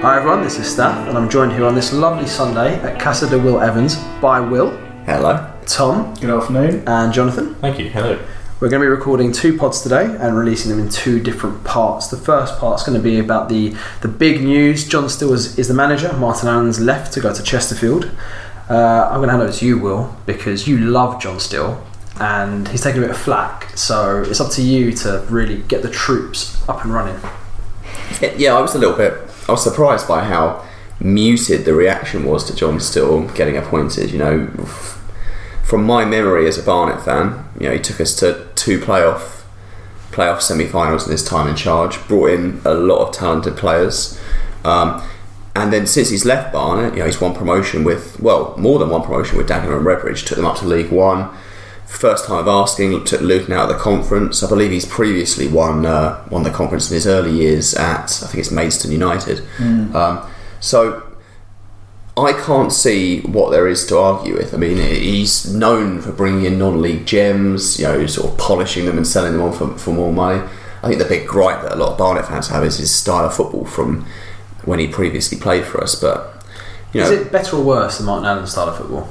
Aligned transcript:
Hi 0.00 0.16
everyone, 0.16 0.42
this 0.42 0.58
is 0.58 0.70
Staff, 0.72 1.08
and 1.08 1.18
I'm 1.18 1.28
joined 1.28 1.52
here 1.52 1.64
on 1.64 1.74
this 1.74 1.92
lovely 1.92 2.26
Sunday 2.26 2.76
at 2.82 3.00
Casa 3.00 3.28
de 3.28 3.38
Will 3.38 3.60
Evans 3.60 3.96
by 4.20 4.40
Will, 4.40 4.70
Hello. 5.04 5.52
Tom, 5.66 6.14
Good 6.14 6.30
afternoon. 6.30 6.82
and 6.86 7.12
Jonathan. 7.12 7.54
Thank 7.56 7.78
you. 7.78 7.88
Hello. 7.90 8.18
We're 8.60 8.68
going 8.68 8.80
to 8.80 8.86
be 8.86 8.90
recording 8.90 9.32
two 9.32 9.56
pods 9.58 9.80
today 9.82 10.04
and 10.20 10.36
releasing 10.36 10.70
them 10.70 10.80
in 10.80 10.88
two 10.88 11.20
different 11.20 11.62
parts. 11.64 12.08
The 12.08 12.16
first 12.16 12.58
part's 12.58 12.84
going 12.84 12.96
to 12.96 13.02
be 13.02 13.18
about 13.18 13.48
the, 13.48 13.74
the 14.02 14.08
big 14.08 14.42
news. 14.42 14.86
John 14.86 15.08
Still 15.08 15.32
is, 15.32 15.58
is 15.58 15.68
the 15.68 15.74
manager. 15.74 16.12
Martin 16.14 16.48
Allen's 16.48 16.80
left 16.80 17.12
to 17.14 17.20
go 17.20 17.32
to 17.34 17.42
Chesterfield. 17.42 18.10
Uh, 18.70 19.08
I'm 19.10 19.16
going 19.18 19.28
to 19.28 19.32
hand 19.32 19.42
over 19.42 19.52
to 19.52 19.66
you, 19.66 19.78
Will, 19.78 20.16
because 20.26 20.66
you 20.68 20.78
love 20.78 21.20
John 21.20 21.38
Still 21.40 21.84
and 22.20 22.66
he's 22.68 22.82
taking 22.82 22.98
a 23.02 23.06
bit 23.06 23.10
of 23.10 23.18
flack. 23.18 23.76
So 23.76 24.22
it's 24.22 24.40
up 24.40 24.50
to 24.52 24.62
you 24.62 24.92
to 24.92 25.24
really 25.28 25.62
get 25.62 25.82
the 25.82 25.90
troops 25.90 26.60
up 26.68 26.84
and 26.84 26.92
running. 26.94 27.18
Yeah, 28.36 28.54
I 28.54 28.60
was 28.60 28.74
a 28.74 28.78
little 28.78 28.96
bit. 28.96 29.27
I 29.48 29.52
was 29.52 29.64
surprised 29.64 30.06
by 30.06 30.24
how 30.24 30.64
muted 31.00 31.64
the 31.64 31.74
reaction 31.74 32.24
was 32.24 32.44
to 32.44 32.54
John 32.54 32.78
Still 32.80 33.28
getting 33.28 33.56
appointed. 33.56 34.10
You 34.10 34.18
know, 34.18 34.46
from 35.64 35.84
my 35.84 36.04
memory 36.04 36.46
as 36.46 36.58
a 36.58 36.62
Barnet 36.62 37.02
fan, 37.02 37.48
you 37.58 37.68
know, 37.68 37.74
he 37.74 37.80
took 37.80 38.00
us 38.00 38.14
to 38.16 38.48
two 38.54 38.78
playoff 38.78 39.44
playoff 40.10 40.40
semi-finals 40.40 41.06
in 41.06 41.12
his 41.12 41.24
time 41.24 41.48
in 41.48 41.56
charge. 41.56 42.06
Brought 42.08 42.30
in 42.30 42.60
a 42.64 42.74
lot 42.74 43.06
of 43.06 43.14
talented 43.14 43.56
players. 43.56 44.20
Um, 44.64 45.02
and 45.54 45.72
then 45.72 45.86
since 45.86 46.10
he's 46.10 46.24
left 46.24 46.52
Barnet, 46.52 46.94
you 46.94 47.00
know, 47.00 47.06
he's 47.06 47.20
won 47.20 47.34
promotion 47.34 47.84
with 47.84 48.20
well, 48.20 48.54
more 48.58 48.78
than 48.78 48.90
one 48.90 49.02
promotion 49.02 49.38
with 49.38 49.48
Dagenham 49.48 49.78
and 49.78 49.86
Redbridge. 49.86 50.26
Took 50.26 50.36
them 50.36 50.46
up 50.46 50.58
to 50.58 50.66
League 50.66 50.90
One. 50.90 51.30
First 51.88 52.26
time 52.26 52.38
of 52.38 52.48
asking, 52.48 53.02
took 53.04 53.22
Luton 53.22 53.52
out 53.52 53.70
of 53.70 53.76
the 53.76 53.82
conference. 53.82 54.42
I 54.42 54.48
believe 54.48 54.70
he's 54.70 54.84
previously 54.86 55.48
won 55.48 55.86
uh, 55.86 56.22
won 56.30 56.42
the 56.44 56.50
conference 56.50 56.90
in 56.90 56.94
his 56.94 57.06
early 57.06 57.32
years 57.32 57.74
at 57.74 58.22
I 58.22 58.26
think 58.26 58.40
it's 58.40 58.50
Maidstone 58.50 58.92
United. 58.92 59.42
Um, 59.96 60.30
so 60.60 61.02
I 62.16 62.32
can't 62.34 62.72
see 62.72 63.20
what 63.22 63.50
there 63.50 63.66
is 63.66 63.86
to 63.86 63.98
argue 63.98 64.34
with. 64.36 64.52
I 64.52 64.58
mean, 64.58 64.76
he's 64.76 65.52
known 65.52 66.00
for 66.00 66.12
bringing 66.12 66.44
in 66.44 66.58
non-league 66.58 67.06
gems, 67.06 67.78
you 67.78 67.86
know, 67.86 68.06
sort 68.06 68.32
of 68.32 68.38
polishing 68.38 68.84
them 68.86 68.96
and 68.96 69.06
selling 69.06 69.32
them 69.32 69.42
on 69.42 69.52
for, 69.52 69.76
for 69.78 69.92
more 69.92 70.12
money. 70.12 70.46
I 70.82 70.88
think 70.88 70.98
the 71.00 71.08
big 71.08 71.26
gripe 71.26 71.62
that 71.62 71.72
a 71.72 71.76
lot 71.76 71.92
of 71.92 71.98
Barnet 71.98 72.26
fans 72.26 72.48
have 72.48 72.64
is 72.64 72.78
his 72.78 72.94
style 72.94 73.24
of 73.24 73.34
football 73.34 73.64
from 73.64 74.04
when 74.64 74.78
he 74.78 74.88
previously 74.88 75.38
played 75.38 75.64
for 75.64 75.82
us. 75.82 75.94
But 75.94 76.44
you 76.92 77.00
know, 77.00 77.10
Is 77.10 77.20
it 77.20 77.32
better 77.32 77.56
or 77.56 77.64
worse 77.64 77.98
than 77.98 78.06
Martin 78.06 78.26
Allen's 78.26 78.52
style 78.52 78.68
of 78.68 78.76
football? 78.76 79.08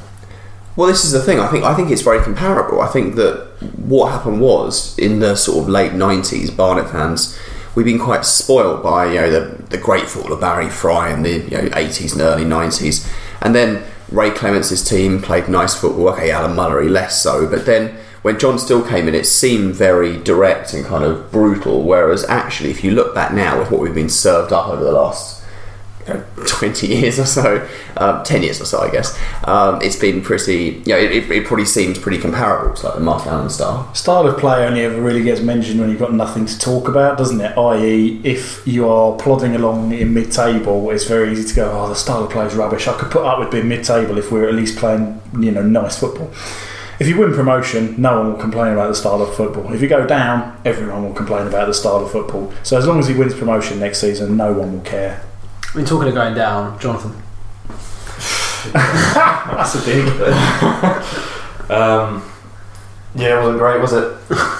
Well, 0.77 0.87
this 0.87 1.03
is 1.03 1.11
the 1.11 1.21
thing. 1.21 1.39
I 1.41 1.47
think 1.47 1.65
I 1.65 1.75
think 1.75 1.91
it's 1.91 2.03
very 2.03 2.23
comparable. 2.23 2.79
I 2.79 2.87
think 2.87 3.15
that 3.15 3.47
what 3.75 4.11
happened 4.11 4.39
was 4.39 4.97
in 4.97 5.19
the 5.19 5.35
sort 5.35 5.63
of 5.63 5.67
late 5.67 5.93
nineties, 5.93 6.49
Barnet 6.51 6.89
fans 6.89 7.37
we've 7.77 7.85
been 7.85 7.99
quite 7.99 8.25
spoiled 8.25 8.81
by 8.81 9.05
you 9.05 9.21
know 9.21 9.29
the 9.29 9.63
the 9.65 9.77
great 9.77 10.09
football 10.09 10.33
of 10.33 10.41
Barry 10.41 10.67
Fry 10.67 11.13
in 11.13 11.21
the 11.21 11.37
you 11.39 11.57
know 11.61 11.69
eighties 11.75 12.11
and 12.13 12.21
early 12.21 12.43
nineties, 12.43 13.07
and 13.41 13.53
then 13.53 13.83
Ray 14.11 14.31
Clemence's 14.31 14.83
team 14.83 15.21
played 15.21 15.47
nice 15.47 15.75
football. 15.75 16.09
Okay, 16.09 16.31
Alan 16.31 16.55
Mullery 16.55 16.89
less 16.89 17.21
so, 17.21 17.47
but 17.47 17.65
then. 17.65 17.97
When 18.23 18.39
John 18.39 18.59
Still 18.59 18.85
came 18.85 19.07
in, 19.07 19.15
it 19.15 19.25
seemed 19.25 19.75
very 19.75 20.17
direct 20.21 20.73
and 20.73 20.83
kind 20.83 21.05
of 21.05 21.31
brutal. 21.31 21.83
Whereas, 21.83 22.25
actually, 22.25 22.71
if 22.71 22.83
you 22.83 22.91
look 22.91 23.15
back 23.15 23.31
now 23.31 23.57
with 23.57 23.71
what 23.71 23.79
we've 23.79 23.95
been 23.95 24.09
served 24.09 24.51
up 24.51 24.67
over 24.67 24.83
the 24.83 24.91
last 24.91 25.36
know, 26.13 26.23
20 26.47 26.87
years 26.87 27.19
or 27.19 27.25
so, 27.25 27.67
um, 27.97 28.23
10 28.23 28.43
years 28.43 28.61
or 28.61 28.65
so, 28.65 28.79
I 28.79 28.89
guess, 28.89 29.17
um, 29.45 29.81
it's 29.81 29.95
been 29.95 30.21
pretty, 30.21 30.81
you 30.85 30.93
know, 30.93 30.97
it, 30.97 31.29
it, 31.31 31.45
probably 31.45 31.65
seems 31.65 31.97
pretty 31.97 32.19
comparable 32.19 32.75
to 32.75 32.85
like 32.85 32.95
the 32.95 33.01
Martin 33.01 33.29
Allen 33.29 33.49
style. 33.49 33.93
Style 33.93 34.27
of 34.27 34.37
play 34.37 34.65
only 34.65 34.81
ever 34.81 35.01
really 35.01 35.23
gets 35.23 35.41
mentioned 35.41 35.79
when 35.79 35.89
you've 35.89 35.99
got 35.99 36.13
nothing 36.13 36.45
to 36.45 36.59
talk 36.59 36.87
about, 36.87 37.17
doesn't 37.17 37.39
it? 37.39 37.57
I.e., 37.57 38.21
if 38.23 38.65
you 38.67 38.87
are 38.89 39.15
plodding 39.17 39.55
along 39.55 39.91
in 39.91 40.13
mid-table, 40.13 40.89
it's 40.91 41.05
very 41.05 41.31
easy 41.31 41.47
to 41.47 41.55
go, 41.55 41.71
"Oh, 41.71 41.89
the 41.89 41.95
style 41.95 42.23
of 42.23 42.31
play 42.31 42.45
is 42.45 42.55
rubbish." 42.55 42.87
I 42.87 42.97
could 42.97 43.11
put 43.11 43.25
up 43.25 43.39
with 43.39 43.51
being 43.51 43.67
mid-table 43.67 44.17
if 44.17 44.31
we're 44.31 44.47
at 44.47 44.55
least 44.55 44.77
playing, 44.77 45.21
you 45.39 45.51
know, 45.51 45.63
nice 45.63 45.97
football. 45.97 46.31
If 46.99 47.07
you 47.07 47.17
win 47.17 47.33
promotion, 47.33 47.93
no 48.01 48.17
one 48.17 48.31
will 48.31 48.39
complain 48.39 48.73
about 48.73 48.87
the 48.87 48.95
style 48.95 49.21
of 49.21 49.35
football. 49.35 49.71
If 49.71 49.81
you 49.81 49.87
go 49.87 50.07
down, 50.07 50.59
everyone 50.65 51.03
will 51.03 51.13
complain 51.13 51.45
about 51.45 51.67
the 51.67 51.73
style 51.73 51.97
of 51.97 52.11
football. 52.11 52.51
So 52.63 52.75
as 52.75 52.87
long 52.87 52.97
as 52.97 53.07
he 53.07 53.13
wins 53.13 53.35
promotion 53.35 53.79
next 53.79 54.01
season, 54.01 54.35
no 54.35 54.51
one 54.51 54.73
will 54.73 54.81
care. 54.81 55.21
I 55.73 55.77
mean, 55.77 55.85
talking 55.85 56.07
of 56.07 56.15
going 56.15 56.33
down, 56.33 56.79
Jonathan. 56.79 57.21
That's 58.73 59.75
a 59.75 59.85
dig. 59.85 60.07
Um, 61.69 62.23
yeah, 63.15 63.37
it 63.37 63.41
wasn't 63.41 63.59
great, 63.59 63.81
was 63.81 63.93
it? 63.93 64.17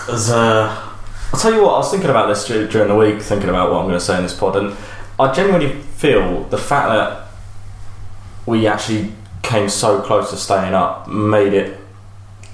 Uh, 0.09 0.93
I'll 1.33 1.39
tell 1.39 1.53
you 1.53 1.61
what, 1.61 1.75
I 1.75 1.77
was 1.77 1.91
thinking 1.91 2.09
about 2.09 2.27
this 2.27 2.45
during 2.45 2.87
the 2.87 2.95
week, 2.95 3.21
thinking 3.21 3.49
about 3.49 3.71
what 3.71 3.79
I'm 3.79 3.85
going 3.87 3.99
to 3.99 4.03
say 4.03 4.17
in 4.17 4.23
this 4.23 4.37
pod, 4.37 4.55
and 4.55 4.75
I 5.19 5.33
genuinely 5.33 5.81
feel 5.81 6.43
the 6.45 6.57
fact 6.57 6.89
that 6.89 7.27
we 8.45 8.67
actually 8.67 9.13
came 9.41 9.69
so 9.69 10.01
close 10.01 10.31
to 10.31 10.37
staying 10.37 10.73
up 10.73 11.07
made 11.07 11.53
it 11.53 11.79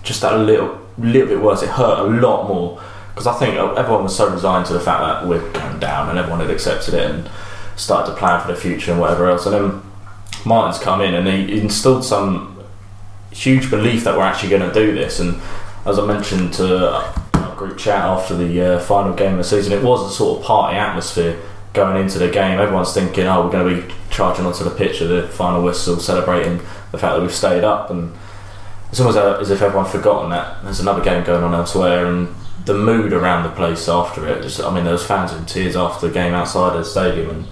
just 0.04 0.22
that 0.22 0.38
little, 0.38 0.80
little 0.98 1.28
bit 1.28 1.42
worse. 1.42 1.64
It 1.64 1.70
hurt 1.70 2.00
a 2.00 2.04
lot 2.04 2.48
more 2.48 2.82
because 3.10 3.28
I 3.28 3.34
think 3.34 3.56
everyone 3.56 4.04
was 4.04 4.16
so 4.16 4.32
resigned 4.32 4.66
to 4.68 4.74
the 4.74 4.80
fact 4.80 5.02
that 5.02 5.28
we're 5.28 5.52
going 5.52 5.80
down, 5.80 6.10
and 6.10 6.20
everyone 6.20 6.42
had 6.42 6.50
accepted 6.50 6.94
it 6.94 7.10
and 7.10 7.30
started 7.76 8.12
to 8.12 8.18
plan 8.18 8.42
for 8.42 8.52
the 8.52 8.60
future 8.60 8.92
and 8.92 9.00
whatever 9.00 9.30
else. 9.30 9.46
And 9.46 9.54
then 9.54 9.82
Martin's 10.46 10.84
come 10.84 11.02
in 11.02 11.14
and 11.14 11.28
he 11.28 11.60
instilled 11.60 12.06
some 12.06 12.64
huge 13.32 13.70
belief 13.70 14.04
that 14.04 14.18
we're 14.18 14.24
actually 14.24 14.50
going 14.50 14.68
to 14.68 14.74
do 14.74 14.94
this. 14.94 15.20
And 15.20 15.42
as 15.86 16.00
I 16.00 16.06
mentioned 16.06 16.54
to 16.56 16.92
our 16.92 17.56
group 17.56 17.78
chat 17.78 18.00
after 18.00 18.36
the 18.36 18.76
uh, 18.76 18.80
final 18.80 19.14
game 19.14 19.34
of 19.34 19.38
the 19.38 19.44
season, 19.44 19.74
it 19.74 19.84
was 19.84 20.12
a 20.12 20.16
sort 20.16 20.40
of 20.40 20.46
party 20.46 20.78
atmosphere 20.78 21.40
going 21.74 22.02
into 22.02 22.20
the 22.20 22.30
game. 22.30 22.60
Everyone's 22.60 22.94
thinking, 22.94 23.26
oh, 23.26 23.46
we're 23.46 23.52
going 23.52 23.82
to 23.82 23.88
be 23.88 23.94
charging 24.10 24.46
onto 24.46 24.64
the 24.64 24.70
pitch 24.70 25.02
at 25.02 25.10
the 25.10 25.28
final 25.28 25.64
whistle, 25.64 26.00
celebrating 26.00 26.58
the 26.92 26.98
fact 26.98 27.16
that 27.16 27.22
we've 27.22 27.34
stayed 27.34 27.64
up. 27.64 27.90
And 27.90 28.14
it's 28.90 29.00
almost 29.00 29.18
as 29.18 29.50
if 29.50 29.62
everyone's 29.62 29.92
forgotten 29.92 30.30
that 30.30 30.64
there's 30.64 30.80
another 30.80 31.04
game 31.04 31.24
going 31.24 31.44
on 31.44 31.54
elsewhere. 31.54 32.06
And 32.06 32.34
the 32.66 32.76
mood 32.76 33.12
around 33.12 33.44
the 33.44 33.50
place 33.50 33.90
after 33.90 34.28
it, 34.28 34.44
just, 34.44 34.62
I 34.62 34.74
mean, 34.74 34.84
there 34.84 34.94
was 34.94 35.06
fans 35.06 35.34
in 35.34 35.46
tears 35.46 35.76
after 35.76 36.08
the 36.08 36.14
game 36.14 36.34
outside 36.34 36.78
the 36.78 36.84
stadium. 36.84 37.30
And 37.30 37.48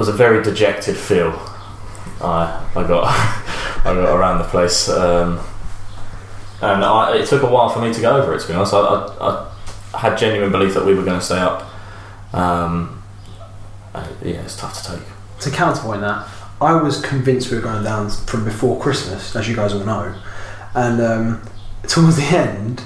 was 0.00 0.08
a 0.08 0.12
very 0.12 0.42
dejected 0.42 0.96
feel. 0.96 1.32
I 2.22 2.66
I 2.74 2.88
got 2.88 3.04
I 3.84 3.94
got 3.94 4.16
around 4.16 4.38
the 4.38 4.44
place, 4.44 4.88
um, 4.88 5.38
and 6.62 6.82
I, 6.82 7.18
it 7.18 7.26
took 7.28 7.42
a 7.42 7.46
while 7.46 7.68
for 7.68 7.80
me 7.80 7.92
to 7.92 8.00
go 8.00 8.16
over 8.16 8.34
it. 8.34 8.40
To 8.40 8.48
be 8.48 8.54
honest, 8.54 8.72
I, 8.72 8.78
I, 8.78 9.50
I 9.92 9.98
had 9.98 10.16
genuine 10.16 10.50
belief 10.50 10.72
that 10.72 10.86
we 10.86 10.94
were 10.94 11.04
going 11.04 11.20
to 11.20 11.24
stay 11.24 11.38
up. 11.38 11.70
Um, 12.32 13.02
uh, 13.94 14.08
yeah, 14.24 14.42
it's 14.42 14.56
tough 14.56 14.82
to 14.82 14.92
take. 14.96 15.06
To 15.40 15.50
counterpoint 15.50 16.00
that, 16.00 16.26
I 16.62 16.80
was 16.80 17.00
convinced 17.02 17.50
we 17.50 17.56
were 17.58 17.62
going 17.62 17.84
down 17.84 18.08
from 18.08 18.44
before 18.44 18.80
Christmas, 18.80 19.36
as 19.36 19.48
you 19.48 19.56
guys 19.56 19.74
all 19.74 19.84
know. 19.84 20.14
And 20.74 21.00
um, 21.02 21.42
towards 21.86 22.16
the 22.16 22.36
end, 22.36 22.82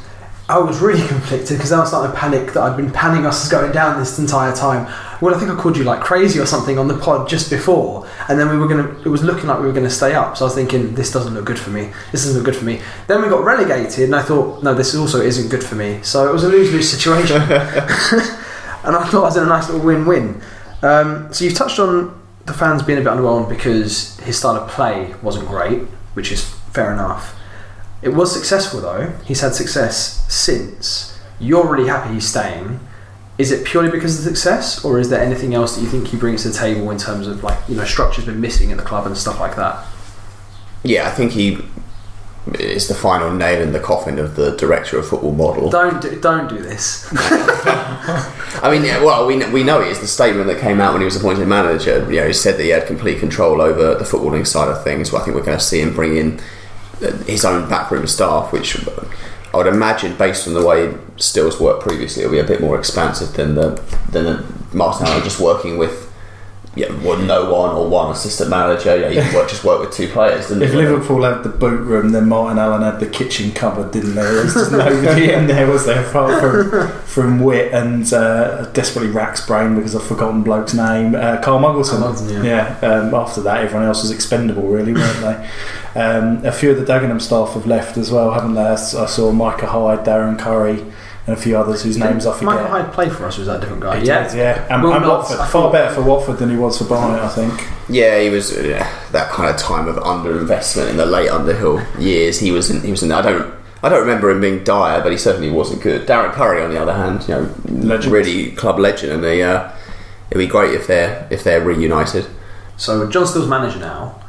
I 0.48 0.58
was 0.58 0.80
really 0.80 1.06
conflicted 1.14 1.58
because 1.58 1.70
I 1.70 1.78
was 1.78 1.90
starting 1.90 2.12
to 2.12 2.18
panic 2.18 2.52
that 2.54 2.62
I'd 2.62 2.76
been 2.76 2.90
panning 2.90 3.24
us 3.24 3.44
as 3.44 3.50
going 3.50 3.70
down 3.70 4.00
this 4.00 4.18
entire 4.18 4.54
time. 4.54 4.92
Well, 5.24 5.34
I 5.34 5.38
think 5.38 5.50
I 5.50 5.54
called 5.54 5.78
you 5.78 5.84
like 5.84 6.02
crazy 6.02 6.38
or 6.38 6.44
something 6.44 6.78
on 6.78 6.86
the 6.86 6.98
pod 6.98 7.30
just 7.30 7.48
before, 7.48 8.06
and 8.28 8.38
then 8.38 8.50
we 8.50 8.58
were 8.58 8.68
gonna. 8.68 8.94
It 9.06 9.08
was 9.08 9.22
looking 9.22 9.46
like 9.46 9.58
we 9.58 9.64
were 9.64 9.72
gonna 9.72 9.88
stay 9.88 10.14
up, 10.14 10.36
so 10.36 10.44
I 10.44 10.48
was 10.48 10.54
thinking 10.54 10.94
this 10.94 11.10
doesn't 11.10 11.32
look 11.32 11.46
good 11.46 11.58
for 11.58 11.70
me. 11.70 11.90
This 12.12 12.24
doesn't 12.26 12.36
look 12.36 12.44
good 12.44 12.56
for 12.56 12.66
me. 12.66 12.82
Then 13.06 13.22
we 13.22 13.30
got 13.30 13.42
relegated, 13.42 14.04
and 14.04 14.14
I 14.14 14.20
thought 14.20 14.62
no, 14.62 14.74
this 14.74 14.94
also 14.94 15.22
isn't 15.22 15.48
good 15.48 15.64
for 15.64 15.76
me. 15.76 16.00
So 16.02 16.28
it 16.28 16.32
was 16.34 16.44
a 16.44 16.50
lose 16.50 16.70
lose 16.74 16.90
situation, 16.90 17.36
and 17.42 17.50
I 18.94 19.08
thought 19.08 19.22
I 19.22 19.28
was 19.28 19.36
in 19.38 19.44
a 19.44 19.46
nice 19.46 19.70
little 19.70 19.82
win 19.82 20.04
win. 20.04 20.42
Um, 20.82 21.32
so 21.32 21.46
you've 21.46 21.54
touched 21.54 21.78
on 21.78 22.20
the 22.44 22.52
fans 22.52 22.82
being 22.82 22.98
a 22.98 23.00
bit 23.00 23.10
underwhelmed 23.10 23.48
because 23.48 24.20
his 24.20 24.38
style 24.38 24.56
of 24.56 24.68
play 24.68 25.14
wasn't 25.22 25.48
great, 25.48 25.84
which 26.12 26.32
is 26.32 26.44
fair 26.74 26.92
enough. 26.92 27.34
It 28.02 28.10
was 28.10 28.30
successful 28.30 28.82
though. 28.82 29.10
He's 29.24 29.40
had 29.40 29.54
success 29.54 30.30
since. 30.30 31.18
You're 31.40 31.66
really 31.66 31.88
happy 31.88 32.12
he's 32.12 32.28
staying. 32.28 32.78
Is 33.36 33.50
it 33.50 33.66
purely 33.66 33.90
because 33.90 34.18
of 34.18 34.24
the 34.24 34.30
success, 34.30 34.84
or 34.84 35.00
is 35.00 35.10
there 35.10 35.20
anything 35.20 35.54
else 35.54 35.74
that 35.74 35.82
you 35.82 35.88
think 35.88 36.06
he 36.08 36.16
brings 36.16 36.42
to 36.42 36.50
the 36.50 36.54
table 36.54 36.90
in 36.90 36.98
terms 36.98 37.26
of 37.26 37.42
like 37.42 37.58
you 37.68 37.74
know 37.74 37.84
structure's 37.84 38.26
been 38.26 38.40
missing 38.40 38.70
at 38.70 38.76
the 38.76 38.84
club 38.84 39.06
and 39.06 39.16
stuff 39.16 39.40
like 39.40 39.56
that? 39.56 39.84
Yeah, 40.84 41.08
I 41.08 41.10
think 41.10 41.32
he 41.32 41.58
is 42.58 42.88
the 42.88 42.94
final 42.94 43.32
nail 43.32 43.60
in 43.62 43.72
the 43.72 43.80
coffin 43.80 44.18
of 44.18 44.36
the 44.36 44.54
director 44.56 44.98
of 44.98 45.08
football 45.08 45.32
model. 45.32 45.70
Don't 45.70 46.00
do, 46.02 46.20
don't 46.20 46.48
do 46.48 46.58
this. 46.58 47.08
I 47.12 48.70
mean, 48.70 48.84
yeah, 48.84 49.02
well, 49.02 49.26
we, 49.26 49.44
we 49.50 49.64
know 49.64 49.80
it 49.80 49.88
is 49.88 50.00
the 50.00 50.06
statement 50.06 50.46
that 50.48 50.60
came 50.60 50.80
out 50.80 50.92
when 50.92 51.00
he 51.00 51.06
was 51.06 51.16
appointed 51.16 51.48
manager. 51.48 52.06
You 52.10 52.20
know, 52.20 52.26
he 52.26 52.32
said 52.34 52.58
that 52.58 52.62
he 52.62 52.68
had 52.68 52.86
complete 52.86 53.18
control 53.18 53.62
over 53.62 53.94
the 53.94 54.04
footballing 54.04 54.46
side 54.46 54.68
of 54.68 54.84
things. 54.84 55.10
Well, 55.10 55.22
I 55.22 55.24
think 55.24 55.36
we're 55.36 55.44
going 55.44 55.58
to 55.58 55.64
see 55.64 55.80
him 55.80 55.94
bring 55.94 56.16
in 56.16 56.40
uh, 57.02 57.12
his 57.24 57.46
own 57.46 57.68
backroom 57.68 58.06
staff, 58.06 58.52
which 58.52 58.76
I 59.54 59.56
would 59.56 59.68
imagine, 59.68 60.16
based 60.16 60.48
on 60.48 60.54
the 60.54 60.66
way 60.66 60.92
Stills 61.16 61.60
worked 61.60 61.80
previously, 61.80 62.24
it'll 62.24 62.32
be 62.32 62.40
a 62.40 62.44
bit 62.44 62.60
more 62.60 62.76
expansive 62.76 63.34
than 63.34 63.54
the 63.54 63.80
than 64.10 64.24
the 64.24 64.44
Martin 64.72 65.06
just 65.22 65.38
working 65.38 65.78
with 65.78 66.03
yeah, 66.76 66.92
well, 67.02 67.18
no 67.18 67.52
one 67.52 67.74
or 67.76 67.88
one 67.88 68.10
assistant 68.10 68.50
manager. 68.50 68.96
Yeah, 68.96 69.08
you 69.08 69.22
could 69.22 69.34
work, 69.34 69.48
just 69.48 69.64
work 69.64 69.80
with 69.80 69.92
two 69.92 70.08
players. 70.08 70.48
Didn't 70.48 70.64
If 70.64 70.72
you? 70.72 70.78
Liverpool 70.78 71.22
had 71.22 71.42
the 71.42 71.48
boot 71.48 71.80
room, 71.82 72.12
then 72.12 72.28
Martin 72.28 72.58
Allen 72.58 72.82
had 72.82 72.98
the 73.00 73.06
kitchen 73.06 73.52
cupboard, 73.52 73.92
didn't 73.92 74.14
there? 74.14 74.32
There 74.32 74.44
was 74.44 74.54
just 74.54 74.72
nobody 74.72 75.32
in 75.32 75.46
there, 75.46 75.70
was 75.70 75.86
there, 75.86 76.04
apart 76.04 76.40
from, 76.40 77.02
from 77.02 77.40
Wit 77.40 77.72
and 77.72 78.12
uh, 78.12 78.66
desperately 78.72 79.10
racks 79.10 79.46
brain 79.46 79.76
because 79.76 79.94
I've 79.94 80.06
forgotten 80.06 80.42
bloke's 80.42 80.74
name. 80.74 81.14
Uh, 81.14 81.40
Carl 81.40 81.60
Muggleton. 81.60 82.00
Carl 82.00 82.12
Muggleton, 82.14 82.44
yeah. 82.44 82.78
um, 82.80 83.14
after 83.14 83.40
that, 83.42 83.62
everyone 83.62 83.86
else 83.86 84.02
was 84.02 84.10
expendable, 84.10 84.68
really, 84.68 84.92
weren't 84.94 85.20
they? 85.20 85.50
Um, 86.00 86.44
a 86.44 86.50
few 86.50 86.72
of 86.72 86.76
the 86.76 86.84
Dagenham 86.84 87.20
staff 87.20 87.54
have 87.54 87.66
left 87.66 87.96
as 87.96 88.10
well, 88.10 88.32
haven't 88.32 88.54
they? 88.54 88.62
I 88.62 88.76
saw 88.76 89.30
Micah 89.30 89.66
Hyde, 89.66 90.04
Darren 90.04 90.38
Currie, 90.38 90.84
and 91.26 91.36
a 91.36 91.40
few 91.40 91.56
others 91.56 91.82
whose 91.82 91.96
names 91.96 92.26
I 92.26 92.32
forget. 92.32 92.44
Michael 92.44 92.66
Hyde 92.68 92.92
played 92.92 93.12
for 93.12 93.24
us, 93.26 93.36
or 93.38 93.40
was 93.40 93.46
that 93.48 93.56
a 93.56 93.60
different 93.60 93.82
guy? 93.82 93.94
He 93.98 94.04
did, 94.04 94.34
yeah. 94.34 94.66
And, 94.70 94.82
Well, 94.82 94.92
and 94.92 95.02
not- 95.04 95.20
Watford, 95.20 95.36
far 95.38 95.46
thought- 95.48 95.72
better 95.72 95.94
for 95.94 96.02
Watford 96.02 96.38
than 96.38 96.50
he 96.50 96.56
was 96.56 96.76
for 96.78 96.84
Barnet, 96.84 97.22
I 97.22 97.28
think. 97.28 97.66
Yeah, 97.88 98.18
he 98.20 98.28
was 98.30 98.52
uh, 98.56 98.86
that 99.12 99.30
kind 99.30 99.48
of 99.48 99.56
time 99.56 99.88
of 99.88 99.96
underinvestment 99.96 100.90
in 100.90 100.96
the 100.96 101.06
late 101.06 101.30
Underhill 101.30 101.80
years. 101.98 102.38
He 102.40 102.50
was 102.50 102.70
in, 102.70 102.80
he 102.82 102.90
was 102.90 103.02
in. 103.02 103.10
I 103.12 103.22
don't 103.22 103.54
I 103.82 103.90
don't 103.90 104.00
remember 104.00 104.30
him 104.30 104.40
being 104.40 104.64
dire, 104.64 105.02
but 105.02 105.12
he 105.12 105.18
certainly 105.18 105.50
wasn't 105.50 105.82
good. 105.82 106.06
Darren 106.06 106.32
Currie, 106.32 106.62
on 106.62 106.70
the 106.72 106.80
other 106.80 106.94
hand, 106.94 107.22
you 107.28 107.34
know, 107.34 107.54
Legend. 107.68 108.12
really 108.14 108.50
club 108.52 108.78
legend, 108.78 109.12
and 109.12 109.22
they, 109.22 109.42
uh, 109.42 109.70
it'd 110.30 110.38
be 110.38 110.46
great 110.46 110.72
if 110.74 110.86
they're 110.86 111.26
if 111.30 111.44
they're 111.44 111.60
reunited. 111.62 112.26
So 112.78 113.06
John 113.10 113.26
Still's 113.26 113.46
manager 113.48 113.78
now. 113.78 114.20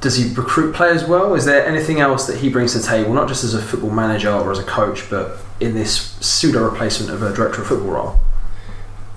Does 0.00 0.16
he 0.16 0.32
recruit 0.34 0.74
players 0.74 1.04
well? 1.04 1.34
Is 1.34 1.44
there 1.44 1.64
anything 1.66 2.00
else 2.00 2.26
that 2.26 2.38
he 2.38 2.48
brings 2.48 2.72
to 2.72 2.78
the 2.78 2.86
table, 2.86 3.12
not 3.12 3.28
just 3.28 3.44
as 3.44 3.54
a 3.54 3.62
football 3.62 3.90
manager 3.90 4.32
or 4.32 4.50
as 4.50 4.58
a 4.58 4.64
coach, 4.64 5.08
but 5.10 5.38
in 5.62 5.74
this 5.74 6.16
pseudo 6.20 6.68
replacement 6.68 7.12
of 7.12 7.22
a 7.22 7.32
director 7.34 7.62
of 7.62 7.68
football 7.68 7.90
role? 7.90 8.20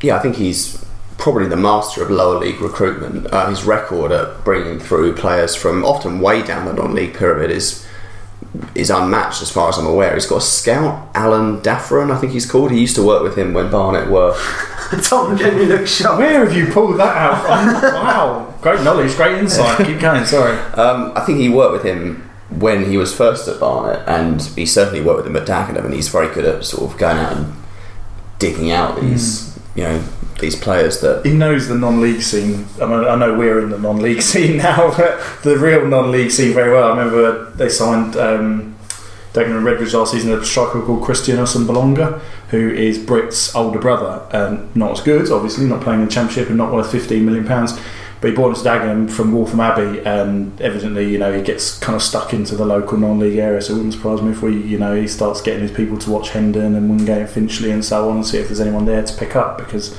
Yeah, 0.01 0.17
I 0.17 0.19
think 0.19 0.35
he's 0.35 0.85
probably 1.17 1.47
the 1.47 1.55
master 1.55 2.03
of 2.03 2.11
lower 2.11 2.39
league 2.39 2.61
recruitment. 2.61 3.31
Uh, 3.33 3.49
his 3.49 3.63
record 3.63 4.11
at 4.11 4.43
bringing 4.43 4.79
through 4.79 5.15
players 5.15 5.55
from 5.55 5.83
often 5.83 6.19
way 6.19 6.43
down 6.43 6.65
the 6.65 6.73
non-league 6.73 7.15
pyramid 7.15 7.51
is 7.51 7.85
is 8.73 8.89
unmatched 8.89 9.41
as 9.41 9.51
far 9.51 9.69
as 9.69 9.77
I'm 9.77 9.85
aware. 9.85 10.13
He's 10.13 10.27
got 10.27 10.37
a 10.37 10.41
scout, 10.41 11.09
Alan 11.13 11.59
Daffron, 11.61 12.09
I 12.09 12.17
think 12.17 12.31
he's 12.31 12.49
called. 12.49 12.71
He 12.71 12.79
used 12.79 12.95
to 12.95 13.03
work 13.03 13.21
with 13.21 13.37
him 13.37 13.53
when 13.53 13.69
Barnet 13.69 14.09
were 14.09 14.33
Tom 15.03 15.35
genuinely 15.37 15.77
looks 15.77 15.93
shocked. 15.93 16.19
Where 16.19 16.45
have 16.45 16.55
you 16.55 16.71
pulled 16.71 16.99
that 16.99 17.17
out 17.17 17.41
from? 17.41 17.93
wow, 17.93 18.53
great 18.61 18.81
knowledge, 18.81 19.15
great 19.15 19.37
insight. 19.37 19.85
Keep 19.85 19.99
going, 19.99 20.25
sorry. 20.25 20.57
Um, 20.73 21.11
I 21.15 21.21
think 21.21 21.39
he 21.39 21.49
worked 21.49 21.73
with 21.73 21.83
him 21.83 22.29
when 22.49 22.89
he 22.89 22.97
was 22.97 23.15
first 23.15 23.47
at 23.47 23.59
Barnet, 23.59 24.07
and 24.07 24.41
he 24.41 24.65
certainly 24.65 25.01
worked 25.01 25.17
with 25.17 25.27
him 25.27 25.35
at 25.35 25.47
Dagenham, 25.47 25.85
and 25.85 25.93
he's 25.93 26.09
very 26.09 26.33
good 26.33 26.45
at 26.45 26.63
sort 26.63 26.91
of 26.91 26.97
going 26.97 27.17
out 27.17 27.37
and 27.37 27.53
digging 28.39 28.71
out 28.71 28.99
these, 28.99 29.57
you 29.75 29.83
know, 29.83 30.03
these 30.39 30.55
players 30.55 31.01
that. 31.01 31.25
He 31.25 31.33
knows 31.33 31.67
the 31.67 31.75
non-league 31.75 32.21
scene. 32.21 32.65
I 32.81 32.85
mean, 32.85 33.05
I 33.05 33.15
know 33.15 33.37
we're 33.37 33.61
in 33.61 33.69
the 33.69 33.79
non-league 33.79 34.21
scene 34.31 34.57
now, 34.57 34.95
but 34.95 35.19
the 35.43 35.57
real 35.57 35.85
non-league 35.87 36.31
scene 36.31 36.53
very 36.53 36.71
well. 36.71 36.91
I 36.91 36.97
remember 36.97 37.51
they 37.51 37.69
signed 37.69 38.15
um, 38.15 38.75
Dagenham 39.33 39.57
and 39.57 39.65
Redbridge 39.65 39.93
last 39.93 40.11
season 40.11 40.31
a 40.31 40.43
striker 40.45 40.81
called 40.81 41.03
Christian 41.03 41.37
Bolonga, 41.65 42.21
who 42.49 42.69
is 42.69 42.97
Britt's 42.97 43.53
older 43.55 43.79
brother, 43.79 44.25
and 44.31 44.73
not 44.75 44.91
as 44.91 45.01
good, 45.01 45.29
obviously, 45.31 45.65
not 45.65 45.81
playing 45.81 46.01
in 46.01 46.07
the 46.07 46.11
Championship 46.11 46.49
and 46.49 46.57
not 46.57 46.71
worth 46.71 46.91
15 46.91 47.25
million 47.25 47.45
pounds. 47.45 47.79
But 48.21 48.29
he 48.31 48.35
bought 48.35 48.51
us 48.51 48.63
Dagenham 48.63 49.11
from 49.11 49.33
Waltham 49.33 49.59
Abbey, 49.59 49.99
and 50.05 50.59
evidently, 50.61 51.11
you 51.11 51.17
know, 51.19 51.31
he 51.35 51.43
gets 51.43 51.77
kind 51.77 51.95
of 51.95 52.01
stuck 52.01 52.33
into 52.33 52.55
the 52.55 52.65
local 52.65 52.97
non-league 52.97 53.37
area. 53.37 53.61
So 53.61 53.73
it 53.73 53.75
wouldn't 53.77 53.93
surprise 53.93 54.21
me 54.21 54.31
if 54.31 54.41
we, 54.41 54.55
you 54.61 54.79
know, 54.79 54.95
he 54.95 55.07
starts 55.07 55.41
getting 55.41 55.61
his 55.61 55.71
people 55.71 55.97
to 55.99 56.09
watch 56.09 56.29
Hendon 56.29 56.75
and 56.75 56.89
Wingate 56.89 57.17
and 57.21 57.29
Finchley 57.29 57.71
and 57.71 57.83
so 57.85 58.09
on, 58.09 58.15
and 58.17 58.25
see 58.25 58.37
if 58.39 58.47
there's 58.47 58.61
anyone 58.61 58.85
there 58.85 59.03
to 59.03 59.17
pick 59.17 59.35
up 59.35 59.57
because 59.57 59.95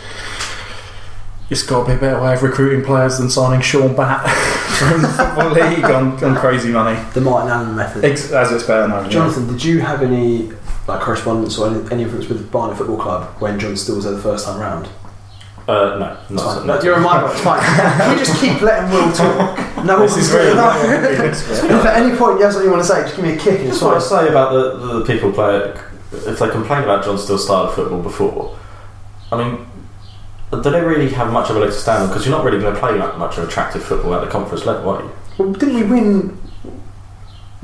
it's 1.50 1.62
got 1.62 1.82
to 1.84 1.90
be 1.90 1.96
a 1.96 2.00
better 2.00 2.20
way 2.20 2.32
of 2.34 2.42
recruiting 2.42 2.84
players 2.84 3.18
than 3.18 3.30
signing 3.30 3.60
Shaun 3.60 3.94
Batt 3.94 4.28
from 4.78 5.02
the 5.02 5.08
Football 5.08 5.50
League 5.52 5.84
on, 5.84 6.24
on 6.24 6.34
crazy 6.36 6.70
money. 6.72 6.98
The 7.14 7.20
Martin 7.20 7.50
Allen 7.50 7.76
method. 7.76 8.04
Ex- 8.04 8.32
As 8.32 8.50
it's 8.50 8.64
better 8.64 8.88
known. 8.88 9.04
yeah. 9.04 9.10
Jonathan, 9.10 9.46
did 9.46 9.62
you 9.62 9.80
have 9.80 10.02
any 10.02 10.50
like 10.88 11.00
correspondence 11.00 11.58
or 11.58 11.68
any, 11.68 11.90
any 11.92 12.02
influence 12.02 12.28
with 12.28 12.50
Barnet 12.50 12.76
Football 12.78 12.98
Club 12.98 13.40
when 13.40 13.60
John 13.60 13.76
Still 13.76 13.96
was 13.96 14.04
there 14.04 14.14
the 14.14 14.22
first 14.22 14.46
time 14.46 14.58
round? 14.60 14.88
Uh, 15.68 15.96
no, 15.98 16.16
not, 16.30 16.64
not 16.64 16.66
No, 16.66 16.80
you're 16.82 16.94
a 16.94 17.00
minor. 17.00 17.26
It's 17.30 17.40
fine. 17.40 17.60
Can 17.60 18.12
you 18.18 18.24
just 18.24 18.40
keep 18.40 18.60
letting 18.62 18.88
Will 18.90 19.12
talk? 19.12 19.84
No 19.84 19.98
This 20.02 20.16
is 20.16 20.30
very 20.30 20.54
know. 20.54 20.70
If 21.24 21.84
at 21.84 21.96
any 22.02 22.16
point 22.16 22.38
you 22.38 22.44
have 22.44 22.52
something 22.52 22.70
you 22.70 22.70
want 22.70 22.82
to 22.82 22.88
say, 22.88 23.02
just 23.02 23.16
give 23.16 23.24
me 23.24 23.32
a 23.32 23.36
kick 23.36 23.60
it's 23.60 23.80
That's 23.80 23.82
what 23.82 23.96
I 23.96 23.98
fine. 24.00 24.26
say 24.26 24.28
about 24.30 24.52
the, 24.52 24.98
the 25.00 25.04
people 25.04 25.32
play. 25.32 25.74
If 26.12 26.38
they 26.38 26.48
complain 26.50 26.84
about 26.84 27.04
John 27.04 27.18
Still's 27.18 27.44
style 27.44 27.64
of 27.64 27.74
football 27.74 28.00
before, 28.00 28.56
I 29.32 29.36
mean, 29.42 29.66
they 30.52 30.60
do 30.62 30.70
they 30.70 30.80
really 30.82 31.10
have 31.10 31.32
much 31.32 31.50
of 31.50 31.56
a 31.56 31.58
leg 31.58 31.70
to 31.70 31.76
stand 31.76 32.04
on? 32.04 32.08
Because 32.10 32.24
you're 32.24 32.36
not 32.36 32.44
really 32.44 32.60
going 32.60 32.72
to 32.72 32.78
play 32.80 32.96
that 32.96 33.18
much 33.18 33.36
of 33.36 33.48
attractive 33.48 33.82
football 33.84 34.14
at 34.14 34.20
the 34.24 34.30
conference 34.30 34.64
level, 34.66 34.88
are 34.90 35.02
you? 35.02 35.10
Well, 35.36 35.52
didn't 35.52 35.74
we 35.74 35.82
win? 35.82 36.38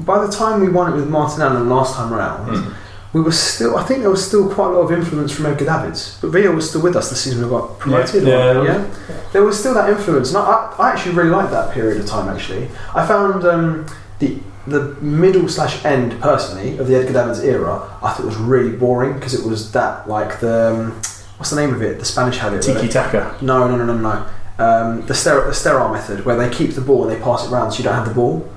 By 0.01 0.27
the 0.27 0.33
time 0.33 0.61
we 0.61 0.69
won 0.69 0.93
it 0.93 0.97
with 0.97 1.09
Martin 1.09 1.43
Allen 1.43 1.69
last 1.69 1.95
time 1.95 2.13
round, 2.13 2.57
Hmm. 2.57 2.73
We 3.13 3.21
were 3.21 3.33
still. 3.33 3.77
I 3.77 3.83
think 3.85 4.01
there 4.01 4.11
was 4.11 4.27
still 4.27 4.49
quite 4.53 4.69
a 4.69 4.71
lot 4.71 4.81
of 4.83 4.93
influence 4.93 5.33
from 5.33 5.47
Edgar 5.47 5.67
Davids, 5.67 6.19
but 6.21 6.29
Rio 6.29 6.53
was 6.55 6.69
still 6.69 6.83
with 6.83 6.97
us 6.97 7.11
the 7.11 7.17
season 7.17 7.43
we 7.43 7.49
got 7.51 7.79
promoted. 7.79 8.25
Yeah. 8.25 8.59
or- 8.61 8.65
Yeah. 8.65 8.85
There 9.33 9.43
was 9.45 9.59
still 9.59 9.75
that 9.75 9.89
influence, 9.91 10.29
and 10.31 10.39
I, 10.39 10.75
I 10.79 10.91
actually 10.91 11.15
really 11.15 11.31
liked 11.31 11.51
that 11.53 11.73
period 11.73 12.01
of 12.01 12.07
time. 12.07 12.29
Actually, 12.29 12.69
I 12.95 13.07
found 13.07 13.45
um, 13.45 13.87
the 14.19 14.39
the 14.67 14.95
middle 15.01 15.49
slash 15.49 15.85
end 15.85 16.21
personally 16.21 16.79
of 16.79 16.87
the 16.87 16.95
Edgar 16.95 17.13
Davids 17.15 17.41
era. 17.41 17.83
I 18.03 18.13
thought 18.13 18.25
was 18.27 18.37
really 18.37 18.77
boring 18.77 19.15
because 19.15 19.35
it 19.35 19.45
was 19.47 19.73
that 19.73 20.09
like 20.09 20.39
the 20.41 20.73
um, 20.75 20.91
what's 21.39 21.51
the 21.51 21.57
name 21.57 21.75
of 21.75 21.83
it? 21.83 21.99
The 21.99 22.05
Spanish 22.05 22.39
had 22.39 22.53
it. 22.55 22.63
Tiki 22.63 22.89
Taka. 22.89 23.37
no, 23.43 23.67
no, 23.69 23.77
no, 23.77 23.85
no, 23.85 23.97
no. 23.97 24.27
Um, 24.59 25.05
the, 25.07 25.15
ster- 25.15 25.47
the 25.47 25.55
sterile 25.55 25.89
method, 25.93 26.25
where 26.25 26.37
they 26.37 26.49
keep 26.55 26.73
the 26.75 26.81
ball 26.83 27.09
and 27.09 27.11
they 27.11 27.21
pass 27.25 27.45
it 27.45 27.51
around, 27.51 27.73
so 27.73 27.79
you 27.79 27.85
don't 27.85 27.95
have 27.95 28.07
the 28.09 28.15
ball, 28.15 28.49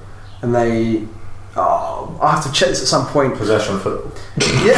and 0.41 0.53
they. 0.53 1.07
Oh, 1.57 2.17
I 2.21 2.31
have 2.35 2.43
to 2.45 2.51
check 2.51 2.69
this 2.69 2.81
at 2.81 2.87
some 2.87 3.07
point. 3.07 3.35
Possession 3.35 3.79
football. 3.79 4.11
Yeah, 4.37 4.73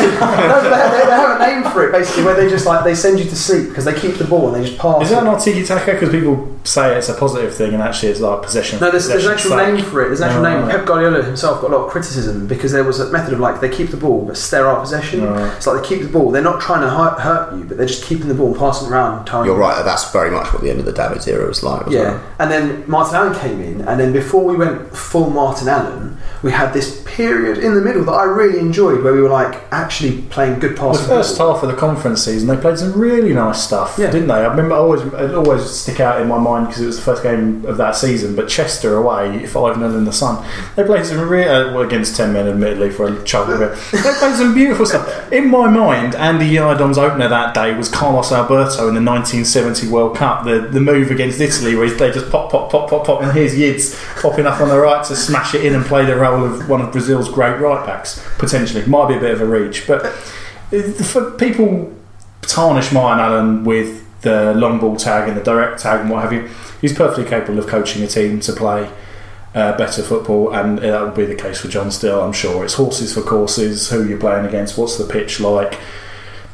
no, 0.48 0.62
they, 0.62 0.70
they, 0.70 1.06
they 1.06 1.12
have 1.12 1.42
a 1.42 1.44
name 1.44 1.72
for 1.72 1.88
it 1.88 1.92
basically, 1.92 2.24
where 2.24 2.36
they 2.36 2.48
just 2.48 2.68
like 2.68 2.84
they 2.84 2.94
send 2.94 3.18
you 3.18 3.26
to 3.26 3.36
sleep 3.36 3.70
because 3.70 3.86
they 3.86 4.00
keep 4.00 4.18
the 4.18 4.26
ball 4.26 4.54
and 4.54 4.56
they 4.64 4.68
just 4.70 4.80
pass. 4.80 5.02
Is 5.02 5.10
that 5.10 5.24
it. 5.24 5.26
not 5.26 5.42
tiki 5.42 5.66
taka? 5.66 5.94
Because 5.94 6.10
people 6.12 6.56
say 6.64 6.96
it's 6.96 7.10
a 7.10 7.16
positive 7.16 7.56
thing, 7.56 7.74
and 7.74 7.82
actually 7.82 8.10
it's 8.12 8.20
like 8.20 8.44
possession. 8.44 8.80
No, 8.80 8.92
there's, 8.92 9.08
there's 9.08 9.26
an 9.26 9.32
actual 9.34 9.52
sack. 9.52 9.74
name 9.74 9.84
for 9.84 10.04
it. 10.04 10.10
There's 10.10 10.20
an 10.20 10.28
actual 10.30 10.46
Oh, 10.46 10.50
name. 10.54 10.62
right. 10.68 10.72
Pep 10.76 10.86
Guardiola 10.86 11.24
himself 11.24 11.62
got 11.62 11.72
a 11.72 11.76
lot 11.78 11.86
of 11.86 11.92
criticism 11.92 12.46
because 12.46 12.72
there 12.72 12.84
was 12.84 13.00
a 13.00 13.12
method 13.12 13.34
of 13.34 13.40
like 13.40 13.60
they 13.60 13.70
keep 13.70 13.90
the 13.90 13.98
ball 13.98 14.26
but 14.26 14.38
sterile 14.38 14.80
possession. 14.80 15.24
Right. 15.24 15.58
It's 15.58 15.66
like 15.66 15.82
they 15.82 15.88
keep 15.88 16.02
the 16.04 16.10
ball. 16.10 16.30
They're 16.30 16.44
not 16.44 16.62
trying 16.62 16.82
to 16.82 16.90
hurt, 16.92 17.20
hurt 17.20 17.58
you, 17.58 17.64
but 17.64 17.78
they're 17.78 17.88
just 17.88 18.04
keeping 18.06 18.28
the 18.28 18.36
ball 18.36 18.48
and 18.50 18.58
passing 18.58 18.90
around. 18.90 19.26
Telling 19.26 19.48
You're 19.48 19.58
right. 19.58 19.84
That's 19.84 20.12
very 20.12 20.30
much 20.30 20.54
what 20.54 20.62
the 20.62 20.70
end 20.70 20.80
of 20.80 20.86
the 20.86 20.94
Davids 20.94 21.28
era 21.28 21.48
was 21.48 21.64
like. 21.64 21.88
Yeah, 21.88 22.02
well. 22.04 22.24
and 22.38 22.52
then 22.52 22.84
Martin 22.88 23.16
Allen 23.16 23.40
came 23.40 23.62
in, 23.62 23.82
and 23.82 24.00
then 24.00 24.14
before 24.14 24.44
we 24.44 24.56
went 24.56 24.96
full 24.96 25.32
Martin 25.32 25.68
Allen, 25.70 26.17
we 26.44 26.52
had 26.52 26.74
this 26.74 27.04
period 27.06 27.58
in 27.58 27.74
the 27.74 27.82
middle 27.82 28.04
that 28.06 28.12
I 28.12 28.24
really 28.24 28.60
enjoyed, 28.60 29.04
where 29.04 29.14
we 29.14 29.22
were 29.22 29.30
like 29.30 29.62
actually 29.72 30.22
playing 30.24 30.60
good 30.60 30.78
passes. 30.78 31.02
The 31.08 31.08
first 31.16 31.38
half 31.38 31.64
of 31.64 31.70
the 31.70 31.76
conference 31.76 32.24
season, 32.24 32.48
they 32.48 32.58
played 32.58 32.78
some 32.78 32.94
really 32.94 33.34
nice 33.34 33.64
stuff, 33.64 33.96
Yeah. 33.98 34.12
didn't 34.12 34.28
they? 34.28 34.36
I 34.36 34.48
remember 34.48 34.76
I 34.76 34.78
always 34.78 35.02
it 35.02 35.34
always 35.36 35.70
stick 35.70 36.00
out 36.00 36.22
in 36.22 36.28
my 36.28 36.38
mind 36.38 36.68
because 36.68 36.82
it 36.82 36.86
was 36.88 36.98
the 36.98 37.02
first 37.04 37.24
game 37.24 37.66
of 37.66 37.78
that 37.78 37.96
season. 37.96 38.36
But 38.36 38.48
Chester 38.50 38.96
away, 38.98 39.46
five 39.48 39.76
0 39.78 39.98
in 39.98 40.06
the 40.06 40.12
sun, 40.14 40.46
they 40.76 40.84
played 40.84 41.06
some 41.06 41.28
real 41.28 41.50
uh, 41.50 41.74
well, 41.74 41.82
against 41.84 42.16
ten 42.16 42.34
men, 42.34 42.48
admittedly 42.48 42.90
for 42.92 43.08
a 43.08 43.24
chunk 43.24 43.50
of 43.50 43.62
it. 43.62 43.78
They 44.08 44.14
played 44.14 44.36
some 44.36 44.54
beautiful 44.54 44.86
stuff. 44.86 45.32
In 45.32 45.50
my 45.50 45.68
mind, 45.70 46.16
Andy 46.16 46.50
Yiadom's 46.50 46.98
opener 46.98 47.28
that 47.28 47.54
day 47.54 47.74
was 47.76 47.90
Carlos 47.90 48.32
Alberto 48.32 48.88
in 48.88 48.94
the 48.96 49.02
1970 49.02 49.88
World 49.90 50.16
Cup. 50.16 50.46
The 50.46 50.62
the 50.72 50.80
move 50.80 51.10
against 51.12 51.40
Italy, 51.42 51.76
where 51.76 51.90
they 51.90 52.12
just 52.12 52.30
pop, 52.32 52.52
pop, 52.52 52.70
pop, 52.72 52.90
pop, 52.90 53.06
pop, 53.06 53.22
and 53.22 53.32
here's 53.32 53.56
Yids 53.56 53.96
popping 54.22 54.46
up 54.46 54.62
on 54.62 54.70
the 54.70 54.78
right 54.80 55.04
to 55.06 55.16
smash 55.16 55.56
it 55.56 55.66
in 55.66 55.74
and 55.76 55.84
play 55.86 56.06
the 56.06 56.16
role 56.30 56.46
of 56.46 56.70
one 56.70 56.82
of 56.82 56.92
Brazil's 56.92 57.30
great 57.30 57.60
right 57.60 57.86
backs. 57.86 58.24
Potentially, 58.38 58.86
might 58.86 59.08
be 59.08 59.16
a 59.16 59.20
bit 59.20 59.32
of 59.32 59.42
a 59.42 59.46
reach, 59.46 59.88
but 59.88 60.06
for 61.04 61.32
people 61.32 61.94
tarnish 62.42 62.92
Martin 62.92 63.24
Allen 63.24 63.64
with 63.64 64.04
the 64.22 64.54
long 64.54 64.80
ball 64.80 64.96
tag 64.96 65.28
and 65.28 65.38
the 65.38 65.44
direct 65.44 65.82
tag 65.82 66.02
and 66.02 66.10
what 66.10 66.24
have 66.24 66.34
you, 66.34 66.50
he's 66.82 66.94
perfectly 66.94 67.26
capable 67.26 67.60
of 67.60 67.68
coaching 67.68 68.04
a 68.04 68.08
team 68.08 68.40
to 68.42 68.54
play 68.54 68.90
uh, 69.56 69.76
better 69.78 70.04
football, 70.04 70.54
and 70.54 70.80
that 70.80 71.02
will 71.02 71.12
be 71.12 71.26
the 71.26 71.36
case 71.36 71.62
for 71.62 71.68
John 71.68 71.90
Still. 71.92 72.22
I'm 72.22 72.34
sure 72.34 72.64
it's 72.64 72.76
horses 72.76 73.14
for 73.14 73.22
courses. 73.22 73.90
Who 73.90 74.08
you're 74.08 74.20
playing 74.20 74.46
against? 74.46 74.78
What's 74.78 74.98
the 74.98 75.06
pitch 75.06 75.40
like? 75.40 75.80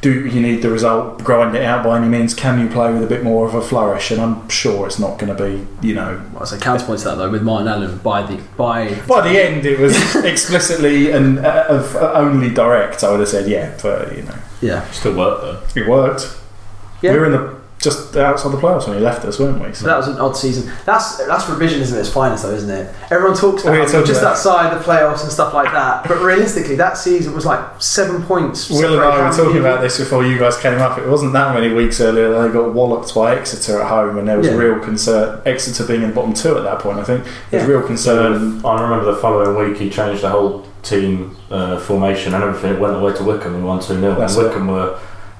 Do 0.04 0.26
you 0.28 0.38
need 0.42 0.60
the 0.60 0.70
result? 0.70 1.24
Grind 1.24 1.56
it 1.56 1.62
out 1.62 1.82
by 1.82 1.96
any 1.96 2.08
means? 2.08 2.34
Can 2.34 2.60
you 2.60 2.68
play 2.68 2.92
with 2.92 3.02
a 3.02 3.06
bit 3.06 3.24
more 3.24 3.48
of 3.48 3.54
a 3.54 3.62
flourish? 3.62 4.10
And 4.10 4.20
I'm 4.20 4.46
sure 4.50 4.86
it's 4.86 4.98
not 4.98 5.18
going 5.18 5.34
to 5.34 5.42
be, 5.42 5.66
you 5.80 5.94
know, 5.94 6.22
Well, 6.34 6.44
so 6.44 6.58
counterpoint 6.58 6.98
to 6.98 7.04
that 7.06 7.14
though, 7.14 7.30
with 7.30 7.42
Martin 7.42 7.68
Allen 7.68 7.96
by 8.00 8.20
the 8.20 8.36
by 8.58 8.94
by 9.08 9.26
the 9.26 9.42
end 9.42 9.64
it 9.64 9.78
was 9.80 9.96
explicitly 10.32 11.10
and 11.10 11.38
uh, 11.38 11.64
of, 11.70 11.96
uh, 11.96 12.12
only 12.12 12.50
direct. 12.52 13.02
I 13.02 13.12
would 13.12 13.20
have 13.20 13.30
said 13.30 13.48
yeah, 13.48 13.78
but 13.82 14.14
you 14.14 14.24
know, 14.24 14.36
yeah 14.60 14.90
Still 14.90 15.16
worked 15.16 15.40
though. 15.74 15.80
it 15.80 15.88
worked. 15.88 16.36
Yeah. 17.00 17.12
We 17.12 17.18
were 17.20 17.24
in 17.24 17.32
the 17.32 17.63
just 17.84 18.16
outside 18.16 18.50
the 18.52 18.56
playoffs 18.58 18.88
when 18.88 18.96
he 18.98 19.02
left 19.04 19.24
us, 19.24 19.38
weren't 19.38 19.60
we? 19.60 19.66
So. 19.74 19.82
So 19.84 19.86
that 19.86 19.96
was 19.98 20.08
an 20.08 20.18
odd 20.18 20.36
season. 20.36 20.72
That's 20.86 21.18
that's 21.18 21.44
revisionism 21.44 21.92
at 21.92 21.98
its 22.00 22.08
finest, 22.08 22.42
though, 22.42 22.52
isn't 22.54 22.70
it? 22.70 22.92
Everyone 23.10 23.36
talks 23.36 23.62
about 23.62 23.72
Well, 23.72 23.74
how 23.80 23.82
it's 23.84 23.92
we 23.92 24.00
were 24.00 24.06
just 24.06 24.20
about- 24.22 24.32
outside 24.32 24.76
the 24.76 24.82
playoffs 24.82 25.22
and 25.22 25.30
stuff 25.30 25.52
like 25.54 25.70
that, 25.72 26.08
but 26.08 26.20
realistically, 26.22 26.74
that 26.76 26.96
season 26.96 27.34
was 27.34 27.44
like 27.46 27.60
seven 27.78 28.22
points. 28.24 28.70
Will 28.70 28.94
and 28.94 29.02
I 29.02 29.28
were 29.28 29.30
talking 29.30 29.52
people- 29.52 29.60
about 29.66 29.80
this 29.82 29.98
before 29.98 30.24
you 30.24 30.38
guys 30.38 30.56
came 30.56 30.80
up. 30.80 30.98
It 30.98 31.06
wasn't 31.06 31.34
that 31.34 31.54
many 31.54 31.72
weeks 31.72 32.00
earlier 32.00 32.30
they 32.42 32.52
got 32.52 32.72
walloped 32.74 33.14
by 33.14 33.36
Exeter 33.36 33.80
at 33.82 33.88
home, 33.88 34.18
and 34.18 34.26
there 34.26 34.38
was 34.38 34.46
Yeah. 34.48 34.54
real 34.54 34.78
concern. 34.80 35.40
Exeter 35.44 35.84
being 35.84 36.02
in 36.02 36.08
the 36.08 36.14
bottom 36.14 36.32
two 36.32 36.56
at 36.56 36.64
that 36.64 36.78
point, 36.78 36.98
I 36.98 37.04
think. 37.04 37.24
There's 37.50 37.64
Yeah. 37.64 37.68
real 37.76 37.82
concern. 37.82 38.60
I 38.64 38.80
remember 38.82 39.04
the 39.04 39.16
following 39.16 39.56
week 39.56 39.76
he 39.78 39.90
changed 39.90 40.22
the 40.22 40.30
whole 40.30 40.64
team 40.82 41.36
uh, 41.50 41.78
formation 41.78 42.34
and 42.34 42.42
everything. 42.42 42.74
It 42.74 42.80
went 42.80 42.96
away 42.96 43.12
to 43.12 43.22
Wycombe 43.22 43.54
and 43.54 43.66
won 43.66 43.78
2 43.80 43.98
0. 44.00 44.12
And 44.12 44.20
That's 44.22 44.36
it. 44.36 44.42
Wycombe 44.42 44.68
were. 44.68 44.94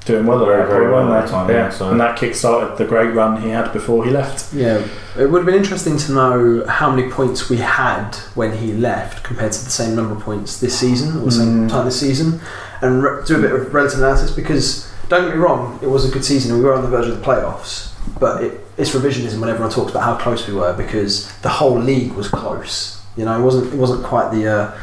Doing 0.06 0.26
well 0.26 0.40
at 0.42 0.46
Very, 0.46 0.58
that 0.62 0.68
very 0.68 0.80
point, 0.84 0.92
well 0.92 1.08
weren't 1.08 1.22
at 1.22 1.26
they? 1.26 1.32
time, 1.32 1.48
yeah. 1.48 1.54
yeah, 1.56 1.70
so- 1.70 1.90
And 1.90 1.98
that 2.00 2.16
kick-started 2.16 2.76
the 2.76 2.84
great 2.84 3.14
run 3.14 3.40
he 3.40 3.48
had 3.48 3.72
before 3.72 4.04
he 4.04 4.10
left. 4.10 4.52
Yeah, 4.52 4.82
it 5.18 5.30
would 5.30 5.38
have 5.38 5.46
been 5.46 5.54
interesting 5.54 5.96
to 5.96 6.12
know 6.12 6.64
how 6.66 6.90
many 6.94 7.08
points 7.10 7.48
we 7.48 7.56
had 7.56 8.14
when 8.34 8.52
he 8.58 8.74
left 8.74 9.22
compared 9.24 9.52
to 9.52 9.64
the 9.64 9.70
same 9.70 9.96
number 9.96 10.14
of 10.14 10.20
points 10.20 10.60
this 10.60 10.78
season 10.78 11.16
or 11.16 11.24
the 11.26 11.30
same 11.32 11.66
Mm. 11.66 11.70
time 11.70 11.84
this 11.86 11.98
season, 12.00 12.40
and 12.82 13.02
re- 13.02 13.22
do 13.24 13.38
a 13.38 13.40
bit 13.40 13.52
of 13.52 13.72
relative 13.72 13.98
analysis 14.00 14.30
because 14.30 14.86
don't 15.08 15.24
get 15.24 15.34
me 15.36 15.40
wrong, 15.40 15.78
it 15.82 15.88
was 15.88 16.04
a 16.06 16.12
good 16.12 16.24
season 16.24 16.50
and 16.52 16.60
we 16.60 16.66
were 16.68 16.74
on 16.74 16.82
the 16.82 16.88
verge 16.88 17.06
of 17.06 17.18
the 17.18 17.24
playoffs, 17.24 17.88
but 18.20 18.42
it, 18.42 18.60
it's 18.76 18.90
revisionism 18.94 19.38
when 19.38 19.48
everyone 19.48 19.70
talks 19.70 19.90
about 19.90 20.02
how 20.02 20.16
close 20.16 20.46
we 20.46 20.52
were 20.54 20.74
because 20.74 21.32
the 21.42 21.48
whole 21.48 21.78
league 21.78 22.12
was 22.12 22.28
close. 22.28 23.00
You 23.16 23.24
know, 23.24 23.38
it 23.38 23.42
wasn't 23.42 23.72
it 23.72 23.76
wasn't 23.78 24.02
quite 24.04 24.32
the 24.32 24.46
uh, 24.48 24.78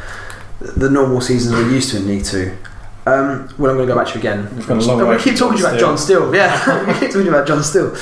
the 0.60 0.88
normal 0.90 1.20
seasons 1.20 1.54
we're 1.54 1.70
used 1.70 1.90
to 1.90 1.98
in 1.98 2.06
League 2.08 2.24
Two. 2.24 2.56
Um, 3.04 3.52
well, 3.58 3.72
I'm 3.72 3.76
going 3.76 3.88
to 3.88 3.94
go 3.94 3.96
back 3.96 4.06
to 4.08 4.14
you 4.14 4.20
again. 4.20 4.48
We've 4.54 4.66
gone 4.66 4.78
a 4.78 4.82
long 4.82 5.08
we 5.08 5.18
keep 5.18 5.36
talking 5.36 5.58
about 5.58 5.78
John 5.78 5.98
Still. 5.98 6.34
Yeah, 6.34 6.86
we 6.92 7.00
keep 7.00 7.10
talking 7.10 7.28
about 7.28 7.46
John 7.46 7.62
Still. 7.62 7.96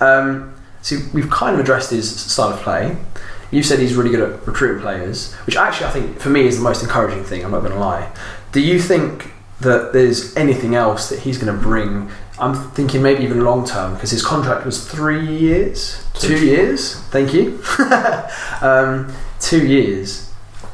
Um, 0.00 0.54
see, 0.82 0.98
we've 1.14 1.30
kind 1.30 1.54
of 1.54 1.60
addressed 1.60 1.90
his 1.90 2.20
style 2.20 2.52
of 2.52 2.60
play. 2.60 2.96
You 3.50 3.62
said 3.62 3.78
he's 3.78 3.94
really 3.94 4.10
good 4.10 4.20
at 4.20 4.46
recruiting 4.46 4.82
players, 4.82 5.32
which 5.46 5.56
actually 5.56 5.86
I 5.86 5.90
think 5.90 6.18
for 6.18 6.28
me 6.28 6.46
is 6.46 6.56
the 6.58 6.62
most 6.62 6.82
encouraging 6.82 7.24
thing. 7.24 7.44
I'm 7.44 7.52
not 7.52 7.60
going 7.60 7.72
to 7.72 7.78
lie. 7.78 8.12
Do 8.52 8.60
you 8.60 8.80
think 8.80 9.32
that 9.60 9.92
there's 9.92 10.36
anything 10.36 10.74
else 10.74 11.08
that 11.08 11.20
he's 11.20 11.38
going 11.38 11.54
to 11.56 11.62
bring? 11.62 12.10
I'm 12.38 12.54
thinking 12.54 13.00
maybe 13.00 13.22
even 13.22 13.44
long 13.44 13.64
term 13.64 13.94
because 13.94 14.10
his 14.10 14.24
contract 14.24 14.66
was 14.66 14.86
three 14.86 15.24
years, 15.24 16.04
Two. 16.14 16.36
two 16.36 16.46
years. 16.46 16.96
Thank 17.10 17.32
you. 17.32 17.62
um, 18.60 19.12
two 19.40 19.66
years. 19.66 20.23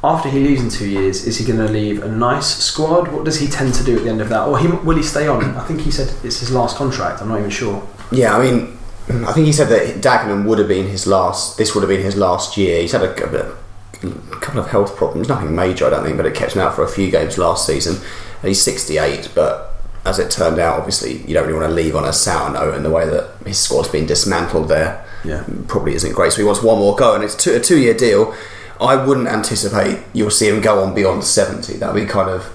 After 0.03 0.29
he 0.31 0.41
leaves 0.41 0.63
in 0.63 0.71
two 0.71 0.89
years, 0.89 1.27
is 1.27 1.37
he 1.37 1.45
going 1.45 1.59
to 1.65 1.71
leave 1.71 2.03
a 2.03 2.09
nice 2.09 2.47
squad? 2.47 3.09
What 3.13 3.25
does 3.25 3.39
he 3.39 3.47
tend 3.49 3.75
to 3.75 3.85
do 3.85 3.99
at 3.99 4.05
the 4.05 4.09
end 4.11 4.21
of 4.23 4.31
that, 4.31 4.49
or 4.49 4.59
he, 4.59 4.67
will 4.69 4.97
he 4.97 5.03
stay 5.03 5.29
on? 5.29 5.45
I 5.57 5.65
think 5.65 5.81
he 5.83 5.91
said 5.91 6.09
it's 6.25 6.41
his 6.41 6.51
last 6.51 6.77
contract. 6.77 7.21
I'm 7.21 7.29
not 7.29 7.39
even 7.39 7.51
sure. 7.51 7.87
Yeah, 8.11 8.35
I 8.37 8.43
mean, 8.51 8.79
I 9.27 9.33
think 9.33 9.47
he 9.47 9.53
said 9.53 9.69
that 9.69 10.01
Dagenham 10.03 10.47
would 10.47 10.59
have 10.59 10.69
been 10.69 10.87
his 10.89 11.07
last. 11.07 11.59
This 11.59 11.75
would 11.75 11.83
have 11.83 11.89
been 11.91 12.01
his 12.03 12.17
last 12.17 12.57
year. 12.57 12.81
He's 12.81 12.93
had 12.93 13.03
a, 13.03 13.13
a- 13.51 13.57
a 14.03 14.41
couple 14.41 14.61
of 14.61 14.69
health 14.71 14.97
problems, 14.97 15.29
nothing 15.29 15.55
major, 15.55 15.85
I 15.87 15.91
don't 15.91 16.03
think, 16.05 16.17
but 16.17 16.25
it 16.25 16.35
kept 16.35 16.55
him 16.55 16.63
out 16.63 16.75
for 16.75 16.83
a 16.83 16.89
few 16.89 17.11
games 17.11 17.37
last 17.37 17.67
season. 17.67 17.97
And 17.97 18.49
he's 18.49 18.63
68, 18.63 19.33
but 19.35 19.75
as 20.07 20.19
it 20.19 20.31
turned 20.31 20.59
out, 20.59 20.79
obviously, 20.79 21.19
you 21.27 21.35
don't 21.35 21.47
really 21.47 21.59
want 21.59 21.69
to 21.69 21.75
leave 21.75 21.95
on 21.95 22.07
a 22.07 22.13
sour 22.15 22.51
note, 22.51 22.73
and 22.75 22.83
the 22.83 22.91
way 22.91 23.07
that 23.07 23.33
his 23.45 23.59
squad's 23.59 23.89
been 23.89 24.07
dismantled 24.07 24.69
there 24.69 25.05
Yeah. 25.23 25.45
probably 25.69 25.95
isn't 25.95 26.15
great. 26.15 26.33
So 26.33 26.39
he 26.39 26.45
wants 26.45 26.63
one 26.63 26.79
more 26.79 26.97
go, 26.97 27.15
and 27.15 27.23
it's 27.23 27.35
two, 27.35 27.53
a 27.53 27.61
two-year 27.61 27.93
deal. 27.93 28.35
I 28.81 29.05
wouldn't 29.05 29.29
anticipate 29.29 30.03
you'll 30.13 30.31
see 30.31 30.49
him 30.49 30.61
go 30.61 30.83
on 30.83 30.95
beyond 30.95 31.25
70. 31.25 31.75
That'd 31.75 31.95
be 31.95 32.11
kind 32.11 32.31
of 32.31 32.53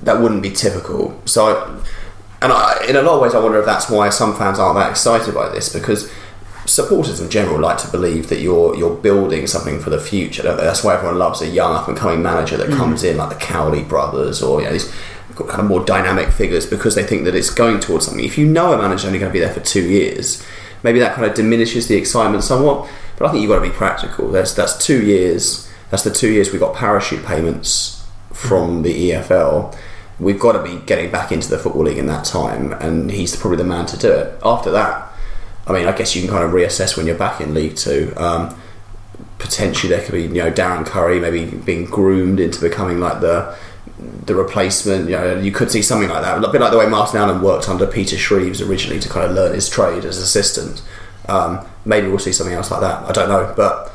that 0.00 0.20
wouldn't 0.20 0.42
be 0.42 0.50
typical. 0.50 1.20
So, 1.24 1.46
I, 1.46 1.80
and 2.42 2.52
I, 2.52 2.84
in 2.88 2.96
a 2.96 3.02
lot 3.02 3.14
of 3.14 3.20
ways, 3.20 3.34
I 3.34 3.40
wonder 3.40 3.58
if 3.58 3.66
that's 3.66 3.88
why 3.88 4.08
some 4.10 4.36
fans 4.36 4.58
aren't 4.58 4.76
that 4.76 4.90
excited 4.90 5.34
by 5.34 5.48
this 5.48 5.72
because 5.72 6.12
supporters 6.64 7.20
in 7.20 7.28
general 7.28 7.58
like 7.58 7.76
to 7.78 7.88
believe 7.90 8.28
that 8.28 8.40
you're 8.40 8.76
you're 8.76 8.94
building 8.94 9.46
something 9.46 9.80
for 9.80 9.90
the 9.90 10.00
future. 10.00 10.42
That's 10.42 10.82
why 10.82 10.94
everyone 10.94 11.18
loves 11.18 11.40
a 11.42 11.48
young 11.48 11.74
up 11.74 11.88
and 11.88 11.96
coming 11.96 12.22
manager 12.22 12.56
that 12.56 12.68
hmm. 12.68 12.76
comes 12.76 13.04
in 13.04 13.16
like 13.16 13.30
the 13.30 13.44
Cowley 13.44 13.82
brothers 13.82 14.42
or 14.42 14.60
you 14.60 14.66
know 14.66 14.72
these 14.72 14.92
kind 15.36 15.60
of 15.60 15.66
more 15.66 15.84
dynamic 15.84 16.28
figures 16.28 16.66
because 16.66 16.94
they 16.94 17.04
think 17.04 17.24
that 17.24 17.34
it's 17.34 17.50
going 17.50 17.80
towards 17.80 18.06
something. 18.06 18.24
If 18.24 18.36
you 18.36 18.46
know 18.46 18.72
a 18.72 18.78
manager's 18.78 19.06
only 19.06 19.18
going 19.18 19.30
to 19.30 19.32
be 19.32 19.40
there 19.40 19.52
for 19.52 19.60
two 19.60 19.88
years, 19.88 20.44
maybe 20.82 20.98
that 20.98 21.14
kind 21.14 21.26
of 21.26 21.34
diminishes 21.34 21.88
the 21.88 21.96
excitement 21.96 22.44
somewhat. 22.44 22.88
But 23.18 23.28
I 23.28 23.30
think 23.30 23.42
you've 23.42 23.50
got 23.50 23.62
to 23.62 23.68
be 23.68 23.74
practical. 23.74 24.30
That's 24.30 24.54
that's 24.54 24.84
two 24.84 25.04
years. 25.04 25.70
That's 25.90 26.04
the 26.04 26.10
two 26.10 26.30
years 26.30 26.52
we 26.52 26.58
got 26.58 26.74
parachute 26.74 27.24
payments 27.24 28.06
from 28.32 28.82
the 28.82 29.10
EFL. 29.10 29.76
We've 30.18 30.38
got 30.38 30.52
to 30.52 30.62
be 30.62 30.84
getting 30.86 31.10
back 31.10 31.32
into 31.32 31.48
the 31.48 31.58
football 31.58 31.82
league 31.82 31.98
in 31.98 32.06
that 32.06 32.24
time, 32.24 32.72
and 32.74 33.10
he's 33.10 33.34
probably 33.36 33.58
the 33.58 33.64
man 33.64 33.86
to 33.86 33.96
do 33.96 34.10
it. 34.12 34.40
After 34.44 34.70
that, 34.70 35.12
I 35.66 35.72
mean, 35.72 35.86
I 35.86 35.96
guess 35.96 36.14
you 36.14 36.22
can 36.22 36.30
kind 36.30 36.44
of 36.44 36.52
reassess 36.52 36.96
when 36.96 37.06
you're 37.06 37.18
back 37.18 37.40
in 37.40 37.54
League 37.54 37.76
Two. 37.76 38.12
Um, 38.16 38.56
potentially, 39.38 39.94
there 39.94 40.04
could 40.04 40.12
be 40.12 40.22
you 40.22 40.28
know 40.28 40.50
Darren 40.50 40.86
Currie 40.86 41.20
maybe 41.20 41.44
being 41.44 41.84
groomed 41.84 42.40
into 42.40 42.60
becoming 42.60 43.00
like 43.00 43.20
the 43.20 43.56
the 43.98 44.34
replacement. 44.34 45.08
You 45.08 45.16
know, 45.16 45.38
you 45.38 45.52
could 45.52 45.70
see 45.70 45.82
something 45.82 46.08
like 46.08 46.22
that. 46.22 46.42
A 46.42 46.48
bit 46.48 46.60
like 46.60 46.70
the 46.70 46.78
way 46.78 46.88
Martin 46.88 47.18
Allen 47.18 47.42
worked 47.42 47.68
under 47.68 47.86
Peter 47.86 48.16
Shreeves 48.16 48.60
originally 48.60 49.00
to 49.00 49.08
kind 49.08 49.28
of 49.28 49.36
learn 49.36 49.54
his 49.54 49.68
trade 49.68 50.04
as 50.04 50.18
assistant. 50.18 50.82
Um, 51.28 51.66
maybe 51.84 52.08
we'll 52.08 52.18
see 52.18 52.32
something 52.32 52.54
else 52.54 52.70
like 52.70 52.80
that. 52.80 53.08
I 53.08 53.12
don't 53.12 53.28
know, 53.28 53.52
but 53.56 53.92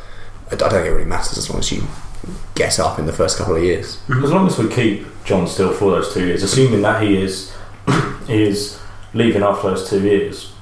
I 0.52 0.54
I 0.54 0.56
don't 0.56 0.70
think 0.72 0.86
it 0.86 0.92
really 0.92 1.06
matters 1.06 1.38
as 1.38 1.50
long 1.50 1.60
as 1.60 1.72
you 1.72 1.84
get 2.56 2.80
up 2.80 3.00
in 3.00 3.06
the 3.06 3.14
first 3.14 3.38
couple 3.38 3.56
of 3.56 3.64
years. 3.64 4.00
As 4.10 4.32
long 4.32 4.48
as 4.48 4.58
we 4.58 4.68
keep 4.70 5.06
John 5.24 5.48
Still 5.48 5.74
for 5.74 5.92
those 5.92 6.14
two 6.14 6.26
years, 6.26 6.44
assuming 6.44 6.82
that 6.82 7.02
he 7.04 7.22
is 7.22 7.54
he 8.28 8.44
is 8.44 8.80
leaving 9.14 9.44
after 9.44 9.70
those 9.70 9.90
two 9.90 10.02
years, 10.04 10.54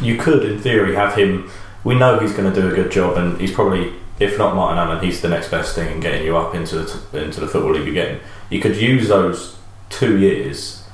you 0.00 0.16
could, 0.16 0.44
in 0.44 0.60
theory, 0.60 0.94
have 0.94 1.14
him. 1.14 1.50
We 1.84 1.94
know 1.94 2.18
he's 2.18 2.32
going 2.32 2.52
to 2.52 2.60
do 2.60 2.68
a 2.68 2.74
good 2.74 2.90
job, 2.90 3.16
and 3.16 3.40
he's 3.40 3.52
probably, 3.52 3.94
if 4.18 4.36
not 4.36 4.54
Martin 4.54 4.78
Allen, 4.78 5.02
he's 5.02 5.22
the 5.22 5.28
next 5.28 5.50
best 5.50 5.74
thing 5.74 5.90
in 5.90 6.00
getting 6.00 6.24
you 6.24 6.36
up 6.36 6.54
into 6.54 6.78
the 6.80 6.84
t- 6.86 7.18
into 7.18 7.40
the 7.40 7.48
football 7.48 7.72
league 7.72 7.88
again. 7.88 8.20
You 8.50 8.60
could 8.60 8.76
use 8.76 9.08
those 9.08 9.56
two 9.88 10.18
years 10.18 10.84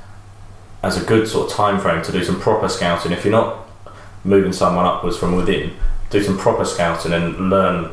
as 0.82 1.00
a 1.00 1.04
good 1.04 1.26
sort 1.26 1.50
of 1.50 1.56
time 1.56 1.80
frame 1.80 2.02
to 2.02 2.12
do 2.12 2.22
some 2.22 2.40
proper 2.40 2.68
scouting. 2.68 3.12
If 3.12 3.24
you're 3.24 3.32
not 3.32 3.65
moving 4.26 4.52
someone 4.52 4.84
upwards 4.84 5.16
from 5.16 5.36
within, 5.36 5.74
do 6.10 6.22
some 6.22 6.38
proper 6.38 6.64
scouting 6.64 7.12
and 7.12 7.50
learn 7.50 7.90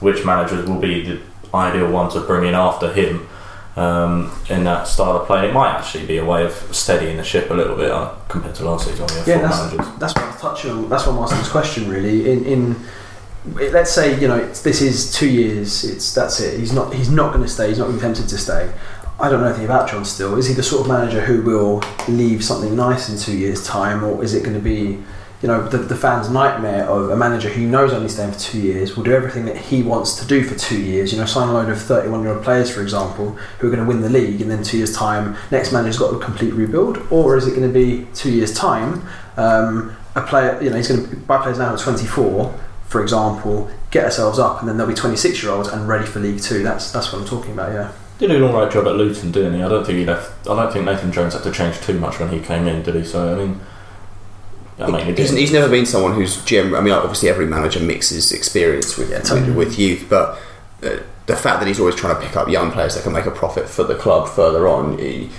which 0.00 0.24
managers 0.24 0.68
will 0.68 0.80
be 0.80 1.02
the 1.02 1.20
ideal 1.54 1.90
one 1.90 2.10
to 2.10 2.20
bring 2.20 2.48
in 2.48 2.54
after 2.54 2.92
him 2.92 3.26
um, 3.76 4.36
in 4.50 4.64
that 4.64 4.86
style 4.86 5.16
of 5.16 5.26
play. 5.26 5.48
It 5.48 5.52
might 5.52 5.70
actually 5.74 6.06
be 6.06 6.18
a 6.18 6.24
way 6.24 6.44
of 6.44 6.52
steadying 6.74 7.16
the 7.16 7.24
ship 7.24 7.50
a 7.50 7.54
little 7.54 7.76
bit 7.76 7.90
uh, 7.90 8.14
compared 8.28 8.54
to 8.56 8.64
last 8.64 8.86
season. 8.86 9.06
Yeah, 9.26 9.38
that's, 9.38 9.72
managers. 9.72 9.98
that's 9.98 10.14
what 10.14 10.24
I 10.24 10.36
touching 10.38 10.70
on. 10.70 10.88
That's 10.88 11.06
what 11.06 11.16
I'm 11.16 11.22
asking 11.22 11.38
this 11.38 11.50
question 11.50 11.88
really. 11.88 12.30
In, 12.30 12.44
in 12.44 12.76
let's 13.72 13.92
say 13.92 14.18
you 14.20 14.28
know 14.28 14.36
it's, 14.36 14.62
this 14.62 14.80
is 14.80 15.12
two 15.12 15.28
years. 15.28 15.84
It's 15.84 16.14
that's 16.14 16.40
it. 16.40 16.58
He's 16.58 16.72
not 16.72 16.94
he's 16.94 17.10
not 17.10 17.32
going 17.32 17.44
to 17.44 17.50
stay. 17.50 17.68
He's 17.68 17.78
not 17.78 17.86
going 17.86 17.98
to 17.98 18.02
be 18.02 18.06
tempted 18.06 18.28
to 18.28 18.38
stay. 18.38 18.72
I 19.18 19.28
don't 19.28 19.40
know 19.40 19.46
anything 19.46 19.64
about 19.64 19.88
John 19.88 20.04
Still. 20.04 20.36
Is 20.36 20.48
he 20.48 20.54
the 20.54 20.62
sort 20.62 20.82
of 20.82 20.88
manager 20.88 21.20
who 21.20 21.42
will 21.42 21.82
leave 22.08 22.44
something 22.44 22.74
nice 22.74 23.08
in 23.08 23.18
two 23.18 23.36
years' 23.36 23.64
time, 23.64 24.02
or 24.02 24.24
is 24.24 24.34
it 24.34 24.42
going 24.42 24.56
to 24.56 24.62
be, 24.62 24.98
you 25.44 25.48
know, 25.48 25.68
the, 25.68 25.76
the 25.76 25.94
fans' 25.94 26.30
nightmare 26.30 26.86
of 26.86 27.10
a 27.10 27.16
manager 27.16 27.50
who 27.50 27.66
knows 27.66 27.92
only 27.92 28.08
staying 28.08 28.32
for 28.32 28.38
two 28.38 28.58
years 28.58 28.96
will 28.96 29.04
do 29.04 29.12
everything 29.12 29.44
that 29.44 29.58
he 29.58 29.82
wants 29.82 30.18
to 30.18 30.26
do 30.26 30.42
for 30.42 30.54
two 30.54 30.80
years? 30.80 31.12
You 31.12 31.18
know, 31.18 31.26
sign 31.26 31.48
a 31.48 31.52
load 31.52 31.68
of 31.68 31.78
thirty-one-year-old 31.82 32.42
players, 32.42 32.70
for 32.74 32.80
example, 32.80 33.32
who 33.58 33.68
are 33.68 33.70
going 33.70 33.82
to 33.82 33.86
win 33.86 34.00
the 34.00 34.08
league, 34.08 34.40
and 34.40 34.50
then 34.50 34.62
two 34.62 34.78
years' 34.78 34.96
time, 34.96 35.36
next 35.50 35.70
manager's 35.70 35.98
got 35.98 36.14
a 36.14 36.18
complete 36.18 36.54
rebuild, 36.54 36.96
or 37.10 37.36
is 37.36 37.46
it 37.46 37.50
going 37.50 37.68
to 37.70 37.74
be 37.74 38.06
two 38.14 38.32
years' 38.32 38.54
time? 38.54 39.06
Um, 39.36 39.94
a 40.14 40.22
player, 40.22 40.58
you 40.62 40.70
know, 40.70 40.76
he's 40.76 40.88
going 40.88 41.06
to 41.06 41.14
buy 41.14 41.42
players 41.42 41.58
now 41.58 41.74
at 41.74 41.78
twenty-four, 41.78 42.58
for 42.86 43.02
example, 43.02 43.70
get 43.90 44.04
ourselves 44.04 44.38
up, 44.38 44.60
and 44.60 44.68
then 44.68 44.78
they'll 44.78 44.86
be 44.86 44.94
twenty-six-year-olds 44.94 45.68
and 45.68 45.86
ready 45.86 46.06
for 46.06 46.20
League 46.20 46.40
Two. 46.40 46.62
That's 46.62 46.90
that's 46.90 47.12
what 47.12 47.20
I'm 47.20 47.28
talking 47.28 47.52
about. 47.52 47.70
Yeah. 47.70 47.92
Did 48.16 48.30
an 48.30 48.44
alright 48.44 48.72
job 48.72 48.86
at 48.86 48.94
Luton, 48.94 49.30
didn't 49.30 49.56
he? 49.56 49.62
I 49.62 49.68
don't 49.68 49.84
think 49.84 49.98
he 49.98 50.06
left. 50.06 50.48
I 50.48 50.56
don't 50.56 50.72
think 50.72 50.86
Nathan 50.86 51.12
Jones 51.12 51.34
had 51.34 51.42
to 51.42 51.52
change 51.52 51.78
too 51.82 51.98
much 51.98 52.18
when 52.18 52.30
he 52.30 52.40
came 52.40 52.66
in, 52.66 52.82
did 52.82 52.94
he? 52.94 53.04
So 53.04 53.34
I 53.34 53.44
mean, 53.44 53.60
I 54.78 54.90
mean, 54.90 55.16
he's, 55.16 55.30
he's 55.30 55.52
never 55.52 55.68
been 55.68 55.86
someone 55.86 56.14
who's 56.14 56.44
gem. 56.44 56.74
I 56.74 56.80
mean, 56.80 56.92
obviously, 56.92 57.28
every 57.28 57.46
manager 57.46 57.80
mixes 57.80 58.32
experience 58.32 58.96
with 58.96 59.10
Yeah, 59.10 59.20
totally. 59.20 59.52
with, 59.52 59.68
with 59.68 59.78
youth, 59.78 60.06
but 60.10 60.38
uh, 60.82 60.98
the 61.26 61.36
fact 61.36 61.60
that 61.60 61.66
he's 61.68 61.78
always 61.78 61.94
trying 61.94 62.16
to 62.16 62.20
pick 62.20 62.36
up 62.36 62.48
young 62.48 62.72
players 62.72 62.94
that 62.94 63.04
can 63.04 63.12
make 63.12 63.26
a 63.26 63.30
profit 63.30 63.68
for 63.68 63.84
the 63.84 63.94
club 63.94 64.28
further 64.28 64.66
on, 64.66 64.98
you, 64.98 65.30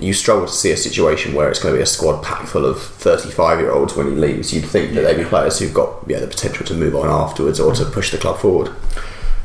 you 0.00 0.12
struggle 0.12 0.46
to 0.46 0.52
see 0.52 0.70
a 0.72 0.76
situation 0.76 1.34
where 1.34 1.48
it's 1.50 1.58
going 1.62 1.74
to 1.74 1.78
be 1.78 1.82
a 1.82 1.86
squad 1.86 2.22
packed 2.22 2.48
full 2.48 2.66
of 2.66 2.80
thirty-five-year-olds 2.82 3.96
when 3.96 4.08
he 4.08 4.12
leaves. 4.14 4.52
You'd 4.52 4.66
think 4.66 4.94
that 4.94 5.02
they'd 5.02 5.16
be 5.16 5.24
players 5.24 5.58
who've 5.58 5.74
got 5.74 6.04
yeah, 6.06 6.20
the 6.20 6.26
potential 6.26 6.64
to 6.66 6.74
move 6.74 6.94
on 6.94 7.08
afterwards 7.08 7.58
or 7.60 7.74
to 7.74 7.84
push 7.86 8.10
the 8.10 8.18
club 8.18 8.38
forward. 8.38 8.70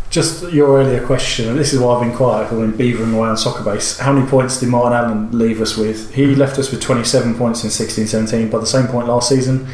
Just 0.09 0.51
your 0.53 0.77
earlier 0.79 1.05
question, 1.05 1.49
and 1.49 1.59
this 1.59 1.73
is 1.73 1.79
why 1.79 1.95
I've 1.95 2.01
been 2.01 2.15
quiet, 2.15 2.47
calling 2.49 2.71
beavering 2.71 3.13
away 3.13 3.27
on 3.27 3.35
Soccerbase. 3.35 3.99
How 3.99 4.13
many 4.13 4.25
points 4.25 4.59
did 4.59 4.69
Martin 4.69 4.93
Allen 4.93 5.37
leave 5.37 5.59
us 5.61 5.75
with? 5.75 6.13
He 6.13 6.27
left 6.27 6.57
us 6.57 6.71
with 6.71 6.81
27 6.81 7.35
points 7.35 7.63
in 7.65 7.69
16 7.69 8.07
17. 8.07 8.49
By 8.49 8.59
the 8.59 8.65
same 8.65 8.87
point 8.87 9.07
last 9.07 9.27
season, 9.27 9.67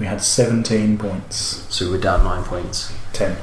we 0.00 0.06
had 0.06 0.20
17 0.20 0.98
points. 0.98 1.64
So 1.72 1.90
we're 1.90 2.00
down 2.00 2.24
nine 2.24 2.42
points. 2.42 2.92
10. 3.12 3.36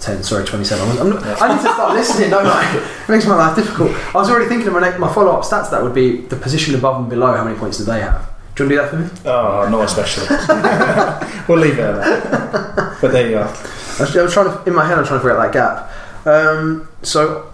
10, 0.00 0.22
sorry, 0.22 0.44
27. 0.44 0.88
I'm, 0.88 0.98
I'm 0.98 1.10
not, 1.10 1.42
I 1.42 1.48
need 1.54 1.62
to 1.62 1.72
start 1.72 1.94
listening, 1.94 2.30
don't 2.30 2.46
I? 2.46 2.76
It 2.76 3.08
makes 3.08 3.26
my 3.26 3.36
life 3.36 3.56
difficult. 3.56 3.92
I 4.14 4.18
was 4.18 4.30
already 4.30 4.48
thinking 4.48 4.68
of 4.68 4.74
my, 4.74 4.96
my 4.98 5.12
follow 5.12 5.32
up 5.32 5.44
stats 5.44 5.70
that 5.70 5.82
would 5.82 5.94
be 5.94 6.22
the 6.22 6.36
position 6.36 6.74
above 6.74 7.00
and 7.00 7.10
below, 7.10 7.36
how 7.36 7.44
many 7.44 7.58
points 7.58 7.78
do 7.78 7.84
they 7.84 8.00
have? 8.00 8.28
Do 8.54 8.64
you 8.64 8.78
want 8.78 8.90
to 8.90 8.96
do 8.96 9.02
that 9.02 9.14
for 9.14 9.24
me? 9.24 9.30
Oh, 9.30 9.68
not 9.70 9.84
especially. 9.84 10.26
we'll 11.48 11.58
leave 11.58 11.78
it 11.78 11.84
at 11.84 11.96
that. 11.96 12.98
But 13.00 13.12
there 13.12 13.30
you 13.30 13.38
are. 13.38 13.54
I 13.98 14.02
was, 14.02 14.16
I 14.16 14.22
was 14.22 14.32
trying 14.32 14.46
to, 14.46 14.64
in 14.64 14.74
my 14.74 14.86
head, 14.86 14.98
I'm 14.98 15.04
trying 15.04 15.20
to 15.20 15.24
figure 15.24 15.38
out 15.38 15.52
that 15.52 15.52
gap. 15.52 16.26
Um, 16.26 16.88
so, 17.02 17.52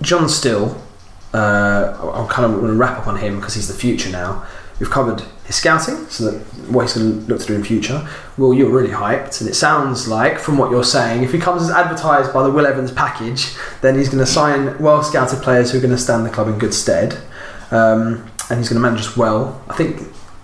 John 0.00 0.28
Still, 0.28 0.80
uh, 1.34 2.12
I'm 2.14 2.28
kind 2.28 2.44
of 2.52 2.60
going 2.60 2.72
to 2.72 2.78
wrap 2.78 2.98
up 2.98 3.06
on 3.06 3.16
him 3.16 3.36
because 3.36 3.54
he's 3.54 3.68
the 3.68 3.74
future 3.74 4.10
now. 4.10 4.46
We've 4.78 4.90
covered 4.90 5.22
his 5.44 5.56
scouting, 5.56 6.06
so 6.06 6.30
that 6.30 6.38
what 6.70 6.82
he's 6.82 6.94
going 6.94 7.20
to 7.20 7.26
look 7.26 7.40
to 7.40 7.46
do 7.46 7.54
in 7.54 7.62
future. 7.62 8.08
Will, 8.38 8.54
you're 8.54 8.70
really 8.70 8.94
hyped, 8.94 9.40
and 9.40 9.50
it 9.50 9.54
sounds 9.54 10.08
like, 10.08 10.38
from 10.38 10.56
what 10.56 10.70
you're 10.70 10.84
saying, 10.84 11.22
if 11.22 11.32
he 11.32 11.38
comes 11.38 11.62
as 11.62 11.70
advertised 11.70 12.32
by 12.32 12.42
the 12.42 12.50
Will 12.50 12.66
Evans 12.66 12.90
package, 12.90 13.54
then 13.82 13.96
he's 13.96 14.08
going 14.08 14.20
to 14.20 14.26
sign 14.26 14.78
well 14.78 15.02
scouted 15.02 15.42
players 15.42 15.70
who 15.70 15.78
are 15.78 15.80
going 15.82 15.90
to 15.90 15.98
stand 15.98 16.24
the 16.24 16.30
club 16.30 16.48
in 16.48 16.58
good 16.58 16.72
stead, 16.72 17.18
um, 17.72 18.26
and 18.48 18.58
he's 18.58 18.68
going 18.70 18.80
to 18.80 18.88
manage 18.88 19.00
us 19.00 19.16
well. 19.16 19.62
I 19.68 19.74
think, 19.76 20.00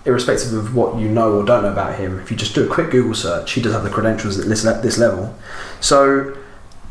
irrespective 0.07 0.53
of 0.53 0.75
what 0.75 0.97
you 0.97 1.07
know 1.09 1.33
or 1.33 1.45
don't 1.45 1.63
know 1.63 1.71
about 1.71 1.95
him, 1.95 2.19
if 2.19 2.31
you 2.31 2.37
just 2.37 2.55
do 2.55 2.65
a 2.65 2.73
quick 2.73 2.89
Google 2.89 3.13
search, 3.13 3.51
he 3.51 3.61
does 3.61 3.73
have 3.73 3.83
the 3.83 3.89
credentials 3.89 4.39
at 4.39 4.47
this, 4.47 4.63
this 4.63 4.97
level. 4.97 5.35
So, 5.81 6.35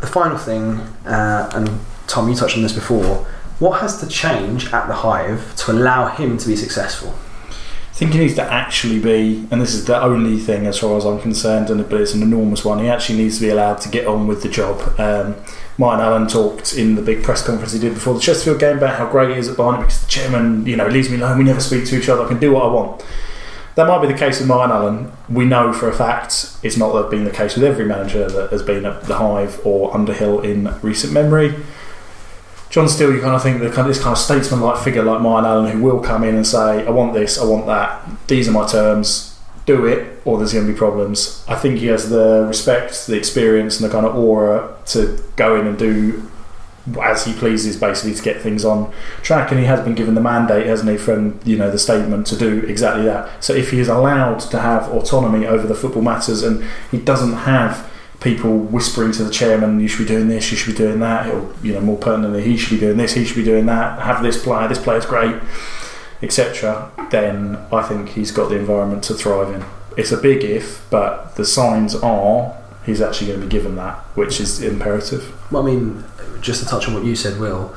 the 0.00 0.06
final 0.06 0.38
thing, 0.38 0.80
uh, 1.06 1.50
and 1.54 1.80
Tom, 2.06 2.28
you 2.28 2.36
touched 2.36 2.56
on 2.56 2.62
this 2.62 2.72
before. 2.72 3.26
What 3.58 3.80
has 3.80 3.98
to 4.00 4.06
change 4.06 4.72
at 4.72 4.86
the 4.86 4.94
Hive 4.94 5.56
to 5.56 5.72
allow 5.72 6.08
him 6.08 6.36
to 6.36 6.46
be 6.46 6.54
successful? 6.54 7.14
I 7.48 7.98
think 7.98 8.12
he 8.12 8.18
needs 8.18 8.34
to 8.34 8.42
actually 8.42 8.98
be, 8.98 9.46
and 9.50 9.60
this 9.62 9.72
is 9.72 9.86
the 9.86 10.00
only 10.02 10.38
thing 10.38 10.66
as 10.66 10.78
far 10.78 10.98
as 10.98 11.06
I'm 11.06 11.18
concerned, 11.18 11.70
and 11.70 11.88
but 11.88 11.98
it's 11.98 12.12
an 12.12 12.22
enormous 12.22 12.62
one. 12.62 12.78
He 12.80 12.88
actually 12.90 13.18
needs 13.18 13.38
to 13.38 13.46
be 13.46 13.48
allowed 13.48 13.80
to 13.80 13.88
get 13.88 14.06
on 14.06 14.26
with 14.26 14.42
the 14.42 14.50
job. 14.50 14.78
Um, 15.00 15.34
Martin 15.78 16.04
Allen 16.04 16.26
talked 16.26 16.74
in 16.74 16.94
the 16.94 17.02
big 17.02 17.22
press 17.22 17.44
conference 17.44 17.72
he 17.72 17.78
did 17.78 17.94
before 17.94 18.14
the 18.14 18.20
Chesterfield 18.20 18.60
game 18.60 18.78
about 18.78 18.96
how 18.96 19.10
great 19.10 19.30
he 19.30 19.36
is 19.36 19.48
at 19.48 19.56
Barnet 19.56 19.80
because 19.80 20.00
the 20.00 20.08
chairman, 20.08 20.64
you 20.64 20.76
know, 20.76 20.86
leaves 20.86 21.10
me 21.10 21.16
alone. 21.16 21.38
We 21.38 21.44
never 21.44 21.60
speak 21.60 21.84
to 21.86 21.98
each 21.98 22.08
other. 22.08 22.24
I 22.24 22.28
can 22.28 22.38
do 22.38 22.52
what 22.52 22.64
I 22.64 22.68
want. 22.68 23.04
That 23.74 23.86
might 23.86 24.00
be 24.00 24.10
the 24.10 24.18
case 24.18 24.38
with 24.38 24.48
Martin 24.48 24.74
Allen. 24.74 25.12
We 25.28 25.44
know 25.44 25.74
for 25.74 25.88
a 25.88 25.92
fact 25.92 26.56
it's 26.62 26.78
not 26.78 27.10
been 27.10 27.24
the 27.24 27.30
case 27.30 27.56
with 27.56 27.64
every 27.64 27.84
manager 27.84 28.26
that 28.26 28.50
has 28.50 28.62
been 28.62 28.86
at 28.86 29.02
the 29.02 29.16
Hive 29.16 29.60
or 29.66 29.94
Underhill 29.94 30.40
in 30.40 30.74
recent 30.80 31.12
memory. 31.12 31.54
John 32.70 32.88
Still, 32.88 33.14
you 33.14 33.20
kind 33.20 33.34
of 33.34 33.42
think 33.42 33.60
the 33.60 33.68
kind 33.68 33.80
of, 33.80 33.88
this 33.88 34.02
kind 34.02 34.12
of 34.12 34.18
statesman-like 34.18 34.82
figure 34.82 35.02
like 35.02 35.20
Martin 35.20 35.48
Allen, 35.50 35.70
who 35.70 35.82
will 35.82 36.00
come 36.00 36.24
in 36.24 36.34
and 36.34 36.46
say, 36.46 36.86
"I 36.86 36.90
want 36.90 37.12
this, 37.12 37.38
I 37.38 37.44
want 37.44 37.66
that. 37.66 38.02
These 38.28 38.48
are 38.48 38.52
my 38.52 38.66
terms. 38.66 39.35
Do 39.66 39.84
it, 39.84 40.20
or 40.24 40.38
there's 40.38 40.52
going 40.52 40.66
to 40.66 40.72
be 40.72 40.78
problems." 40.78 41.44
I 41.48 41.56
think 41.56 41.78
he 41.80 41.86
has 41.88 42.08
the 42.08 42.44
respect, 42.46 43.06
the 43.06 43.16
experience, 43.16 43.78
and 43.78 43.88
the 43.88 43.92
kind 43.92 44.06
of 44.06 44.16
aura 44.16 44.68
to 44.86 45.18
go 45.36 45.60
in 45.60 45.66
and 45.66 45.76
do 45.76 46.22
as 47.02 47.24
he 47.24 47.32
pleases, 47.32 47.76
basically 47.76 48.14
to 48.14 48.22
get 48.22 48.40
things 48.40 48.64
on 48.64 48.92
track. 49.20 49.50
And 49.50 49.58
he 49.58 49.66
has 49.66 49.80
been 49.80 49.96
given 49.96 50.14
the 50.14 50.20
mandate, 50.20 50.66
hasn't 50.66 50.88
he, 50.88 50.96
from 50.96 51.40
you 51.44 51.56
know 51.56 51.68
the 51.68 51.78
statement 51.78 52.28
to 52.28 52.36
do 52.36 52.60
exactly 52.60 53.04
that. 53.06 53.28
So 53.42 53.52
if 53.52 53.72
he 53.72 53.80
is 53.80 53.88
allowed 53.88 54.38
to 54.52 54.60
have 54.60 54.88
autonomy 54.92 55.46
over 55.46 55.66
the 55.66 55.74
football 55.74 56.02
matters, 56.02 56.44
and 56.44 56.64
he 56.92 56.98
doesn't 56.98 57.32
have 57.32 57.90
people 58.20 58.56
whispering 58.56 59.10
to 59.12 59.24
the 59.24 59.32
chairman, 59.32 59.80
"You 59.80 59.88
should 59.88 60.06
be 60.06 60.14
doing 60.14 60.28
this, 60.28 60.50
you 60.52 60.56
should 60.56 60.76
be 60.76 60.78
doing 60.78 61.00
that," 61.00 61.26
or 61.26 61.48
you 61.60 61.72
know, 61.72 61.80
more 61.80 61.98
pertinently, 61.98 62.42
he 62.42 62.56
should 62.56 62.78
be 62.78 62.86
doing 62.86 62.98
this, 62.98 63.14
he 63.14 63.24
should 63.24 63.36
be 63.36 63.44
doing 63.44 63.66
that. 63.66 64.00
Have 64.00 64.22
this 64.22 64.40
player, 64.42 64.68
this 64.68 64.78
player's 64.78 65.06
great, 65.06 65.34
etc. 66.22 66.90
Then 67.10 67.58
I 67.72 67.82
think 67.82 68.10
he's 68.10 68.30
got 68.30 68.48
the 68.48 68.56
environment 68.56 69.04
to 69.04 69.14
thrive 69.14 69.54
in. 69.54 69.64
It's 69.96 70.12
a 70.12 70.16
big 70.16 70.44
if, 70.44 70.84
but 70.90 71.36
the 71.36 71.44
signs 71.44 71.94
are 71.94 72.56
he's 72.84 73.00
actually 73.00 73.26
going 73.28 73.40
to 73.40 73.46
be 73.46 73.50
given 73.50 73.76
that, 73.76 73.98
which 74.14 74.40
is 74.40 74.62
imperative. 74.62 75.34
Well, 75.50 75.62
I 75.62 75.66
mean, 75.66 76.04
just 76.40 76.62
to 76.62 76.68
touch 76.68 76.88
on 76.88 76.94
what 76.94 77.04
you 77.04 77.16
said, 77.16 77.38
Will, 77.40 77.74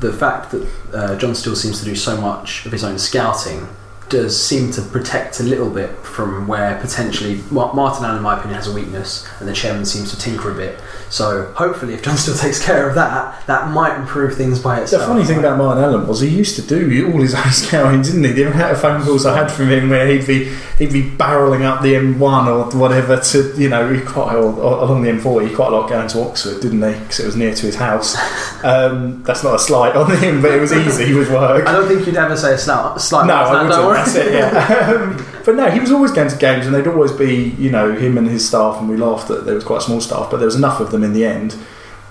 the 0.00 0.12
fact 0.12 0.50
that 0.50 0.68
uh, 0.92 1.16
John 1.16 1.34
Still 1.34 1.56
seems 1.56 1.78
to 1.80 1.84
do 1.84 1.94
so 1.94 2.20
much 2.20 2.66
of 2.66 2.72
his 2.72 2.82
own 2.82 2.98
scouting 2.98 3.68
does 4.08 4.40
seem 4.40 4.70
to 4.70 4.82
protect 4.82 5.40
a 5.40 5.42
little 5.42 5.68
bit 5.68 5.90
from 5.98 6.46
where 6.46 6.78
potentially 6.80 7.42
Martin 7.50 8.04
Allen, 8.04 8.18
in 8.18 8.22
my 8.22 8.38
opinion, 8.38 8.54
has 8.54 8.68
a 8.68 8.72
weakness, 8.72 9.28
and 9.40 9.48
the 9.48 9.52
chairman 9.52 9.84
seems 9.84 10.10
to 10.10 10.18
tinker 10.18 10.50
a 10.50 10.54
bit. 10.54 10.80
So 11.10 11.52
hopefully, 11.54 11.94
if 11.94 12.02
John 12.02 12.16
Still 12.16 12.36
takes 12.38 12.64
care 12.64 12.88
of 12.88 12.94
that, 12.94 13.46
that 13.46 13.70
might 13.70 13.98
improve 13.98 14.36
things 14.36 14.58
by 14.58 14.80
itself. 14.80 15.02
The 15.02 15.08
funny 15.08 15.24
thing 15.24 15.38
about 15.38 15.58
Martin 15.58 15.82
Allen 15.84 16.06
was 16.06 16.20
he 16.20 16.28
used 16.28 16.56
to 16.56 16.62
do 16.62 17.12
all 17.12 17.20
his 17.20 17.34
own 17.36 17.50
scouting, 17.50 18.02
didn't 18.02 18.24
he? 18.24 18.32
The 18.32 18.50
amount 18.50 18.72
of 18.72 18.80
phone 18.80 19.02
calls 19.02 19.26
I 19.26 19.36
had 19.36 19.50
from 19.50 19.68
him 19.68 19.88
where 19.88 20.06
he'd 20.06 20.26
be 20.26 20.52
he'd 20.78 20.92
be 20.92 21.02
barreling 21.02 21.62
up 21.62 21.82
the 21.82 21.94
M1 21.94 22.46
or 22.46 22.78
whatever 22.78 23.18
to 23.18 23.54
you 23.56 23.68
know 23.68 24.02
quite 24.06 24.34
or, 24.34 24.52
or 24.52 24.84
along 24.84 25.02
the 25.02 25.10
M40 25.10 25.54
quite 25.54 25.68
a 25.68 25.70
lot 25.76 25.88
going 25.88 26.08
to 26.08 26.20
Oxford, 26.22 26.60
didn't 26.60 26.82
he? 26.82 26.98
Because 26.98 27.20
it 27.20 27.26
was 27.26 27.36
near 27.36 27.54
to 27.54 27.66
his 27.66 27.76
house. 27.76 28.16
Um, 28.64 29.22
that's 29.22 29.44
not 29.44 29.54
a 29.54 29.58
slight 29.60 29.94
on 29.94 30.10
him, 30.16 30.42
but 30.42 30.50
it 30.50 30.60
was 30.60 30.72
easy 30.72 31.14
with 31.14 31.30
work. 31.30 31.68
I 31.68 31.72
don't 31.72 31.86
think 31.86 32.04
you'd 32.04 32.16
ever 32.16 32.36
say 32.36 32.54
a 32.54 32.58
slight, 32.58 33.00
slight 33.00 33.26
No, 33.26 33.34
I 33.34 33.62
wouldn't. 33.62 33.94
That's 33.94 34.14
it. 34.16 34.32
Yeah. 34.32 35.35
But 35.46 35.54
no, 35.54 35.70
he 35.70 35.78
was 35.78 35.92
always 35.92 36.10
going 36.10 36.28
to 36.28 36.36
games, 36.36 36.66
and 36.66 36.74
they'd 36.74 36.88
always 36.88 37.12
be, 37.12 37.54
you 37.56 37.70
know, 37.70 37.94
him 37.94 38.18
and 38.18 38.26
his 38.28 38.46
staff. 38.46 38.80
And 38.80 38.88
we 38.88 38.96
laughed 38.96 39.28
that 39.28 39.46
there 39.46 39.54
was 39.54 39.62
quite 39.62 39.78
a 39.78 39.82
small 39.82 40.00
staff, 40.00 40.28
but 40.28 40.38
there 40.38 40.46
was 40.46 40.56
enough 40.56 40.80
of 40.80 40.90
them 40.90 41.04
in 41.04 41.12
the 41.12 41.24
end 41.24 41.56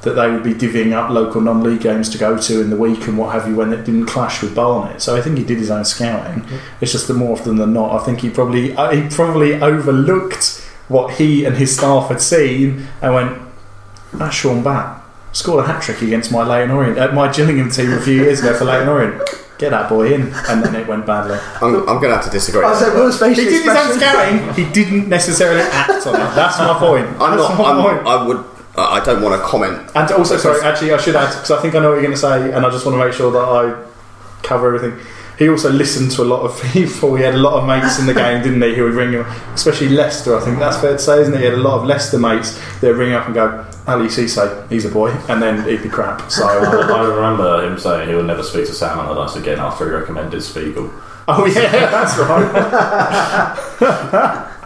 that 0.04 0.14
they 0.14 0.32
would 0.32 0.44
be 0.44 0.54
divvying 0.54 0.94
up 0.94 1.10
local 1.10 1.42
non-league 1.42 1.82
games 1.82 2.10
to 2.12 2.18
go 2.18 2.38
to 2.38 2.62
in 2.62 2.70
the 2.70 2.78
week 2.78 3.08
and 3.08 3.18
what 3.18 3.34
have 3.34 3.48
you 3.50 3.56
when 3.56 3.74
it 3.74 3.84
didn't 3.84 4.06
clash 4.06 4.42
with 4.42 4.56
Barnet. 4.56 5.02
So 5.02 5.18
I 5.18 5.22
think 5.22 5.38
he 5.38 5.44
did 5.44 5.58
his 5.58 5.70
own 5.70 5.84
scouting. 5.84 6.46
It's 6.80 6.94
just 6.94 7.10
that 7.10 7.16
more 7.16 7.34
often 7.34 7.58
than 7.58 7.74
not, 7.74 8.00
I 8.00 8.06
think 8.06 8.22
he 8.22 8.30
probably 8.30 8.74
uh, 8.74 8.92
he 8.92 9.10
probably 9.10 9.56
overlooked 9.56 10.62
what 10.88 11.16
he 11.16 11.44
and 11.44 11.58
his 11.58 11.76
staff 11.76 12.08
had 12.08 12.22
seen 12.22 12.88
and 13.02 13.14
went, 13.16 13.42
"That's 14.14 14.36
Shaun 14.36 14.64
Batt." 14.64 15.02
Scored 15.34 15.66
a 15.66 15.68
hat 15.68 15.82
trick 15.82 16.02
against 16.02 16.32
my 16.32 16.46
Leyton 16.46 16.72
Orient, 16.72 16.98
uh, 16.98 17.12
my 17.12 17.30
Gillingham 17.30 17.70
team 17.70 17.92
a 17.92 18.00
few 18.00 18.14
years 18.14 18.40
ago 18.40 18.54
for 18.58 18.64
Leyton 18.64 18.88
Orient. 18.88 19.45
Get 19.58 19.70
that 19.70 19.88
boy 19.90 20.14
in, 20.14 20.34
and 20.50 20.64
then 20.64 20.76
it 20.76 20.86
went 20.86 21.06
badly. 21.06 21.38
I'm, 21.62 21.76
I'm 21.88 22.00
going 22.02 22.10
to 22.10 22.16
have 22.16 22.26
to 22.26 22.30
disagree. 22.32 22.64
I 22.64 22.78
said, 22.78 22.94
Will's 22.94 23.18
facial 23.18 23.44
He 23.44 23.50
did 23.50 23.64
his 23.64 23.68
own 23.70 23.88
expression. 23.96 24.40
scouting. 24.40 24.66
He 24.66 24.72
didn't 24.74 25.08
necessarily 25.10 25.62
act 25.62 26.06
on 26.08 26.16
it. 26.16 26.36
That's 26.36 26.58
my 26.60 26.78
point. 26.78 27.08
I'm 27.22 27.38
That's 27.38 27.50
not. 27.50 27.58
my 27.58 27.72
I'm, 27.72 27.82
point. 27.82 28.08
I 28.08 28.28
would. 28.28 28.46
I 28.78 29.02
don't 29.06 29.22
want 29.22 29.40
to 29.42 29.48
comment. 29.48 29.90
And 29.96 30.12
also, 30.12 30.36
sorry, 30.38 30.62
actually, 30.62 30.92
I 30.92 30.98
should 30.98 31.16
add 31.16 31.30
because 31.34 31.52
I 31.52 31.62
think 31.62 31.76
I 31.76 31.80
know 31.80 31.90
what 31.92 31.96
you're 31.96 32.04
going 32.04 32.14
to 32.14 32.18
say, 32.20 32.52
and 32.52 32.66
I 32.66 32.70
just 32.70 32.86
want 32.86 33.00
to 33.00 33.06
make 33.06 33.14
sure 33.14 33.32
that 33.32 33.40
I 33.40 33.86
cover 34.44 34.76
everything. 34.76 35.00
He 35.38 35.50
also 35.50 35.70
listened 35.70 36.12
to 36.12 36.22
a 36.24 36.26
lot 36.26 36.42
of 36.42 36.62
people. 36.72 37.16
He 37.16 37.24
had 37.24 37.36
a 37.36 37.38
lot 37.38 37.54
of 37.54 37.68
mates 37.68 38.00
in 38.00 38.06
the 38.06 38.14
game, 38.14 38.42
didn't 38.44 38.62
he? 38.62 38.76
Who 38.76 38.84
would 38.86 38.94
ring 38.94 39.14
him, 39.14 39.26
especially 39.54 39.90
Leicester. 39.90 40.36
I 40.38 40.42
think 40.44 40.60
that's 40.60 40.78
fair 40.80 40.94
to 40.94 41.00
say, 41.00 41.22
isn't 41.22 41.34
it? 41.34 41.40
He 41.40 41.46
had 41.46 41.54
a 41.56 41.58
lot 41.58 41.80
of 41.80 41.86
Leicester 41.86 42.18
mates 42.18 42.58
that 42.80 42.88
would 42.88 42.98
ring 42.98 43.14
up 43.14 43.26
and 43.26 43.36
go, 43.36 43.66
"Ali 43.88 44.08
Cisse, 44.08 44.70
he's 44.70 44.86
a 44.86 44.90
boy," 44.90 45.12
and 45.30 45.42
then 45.42 45.68
he'd 45.68 45.84
be 45.84 45.90
crap. 45.90 46.30
So, 46.32 46.46
I, 46.48 46.92
I 46.92 47.08
remember 47.08 47.66
him 47.66 47.78
saying 47.78 48.10
he 48.10 48.16
would 48.16 48.26
never 48.28 48.44
speak 48.44 48.66
to 48.68 48.74
Sam 48.74 48.98
Allardyce 49.00 49.36
again 49.36 49.60
after 49.60 49.86
he 49.86 49.92
recommended 49.92 50.42
Spiegel. 50.42 50.90
oh 51.28 51.46
yeah, 51.46 51.72
that's 51.92 52.18
right. 52.18 52.52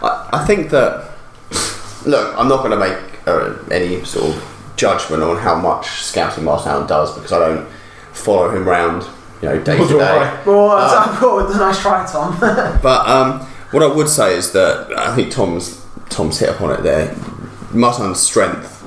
I, 0.02 0.28
I 0.32 0.44
think 0.46 0.70
that. 0.70 1.08
Look, 2.06 2.34
I'm 2.38 2.48
not 2.48 2.64
going 2.64 2.70
to 2.70 2.78
make 2.78 2.98
uh, 3.26 3.54
any 3.70 4.02
sort 4.04 4.34
of 4.34 4.72
judgment 4.76 5.22
on 5.22 5.36
how 5.36 5.54
much 5.56 5.86
scouting 6.00 6.44
Martin 6.44 6.86
does 6.86 7.14
because 7.14 7.32
I 7.32 7.38
don't 7.38 7.68
follow 8.12 8.48
him 8.48 8.66
around, 8.66 9.02
you 9.42 9.48
know, 9.48 9.62
day 9.62 9.76
to 9.88 9.88
day. 9.88 10.42
Well, 10.46 10.76
that's 10.76 11.22
oh, 11.22 11.56
nice 11.58 11.80
try, 11.80 12.06
Tom. 12.06 12.38
But 12.82 13.08
um, 13.08 13.40
what 13.70 13.82
I 13.82 13.86
would 13.86 14.08
say 14.08 14.36
is 14.36 14.52
that 14.52 14.92
I 14.98 15.14
think 15.14 15.32
Tom's 15.32 15.84
Tom's 16.08 16.38
hit 16.38 16.48
upon 16.48 16.72
it 16.72 16.82
there. 16.82 17.16
Martin's 17.72 18.20
strength 18.20 18.80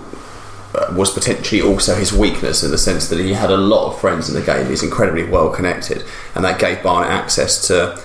uh, 0.76 0.94
was 0.96 1.12
potentially 1.12 1.62
also 1.62 1.96
his 1.96 2.12
weakness 2.12 2.64
in 2.64 2.72
the 2.72 2.78
sense 2.78 3.08
that 3.10 3.20
he 3.20 3.34
had 3.34 3.50
a 3.50 3.58
lot 3.58 3.92
of 3.92 4.00
friends 4.00 4.28
in 4.30 4.36
the 4.36 4.46
game. 4.46 4.68
He's 4.68 4.84
incredibly 4.84 5.24
well 5.24 5.50
connected, 5.50 6.04
and 6.36 6.44
that 6.44 6.60
gave 6.60 6.84
Barnet 6.84 7.10
access 7.10 7.68
to 7.68 8.02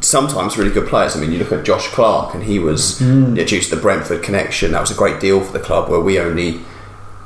sometimes 0.00 0.56
really 0.56 0.70
good 0.70 0.88
players. 0.88 1.16
I 1.16 1.20
mean, 1.20 1.32
you 1.32 1.38
look 1.38 1.52
at 1.52 1.64
Josh 1.64 1.88
Clarke, 1.88 2.34
and 2.34 2.44
he 2.44 2.58
was 2.58 3.00
know, 3.00 3.34
due 3.34 3.60
to 3.60 3.74
the 3.74 3.80
Brentford 3.80 4.22
connection. 4.22 4.72
That 4.72 4.80
was 4.80 4.90
a 4.90 4.94
great 4.94 5.20
deal 5.20 5.40
for 5.40 5.52
the 5.52 5.60
club, 5.60 5.88
where 5.88 6.00
we 6.00 6.18
only. 6.18 6.60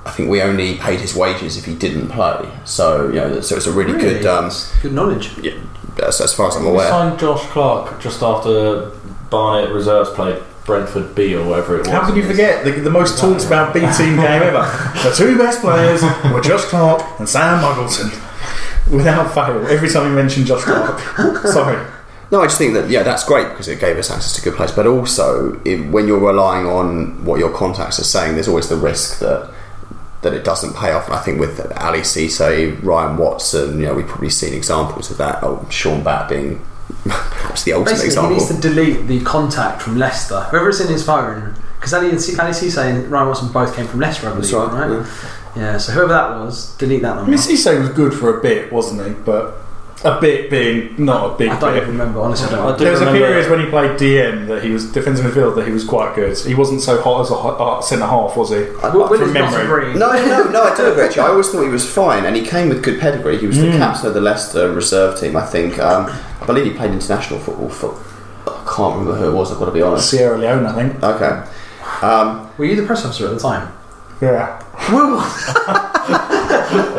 I 0.06 0.10
think 0.10 0.30
we 0.30 0.40
only 0.40 0.76
paid 0.76 1.00
his 1.00 1.14
wages 1.14 1.56
if 1.56 1.64
he 1.66 1.74
didn't 1.74 2.08
play. 2.08 2.48
So 2.64 3.08
you 3.08 3.14
know, 3.16 3.40
so 3.40 3.56
it's 3.56 3.66
a 3.66 3.72
really, 3.72 3.98
good, 4.00 4.24
um, 4.26 4.50
good 4.82 4.92
knowledge. 4.92 5.36
yeah, 5.38 5.52
as, 6.02 6.20
as 6.20 6.32
far 6.34 6.48
as 6.48 6.56
I'm 6.56 6.64
We 6.64 6.70
aware. 6.70 6.88
signed 6.88 7.18
Josh 7.18 7.42
Clarke 7.48 8.00
just 8.00 8.22
after 8.22 8.90
Barnet 9.30 9.70
Reserves 9.70 10.10
played 10.10 10.42
Brentford 10.64 11.14
B 11.14 11.34
or 11.34 11.46
whatever 11.46 11.76
it 11.76 11.80
was. 11.80 11.88
How 11.88 12.06
could 12.06 12.16
you 12.16 12.26
forget 12.26 12.64
the, 12.64 12.72
the 12.72 12.90
most 12.90 13.18
talked 13.18 13.44
about 13.46 13.74
B 13.74 13.80
team 13.80 13.88
game 14.16 14.42
ever? 14.42 14.62
The 15.02 15.14
two 15.16 15.36
best 15.38 15.60
players 15.60 16.02
were 16.32 16.40
Josh 16.40 16.64
Clarke 16.64 17.02
and 17.18 17.28
Sam 17.28 17.62
Muggleton. 17.62 18.24
Without 18.90 19.34
fail, 19.34 19.66
every 19.66 19.90
time 19.90 20.08
you 20.08 20.14
mention 20.16 20.46
Josh 20.46 20.62
Clarke. 20.64 20.98
Sorry. 21.46 21.86
No, 22.30 22.40
I 22.42 22.44
just 22.46 22.56
think 22.58 22.72
that 22.74 22.88
yeah, 22.90 23.02
that's 23.02 23.24
great 23.24 23.48
because 23.50 23.68
it 23.68 23.80
gave 23.80 23.96
us 23.98 24.10
access 24.10 24.34
to 24.36 24.42
good 24.42 24.54
players. 24.54 24.72
But 24.72 24.86
also, 24.86 25.60
it, 25.64 25.90
when 25.90 26.06
you're 26.06 26.18
relying 26.18 26.66
on 26.66 27.24
what 27.24 27.38
your 27.38 27.50
contacts 27.50 27.98
are 27.98 28.04
saying, 28.04 28.34
there's 28.34 28.48
always 28.48 28.68
the 28.68 28.76
risk 28.76 29.18
that 29.20 29.50
that 30.22 30.32
it 30.34 30.44
doesn't 30.44 30.74
pay 30.74 30.90
off. 30.92 31.06
And 31.06 31.14
I 31.14 31.20
think 31.20 31.38
with 31.40 31.60
Ali 31.78 32.00
Cisse, 32.00 32.82
Ryan 32.82 33.16
Watson, 33.16 33.78
you 33.80 33.86
know, 33.86 33.94
we've 33.94 34.06
probably 34.06 34.30
seen 34.30 34.52
examples 34.54 35.10
of 35.10 35.16
that. 35.18 35.42
Oh, 35.42 35.66
Shaun 35.70 36.02
Batt 36.02 36.28
being 36.28 36.64
perhaps 37.04 37.64
the 37.64 37.72
ultimate 37.72 37.90
Basically, 37.92 38.06
example. 38.08 38.30
he 38.30 38.36
needs 38.40 38.54
to 38.54 38.60
delete 38.60 39.06
the 39.06 39.20
contact 39.24 39.82
from 39.82 39.96
Leicester, 39.98 40.40
whoever 40.50 40.68
it's 40.70 40.80
in 40.80 40.88
his 40.88 41.04
phone. 41.04 41.54
Because 41.76 41.94
Ali, 41.94 42.10
and 42.10 42.20
C- 42.20 42.36
Ali 42.38 42.50
Cisse 42.50 42.78
and 42.84 43.08
Ryan 43.08 43.28
Watson 43.28 43.52
both 43.52 43.76
came 43.76 43.86
from 43.86 44.00
Leicester, 44.00 44.26
I 44.26 44.30
believe, 44.34 44.50
That's 44.50 44.52
right, 44.52 44.88
right? 44.88 45.06
Yeah. 45.56 45.78
so 45.78 45.92
whoever 45.92 46.08
that 46.12 46.30
was, 46.40 46.74
delete 46.76 47.02
that 47.02 47.12
I 47.12 47.16
number. 47.16 47.30
mean, 47.30 47.38
Cisse 47.40 47.78
was 47.78 47.88
good 47.90 48.12
for 48.12 48.36
a 48.38 48.42
bit, 48.42 48.72
wasn't 48.72 49.06
he? 49.06 49.14
But 49.22 49.54
A 50.04 50.20
bit 50.20 50.48
being 50.48 50.94
not 50.96 51.32
a 51.34 51.36
big 51.36 51.48
I 51.48 51.58
don't 51.58 51.72
bit. 51.74 51.82
even 51.82 51.98
remember. 51.98 52.20
Honestly, 52.20 52.46
I 52.46 52.50
don't. 52.50 52.58
I 52.60 52.62
remember. 52.62 52.78
do 52.78 52.84
There 52.84 52.92
was 52.92 53.02
a 53.02 53.10
period 53.10 53.50
when 53.50 53.60
he 53.60 53.66
played 53.66 53.90
DM 53.98 54.46
that 54.46 54.62
he 54.62 54.70
was 54.70 54.92
defensive 54.92 55.26
midfield 55.26 55.56
that 55.56 55.66
he 55.66 55.72
was 55.72 55.82
quite 55.84 56.14
good. 56.14 56.38
He 56.38 56.54
wasn't 56.54 56.82
so 56.82 57.00
hot 57.02 57.22
as 57.22 57.30
a 57.32 57.34
hot, 57.34 57.58
uh, 57.60 57.80
centre 57.82 58.06
half, 58.06 58.36
was 58.36 58.50
he? 58.50 58.56
With- 58.58 59.10
with 59.10 59.20
from 59.20 59.34
his 59.34 59.52
memory. 59.52 59.94
No, 59.94 60.12
no, 60.12 60.44
no, 60.50 60.62
I 60.62 60.76
do 60.76 60.86
agree. 60.92 61.02
Actually, 61.04 61.22
I 61.22 61.28
always 61.30 61.48
thought 61.50 61.62
he 61.62 61.68
was 61.68 61.84
fine, 61.90 62.24
and 62.26 62.36
he 62.36 62.42
came 62.46 62.68
with 62.68 62.82
good 62.84 63.00
pedigree. 63.00 63.38
He 63.38 63.48
was 63.48 63.58
the 63.58 63.66
Mm. 63.66 63.78
captain 63.78 64.06
of 64.06 64.14
the 64.14 64.20
Leicester 64.20 64.70
reserve 64.72 65.18
team, 65.18 65.36
I 65.36 65.42
think. 65.44 65.80
Um, 65.80 66.06
I 66.40 66.46
believe 66.46 66.64
he 66.66 66.70
played 66.74 66.92
international 66.92 67.40
football 67.40 67.68
for. 67.68 67.94
I 68.46 68.52
can't 68.76 68.96
remember 68.98 69.14
who 69.18 69.30
it 69.30 69.34
was. 69.34 69.50
I've 69.50 69.58
got 69.58 69.64
to 69.64 69.72
be 69.72 69.82
honest. 69.82 70.08
Sierra 70.10 70.38
Leone, 70.38 70.64
I 70.64 70.72
think. 70.74 71.02
Okay. 71.02 71.42
Um, 72.02 72.48
Were 72.56 72.66
you 72.66 72.76
the 72.76 72.86
press 72.86 73.04
officer 73.04 73.26
at 73.26 73.32
the 73.34 73.40
time? 73.40 73.66
Yeah. 74.20 74.62
Well, 74.92 75.18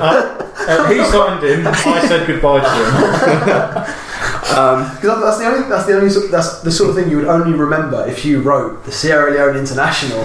Uh, 0.01 0.48
he 0.89 1.03
signed 1.05 1.43
him. 1.43 1.67
I 1.67 2.05
said 2.07 2.27
goodbye 2.27 2.59
to 2.59 2.69
him. 2.69 4.57
um, 4.57 4.95
Because 4.95 5.21
that's 5.21 5.37
the 5.39 5.45
only 5.45 5.69
that's 5.69 5.85
the 5.85 5.95
only 5.97 6.09
sort- 6.09 6.31
that's 6.31 6.61
the 6.61 6.71
sort 6.71 6.89
of 6.89 6.95
thing 6.95 7.09
you 7.09 7.17
would 7.17 7.27
only 7.27 7.57
remember 7.57 8.05
if 8.07 8.25
you 8.25 8.41
wrote 8.41 8.83
the 8.85 8.91
Sierra 8.91 9.31
Leone 9.31 9.57
International, 9.57 10.21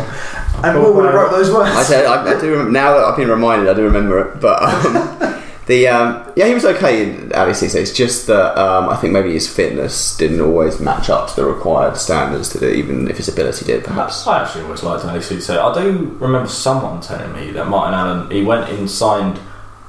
and 0.64 0.78
Will 0.78 0.92
would 0.94 1.04
have 1.04 1.14
wrote 1.14 1.30
those 1.30 1.50
words. 1.52 1.70
I, 1.76 1.82
said, 1.82 2.06
I, 2.06 2.36
I 2.36 2.40
do 2.40 2.50
remember, 2.50 2.72
now 2.72 2.94
that 2.94 3.04
I've 3.04 3.16
been 3.16 3.28
reminded, 3.28 3.68
I 3.68 3.74
do 3.74 3.82
remember 3.84 4.18
it. 4.20 4.40
But 4.40 4.62
um, 4.62 5.42
the 5.66 5.88
um, 5.88 6.32
yeah, 6.36 6.46
he 6.46 6.54
was 6.54 6.64
okay 6.64 7.02
in 7.10 7.32
Ali 7.32 7.52
Cisse. 7.52 7.74
It's 7.76 7.92
just 7.92 8.26
that 8.26 8.58
um, 8.58 8.88
I 8.88 8.96
think 8.96 9.12
maybe 9.12 9.32
his 9.32 9.48
fitness 9.52 10.16
didn't 10.16 10.40
always 10.40 10.80
match 10.80 11.08
up 11.10 11.28
to 11.30 11.36
the 11.36 11.44
required 11.44 11.96
standards. 11.96 12.52
Did 12.52 12.62
it? 12.64 12.76
Even 12.76 13.08
if 13.08 13.16
his 13.18 13.28
ability 13.28 13.64
did, 13.66 13.84
perhaps. 13.84 14.26
I 14.26 14.42
actually 14.42 14.64
always 14.64 14.82
liked 14.82 15.04
Ali 15.04 15.20
Cisse. 15.20 15.56
I 15.56 15.72
do 15.82 16.16
remember 16.18 16.48
someone 16.48 17.00
telling 17.00 17.32
me 17.32 17.50
that 17.52 17.68
Martin 17.68 17.94
Allen 17.94 18.30
he 18.30 18.42
went 18.42 18.68
and 18.70 18.90
signed 18.90 19.38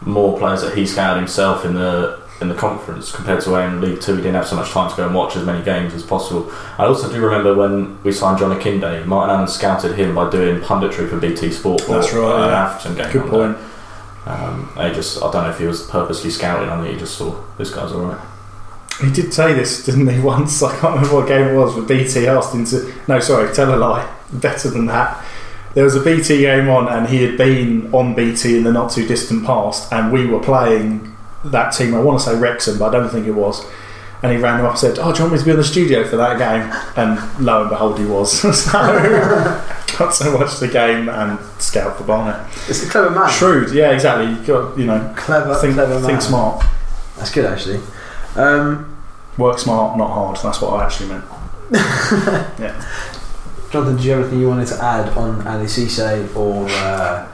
more 0.06 0.38
players 0.38 0.62
that 0.62 0.78
he 0.78 0.86
scouted 0.86 1.20
himself 1.20 1.66
in 1.66 1.74
the 1.74 2.24
in 2.42 2.50
the 2.50 2.56
conference 2.56 3.14
compared 3.14 3.42
to 3.42 3.52
when 3.52 3.80
League 3.80 4.02
Two 4.02 4.16
he 4.16 4.22
didn't 4.22 4.36
have 4.36 4.48
so 4.48 4.56
much 4.56 4.72
time 4.72 4.90
to 4.90 4.96
go 4.98 5.06
and 5.06 5.16
watch 5.16 5.36
as 5.36 5.46
many 5.46 5.64
games 5.64 5.94
as 5.94 6.04
possible. 6.04 6.52
I 6.78 6.86
also 6.86 7.12
do 7.12 7.22
remember 7.22 7.56
when 7.56 8.02
we 8.04 8.12
signed 8.12 8.40
John 8.40 8.58
Akinde, 8.58 9.06
Martin 9.06 9.36
Allen 9.36 9.48
scouted 9.48 9.98
him 9.98 10.16
by 10.16 10.30
doing 10.30 10.62
punditry 10.62 11.10
for 11.10 11.18
BT 11.18 11.52
Sport 11.52 11.82
for 11.82 11.94
That's 11.94 12.14
right, 12.14 12.44
an 12.44 12.50
yeah. 12.50 12.66
African 12.66 12.98
game. 12.98 13.12
Good 13.12 13.30
point. 13.30 13.58
Um, 14.26 14.72
I 14.76 14.92
just 14.92 15.18
I 15.22 15.32
don't 15.32 15.44
know 15.44 15.50
if 15.50 15.60
he 15.60 15.66
was 15.66 15.88
purposely 15.88 16.30
scouting. 16.30 16.70
I 16.70 16.82
think 16.82 16.94
he 16.94 17.00
just 17.00 17.18
saw 17.18 17.42
this 17.58 17.74
guy's 17.74 17.92
alright. 17.92 18.20
He 19.02 19.12
did 19.12 19.34
say 19.34 19.54
this, 19.54 19.86
didn't 19.86 20.08
he? 20.08 20.20
Once 20.22 20.62
I 20.62 20.72
can't 20.78 20.96
remember 20.96 21.16
what 21.16 21.28
game 21.28 21.48
it 21.50 21.56
was, 21.56 21.76
but 21.76 21.88
BT 21.88 22.28
asked 22.28 22.54
him 22.54 22.66
to. 22.66 22.94
No, 23.08 23.20
sorry, 23.20 23.54
tell 23.54 23.74
a 23.74 23.78
lie. 23.78 24.12
Better 24.34 24.70
than 24.70 24.88
that. 24.88 25.24
There 25.76 25.84
was 25.84 25.96
a 25.96 26.00
BT 26.02 26.40
game 26.40 26.70
on, 26.70 26.88
and 26.88 27.08
he 27.08 27.22
had 27.22 27.38
been 27.38 27.94
on 27.94 28.16
BT 28.16 28.58
in 28.58 28.64
the 28.64 28.72
not 28.72 28.92
too 28.92 29.06
distant 29.06 29.46
past, 29.46 29.92
and 29.94 30.12
we 30.12 30.26
were 30.26 30.40
playing 30.40 31.16
that 31.44 31.72
team. 31.72 31.94
I 31.94 32.00
want 32.00 32.20
to 32.20 32.26
say 32.26 32.36
Wrexham, 32.38 32.80
but 32.80 32.96
I 32.96 32.98
don't 33.00 33.10
think 33.10 33.28
it 33.28 33.34
was. 33.34 33.64
And 34.24 34.32
he 34.32 34.40
rang 34.42 34.60
him 34.60 34.66
up 34.66 34.72
and 34.72 34.80
said, 34.80 34.98
"Oh, 34.98 35.12
do 35.12 35.18
you 35.20 35.24
want 35.26 35.34
me 35.34 35.40
to 35.40 35.46
be 35.46 35.52
in 35.52 35.58
the 35.58 35.64
studio 35.64 36.08
for 36.08 36.16
that 36.16 36.40
game?" 36.40 36.72
And 36.96 37.46
lo 37.46 37.62
and 37.62 37.70
behold, 37.70 38.00
he 38.00 38.06
was. 38.06 38.40
so 38.64 38.82
got 39.98 40.14
to 40.14 40.32
watch 40.38 40.60
the 40.60 40.68
game 40.72 41.10
and 41.10 41.38
scout 41.62 41.98
for 41.98 42.06
Barnet. 42.06 42.48
It's 42.68 42.84
a 42.84 42.90
clever 42.90 43.12
man. 43.12 43.30
Shrewd, 43.30 43.72
yeah, 43.74 43.92
exactly. 43.92 44.28
You 44.28 44.46
got 44.48 44.78
you 44.78 44.86
know, 44.86 45.14
Clever, 45.18 45.56
think, 45.56 45.74
clever 45.76 46.00
man. 46.00 46.04
think 46.06 46.22
smart, 46.22 46.66
That's 47.18 47.32
good 47.32 47.46
actually. 47.46 47.82
Um, 48.36 48.98
work 49.38 49.60
smart, 49.60 49.98
not 49.98 50.10
hard. 50.10 50.38
That's 50.38 50.62
what 50.62 50.74
I 50.74 50.86
actually 50.86 51.10
meant. 51.10 51.26
Jonathan, 53.72 53.96
did 53.98 54.06
you 54.06 54.12
have 54.12 54.22
anything 54.22 54.40
you 54.40 54.48
wanted 54.48 54.68
to 54.68 54.84
add 54.84 55.10
on 55.18 55.46
Ali 55.48 55.66
Cisse 55.66 56.36
or 56.36 56.66
uh, 56.70 57.28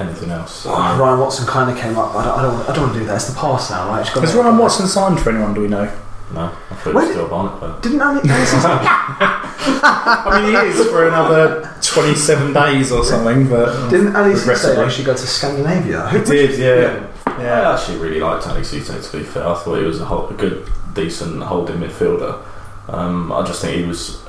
Anything 0.00 0.30
else? 0.30 0.64
oh, 0.66 0.70
Ryan 0.98 1.20
Watson? 1.20 1.46
Kind 1.46 1.70
of 1.70 1.76
came 1.76 1.98
up. 1.98 2.14
I 2.14 2.24
don't, 2.24 2.38
I 2.38 2.42
don't, 2.42 2.70
I 2.70 2.72
don't 2.74 2.82
want 2.84 2.94
to 2.94 3.00
do 3.00 3.06
that. 3.06 3.16
It's 3.16 3.28
the 3.28 3.38
past 3.38 3.70
now, 3.70 3.88
right? 3.88 4.00
It's 4.00 4.10
got 4.14 4.22
Has 4.24 4.34
Ryan 4.34 4.56
Watson 4.58 4.86
signed 4.88 5.20
for 5.20 5.30
anyone? 5.30 5.52
Do 5.54 5.60
we 5.60 5.68
know? 5.68 5.84
no, 6.32 6.42
I 6.70 6.74
thought 6.76 6.90
he 6.90 6.92
was 6.94 7.04
did- 7.06 7.12
still 7.12 7.26
a 7.26 7.28
Barnet 7.28 7.58
player. 7.58 7.74
Didn't 7.82 8.00
Ali, 8.02 8.20
Ali 8.20 8.28
Cisse? 8.28 8.64
I 9.82 10.40
mean, 10.42 10.50
he 10.74 10.80
is 10.80 10.86
for 10.88 11.06
another 11.08 11.74
twenty-seven 11.82 12.52
days 12.54 12.90
or 12.92 13.04
something. 13.04 13.48
But 13.48 13.90
Didn't 13.90 14.16
Ali 14.16 14.32
Cisse 14.34 14.76
actually 14.84 15.04
go 15.04 15.12
to 15.14 15.26
Scandinavia? 15.26 16.08
he 16.10 16.18
did, 16.24 16.58
yeah, 16.58 17.06
I 17.26 17.42
yeah. 17.42 17.68
I 17.70 17.74
actually 17.78 17.98
really 17.98 18.20
liked 18.20 18.46
Ali 18.48 18.62
Cisse, 18.62 19.10
to 19.10 19.18
be 19.18 19.22
fair. 19.24 19.46
I 19.46 19.54
thought 19.54 19.76
he 19.78 19.84
was 19.84 20.00
a, 20.00 20.04
whole, 20.06 20.28
a 20.28 20.34
good, 20.34 20.66
decent 20.94 21.42
holding 21.42 21.76
midfielder. 21.76 22.42
Um, 22.88 23.30
I 23.32 23.44
just 23.44 23.60
think 23.60 23.76
he 23.76 23.84
was, 23.84 24.24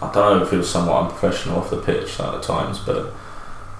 I 0.00 0.10
don't 0.12 0.38
know 0.38 0.44
if 0.44 0.50
he 0.50 0.56
was 0.56 0.70
somewhat 0.70 1.02
unprofessional 1.02 1.58
off 1.58 1.70
the 1.70 1.80
pitch 1.80 2.18
at 2.20 2.42
times, 2.42 2.78
but 2.78 3.12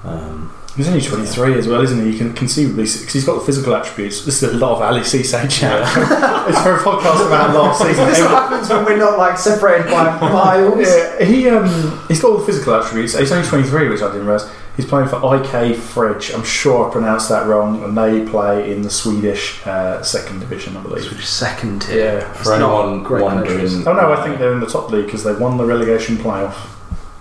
um, 0.05 0.53
He's 0.77 0.89
only 0.89 1.03
twenty-three 1.03 1.59
as 1.59 1.69
well, 1.69 1.83
isn't 1.83 2.03
he? 2.03 2.13
You 2.13 2.19
can 2.19 2.33
conceivably 2.33 2.85
because 2.85 3.13
he's 3.13 3.27
got 3.27 3.35
the 3.35 3.45
physical 3.45 3.75
attributes. 3.77 4.25
This 4.25 4.43
is 4.43 4.55
a 4.55 4.57
lot 4.57 4.77
of 4.77 4.81
Ali 4.81 5.01
Cisse 5.01 5.31
chat. 5.51 5.83
it's 6.49 6.63
for 6.63 6.77
a 6.77 6.79
podcast 6.79 7.27
about 7.27 7.55
last 7.55 7.79
season. 7.83 8.07
This 8.07 8.19
happens 8.21 8.71
when 8.71 8.87
we're 8.87 8.97
not 8.97 9.19
like 9.19 9.37
separated 9.37 9.91
by 9.91 10.19
miles. 10.21 10.81
Yeah, 10.81 11.23
he 11.23 11.47
um, 11.51 11.67
he's 12.09 12.23
got 12.23 12.31
all 12.31 12.39
the 12.39 12.47
physical 12.47 12.75
attributes. 12.75 13.19
He's 13.19 13.31
only 13.31 13.47
23, 13.47 13.91
which 13.91 14.01
I 14.01 14.07
didn't 14.07 14.27
realise. 14.27 14.51
He's 14.77 14.87
playing 14.87 15.09
for 15.09 15.19
IK 15.37 15.77
Fridge. 15.77 16.33
I'm 16.33 16.45
sure 16.45 16.89
I 16.89 16.93
pronounced 16.93 17.29
that 17.29 17.47
wrong, 17.47 17.85
and 17.85 17.97
they 17.97 18.25
play 18.31 18.73
in 18.73 18.81
the 18.81 18.89
Swedish 18.91 19.65
uh, 19.67 20.03
second 20.03 20.41
division, 20.41 20.77
I 20.79 20.83
believe. 20.83 21.05
Swedish 21.05 21.29
second 21.29 21.83
tier. 21.83 22.21
Yeah. 22.21 22.31
It's 22.31 22.43
for 22.43 22.59
not 22.59 22.85
anyone 22.85 23.03
great 23.03 23.23
wondering. 23.23 23.87
Oh 23.87 23.93
no, 23.93 24.13
I 24.13 24.25
think 24.25 24.39
they're 24.39 24.55
in 24.55 24.61
the 24.61 24.67
top 24.67 24.91
league 24.91 25.05
because 25.07 25.25
they 25.25 25.35
won 25.35 25.59
the 25.59 25.65
relegation 25.67 26.17
playoff. 26.17 26.71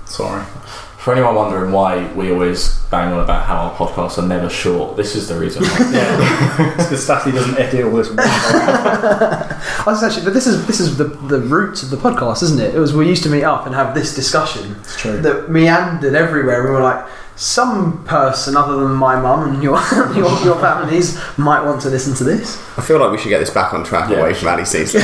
Sorry. 0.05 0.45
For 1.01 1.13
anyone 1.13 1.33
wondering 1.35 1.71
why 1.71 2.05
we 2.13 2.31
always 2.31 2.77
bang 2.91 3.11
on 3.11 3.19
about 3.23 3.45
how 3.47 3.55
our 3.57 3.73
podcasts 3.75 4.17
are 4.21 4.27
never 4.27 4.49
short, 4.49 4.95
this 4.97 5.15
is 5.15 5.27
the 5.27 5.35
reason. 5.37 5.63
Yeah, 5.91 6.75
it's 6.75 6.85
because 6.85 7.03
Staffy 7.03 7.31
doesn't 7.31 7.57
edit 7.57 7.83
all 7.85 7.91
this. 7.97 8.09
I 8.17 9.83
was 9.87 10.03
actually, 10.03 10.25
but 10.25 10.33
this 10.33 10.45
is 10.47 10.65
this 10.67 10.79
is 10.79 10.97
the 10.97 11.05
the 11.05 11.39
roots 11.39 11.81
of 11.83 11.89
the 11.89 11.97
podcast, 11.97 12.43
isn't 12.43 12.59
it? 12.61 12.75
It 12.75 12.79
was 12.79 12.93
we 12.93 13.07
used 13.07 13.23
to 13.23 13.29
meet 13.29 13.43
up 13.43 13.65
and 13.65 13.73
have 13.75 13.93
this 13.95 14.13
discussion 14.15 14.75
It's 14.81 14.95
true. 14.95 15.19
that 15.21 15.49
meandered 15.49 16.13
everywhere. 16.15 16.63
We 16.63 16.69
were 16.69 16.81
like, 16.81 17.05
some 17.35 18.03
person 18.05 18.55
other 18.55 18.75
than 18.77 18.91
my 18.93 19.19
mum 19.19 19.49
and 19.53 19.63
your 19.63 19.77
your, 20.15 20.31
your 20.43 20.59
families 20.59 21.17
might 21.37 21.63
want 21.63 21.81
to 21.81 21.89
listen 21.89 22.13
to 22.15 22.23
this. 22.23 22.57
I 22.77 22.81
feel 22.81 22.99
like 22.99 23.11
we 23.11 23.17
should 23.17 23.29
get 23.29 23.39
this 23.39 23.49
back 23.49 23.73
on 23.73 23.83
track 23.83 24.09
Yeah. 24.11 24.17
away 24.19 24.33
from 24.35 24.49
Ali 24.49 24.63
Cisse. 24.63 24.99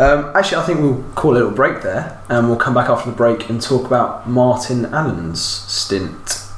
Um, 0.00 0.32
actually, 0.34 0.62
I 0.62 0.64
think 0.64 0.80
we'll 0.80 1.04
call 1.14 1.32
a 1.32 1.34
little 1.34 1.50
break 1.50 1.82
there, 1.82 2.18
and 2.30 2.48
we'll 2.48 2.56
come 2.56 2.72
back 2.72 2.88
after 2.88 3.10
the 3.10 3.14
break 3.14 3.50
and 3.50 3.60
talk 3.60 3.84
about 3.84 4.26
Martin 4.26 4.86
Allen's 4.86 5.42
stint 5.42 6.48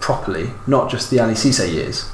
properly, 0.00 0.50
not 0.66 0.90
just 0.90 1.10
the 1.10 1.18
Ali 1.18 1.32
Cisse 1.32 1.72
years. 1.72 2.12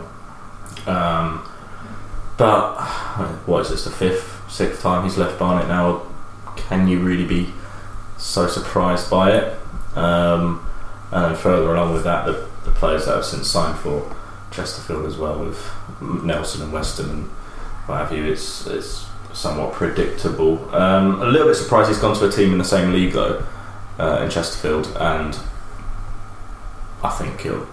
Um, 0.85 1.49
but 2.37 2.81
what 3.45 3.61
is 3.61 3.69
this? 3.69 3.83
The 3.85 3.91
fifth, 3.91 4.43
sixth 4.49 4.81
time 4.81 5.03
he's 5.03 5.17
left 5.17 5.39
Barnet 5.39 5.67
now. 5.67 6.03
Can 6.57 6.87
you 6.87 6.99
really 6.99 7.25
be 7.25 7.53
so 8.17 8.47
surprised 8.47 9.09
by 9.09 9.31
it? 9.31 9.57
Um, 9.95 10.65
and 11.11 11.25
then 11.25 11.35
further 11.35 11.73
along 11.73 11.93
with 11.93 12.03
that, 12.03 12.25
the, 12.25 12.47
the 12.65 12.71
players 12.71 13.05
that 13.05 13.15
have 13.15 13.25
since 13.25 13.49
signed 13.49 13.77
for 13.79 14.15
Chesterfield 14.51 15.05
as 15.05 15.17
well, 15.17 15.39
with 15.39 15.69
Nelson 16.01 16.61
and 16.61 16.73
Weston 16.73 17.09
and 17.09 17.23
what 17.85 17.97
have 17.97 18.11
you, 18.11 18.23
it's 18.25 18.67
it's 18.67 19.07
somewhat 19.33 19.73
predictable. 19.73 20.73
Um, 20.73 21.21
a 21.21 21.25
little 21.25 21.47
bit 21.47 21.55
surprised 21.55 21.89
he's 21.89 21.99
gone 21.99 22.15
to 22.17 22.27
a 22.27 22.31
team 22.31 22.51
in 22.51 22.57
the 22.57 22.65
same 22.65 22.91
league 22.91 23.13
though, 23.13 23.43
uh, 23.99 24.21
in 24.23 24.29
Chesterfield, 24.29 24.87
and 24.99 25.37
I 27.03 27.09
think 27.09 27.41
he'll. 27.41 27.67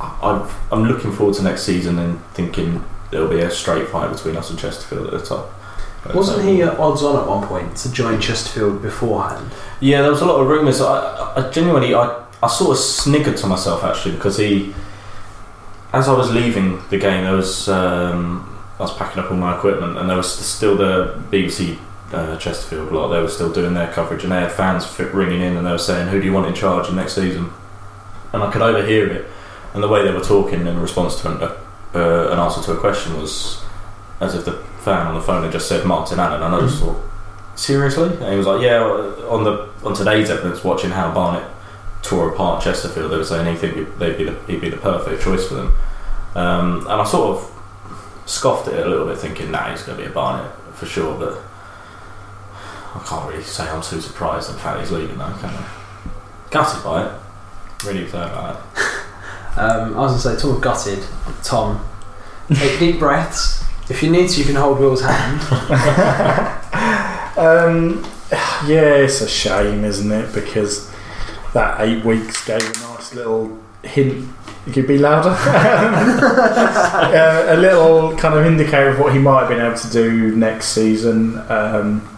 I- 0.00 0.56
I'm, 0.70 0.84
looking 0.84 1.10
forward 1.10 1.34
to 1.36 1.42
next 1.42 1.62
season 1.62 1.98
and 1.98 2.22
thinking 2.34 2.84
there'll 3.10 3.28
be 3.30 3.40
a 3.40 3.50
straight 3.50 3.88
fight 3.88 4.12
between 4.12 4.36
us 4.36 4.50
and 4.50 4.58
Chesterfield 4.58 5.06
at 5.06 5.20
the 5.20 5.26
top. 5.26 5.52
Wasn't 6.14 6.44
he 6.44 6.62
at 6.62 6.78
odds 6.78 7.02
on 7.02 7.16
at 7.20 7.26
one 7.26 7.46
point 7.48 7.76
to 7.78 7.90
join 7.90 8.20
Chesterfield 8.20 8.82
beforehand? 8.82 9.50
Yeah, 9.80 10.02
there 10.02 10.10
was 10.10 10.20
a 10.20 10.26
lot 10.26 10.40
of 10.40 10.46
rumours. 10.46 10.80
I, 10.80 11.32
I 11.36 11.50
genuinely, 11.50 11.94
I, 11.94 12.24
I 12.42 12.46
sort 12.48 12.72
of 12.72 12.76
sniggered 12.76 13.36
to 13.38 13.46
myself 13.46 13.82
actually 13.82 14.14
because 14.14 14.36
he, 14.36 14.74
as 15.92 16.08
I 16.08 16.12
was 16.12 16.30
leaving 16.30 16.80
the 16.90 16.98
game, 16.98 17.24
there 17.24 17.34
was 17.34 17.68
um, 17.68 18.56
I 18.78 18.82
was 18.82 18.94
packing 18.96 19.22
up 19.22 19.30
all 19.30 19.36
my 19.36 19.56
equipment 19.56 19.98
and 19.98 20.08
there 20.08 20.16
was 20.16 20.32
still 20.32 20.76
the 20.76 21.20
BBC 21.30 21.78
uh, 22.12 22.36
Chesterfield 22.38 22.92
lot. 22.92 23.08
They 23.08 23.20
were 23.20 23.28
still 23.28 23.52
doing 23.52 23.74
their 23.74 23.92
coverage 23.92 24.22
and 24.22 24.32
they 24.32 24.40
had 24.40 24.52
fans 24.52 24.86
ringing 24.98 25.40
in 25.40 25.56
and 25.56 25.66
they 25.66 25.72
were 25.72 25.78
saying, 25.78 26.08
"Who 26.08 26.20
do 26.20 26.26
you 26.26 26.32
want 26.32 26.46
in 26.46 26.54
charge 26.54 26.90
next 26.92 27.14
season?" 27.14 27.50
And 28.32 28.42
I 28.42 28.50
could 28.50 28.62
overhear 28.62 29.10
it, 29.10 29.26
and 29.74 29.82
the 29.82 29.88
way 29.88 30.04
they 30.04 30.12
were 30.12 30.24
talking 30.24 30.66
in 30.66 30.78
response 30.78 31.20
to 31.22 31.30
an, 31.30 31.42
uh, 31.94 32.32
an 32.32 32.38
answer 32.38 32.62
to 32.62 32.72
a 32.72 32.76
question 32.76 33.20
was 33.20 33.62
as 34.20 34.34
if 34.34 34.44
the 34.44 34.52
fan 34.80 35.06
on 35.06 35.14
the 35.14 35.20
phone 35.20 35.42
had 35.42 35.52
just 35.52 35.68
said 35.68 35.84
Martin 35.86 36.18
Allen, 36.20 36.42
and 36.42 36.54
I 36.54 36.60
just 36.60 36.80
thought, 36.80 37.02
seriously? 37.54 38.08
And 38.08 38.30
he 38.30 38.36
was 38.36 38.46
like, 38.46 38.62
yeah, 38.62 38.82
on 38.82 39.44
the 39.44 39.68
on 39.84 39.94
today's 39.94 40.30
evidence, 40.30 40.62
watching 40.64 40.90
how 40.90 41.12
Barnet 41.12 41.48
tore 42.02 42.32
apart 42.32 42.62
Chesterfield, 42.62 43.10
they 43.10 43.16
were 43.16 43.24
saying 43.24 43.52
he 43.52 43.58
think 43.58 43.98
they'd 43.98 44.16
be 44.16 44.24
the, 44.24 44.38
he'd 44.46 44.60
be 44.60 44.68
the 44.68 44.76
perfect 44.76 45.22
choice 45.22 45.46
for 45.48 45.54
them. 45.54 45.74
Um, 46.34 46.80
and 46.82 47.00
I 47.00 47.04
sort 47.04 47.36
of 47.36 48.22
scoffed 48.26 48.68
at 48.68 48.74
it 48.74 48.86
a 48.86 48.88
little 48.88 49.06
bit, 49.06 49.18
thinking, 49.18 49.50
nah, 49.50 49.70
he's 49.70 49.82
going 49.82 49.98
to 49.98 50.04
be 50.04 50.10
a 50.10 50.12
Barnet 50.12 50.52
for 50.74 50.86
sure. 50.86 51.18
But 51.18 51.40
I 52.96 53.04
can't 53.06 53.28
really 53.30 53.42
say 53.42 53.68
I'm 53.68 53.82
too 53.82 54.00
surprised 54.00 54.50
at 54.50 54.56
the 54.56 54.62
fact 54.62 54.80
he's 54.80 54.90
leaving, 54.90 55.18
though, 55.18 55.32
can 55.40 55.50
I? 55.50 55.68
Gutted 56.50 56.82
by 56.84 57.06
it. 57.06 57.12
Really 57.84 58.04
upset 58.04 58.32
about 58.32 58.56
it. 58.56 58.82
Um, 59.58 59.96
I 59.96 60.00
was 60.02 60.22
going 60.22 60.36
to 60.36 60.42
say, 60.42 60.44
talking 60.48 60.56
of 60.56 60.60
gutted, 60.60 61.02
Tom, 61.42 61.82
take 62.52 62.78
deep 62.78 62.98
breaths. 62.98 63.64
If 63.88 64.02
you 64.02 64.10
need 64.10 64.28
to, 64.28 64.38
you 64.38 64.44
can 64.44 64.54
hold 64.54 64.78
Will's 64.78 65.00
hand. 65.00 65.40
Um, 67.36 68.02
yeah, 68.66 68.94
it's 68.94 69.20
a 69.20 69.28
shame, 69.28 69.84
isn't 69.84 70.10
it? 70.10 70.32
Because 70.32 70.90
that 71.52 71.82
eight 71.82 72.02
weeks 72.04 72.44
gave 72.46 72.62
a 72.62 72.80
nice 72.80 73.14
little 73.14 73.58
hint. 73.82 74.26
You 74.66 74.72
could 74.72 74.88
be 74.88 74.98
louder. 74.98 75.28
uh, 75.36 77.44
a 77.48 77.56
little 77.56 78.16
kind 78.16 78.34
of 78.34 78.46
indicator 78.46 78.88
of 78.88 78.98
what 78.98 79.12
he 79.12 79.18
might 79.18 79.40
have 79.40 79.50
been 79.50 79.60
able 79.60 79.76
to 79.76 79.90
do 79.90 80.34
next 80.34 80.68
season. 80.68 81.38
Um, 81.50 82.08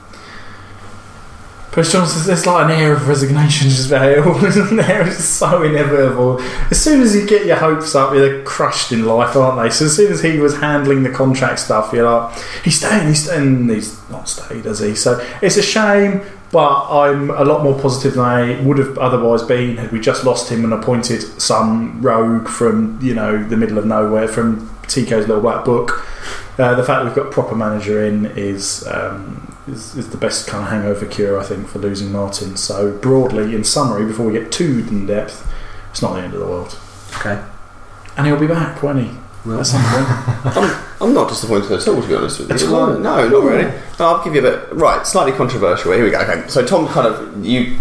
but 1.74 1.84
Johnson, 1.84 2.26
there's 2.26 2.46
like 2.46 2.64
an 2.64 2.70
air 2.70 2.94
of 2.94 3.06
resignation 3.06 3.68
just 3.70 3.88
about 3.88 4.08
it 4.10 4.26
all, 4.26 4.42
isn't 4.44 4.76
there? 4.76 5.06
It's 5.06 5.24
so 5.24 5.62
inevitable. 5.62 6.40
As 6.70 6.82
soon 6.82 7.02
as 7.02 7.14
you 7.14 7.26
get 7.26 7.46
your 7.46 7.56
hopes 7.56 7.94
up, 7.94 8.14
you're 8.14 8.42
crushed 8.42 8.90
in 8.90 9.04
life, 9.04 9.36
aren't 9.36 9.62
they? 9.62 9.70
So 9.70 9.84
as 9.84 9.96
soon 9.96 10.12
as 10.12 10.22
he 10.22 10.38
was 10.38 10.58
handling 10.58 11.02
the 11.02 11.10
contract 11.10 11.60
stuff, 11.60 11.92
you're 11.92 12.10
like, 12.10 12.36
he's 12.64 12.78
staying, 12.78 13.08
he's 13.08 13.24
staying. 13.24 13.68
He's 13.68 14.08
not 14.08 14.28
stayed, 14.28 14.64
has 14.64 14.80
he? 14.80 14.94
So 14.94 15.24
it's 15.42 15.56
a 15.56 15.62
shame, 15.62 16.22
but 16.50 16.88
I'm 16.88 17.30
a 17.30 17.44
lot 17.44 17.62
more 17.62 17.78
positive 17.78 18.14
than 18.14 18.24
I 18.24 18.60
would 18.62 18.78
have 18.78 18.96
otherwise 18.96 19.42
been 19.42 19.76
had 19.76 19.92
we 19.92 20.00
just 20.00 20.24
lost 20.24 20.50
him 20.50 20.64
and 20.64 20.72
appointed 20.72 21.22
some 21.40 22.00
rogue 22.00 22.48
from, 22.48 22.98
you 23.02 23.14
know, 23.14 23.42
the 23.42 23.56
middle 23.56 23.76
of 23.76 23.84
nowhere, 23.84 24.26
from 24.26 24.70
Tico's 24.86 25.28
little 25.28 25.42
black 25.42 25.64
book. 25.64 26.06
Uh, 26.58 26.74
the 26.74 26.82
fact 26.82 27.04
we've 27.04 27.14
got 27.14 27.30
proper 27.30 27.54
manager 27.54 28.04
in 28.04 28.26
is, 28.26 28.86
um, 28.88 29.54
is 29.68 29.94
is 29.96 30.10
the 30.10 30.16
best 30.16 30.46
kind 30.48 30.64
of 30.64 30.70
hangover 30.70 31.06
cure, 31.06 31.38
I 31.38 31.44
think, 31.44 31.68
for 31.68 31.78
losing 31.78 32.12
Martin. 32.12 32.56
So 32.56 32.92
broadly, 32.92 33.54
in 33.54 33.64
summary, 33.64 34.04
before 34.06 34.26
we 34.26 34.32
get 34.32 34.50
too 34.52 34.84
in 34.88 35.06
depth, 35.06 35.46
it's 35.90 36.02
not 36.02 36.14
the 36.14 36.20
end 36.22 36.34
of 36.34 36.40
the 36.40 36.46
world, 36.46 36.78
Okay. 37.18 37.42
and 38.16 38.26
he'll 38.26 38.38
be 38.38 38.46
back, 38.46 38.82
won't 38.82 39.00
he? 39.00 39.10
Will. 39.44 39.60
At 39.60 39.66
some 39.66 39.82
point. 39.82 40.56
I'm, 40.56 40.84
I'm 41.00 41.14
not 41.14 41.28
disappointed 41.28 41.70
at 41.70 41.86
all, 41.88 42.02
to 42.02 42.08
be 42.08 42.14
honest 42.14 42.40
with 42.40 42.48
you. 42.50 42.54
At 42.56 42.62
all? 42.72 42.88
No, 42.98 43.28
not 43.28 43.42
really. 43.44 43.64
No, 43.64 44.06
I'll 44.06 44.24
give 44.24 44.34
you 44.34 44.46
a 44.46 44.50
bit. 44.50 44.72
Right, 44.72 45.06
slightly 45.06 45.32
controversial. 45.32 45.92
Here 45.92 46.04
we 46.04 46.10
go. 46.10 46.20
Okay, 46.20 46.48
so 46.48 46.64
Tom, 46.66 46.88
kind 46.88 47.06
of 47.06 47.44
you 47.44 47.78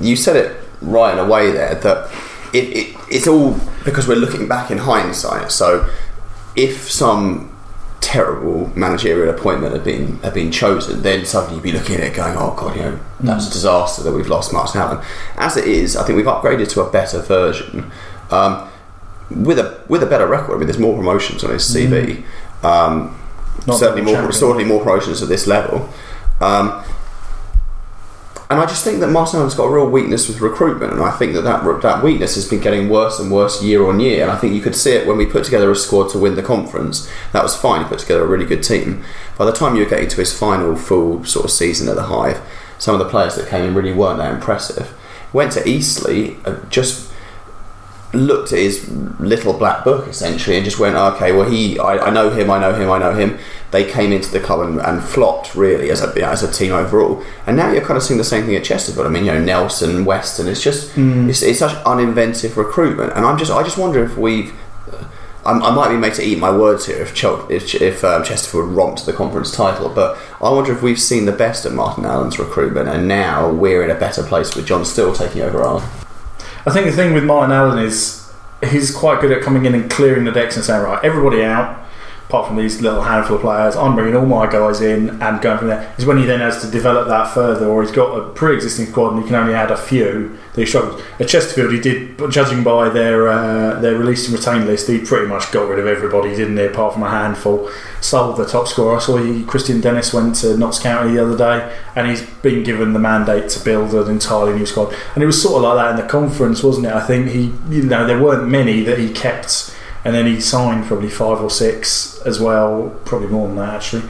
you 0.00 0.16
said 0.16 0.36
it 0.36 0.56
right 0.82 1.12
in 1.12 1.18
a 1.18 1.26
way 1.26 1.50
there 1.50 1.74
that 1.76 2.10
it, 2.52 2.64
it 2.76 2.96
it's 3.10 3.26
all 3.26 3.58
because 3.84 4.06
we're 4.06 4.14
looking 4.16 4.46
back 4.48 4.70
in 4.70 4.78
hindsight. 4.78 5.50
So 5.50 5.88
if 6.56 6.90
some 6.90 7.53
terrible 8.04 8.70
managerial 8.76 9.34
appointment 9.34 9.72
had 9.72 9.82
been 9.82 10.18
had 10.18 10.34
been 10.34 10.52
chosen, 10.52 11.00
then 11.02 11.24
suddenly 11.24 11.56
you'd 11.56 11.62
be 11.62 11.72
looking 11.72 11.96
at 11.96 12.02
it 12.02 12.14
going, 12.14 12.36
"Oh 12.36 12.54
God, 12.54 12.76
you 12.76 12.82
know, 12.82 13.00
that's 13.20 13.48
a 13.48 13.52
disaster 13.52 14.02
that 14.02 14.12
we've 14.12 14.28
lost 14.28 14.52
Martin 14.52 14.78
Allen." 14.80 15.04
As 15.38 15.56
it 15.56 15.66
is, 15.66 15.96
I 15.96 16.04
think 16.04 16.16
we've 16.18 16.26
upgraded 16.26 16.68
to 16.68 16.82
a 16.82 16.90
better 16.90 17.20
version. 17.20 17.90
Um, 18.30 18.68
with 19.30 19.58
a 19.58 19.80
with 19.88 20.02
a 20.02 20.06
better 20.06 20.26
record, 20.26 20.56
I 20.56 20.58
mean, 20.58 20.66
there's 20.66 20.78
more 20.78 20.94
promotions 20.94 21.42
on 21.44 21.50
his 21.50 21.62
CV. 21.62 22.22
Um, 22.62 23.18
certainly 23.72 24.02
more, 24.02 24.14
champion. 24.14 24.32
certainly 24.32 24.64
more 24.64 24.82
promotions 24.82 25.22
at 25.22 25.28
this 25.30 25.46
level. 25.46 25.88
Um, 26.42 26.84
and 28.50 28.60
I 28.60 28.66
just 28.66 28.84
think 28.84 29.00
that 29.00 29.08
Allen's 29.08 29.54
got 29.54 29.64
a 29.64 29.70
real 29.70 29.88
weakness 29.88 30.28
with 30.28 30.40
recruitment, 30.40 30.92
and 30.92 31.02
I 31.02 31.10
think 31.12 31.32
that, 31.32 31.42
that 31.42 31.80
that 31.82 32.04
weakness 32.04 32.34
has 32.34 32.48
been 32.48 32.60
getting 32.60 32.90
worse 32.90 33.18
and 33.18 33.30
worse 33.32 33.62
year 33.62 33.88
on 33.88 34.00
year. 34.00 34.22
And 34.22 34.30
I 34.30 34.36
think 34.36 34.54
you 34.54 34.60
could 34.60 34.76
see 34.76 34.92
it 34.92 35.06
when 35.06 35.16
we 35.16 35.24
put 35.24 35.44
together 35.44 35.70
a 35.70 35.76
squad 35.76 36.10
to 36.10 36.18
win 36.18 36.34
the 36.34 36.42
conference. 36.42 37.10
That 37.32 37.42
was 37.42 37.56
fine. 37.56 37.82
He 37.82 37.88
put 37.88 38.00
together 38.00 38.22
a 38.22 38.26
really 38.26 38.44
good 38.44 38.62
team. 38.62 39.02
By 39.38 39.46
the 39.46 39.52
time 39.52 39.74
you 39.74 39.82
were 39.82 39.88
getting 39.88 40.08
to 40.08 40.16
his 40.16 40.38
final 40.38 40.76
full 40.76 41.24
sort 41.24 41.46
of 41.46 41.50
season 41.50 41.88
at 41.88 41.96
the 41.96 42.04
Hive, 42.04 42.40
some 42.78 42.94
of 42.94 42.98
the 42.98 43.10
players 43.10 43.36
that 43.36 43.48
came 43.48 43.64
in 43.64 43.74
really 43.74 43.92
weren't 43.92 44.18
that 44.18 44.34
impressive. 44.34 44.94
Went 45.32 45.52
to 45.52 45.66
Eastleigh, 45.66 46.36
uh, 46.44 46.60
just 46.68 47.03
looked 48.16 48.52
at 48.52 48.58
his 48.58 48.88
little 49.20 49.52
black 49.52 49.84
book 49.84 50.08
essentially 50.08 50.56
and 50.56 50.64
just 50.64 50.78
went, 50.78 50.96
okay, 50.96 51.32
well 51.32 51.48
he, 51.48 51.78
I, 51.78 51.98
I 52.06 52.10
know 52.10 52.30
him, 52.30 52.50
I 52.50 52.58
know 52.58 52.74
him, 52.74 52.90
I 52.90 52.98
know 52.98 53.14
him. 53.14 53.38
They 53.70 53.84
came 53.90 54.12
into 54.12 54.30
the 54.30 54.40
club 54.40 54.60
and, 54.60 54.80
and 54.80 55.02
flopped 55.02 55.54
really 55.54 55.90
as 55.90 56.00
a 56.00 56.26
as 56.26 56.42
a 56.42 56.52
team 56.52 56.72
overall. 56.72 57.22
And 57.46 57.56
now 57.56 57.72
you're 57.72 57.84
kind 57.84 57.96
of 57.96 58.02
seeing 58.02 58.18
the 58.18 58.24
same 58.24 58.44
thing 58.44 58.54
at 58.54 58.64
Chesterfield. 58.64 59.06
I 59.06 59.10
mean, 59.10 59.24
you 59.24 59.32
know, 59.32 59.40
Nelson, 59.42 60.04
Weston. 60.04 60.46
It's 60.46 60.62
just 60.62 60.92
it's, 60.96 61.42
it's 61.42 61.58
such 61.58 61.74
uninventive 61.84 62.56
recruitment, 62.56 63.12
and 63.14 63.26
I'm 63.26 63.36
just 63.36 63.50
I 63.50 63.62
just 63.64 63.76
wonder 63.76 64.04
if 64.04 64.16
we've. 64.16 64.52
I, 65.44 65.50
I 65.52 65.74
might 65.74 65.90
be 65.90 65.96
made 65.96 66.14
to 66.14 66.22
eat 66.24 66.38
my 66.38 66.56
words 66.56 66.86
here 66.86 67.02
if 67.02 67.14
Chel- 67.14 67.46
if, 67.50 67.74
if 67.74 68.02
um, 68.04 68.24
Chesterfield 68.24 68.70
romped 68.70 69.04
the 69.06 69.12
conference 69.12 69.50
title, 69.50 69.88
but 69.90 70.16
I 70.40 70.50
wonder 70.50 70.72
if 70.72 70.82
we've 70.82 71.00
seen 71.00 71.26
the 71.26 71.32
best 71.32 71.66
of 71.66 71.74
Martin 71.74 72.04
Allen's 72.06 72.38
recruitment, 72.38 72.88
and 72.88 73.08
now 73.08 73.50
we're 73.50 73.82
in 73.84 73.90
a 73.90 73.94
better 73.98 74.22
place 74.22 74.54
with 74.54 74.66
John 74.66 74.84
Still 74.84 75.12
taking 75.12 75.42
over 75.42 75.62
our. 75.62 75.82
I 76.66 76.70
think 76.70 76.86
the 76.86 76.92
thing 76.92 77.12
with 77.12 77.24
Martin 77.24 77.52
Allen 77.52 77.78
is 77.78 78.32
he's 78.62 78.94
quite 78.94 79.20
good 79.20 79.32
at 79.32 79.42
coming 79.42 79.66
in 79.66 79.74
and 79.74 79.90
clearing 79.90 80.24
the 80.24 80.32
decks 80.32 80.56
and 80.56 80.64
saying, 80.64 80.82
right, 80.82 81.02
everybody 81.04 81.42
out, 81.42 81.83
apart 82.28 82.46
from 82.46 82.56
these 82.56 82.80
little 82.80 83.02
handful 83.02 83.36
of 83.36 83.42
players, 83.42 83.76
I'm 83.76 83.94
bringing 83.94 84.16
all 84.16 84.26
my 84.26 84.50
guys 84.50 84.80
in 84.80 85.20
and 85.22 85.40
going 85.40 85.58
from 85.58 85.68
there. 85.68 85.94
Is 85.98 86.06
when 86.06 86.18
he 86.18 86.24
then 86.24 86.40
has 86.40 86.60
to 86.62 86.70
develop 86.70 87.08
that 87.08 87.32
further, 87.34 87.66
or 87.66 87.82
he's 87.82 87.92
got 87.92 88.16
a 88.16 88.30
pre 88.30 88.54
existing 88.54 88.86
squad 88.86 89.14
and 89.14 89.22
he 89.22 89.26
can 89.26 89.36
only 89.36 89.54
add 89.54 89.70
a 89.70 89.76
few 89.76 90.36
that 90.54 90.60
he 90.60 90.66
struggles. 90.66 91.02
At 91.18 91.28
Chesterfield, 91.28 91.72
he 91.72 91.80
did, 91.80 92.18
judging 92.30 92.62
by 92.62 92.88
their 92.88 93.28
uh, 93.28 93.80
their 93.80 93.96
released 93.96 94.28
and 94.28 94.38
retained 94.38 94.66
list, 94.66 94.88
he 94.88 95.00
pretty 95.00 95.26
much 95.26 95.50
got 95.52 95.68
rid 95.68 95.78
of 95.78 95.86
everybody, 95.86 96.30
didn't 96.34 96.56
he, 96.56 96.64
apart 96.64 96.94
from 96.94 97.02
a 97.02 97.10
handful. 97.10 97.70
Sold 98.00 98.36
the 98.36 98.46
top 98.46 98.68
scorer. 98.68 98.96
I 98.96 99.00
saw 99.00 99.16
he, 99.16 99.42
Kristian 99.44 99.82
Dennis 99.82 100.12
went 100.12 100.36
to 100.36 100.56
Notts 100.56 100.78
County 100.78 101.12
the 101.12 101.22
other 101.22 101.36
day, 101.36 101.76
and 101.96 102.08
he's 102.08 102.22
been 102.22 102.62
given 102.62 102.92
the 102.92 102.98
mandate 102.98 103.48
to 103.50 103.64
build 103.64 103.94
an 103.94 104.10
entirely 104.10 104.54
new 104.54 104.66
squad. 104.66 104.94
And 105.14 105.22
it 105.22 105.26
was 105.26 105.40
sort 105.40 105.56
of 105.56 105.62
like 105.62 105.76
that 105.76 105.90
in 105.98 106.04
the 106.04 106.10
conference, 106.10 106.62
wasn't 106.62 106.86
it? 106.86 106.92
I 106.92 107.00
think 107.00 107.30
he, 107.30 107.52
you 107.68 107.82
know, 107.82 108.06
there 108.06 108.20
weren't 108.20 108.48
many 108.48 108.82
that 108.82 108.98
he 108.98 109.12
kept, 109.12 109.73
and 110.04 110.14
then 110.14 110.26
he 110.26 110.40
signed 110.40 110.84
probably 110.86 111.08
five 111.10 111.40
or 111.40 111.50
six 111.50 112.20
as 112.22 112.40
well, 112.40 112.94
probably 113.04 113.28
more 113.28 113.46
than 113.48 113.56
that 113.56 113.74
actually, 113.74 114.02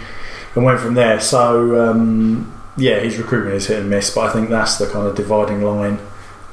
and 0.54 0.64
went 0.64 0.80
from 0.80 0.94
there. 0.94 1.20
So 1.20 1.90
um, 1.90 2.52
yeah, 2.76 2.98
his 3.00 3.18
recruitment 3.18 3.57
is 3.57 3.66
hit 3.66 3.80
and 3.80 3.90
miss, 3.90 4.14
but 4.14 4.22
I 4.28 4.33
think 4.33 4.48
that's 4.50 4.78
the 4.78 4.87
kind 4.87 5.07
of 5.07 5.14
dividing 5.16 5.62
line 5.62 5.98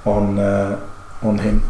on 0.06 0.39
uh, 0.39 0.80
on 1.21 1.39
him. 1.39 1.63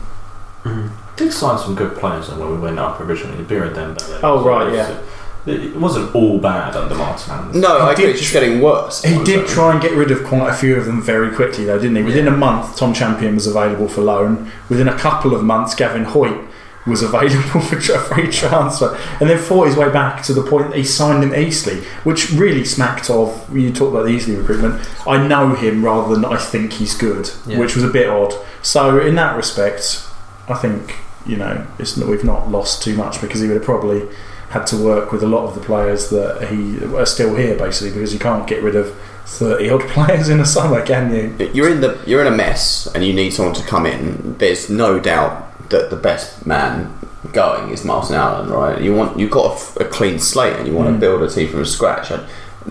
did 1.16 1.32
sign 1.34 1.58
some 1.58 1.76
good 1.76 1.96
players 1.98 2.30
when 2.30 2.40
we 2.52 2.58
went 2.58 2.80
up 2.80 3.00
originally. 3.02 3.44
Bira 3.44 3.74
Dembele. 3.74 4.20
Oh, 4.24 4.44
right, 4.44 4.74
yeah. 4.74 5.00
It 5.48 5.76
wasn't 5.76 6.14
all 6.14 6.38
bad 6.38 6.76
under 6.76 6.94
Martin 6.94 7.32
Allen. 7.34 7.60
No, 7.62 7.80
I 7.80 7.88
He 7.88 7.92
agree. 7.94 8.06
did 8.06 8.12
It's 8.12 8.20
just 8.22 8.34
getting 8.34 8.62
worse. 8.62 9.02
He 9.04 9.24
did 9.24 9.48
try 9.48 9.72
and 9.72 9.82
get 9.82 9.94
rid 9.94 10.12
of 10.12 10.24
quite 10.24 10.50
a 10.50 10.54
few 10.54 10.76
of 10.76 10.86
them 10.86 11.02
very 11.02 11.34
quickly, 11.36 11.66
though, 11.66 11.80
didn't 11.80 11.96
he? 11.96 12.04
Within 12.04 12.28
a 12.28 12.32
month, 12.32 12.78
Tom 12.78 12.94
Champion 12.94 13.34
was 13.34 13.48
available 13.48 13.88
for 13.88 14.02
loan. 14.02 14.52
Within 14.70 14.88
a 14.88 14.96
couple 14.98 15.34
of 15.34 15.44
months, 15.44 15.74
Gavin 15.74 16.06
Hoyte 16.06 16.48
was 16.88 17.02
available 17.04 17.62
for 17.70 17.80
tra- 17.80 18.00
free 18.00 18.28
transfer, 18.32 18.98
and 19.20 19.30
then 19.30 19.38
fought 19.38 19.68
his 19.68 19.76
way 19.76 19.90
back 19.92 20.24
to 20.24 20.34
the 20.34 20.42
point 20.44 20.70
that 20.70 20.78
he 20.78 20.84
signed 20.84 21.24
him 21.24 21.34
Eastleigh, 21.36 21.82
which 22.04 22.32
really 22.32 22.64
smacked 22.66 23.10
of. 23.10 23.56
You 23.56 23.72
talk 23.72 23.92
about 23.92 24.04
the 24.04 24.10
Eastleigh 24.12 24.38
recruitment. 24.38 24.82
I 25.08 25.26
know 25.28 25.54
him 25.56 25.84
rather 25.86 26.14
than 26.16 26.26
I 26.26 26.38
think 26.38 26.74
he's 26.74 26.96
good, 26.96 27.30
Yeah. 27.46 27.60
which 27.60 27.76
was 27.76 27.84
a 27.84 27.90
bit 27.90 28.10
odd. 28.10 28.34
So 28.62 29.00
in 29.00 29.16
that 29.16 29.36
respect, 29.36 30.04
I 30.50 30.56
think 30.56 30.96
you 31.26 31.38
know 31.38 31.66
it's, 31.78 31.96
we've 31.98 32.24
not 32.24 32.50
lost 32.50 32.82
too 32.82 32.96
much 32.96 33.22
because 33.22 33.42
he 33.42 33.48
would 33.48 33.58
have 33.58 33.64
probably 33.66 34.08
had 34.50 34.66
to 34.68 34.76
work 34.78 35.12
with 35.12 35.24
a 35.24 35.28
lot 35.28 35.46
of 35.48 35.56
the 35.56 35.62
players 35.62 36.10
that 36.10 36.50
he 36.50 36.84
are 36.96 37.06
still 37.06 37.36
here 37.36 37.56
basically 37.58 37.92
because 37.94 38.12
you 38.12 38.20
can't 38.20 38.46
get 38.48 38.62
rid 38.62 38.76
of 38.76 38.94
30 39.28 39.70
odd 39.70 39.82
players 39.90 40.28
in 40.28 40.42
a 40.42 40.46
summer 40.46 40.86
can 40.86 41.14
you 41.14 41.52
You're 41.54 41.70
in 41.70 41.80
the 41.80 41.98
you're 42.08 42.20
in 42.26 42.28
a 42.28 42.36
mess, 42.36 42.88
and 42.94 43.06
you 43.06 43.14
need 43.14 43.30
someone 43.32 43.54
to 43.56 43.64
come 43.64 43.86
in. 43.86 44.36
There's 44.40 44.70
no 44.70 45.00
doubt 45.00 45.51
that 45.72 45.90
the 45.90 45.96
best 45.96 46.46
man 46.46 46.94
going 47.34 47.70
is 47.72 47.84
Martin 47.84 48.16
Allen, 48.16 48.50
right? 48.50 48.80
You 48.82 48.94
want 48.96 49.18
you've 49.20 49.32
got 49.32 49.60
a 49.78 49.86
clean 49.86 50.20
slate, 50.20 50.56
and 50.58 50.68
you 50.68 50.74
want 50.74 50.88
to 50.90 50.94
Mm. 50.96 51.00
build 51.00 51.22
a 51.24 51.30
team 51.30 51.50
from 51.50 51.66
scratch. 51.66 52.12
And 52.12 52.24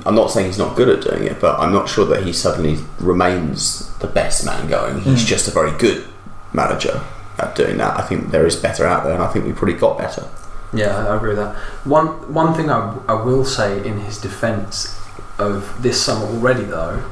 I'm 0.06 0.14
not 0.14 0.30
saying 0.30 0.46
he's 0.46 0.58
not 0.58 0.76
good 0.76 0.88
at 0.88 1.00
doing 1.02 1.24
it, 1.24 1.40
but 1.40 1.58
I'm 1.58 1.72
not 1.72 1.88
sure 1.88 2.04
that 2.06 2.22
he 2.22 2.32
suddenly 2.32 2.78
remains 3.00 3.88
the 3.98 4.06
best 4.06 4.44
man 4.46 4.68
going. 4.68 5.00
He's 5.00 5.24
just 5.24 5.48
a 5.48 5.50
very 5.50 5.72
good 5.72 6.04
manager 6.52 7.00
at 7.38 7.54
doing 7.54 7.76
that. 7.78 7.98
I 7.98 8.02
think 8.02 8.30
there 8.30 8.46
is 8.46 8.56
better 8.56 8.86
out 8.86 9.04
there, 9.04 9.14
and 9.14 9.22
I 9.22 9.28
think 9.28 9.44
we 9.46 9.52
probably 9.52 9.74
got 9.74 9.98
better. 9.98 10.24
Yeah, 10.72 10.96
I 11.08 11.16
agree 11.16 11.30
with 11.30 11.38
that. 11.38 11.54
One 11.84 12.06
one 12.32 12.54
thing 12.54 12.70
I, 12.70 12.94
I 13.08 13.14
will 13.14 13.44
say 13.44 13.84
in 13.84 14.00
his 14.00 14.18
defence 14.18 14.96
of 15.38 15.82
this 15.82 16.00
summer 16.00 16.26
already, 16.26 16.64
though, 16.64 17.02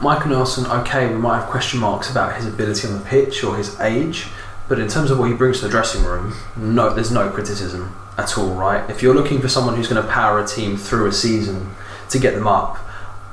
Michael 0.00 0.30
Nelson, 0.30 0.66
okay, 0.66 1.08
we 1.08 1.16
might 1.16 1.38
have 1.40 1.48
question 1.48 1.80
marks 1.80 2.10
about 2.10 2.36
his 2.36 2.46
ability 2.46 2.86
on 2.86 2.94
the 2.94 3.04
pitch 3.04 3.42
or 3.42 3.56
his 3.56 3.80
age, 3.80 4.28
but 4.68 4.78
in 4.78 4.88
terms 4.88 5.10
of 5.10 5.18
what 5.18 5.30
he 5.30 5.34
brings 5.34 5.60
to 5.60 5.66
the 5.66 5.70
dressing 5.70 6.04
room, 6.04 6.34
no, 6.56 6.92
there's 6.92 7.10
no 7.10 7.30
criticism 7.30 7.96
at 8.18 8.36
all, 8.36 8.54
right? 8.54 8.88
If 8.90 9.02
you're 9.02 9.14
looking 9.14 9.40
for 9.40 9.48
someone 9.48 9.76
who's 9.76 9.88
going 9.88 10.02
to 10.02 10.10
power 10.10 10.40
a 10.40 10.46
team 10.46 10.76
through 10.76 11.06
a 11.06 11.12
season 11.12 11.70
to 12.10 12.18
get 12.18 12.34
them 12.34 12.46
up, 12.48 12.78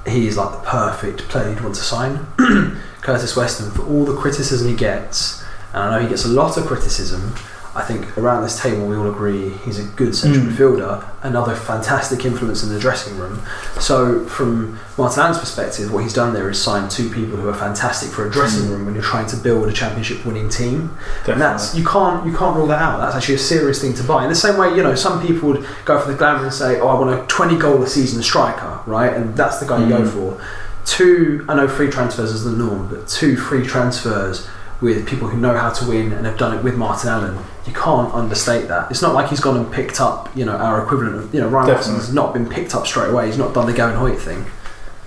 he's 0.05 0.37
like 0.37 0.51
the 0.51 0.67
perfect 0.67 1.29
player 1.29 1.49
you'd 1.49 1.61
want 1.61 1.75
to 1.75 1.81
sign. 1.81 2.27
Curtis 3.01 3.35
Weston, 3.35 3.71
for 3.71 3.83
all 3.83 4.05
the 4.05 4.15
criticism 4.15 4.67
he 4.67 4.75
gets, 4.75 5.43
and 5.73 5.83
I 5.83 5.95
know 5.95 6.03
he 6.03 6.09
gets 6.09 6.25
a 6.25 6.29
lot 6.29 6.57
of 6.57 6.65
criticism, 6.65 7.33
I 7.75 7.81
think 7.81 8.15
around 8.19 8.43
this 8.43 8.61
table 8.61 8.85
we 8.85 8.95
all 8.95 9.09
agree 9.09 9.49
he's 9.65 9.79
a 9.79 9.83
good 9.83 10.15
central 10.15 10.45
Mm. 10.45 10.51
midfielder, 10.55 11.03
another 11.23 11.55
fantastic 11.55 12.23
influence 12.23 12.61
in 12.61 12.69
the 12.69 12.79
dressing 12.79 13.17
room. 13.17 13.41
So, 13.79 14.25
from 14.25 14.77
Martin 14.95 15.21
Allen's 15.23 15.39
perspective, 15.39 15.91
what 15.91 16.03
he's 16.03 16.13
done 16.13 16.33
there 16.35 16.47
is 16.51 16.61
sign 16.61 16.87
two 16.87 17.09
people 17.09 17.35
who 17.39 17.49
are 17.49 17.53
fantastic 17.53 18.09
for 18.11 18.27
a 18.27 18.29
dressing 18.31 18.69
room 18.69 18.85
when 18.85 18.93
you're 18.93 19.03
trying 19.03 19.25
to 19.27 19.35
build 19.37 19.67
a 19.67 19.71
championship 19.73 20.23
winning 20.23 20.49
team. 20.49 20.91
And 21.27 21.41
that's 21.41 21.73
you 21.73 21.83
can't 21.83 22.25
you 22.27 22.37
can't 22.37 22.55
rule 22.55 22.67
that 22.67 22.79
out. 22.81 22.99
That's 22.99 23.15
actually 23.15 23.35
a 23.35 23.39
serious 23.39 23.81
thing 23.81 23.93
to 23.95 24.03
buy. 24.03 24.23
In 24.23 24.29
the 24.29 24.35
same 24.35 24.55
way, 24.57 24.75
you 24.75 24.83
know, 24.83 24.93
some 24.93 25.19
people 25.25 25.49
would 25.49 25.65
go 25.85 25.99
for 25.99 26.11
the 26.11 26.17
glamour 26.17 26.43
and 26.43 26.53
say, 26.53 26.79
"Oh, 26.79 26.89
I 26.89 26.93
want 26.99 27.09
a 27.19 27.25
20 27.25 27.57
goal 27.57 27.81
a 27.81 27.87
season 27.87 28.21
striker," 28.21 28.79
right? 28.85 29.11
And 29.13 29.35
that's 29.35 29.57
the 29.59 29.65
guy 29.65 29.79
you 29.83 29.89
go 29.89 30.01
Mm. 30.01 30.09
for. 30.09 30.37
Two, 30.85 31.43
I 31.49 31.55
know 31.55 31.67
free 31.67 31.89
transfers 31.89 32.31
is 32.31 32.43
the 32.43 32.51
norm, 32.51 32.87
but 32.91 33.07
two 33.07 33.35
free 33.37 33.65
transfers 33.65 34.45
with 34.83 35.07
people 35.07 35.29
who 35.29 35.37
know 35.37 35.57
how 35.57 35.71
to 35.71 35.87
win 35.87 36.11
and 36.11 36.25
have 36.25 36.37
done 36.37 36.57
it 36.57 36.63
with 36.63 36.75
Martin 36.75 37.09
Allen, 37.09 37.39
you 37.65 37.73
can't 37.73 38.13
understate 38.13 38.67
that. 38.67 38.91
It's 38.91 39.01
not 39.01 39.15
like 39.15 39.29
he's 39.29 39.39
gone 39.39 39.57
and 39.57 39.71
picked 39.71 40.01
up, 40.01 40.29
you 40.35 40.45
know, 40.45 40.57
our 40.57 40.83
equivalent 40.83 41.15
of, 41.15 41.33
you 41.33 41.39
know, 41.39 41.47
Ryan 41.47 41.69
Definitely. 41.69 41.93
Watson's 41.93 42.13
not 42.13 42.33
been 42.33 42.49
picked 42.49 42.75
up 42.75 42.85
straight 42.85 43.09
away. 43.09 43.27
He's 43.27 43.37
not 43.37 43.53
done 43.53 43.65
the 43.65 43.73
Gavin 43.73 43.97
Hoyte 43.97 44.19
thing. 44.19 44.45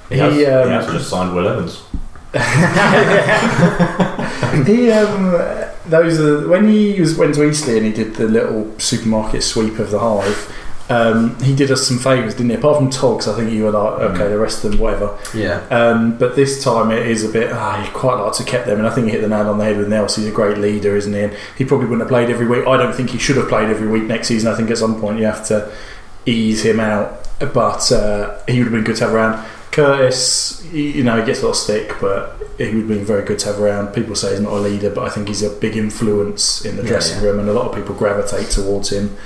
He, 0.08 0.16
has, 0.18 0.34
He, 0.34 0.40
he 0.40 0.46
um, 0.46 0.70
has 0.70 0.86
just 0.86 1.10
signed 1.10 1.34
Will 1.34 1.46
Evans. 1.46 1.82
he 4.66 4.90
um, 4.90 5.30
those 5.86 6.20
are 6.20 6.46
when 6.48 6.68
he 6.68 7.00
was 7.00 7.16
went 7.16 7.34
to 7.34 7.48
Eastleigh 7.48 7.78
and 7.78 7.86
he 7.86 7.92
did 7.92 8.16
the 8.16 8.26
little 8.26 8.78
supermarket 8.78 9.42
sweep 9.42 9.78
of 9.78 9.90
the 9.90 9.98
hive. 9.98 10.52
Um, 10.88 11.36
he 11.42 11.54
did 11.56 11.70
us 11.72 11.86
some 11.86 11.98
favours, 11.98 12.34
didn't 12.34 12.50
he? 12.50 12.56
Apart 12.56 12.76
from 12.76 12.90
Togs, 12.90 13.26
I 13.26 13.34
think 13.34 13.52
you 13.52 13.64
were 13.64 13.72
like, 13.72 13.98
okay, 14.10 14.28
the 14.28 14.38
rest 14.38 14.62
of 14.64 14.70
them, 14.70 14.80
whatever. 14.80 15.18
Yeah. 15.34 15.66
Um, 15.70 16.16
but 16.16 16.36
this 16.36 16.62
time 16.62 16.92
it 16.92 17.06
is 17.06 17.24
a 17.24 17.28
bit. 17.28 17.50
Ah, 17.52 17.82
he 17.82 17.90
quite 17.92 18.20
like 18.22 18.32
to 18.34 18.44
kept 18.44 18.66
them, 18.66 18.78
and 18.78 18.86
I 18.86 18.90
think 18.94 19.06
he 19.06 19.12
hit 19.12 19.20
the 19.22 19.28
nail 19.28 19.48
on 19.48 19.58
the 19.58 19.64
head 19.64 19.76
with 19.78 19.88
Nelson. 19.88 20.22
He's 20.22 20.32
a 20.32 20.34
great 20.34 20.58
leader, 20.58 20.94
isn't 20.96 21.12
he? 21.12 21.20
And 21.22 21.36
he 21.58 21.64
probably 21.64 21.86
wouldn't 21.86 22.02
have 22.02 22.08
played 22.08 22.30
every 22.30 22.46
week. 22.46 22.66
I 22.68 22.76
don't 22.76 22.94
think 22.94 23.10
he 23.10 23.18
should 23.18 23.36
have 23.36 23.48
played 23.48 23.68
every 23.68 23.88
week 23.88 24.04
next 24.04 24.28
season. 24.28 24.52
I 24.52 24.56
think 24.56 24.70
at 24.70 24.78
some 24.78 25.00
point 25.00 25.18
you 25.18 25.24
have 25.24 25.44
to 25.48 25.72
ease 26.24 26.64
him 26.64 26.78
out, 26.78 27.28
but 27.52 27.90
uh, 27.90 28.38
he 28.46 28.58
would 28.58 28.66
have 28.66 28.72
been 28.72 28.84
good 28.84 28.96
to 28.96 29.04
have 29.06 29.14
around. 29.14 29.44
Curtis, 29.72 30.64
you 30.72 31.04
know, 31.04 31.18
he 31.20 31.26
gets 31.26 31.40
a 31.42 31.44
lot 31.44 31.50
of 31.50 31.56
stick, 31.56 31.92
but 32.00 32.34
he 32.58 32.64
would 32.66 32.74
have 32.76 32.88
been 32.88 33.04
very 33.04 33.24
good 33.24 33.38
to 33.40 33.46
have 33.48 33.60
around. 33.60 33.88
People 33.92 34.14
say 34.14 34.30
he's 34.30 34.40
not 34.40 34.52
a 34.52 34.56
leader, 34.60 34.88
but 34.90 35.04
I 35.04 35.10
think 35.10 35.28
he's 35.28 35.42
a 35.42 35.50
big 35.50 35.76
influence 35.76 36.64
in 36.64 36.76
the 36.76 36.82
Yeah, 36.82 36.88
dressing 36.88 37.22
yeah. 37.22 37.28
room, 37.30 37.40
and 37.40 37.48
a 37.48 37.52
lot 37.52 37.68
of 37.68 37.74
people 37.76 37.94
gravitate 37.94 38.48
towards 38.50 38.90
him. 38.90 39.16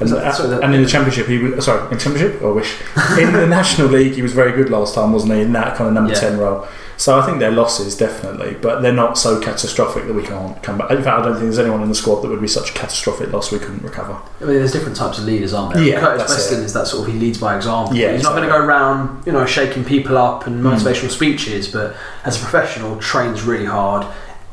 And, 0.00 0.08
so 0.08 0.16
that- 0.48 0.62
and 0.64 0.74
in 0.74 0.82
the 0.82 0.88
championship, 0.88 1.26
he 1.26 1.38
was 1.38 1.64
sorry 1.64 1.80
in 1.92 1.98
championship. 1.98 2.42
I 2.42 2.46
wish 2.46 2.74
in 3.18 3.32
the 3.32 3.46
national 3.46 3.88
league 3.88 4.14
he 4.14 4.22
was 4.22 4.32
very 4.32 4.52
good 4.52 4.70
last 4.70 4.94
time, 4.94 5.12
wasn't 5.12 5.34
he? 5.34 5.40
In 5.42 5.52
that 5.52 5.76
kind 5.76 5.88
of 5.88 5.94
number 5.94 6.12
Yeah. 6.12 6.20
ten 6.20 6.38
role. 6.38 6.66
So 6.96 7.18
I 7.18 7.24
think 7.24 7.38
they're 7.38 7.50
losses 7.50 7.96
definitely, 7.96 8.58
but 8.60 8.82
they're 8.82 8.92
not 8.92 9.16
so 9.16 9.40
catastrophic 9.40 10.06
that 10.06 10.12
we 10.12 10.22
can't 10.22 10.62
come 10.62 10.76
back. 10.76 10.90
In 10.90 11.02
fact, 11.02 11.20
I 11.20 11.22
don't 11.22 11.32
think 11.32 11.44
there's 11.44 11.58
anyone 11.58 11.82
in 11.82 11.88
the 11.88 11.94
squad 11.94 12.20
that 12.20 12.28
would 12.28 12.42
be 12.42 12.46
such 12.48 12.70
a 12.70 12.72
catastrophic 12.74 13.32
loss 13.32 13.50
we 13.50 13.58
couldn't 13.58 13.82
recover. 13.82 14.18
I 14.40 14.44
mean, 14.44 14.56
there's 14.56 14.72
different 14.72 14.98
types 14.98 15.16
of 15.18 15.24
leaders, 15.24 15.54
aren't 15.54 15.72
there? 15.74 15.82
Yeah, 15.82 16.00
Curtis 16.00 16.28
Weston 16.28 16.62
is 16.62 16.74
that 16.74 16.86
sort 16.88 17.06
of 17.08 17.14
he 17.14 17.18
leads 17.18 17.38
by 17.38 17.56
example. 17.56 17.96
Yeah, 17.96 18.12
he's 18.12 18.22
not 18.22 18.32
going 18.32 18.42
to 18.42 18.50
go 18.50 18.58
around, 18.58 19.24
you 19.24 19.32
know, 19.32 19.46
shaking 19.46 19.82
people 19.82 20.18
up 20.18 20.46
and 20.46 20.62
Mm. 20.62 20.74
motivational 20.76 21.10
speeches, 21.10 21.68
but 21.68 21.96
as 22.26 22.36
a 22.36 22.40
professional, 22.40 22.96
trains 22.98 23.44
really 23.44 23.64
hard, 23.64 24.06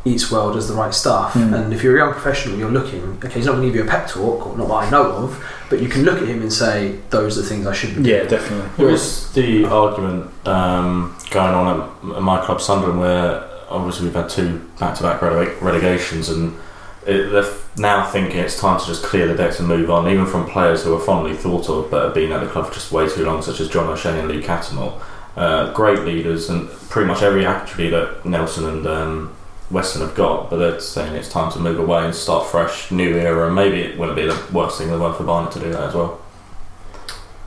eats 0.07 0.31
well, 0.31 0.53
does 0.53 0.67
the 0.67 0.73
right 0.73 0.93
stuff. 0.93 1.33
Mm. 1.33 1.53
And 1.53 1.73
if 1.73 1.83
you're 1.83 1.95
a 1.95 1.99
young 1.99 2.13
professional, 2.13 2.57
you're 2.57 2.71
looking. 2.71 3.01
Okay, 3.23 3.29
he's 3.29 3.45
not 3.45 3.53
going 3.53 3.63
to 3.63 3.67
give 3.67 3.75
you 3.75 3.83
a 3.83 3.87
pep 3.87 4.07
talk, 4.07 4.47
or 4.47 4.57
not 4.57 4.67
that 4.67 4.73
I 4.73 4.89
know 4.89 5.11
of, 5.11 5.43
but 5.69 5.81
you 5.81 5.87
can 5.87 6.03
look 6.03 6.21
at 6.21 6.27
him 6.27 6.41
and 6.41 6.51
say, 6.51 6.99
"Those 7.09 7.37
are 7.37 7.41
the 7.41 7.47
things 7.47 7.67
I 7.67 7.73
should 7.73 7.95
be." 7.95 8.09
Yeah, 8.09 8.19
doing." 8.19 8.29
definitely. 8.29 8.69
There 8.77 8.89
is 8.93 9.31
the 9.33 9.65
argument 9.65 10.31
um, 10.47 11.17
going 11.31 11.53
on 11.53 11.81
at, 11.81 12.17
at 12.17 12.23
my 12.23 12.43
club, 12.43 12.61
Sunderland, 12.61 12.99
where 12.99 13.43
obviously 13.69 14.05
we've 14.05 14.15
had 14.15 14.29
two 14.29 14.59
back-to-back 14.79 15.21
relegations, 15.21 16.29
and 16.29 16.57
it, 17.05 17.29
they're 17.31 17.53
now 17.77 18.09
thinking 18.09 18.39
it's 18.39 18.59
time 18.59 18.79
to 18.79 18.85
just 18.85 19.03
clear 19.03 19.27
the 19.27 19.35
decks 19.35 19.59
and 19.59 19.67
move 19.67 19.89
on, 19.91 20.09
even 20.09 20.25
from 20.25 20.49
players 20.49 20.83
who 20.83 20.93
are 20.95 20.99
fondly 20.99 21.35
thought 21.35 21.69
of 21.69 21.91
but 21.91 22.05
have 22.05 22.13
been 22.13 22.31
at 22.31 22.39
the 22.39 22.47
club 22.47 22.67
for 22.67 22.73
just 22.73 22.91
way 22.91 23.07
too 23.07 23.25
long, 23.25 23.41
such 23.41 23.59
as 23.59 23.69
John 23.69 23.87
O'Shea 23.87 24.19
and 24.19 24.27
Luke 24.27 24.43
Cattermole. 24.43 25.01
Uh, 25.35 25.71
great 25.73 25.99
leaders, 25.99 26.49
and 26.49 26.67
pretty 26.89 27.07
much 27.07 27.21
every 27.21 27.45
attribute 27.45 27.91
that 27.91 28.25
Nelson 28.25 28.65
and 28.65 28.87
um, 28.87 29.36
Weston 29.69 30.01
have 30.01 30.15
got, 30.15 30.49
but 30.49 30.57
they're 30.57 30.79
saying 30.79 31.13
it's 31.15 31.29
time 31.29 31.51
to 31.51 31.59
move 31.59 31.77
away 31.79 32.05
and 32.05 32.15
start 32.15 32.47
fresh, 32.47 32.89
new 32.91 33.15
era, 33.17 33.47
and 33.47 33.55
maybe 33.55 33.81
it 33.81 33.97
wouldn't 33.97 34.15
be 34.15 34.25
the 34.25 34.41
worst 34.53 34.77
thing 34.77 34.87
in 34.87 34.93
the 34.93 34.99
world 34.99 35.17
for 35.17 35.23
Barnet 35.23 35.51
to 35.53 35.59
do 35.59 35.71
that 35.71 35.89
as 35.89 35.93
well. 35.93 36.21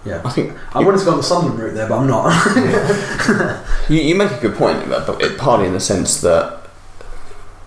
Yeah. 0.04 0.22
I 0.24 0.30
think 0.30 0.54
I 0.74 0.80
wanted 0.83 0.98
to 0.98 1.04
go 1.04 1.11
on 1.12 1.16
the 1.18 1.22
Sunderland 1.22 1.61
route 1.61 1.74
there, 1.74 1.88
but 1.88 1.98
I'm 1.98 2.06
not. 2.06 3.66
You, 3.90 4.00
you 4.00 4.14
make 4.14 4.30
a 4.30 4.38
good 4.40 4.54
point, 4.54 4.88
but 4.88 5.20
it, 5.20 5.37
partly 5.37 5.66
in 5.66 5.72
the 5.72 5.80
sense 5.80 6.20
that 6.20 6.61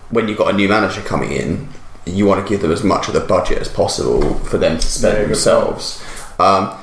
when 0.08 0.26
you've 0.26 0.38
got 0.38 0.54
a 0.54 0.56
new 0.56 0.68
manager 0.70 1.02
coming 1.02 1.32
in, 1.32 1.68
you 2.06 2.24
want 2.24 2.42
to 2.44 2.48
give 2.48 2.62
them 2.62 2.72
as 2.72 2.82
much 2.82 3.08
of 3.08 3.14
the 3.14 3.20
budget 3.20 3.58
as 3.58 3.68
possible 3.68 4.34
for 4.40 4.56
them 4.56 4.78
to 4.78 4.86
spend 4.86 5.18
Yeah, 5.18 5.24
themselves. 5.24 6.02
Um, 6.38 6.74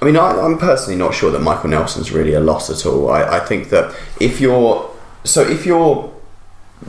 I 0.00 0.04
mean, 0.04 0.16
I, 0.18 0.38
I'm 0.38 0.58
personally 0.58 0.98
not 0.98 1.14
sure 1.14 1.30
that 1.30 1.40
Michael 1.40 1.70
Nelson's 1.70 2.12
really 2.12 2.34
a 2.34 2.40
loss 2.40 2.68
at 2.68 2.84
all. 2.84 3.08
I, 3.10 3.38
I 3.38 3.40
think 3.40 3.70
that 3.70 3.96
if 4.20 4.40
you're 4.42 4.90
so 5.24 5.40
if 5.40 5.64
you're 5.64 6.13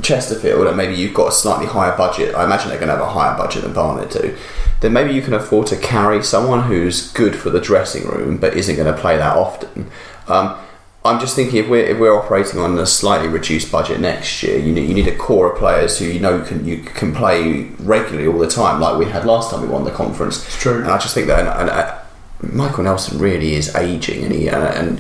Chesterfield 0.01 0.67
and 0.67 0.77
maybe 0.77 0.93
you've 0.95 1.13
got 1.13 1.29
a 1.29 1.31
slightly 1.31 1.67
higher 1.67 1.95
budget, 1.97 2.36
I 2.36 2.45
imagine 2.45 2.69
they're 2.69 2.79
going 2.79 2.89
to 2.89 2.95
have 2.95 3.05
a 3.05 3.10
higher 3.10 3.38
budget 3.38 3.63
than 3.63 3.73
Barnet 3.73 4.12
do. 4.12 4.38
Then 4.81 4.93
maybe 4.93 5.13
you 5.13 5.21
can 5.21 5.34
afford 5.34 5.67
to 5.67 5.77
carry 5.77 6.23
someone 6.23 6.63
who's 6.63 7.12
good 7.13 7.36
for 7.36 7.49
the 7.49 7.62
dressing 7.62 8.08
room 8.08 8.38
but 8.38 8.55
isn't 8.55 8.75
going 8.75 8.93
to 8.93 8.99
play 8.99 9.17
that 9.17 9.36
often. 9.38 9.89
Um, 10.27 10.58
I'm 11.05 11.19
just 11.19 11.36
thinking 11.36 11.58
if 11.63 11.69
we're 11.69 11.86
if 11.86 11.99
we're 11.99 12.17
operating 12.17 12.60
on 12.60 12.79
a 12.79 12.86
slightly 12.88 13.27
reduced 13.27 13.71
budget 13.71 13.99
next 13.99 14.41
year, 14.41 14.58
you 14.58 14.73
need 14.73 14.89
you 14.89 14.95
need 14.95 15.08
a 15.08 15.15
core 15.15 15.51
of 15.51 15.60
players 15.60 15.99
who 15.99 16.05
you 16.05 16.19
know 16.19 16.41
can 16.41 16.65
you 16.65 16.81
can 16.81 17.13
play 17.13 17.65
regularly 17.79 18.27
all 18.27 18.39
the 18.39 18.47
time, 18.47 18.81
like 18.81 18.97
we 18.97 19.05
had 19.05 19.23
last 19.23 19.51
time 19.51 19.62
we 19.62 19.67
won 19.67 19.84
the 19.84 19.91
conference. 19.91 20.43
It's 20.43 20.60
true. 20.60 20.81
And 20.81 20.88
I 20.88 20.97
just 20.97 21.13
think 21.13 21.27
that 21.27 21.39
and, 21.41 21.47
and, 21.47 21.69
uh, 21.69 21.99
Michael 22.41 22.84
Nelson 22.86 23.19
really 23.19 23.53
is 23.53 23.75
aging, 23.75 24.23
and 24.23 24.34
he 24.34 24.49
uh, 24.49 24.73
and 24.73 24.99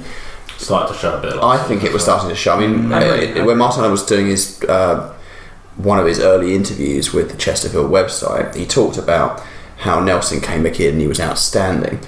Started 0.57 0.93
to 0.93 0.99
show 0.99 1.17
a 1.17 1.21
bit. 1.21 1.33
I 1.35 1.57
think 1.63 1.83
it 1.83 1.91
was 1.93 2.05
well. 2.07 2.17
starting 2.19 2.29
to 2.29 2.35
show. 2.35 2.53
I 2.55 2.67
mean, 2.67 2.91
uh, 2.91 2.95
I 2.97 3.01
agree, 3.03 3.27
it- 3.27 3.37
I 3.37 3.45
when 3.45 3.57
Martin 3.57 3.89
was 3.91 4.05
doing 4.05 4.27
his 4.27 4.63
uh, 4.63 5.13
one 5.77 5.99
of 5.99 6.05
his 6.05 6.19
early 6.19 6.55
interviews 6.55 7.13
with 7.13 7.29
the 7.31 7.37
Chesterfield 7.37 7.91
website, 7.91 8.55
he 8.55 8.65
talked 8.65 8.97
about 8.97 9.43
how 9.79 9.99
Nelson 9.99 10.39
came 10.39 10.63
back 10.63 10.79
in 10.79 10.93
and 10.93 11.01
he 11.01 11.07
was 11.07 11.19
outstanding. 11.19 11.99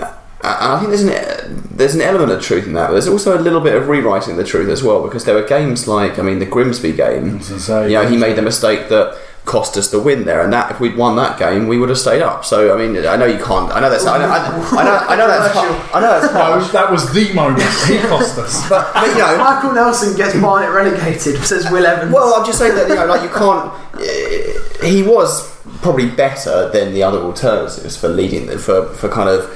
Uh, 0.00 0.12
and 0.42 0.72
I 0.72 0.78
think 0.78 0.88
there's 0.90 1.02
an 1.04 1.62
there's 1.70 1.94
an 1.94 2.00
element 2.00 2.32
of 2.32 2.42
truth 2.42 2.66
in 2.66 2.72
that, 2.74 2.88
but 2.88 2.92
there's 2.94 3.08
also 3.08 3.38
a 3.38 3.40
little 3.40 3.60
bit 3.60 3.74
of 3.74 3.88
rewriting 3.88 4.36
the 4.36 4.44
truth 4.44 4.68
as 4.68 4.82
well 4.82 5.02
because 5.04 5.24
there 5.24 5.34
were 5.34 5.46
games 5.46 5.86
like 5.86 6.18
I 6.18 6.22
mean 6.22 6.38
the 6.40 6.46
Grimsby 6.46 6.92
game. 6.92 7.36
As 7.38 7.68
You 7.68 7.90
know, 7.90 8.06
he 8.08 8.16
made 8.16 8.36
the 8.36 8.42
mistake 8.42 8.88
that 8.88 9.16
cost 9.44 9.76
us 9.76 9.90
the 9.90 10.00
win 10.00 10.24
there, 10.24 10.42
and 10.42 10.52
that 10.54 10.70
if 10.70 10.80
we'd 10.80 10.96
won 10.96 11.16
that 11.16 11.38
game, 11.38 11.68
we 11.68 11.76
would 11.78 11.90
have 11.90 11.98
stayed 11.98 12.22
up. 12.22 12.44
So 12.46 12.74
I 12.74 12.78
mean, 12.78 13.04
I 13.06 13.16
know 13.16 13.26
you 13.26 13.36
can't. 13.42 13.70
I 13.72 13.80
know 13.80 13.90
that's. 13.90 14.06
I 14.06 14.16
know. 14.18 14.24
I, 14.24 14.38
I 14.80 14.84
know. 14.84 14.96
I 15.08 15.16
know 15.16 15.26
that's. 15.28 15.56
I 15.94 16.00
know 16.00 16.20
that's 16.20 16.32
No, 16.32 16.40
harsh. 16.40 16.72
that 16.72 16.90
was 16.90 17.12
the 17.12 17.32
moment 17.34 17.62
he 17.86 17.98
cost 17.98 18.38
us. 18.38 18.66
But, 18.68 18.92
but 18.94 19.06
you 19.08 19.18
know, 19.18 19.36
Michael 19.36 19.72
Nelson 19.72 20.16
gets 20.16 20.34
Barnet 20.40 20.70
relegated, 20.70 21.42
says 21.44 21.70
Will 21.70 21.84
Evans. 21.84 22.12
Well, 22.12 22.34
I'm 22.34 22.46
just 22.46 22.58
saying 22.58 22.74
that 22.74 22.88
you 22.88 22.94
know, 22.94 23.06
like 23.06 23.22
you 23.22 23.28
can't. 23.28 23.70
eh, 24.00 24.86
He 24.88 25.02
was 25.02 25.52
probably 25.82 26.08
better 26.08 26.70
than 26.70 26.94
the 26.94 27.02
other 27.02 27.18
alternatives 27.18 27.96
for 27.96 28.08
leading 28.08 28.46
them, 28.46 28.58
for 28.58 28.86
for 28.94 29.08
kind 29.10 29.28
of 29.28 29.50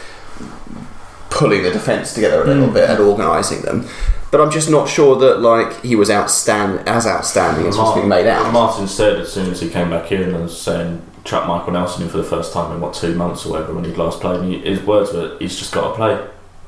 pulling 1.31 1.63
the 1.63 1.71
defence 1.71 2.13
together 2.15 2.43
a 2.43 2.47
little 2.47 2.69
Mm. 2.69 2.75
bit 2.75 2.91
and 2.91 3.01
organising 3.01 3.63
them. 3.63 3.87
But 4.31 4.41
I'm 4.43 4.51
just 4.51 4.69
not 4.71 4.89
sure 4.89 5.17
that 5.17 5.41
like 5.41 5.83
he 5.83 5.97
was 5.97 6.11
outstanding 6.11 6.87
as 6.87 7.07
outstanding 7.07 7.67
as 7.67 7.79
was 7.79 7.95
being 7.95 8.09
made 8.09 8.27
out. 8.27 8.53
Martin 8.53 8.87
said 8.87 9.19
as 9.21 9.33
soon 9.33 9.51
as 9.51 9.61
he 9.61 9.71
came 9.71 9.89
back 9.91 10.13
in 10.13 10.23
and 10.23 10.43
was 10.43 10.61
saying 10.61 11.03
chuck 11.25 11.47
Michael 11.47 11.73
Nelson 11.73 12.03
in 12.03 12.09
for 12.11 12.19
the 12.19 12.25
first 12.25 12.53
time 12.53 12.73
in 12.73 12.81
what 12.81 12.93
two 12.95 13.15
months 13.15 13.47
or 13.47 13.53
whatever 13.53 13.73
when 13.75 13.85
he'd 13.85 13.97
last 13.97 14.21
played. 14.21 14.41
And 14.41 14.53
he, 14.53 14.59
his 14.61 14.83
words 14.83 15.13
were, 15.13 15.37
"He's 15.39 15.57
just 15.59 15.73
got 15.73 15.89
to 15.91 15.95
play. 15.95 16.13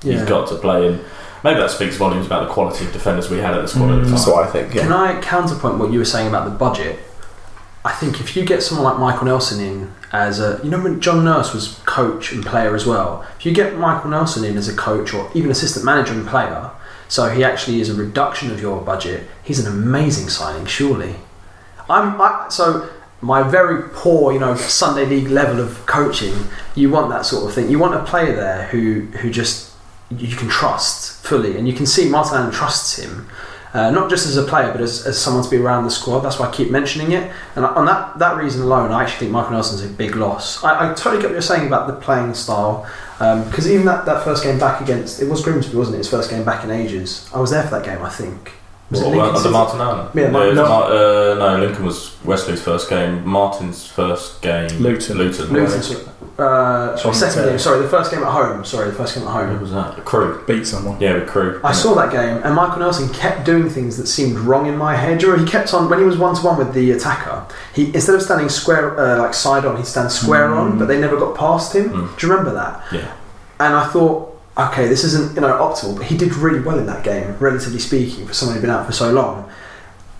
Yeah. 0.02 0.18
He's 0.20 0.28
got 0.28 0.48
to 0.48 0.54
play." 0.56 0.86
And 0.88 1.00
maybe 1.44 1.60
that 1.60 1.70
speaks 1.70 1.96
volumes 1.96 2.24
about 2.26 2.46
the 2.48 2.52
quality 2.54 2.86
of 2.86 2.92
defenders 2.94 3.28
we 3.28 3.38
had 3.38 3.52
at 3.54 3.60
the 3.60 3.68
squad 3.68 3.90
at 3.90 3.96
the 3.96 4.00
Mm. 4.00 4.02
time. 4.04 4.10
That's 4.12 4.26
what 4.26 4.48
I 4.48 4.50
think. 4.50 4.72
Can 4.72 4.92
I 4.92 5.20
counterpoint 5.20 5.76
what 5.78 5.92
you 5.92 5.98
were 5.98 6.04
saying 6.06 6.28
about 6.28 6.44
the 6.46 6.50
budget? 6.52 6.98
I 7.84 7.92
think 7.92 8.20
if 8.20 8.36
you 8.36 8.44
get 8.44 8.62
someone 8.62 8.84
like 8.84 8.98
Michael 8.98 9.26
Nelson 9.26 9.58
in 9.60 9.92
as 10.12 10.38
a, 10.40 10.60
you 10.62 10.68
know, 10.70 10.80
when 10.80 11.00
John 11.00 11.24
Nurse 11.24 11.54
was 11.54 11.80
coach 11.86 12.32
and 12.32 12.44
player 12.44 12.74
as 12.74 12.84
well. 12.86 13.24
If 13.38 13.46
you 13.46 13.52
get 13.52 13.76
Michael 13.78 14.10
Nelson 14.10 14.44
in 14.44 14.58
as 14.58 14.68
a 14.68 14.74
coach 14.74 15.14
or 15.14 15.30
even 15.34 15.50
assistant 15.50 15.84
manager 15.84 16.12
and 16.12 16.26
player, 16.26 16.70
so 17.10 17.28
he 17.28 17.42
actually 17.42 17.80
is 17.80 17.90
a 17.90 17.94
reduction 17.94 18.52
of 18.52 18.60
your 18.60 18.80
budget. 18.80 19.26
He's 19.42 19.58
an 19.58 19.70
amazing 19.70 20.28
signing, 20.28 20.64
surely. 20.64 21.16
I'm 21.90 22.20
I, 22.20 22.46
so 22.50 22.88
my 23.20 23.42
very 23.42 23.90
poor, 23.92 24.32
you 24.32 24.38
know, 24.38 24.54
Sunday 24.54 25.04
league 25.04 25.28
level 25.28 25.60
of 25.60 25.84
coaching. 25.86 26.34
You 26.76 26.88
want 26.88 27.10
that 27.10 27.26
sort 27.26 27.48
of 27.48 27.52
thing. 27.52 27.68
You 27.68 27.80
want 27.80 27.94
a 27.94 28.04
player 28.04 28.34
there 28.34 28.66
who 28.68 29.00
who 29.18 29.28
just 29.28 29.72
you 30.16 30.36
can 30.36 30.48
trust 30.48 31.24
fully, 31.26 31.56
and 31.56 31.66
you 31.66 31.74
can 31.74 31.84
see 31.84 32.08
Martin 32.08 32.50
trusts 32.52 32.96
him. 32.96 33.28
Uh, 33.72 33.90
not 33.90 34.10
just 34.10 34.26
as 34.26 34.36
a 34.36 34.42
player, 34.42 34.72
but 34.72 34.80
as, 34.80 35.06
as 35.06 35.16
someone 35.16 35.44
to 35.44 35.50
be 35.50 35.56
around 35.56 35.84
the 35.84 35.90
squad. 35.90 36.20
That's 36.20 36.40
why 36.40 36.48
I 36.48 36.52
keep 36.52 36.70
mentioning 36.70 37.12
it. 37.12 37.30
And 37.54 37.64
on 37.64 37.86
that, 37.86 38.18
that 38.18 38.36
reason 38.36 38.62
alone, 38.62 38.90
I 38.90 39.04
actually 39.04 39.18
think 39.18 39.30
Michael 39.30 39.52
Nelson's 39.52 39.84
a 39.84 39.94
big 39.94 40.16
loss. 40.16 40.64
I, 40.64 40.90
I 40.90 40.94
totally 40.94 41.22
get 41.22 41.28
what 41.28 41.34
you're 41.34 41.42
saying 41.42 41.68
about 41.68 41.86
the 41.86 41.94
playing 41.94 42.34
style. 42.34 42.84
Um, 43.20 43.44
because 43.44 43.70
even 43.70 43.84
that, 43.86 44.06
that 44.06 44.24
first 44.24 44.42
game 44.42 44.58
back 44.58 44.80
against, 44.80 45.20
it 45.20 45.28
was 45.28 45.42
Grimsby, 45.44 45.76
wasn't 45.76 45.96
it? 45.96 45.98
His 45.98 46.08
first 46.08 46.30
game 46.30 46.42
back 46.44 46.64
in 46.64 46.70
ages. 46.70 47.28
I 47.34 47.38
was 47.38 47.50
there 47.50 47.62
for 47.62 47.70
that 47.70 47.84
game, 47.84 48.02
I 48.02 48.08
think. 48.08 48.52
Was 48.90 49.00
it 49.00 49.04
What, 49.04 49.10
Lincoln 49.12 49.28
under 49.28 49.38
City? 49.40 49.52
Martin 49.52 49.80
Allen? 49.80 50.08
Yeah, 50.14 50.26
no, 50.26 50.30
Mar- 50.32 50.44
it 50.44 50.48
was 50.48 50.56
no. 50.56 50.68
Mar- 50.68 50.84
uh, 50.92 51.34
no, 51.56 51.64
Lincoln 51.64 51.84
was 51.84 52.16
Wesley's 52.24 52.60
first 52.60 52.90
game. 52.90 53.26
Martin's 53.26 53.86
first 53.86 54.42
game. 54.42 54.68
Luton. 54.80 55.16
Luton. 55.16 55.52
Luton, 55.52 56.08
uh, 56.38 56.96
sorry, 56.96 57.14
second 57.14 57.42
the 57.42 57.48
game. 57.50 57.58
Sorry, 57.58 57.82
the 57.82 57.88
first 57.88 58.10
game 58.10 58.22
at 58.22 58.32
home. 58.32 58.64
Sorry, 58.64 58.90
the 58.90 58.96
first 58.96 59.14
game 59.14 59.24
at 59.28 59.30
home. 59.30 59.54
Who 59.54 59.60
was 59.60 59.72
that? 59.72 60.04
Crew. 60.04 60.42
Beat 60.46 60.66
someone. 60.66 61.00
Yeah, 61.00 61.14
with 61.14 61.28
Crew. 61.28 61.60
I 61.62 61.72
saw 61.72 61.94
that 61.94 62.10
game, 62.10 62.42
and 62.42 62.54
Michael 62.54 62.78
Nelson 62.80 63.12
kept 63.12 63.44
doing 63.44 63.68
things 63.68 63.96
that 63.98 64.06
seemed 64.06 64.38
wrong 64.38 64.66
in 64.66 64.76
my 64.76 64.96
head. 64.96 65.18
Do 65.18 65.26
you 65.26 65.32
remember 65.32 65.50
he 65.50 65.56
kept 65.56 65.72
on 65.74 65.88
when 65.88 65.98
he 65.98 66.04
was 66.04 66.16
one 66.16 66.34
to 66.34 66.42
one 66.42 66.58
with 66.58 66.72
the 66.72 66.90
attacker. 66.92 67.46
He 67.74 67.94
instead 67.94 68.14
of 68.14 68.22
standing 68.22 68.48
square, 68.48 68.98
uh, 68.98 69.18
like 69.18 69.34
side 69.34 69.64
on, 69.66 69.76
he'd 69.76 69.86
stand 69.86 70.10
square 70.10 70.52
on, 70.54 70.78
but 70.78 70.88
they 70.88 70.98
never 70.98 71.16
got 71.16 71.36
past 71.36 71.74
him. 71.76 71.90
Mm. 71.90 72.18
Do 72.18 72.26
you 72.26 72.32
remember 72.32 72.54
that? 72.54 72.84
Yeah. 72.92 73.12
And 73.60 73.74
I 73.74 73.86
thought, 73.88 74.29
okay, 74.68 74.86
this 74.88 75.04
isn't 75.04 75.34
you 75.34 75.40
know 75.40 75.52
optimal, 75.58 75.96
but 75.96 76.06
he 76.06 76.16
did 76.16 76.34
really 76.34 76.60
well 76.60 76.78
in 76.78 76.86
that 76.86 77.04
game, 77.04 77.36
relatively 77.38 77.78
speaking, 77.78 78.26
for 78.26 78.34
someone 78.34 78.54
who'd 78.56 78.62
been 78.62 78.70
out 78.70 78.86
for 78.86 78.92
so 78.92 79.12
long. 79.12 79.50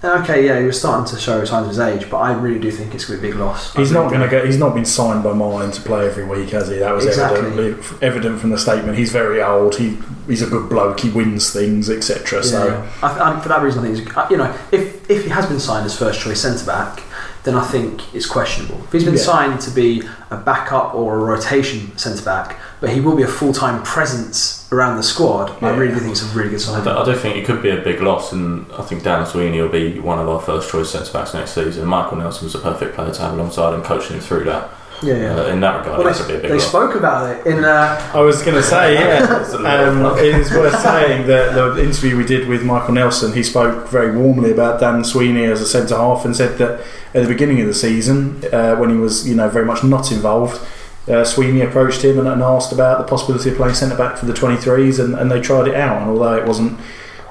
And 0.02 0.22
okay, 0.24 0.46
yeah, 0.46 0.58
he 0.58 0.64
was 0.64 0.78
starting 0.78 1.04
to 1.14 1.20
show 1.20 1.44
signs 1.44 1.64
of 1.64 1.68
his 1.68 1.78
age, 1.78 2.08
but 2.10 2.16
I 2.18 2.32
really 2.32 2.58
do 2.58 2.70
think 2.70 2.94
it's 2.94 3.04
going 3.04 3.18
to 3.18 3.22
be 3.22 3.28
a 3.28 3.32
big 3.32 3.38
loss. 3.38 3.74
He's 3.74 3.92
not 3.92 4.08
going 4.08 4.22
to 4.22 4.28
get. 4.28 4.46
He's 4.46 4.56
not 4.56 4.74
been 4.74 4.86
signed 4.86 5.22
by 5.22 5.34
mine 5.34 5.70
to 5.72 5.80
play 5.82 6.06
every 6.06 6.24
week, 6.24 6.48
has 6.50 6.68
he? 6.68 6.78
That 6.78 6.94
was 6.94 7.04
Exactly. 7.04 7.40
evident, 7.50 8.02
evident 8.02 8.40
from 8.40 8.48
the 8.48 8.56
statement. 8.56 8.96
He's 8.96 9.12
very 9.12 9.42
old. 9.42 9.74
He 9.76 9.98
he's 10.26 10.40
a 10.40 10.46
good 10.46 10.70
bloke. 10.70 11.00
He 11.00 11.10
wins 11.10 11.52
things, 11.52 11.90
etc. 11.90 12.42
So 12.42 12.66
Yeah. 12.68 12.90
I, 13.02 13.32
I, 13.36 13.40
for 13.40 13.50
that 13.50 13.60
reason, 13.60 13.80
I 13.80 13.88
think 13.88 13.98
he's, 13.98 14.16
uh, 14.16 14.26
you 14.30 14.38
know 14.38 14.50
if 14.72 15.10
if 15.10 15.24
he 15.24 15.28
has 15.30 15.44
been 15.46 15.60
signed 15.60 15.84
as 15.84 15.98
first 15.98 16.18
choice 16.20 16.40
centre 16.40 16.64
back, 16.64 17.02
then 17.44 17.54
I 17.54 17.64
think 17.64 18.14
it's 18.14 18.24
questionable. 18.26 18.82
If 18.84 18.92
he's 18.92 19.04
been 19.04 19.16
Yeah. 19.16 19.20
signed 19.22 19.60
to 19.60 19.70
be 19.70 20.02
a 20.30 20.38
backup 20.38 20.94
or 20.94 21.16
a 21.16 21.22
rotation 21.22 21.96
centre 21.98 22.24
back, 22.24 22.56
but 22.80 22.90
he 22.90 23.00
will 23.00 23.16
be 23.16 23.22
a 23.22 23.28
full 23.28 23.52
time 23.52 23.82
presence 23.82 24.66
around 24.72 24.96
the 24.96 25.02
squad, 25.02 25.62
I 25.62 25.76
really 25.76 25.92
do 25.92 26.00
think 26.00 26.12
it's 26.12 26.22
a 26.22 26.36
really 26.36 26.50
good 26.50 26.60
I 26.60 26.62
signing. 26.62 26.84
do, 26.84 26.90
I 26.90 27.04
do 27.04 27.14
think 27.14 27.36
it 27.36 27.44
could 27.44 27.62
be 27.62 27.70
a 27.70 27.80
big 27.80 28.00
loss, 28.00 28.32
and 28.32 28.70
I 28.72 28.82
think 28.82 29.02
Dan 29.02 29.26
Sweeney 29.26 29.60
will 29.60 29.68
be 29.68 29.98
one 29.98 30.18
of 30.18 30.28
our 30.28 30.40
first 30.40 30.70
choice 30.70 30.90
centre 30.90 31.12
backs 31.12 31.34
next 31.34 31.52
season. 31.52 31.86
Michael 31.86 32.18
Nelson 32.18 32.44
was 32.44 32.54
a 32.54 32.58
perfect 32.58 32.94
player 32.94 33.12
to 33.12 33.20
have 33.20 33.34
alongside 33.34 33.74
and 33.74 33.84
coaching 33.84 34.16
him 34.16 34.22
through 34.22 34.44
that. 34.44 34.70
Yeah, 35.02 35.14
yeah. 35.14 35.34
Uh, 35.34 35.46
in 35.46 35.60
that 35.60 35.78
regard, 35.78 35.98
well, 35.98 36.08
it 36.08 36.20
a 36.20 36.24
they, 36.24 36.40
big 36.40 36.50
they 36.50 36.58
spoke 36.58 36.94
about 36.94 37.34
it 37.34 37.46
in. 37.46 37.64
Uh, 37.64 38.10
I 38.12 38.20
was 38.20 38.42
going 38.42 38.56
to 38.56 38.62
say, 38.62 38.94
yeah. 38.94 39.40
It's 39.40 39.54
Um, 39.60 40.18
it 40.18 40.34
is 40.34 40.50
worth 40.50 40.78
saying 40.80 41.26
that 41.26 41.54
the 41.54 41.82
interview 41.82 42.16
we 42.16 42.24
did 42.24 42.48
with 42.48 42.64
Michael 42.64 42.94
Nelson, 42.94 43.32
he 43.32 43.42
spoke 43.42 43.88
very 43.88 44.16
warmly 44.16 44.52
about 44.52 44.80
Dan 44.80 45.02
Sweeney 45.04 45.44
as 45.44 45.60
a 45.60 45.66
centre 45.66 45.96
half 45.96 46.24
and 46.24 46.36
said 46.36 46.58
that 46.58 46.80
at 47.14 47.22
the 47.22 47.28
beginning 47.28 47.60
of 47.60 47.66
the 47.66 47.74
season, 47.74 48.44
uh, 48.52 48.76
when 48.76 48.90
he 48.90 48.96
was 48.96 49.28
you 49.28 49.34
know 49.34 49.48
very 49.48 49.64
much 49.64 49.82
not 49.82 50.12
involved, 50.12 50.60
uh, 51.08 51.24
Sweeney 51.24 51.60
approached 51.62 52.02
him 52.04 52.18
and, 52.18 52.28
and 52.28 52.42
asked 52.42 52.72
about 52.72 52.98
the 52.98 53.04
possibility 53.04 53.50
of 53.50 53.56
playing 53.56 53.74
centre 53.74 53.96
back 53.96 54.16
for 54.18 54.26
the 54.26 54.32
23s, 54.32 55.02
and, 55.02 55.14
and 55.14 55.30
they 55.30 55.40
tried 55.40 55.68
it 55.68 55.74
out. 55.74 56.02
And 56.02 56.10
although 56.10 56.34
it 56.36 56.46
wasn't 56.46 56.78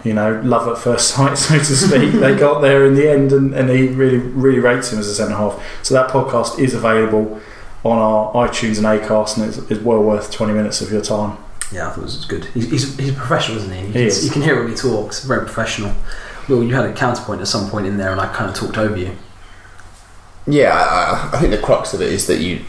you 0.04 0.14
know 0.14 0.40
love 0.44 0.68
at 0.68 0.78
first 0.82 1.08
sight, 1.16 1.38
so 1.38 1.58
to 1.58 1.64
speak, 1.64 2.14
they 2.14 2.36
got 2.36 2.60
there 2.62 2.86
in 2.86 2.96
the 2.96 3.10
end, 3.10 3.32
and, 3.32 3.54
and 3.54 3.70
he 3.70 3.88
really 3.88 4.18
really 4.18 4.60
rates 4.60 4.92
him 4.92 5.00
as 5.00 5.08
a 5.08 5.16
centre 5.16 5.36
half. 5.36 5.62
So 5.84 5.94
that 5.94 6.10
podcast 6.10 6.60
is 6.60 6.74
available 6.74 7.40
on 7.84 7.98
our 7.98 8.34
iTunes 8.48 8.78
and 8.78 8.86
Acast, 8.86 9.38
and 9.38 9.46
it's, 9.48 9.58
it's 9.72 9.82
well 9.82 10.02
worth 10.04 10.32
20 10.32 10.52
minutes 10.54 10.82
of 10.82 10.92
your 10.92 11.02
time. 11.02 11.38
yeah, 11.72 11.88
I 11.88 11.92
thought 11.92 12.00
it 12.00 12.04
was 12.04 12.26
good. 12.26 12.44
He's, 12.46 12.70
he's, 12.70 12.98
he's 12.98 13.10
a 13.12 13.14
professional, 13.14 13.58
isn't 13.60 13.72
he? 13.72 13.80
You, 13.80 13.88
He 13.88 13.94
can, 13.94 14.02
is. 14.02 14.26
you 14.26 14.32
can 14.32 14.42
hear 14.42 14.60
when 14.62 14.68
he 14.70 14.76
talks. 14.76 15.24
Very 15.24 15.46
professional. 15.46 15.96
Well, 16.50 16.62
you 16.64 16.74
had 16.76 16.86
a 16.86 16.92
counterpoint 16.94 17.40
at 17.40 17.48
some 17.48 17.70
point 17.70 17.86
in 17.86 17.96
there, 17.98 18.12
and 18.12 18.20
I 18.20 18.28
kind 18.34 18.50
of 18.50 18.56
talked 18.58 18.78
over 18.78 18.98
you. 18.98 19.16
Yeah, 20.48 20.74
I, 20.74 21.30
I 21.38 21.40
think 21.40 21.52
the 21.52 21.62
crux 21.62 21.94
of 21.94 22.02
it 22.02 22.12
is 22.12 22.28
that 22.28 22.40
you 22.40 22.62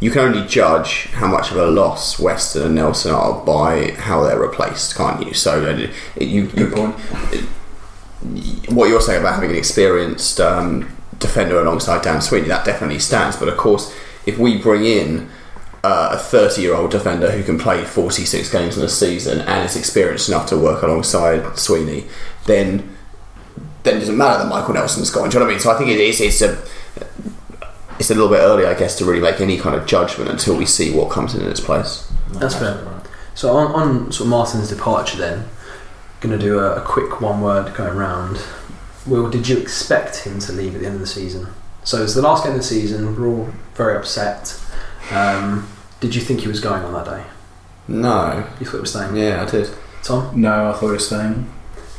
you 0.00 0.10
can 0.10 0.20
only 0.20 0.46
judge 0.46 1.06
how 1.12 1.26
much 1.26 1.50
of 1.50 1.58
a 1.58 1.66
loss 1.66 2.18
Weston 2.18 2.62
and 2.62 2.74
Nelson 2.74 3.12
are 3.12 3.44
by 3.44 3.92
how 3.92 4.22
they're 4.22 4.40
replaced, 4.40 4.96
can't 4.96 5.24
you? 5.26 5.34
So 5.34 5.64
uh, 5.64 6.22
you, 6.22 6.46
Good 6.46 6.72
point. 6.72 6.94
what 8.70 8.88
you're 8.88 9.00
saying 9.00 9.20
about 9.20 9.34
having 9.34 9.50
an 9.50 9.56
experienced 9.56 10.40
um, 10.40 10.96
defender 11.18 11.60
alongside 11.60 12.02
Dan 12.02 12.20
Sweeney, 12.22 12.48
that 12.48 12.64
definitely 12.64 12.98
stands. 12.98 13.36
But 13.36 13.48
of 13.48 13.58
course, 13.58 13.94
if 14.26 14.38
we 14.38 14.56
bring 14.58 14.84
in 14.84 15.28
uh, 15.84 16.10
a 16.12 16.18
30 16.18 16.62
year 16.62 16.74
old 16.74 16.90
defender 16.90 17.30
who 17.30 17.42
can 17.42 17.58
play 17.58 17.84
46 17.84 18.50
games 18.50 18.76
in 18.78 18.84
a 18.84 18.88
season 18.88 19.40
and 19.42 19.64
is 19.64 19.76
experienced 19.76 20.28
enough 20.28 20.46
to 20.48 20.56
work 20.58 20.82
alongside 20.82 21.58
Sweeney, 21.58 22.06
then 22.46 22.96
then 23.82 23.96
it 23.96 24.00
doesn't 24.00 24.16
matter 24.16 24.42
that 24.42 24.48
Michael 24.50 24.74
Nelson's 24.74 25.10
gone. 25.10 25.30
Do 25.30 25.34
you 25.34 25.40
know 25.40 25.46
what 25.46 25.52
I 25.52 25.54
mean? 25.54 25.60
So 25.60 25.70
I 25.70 25.78
think 25.78 25.90
it 25.90 26.00
is 26.00 26.20
it's 26.20 26.42
a 26.42 26.62
it's 28.00 28.10
a 28.10 28.14
little 28.14 28.30
bit 28.30 28.38
early, 28.40 28.64
I 28.66 28.74
guess, 28.74 28.96
to 28.98 29.04
really 29.04 29.20
make 29.20 29.40
any 29.40 29.58
kind 29.58 29.76
of 29.76 29.86
judgment 29.86 30.30
until 30.30 30.56
we 30.56 30.66
see 30.66 30.90
what 30.90 31.10
comes 31.10 31.34
in 31.34 31.46
its 31.46 31.60
place. 31.60 32.10
That's 32.32 32.54
fair. 32.54 33.02
So 33.34 33.56
on, 33.56 33.72
on 33.72 34.12
sort 34.12 34.26
of 34.26 34.30
Martin's 34.30 34.68
departure, 34.70 35.18
then, 35.18 35.46
going 36.20 36.36
to 36.36 36.44
do 36.44 36.58
a, 36.58 36.76
a 36.76 36.80
quick 36.80 37.20
one 37.20 37.40
word 37.40 37.74
going 37.74 37.96
round. 37.96 38.42
Will, 39.06 39.30
did 39.30 39.48
you 39.48 39.58
expect 39.58 40.24
him 40.24 40.38
to 40.40 40.52
leave 40.52 40.74
at 40.74 40.80
the 40.80 40.86
end 40.86 40.94
of 40.96 41.00
the 41.00 41.06
season? 41.06 41.46
So 41.84 42.02
it's 42.02 42.14
the 42.14 42.22
last 42.22 42.44
game 42.44 42.52
of 42.52 42.58
the 42.58 42.64
season. 42.64 43.16
We're 43.20 43.28
all 43.28 43.48
very 43.74 43.96
upset. 43.96 44.58
Um, 45.10 45.68
did 46.00 46.14
you 46.14 46.20
think 46.20 46.40
he 46.40 46.48
was 46.48 46.60
going 46.60 46.82
on 46.82 46.92
that 46.92 47.04
day? 47.06 47.24
No, 47.88 48.46
You 48.60 48.66
thought 48.66 48.72
he 48.76 48.80
was 48.80 48.90
staying? 48.90 49.16
yeah, 49.16 49.42
I 49.42 49.50
did. 49.50 49.68
Tom, 50.02 50.40
No, 50.40 50.70
I 50.70 50.72
thought 50.72 50.86
he 50.86 50.92
was 50.92 51.06
staying. 51.06 51.50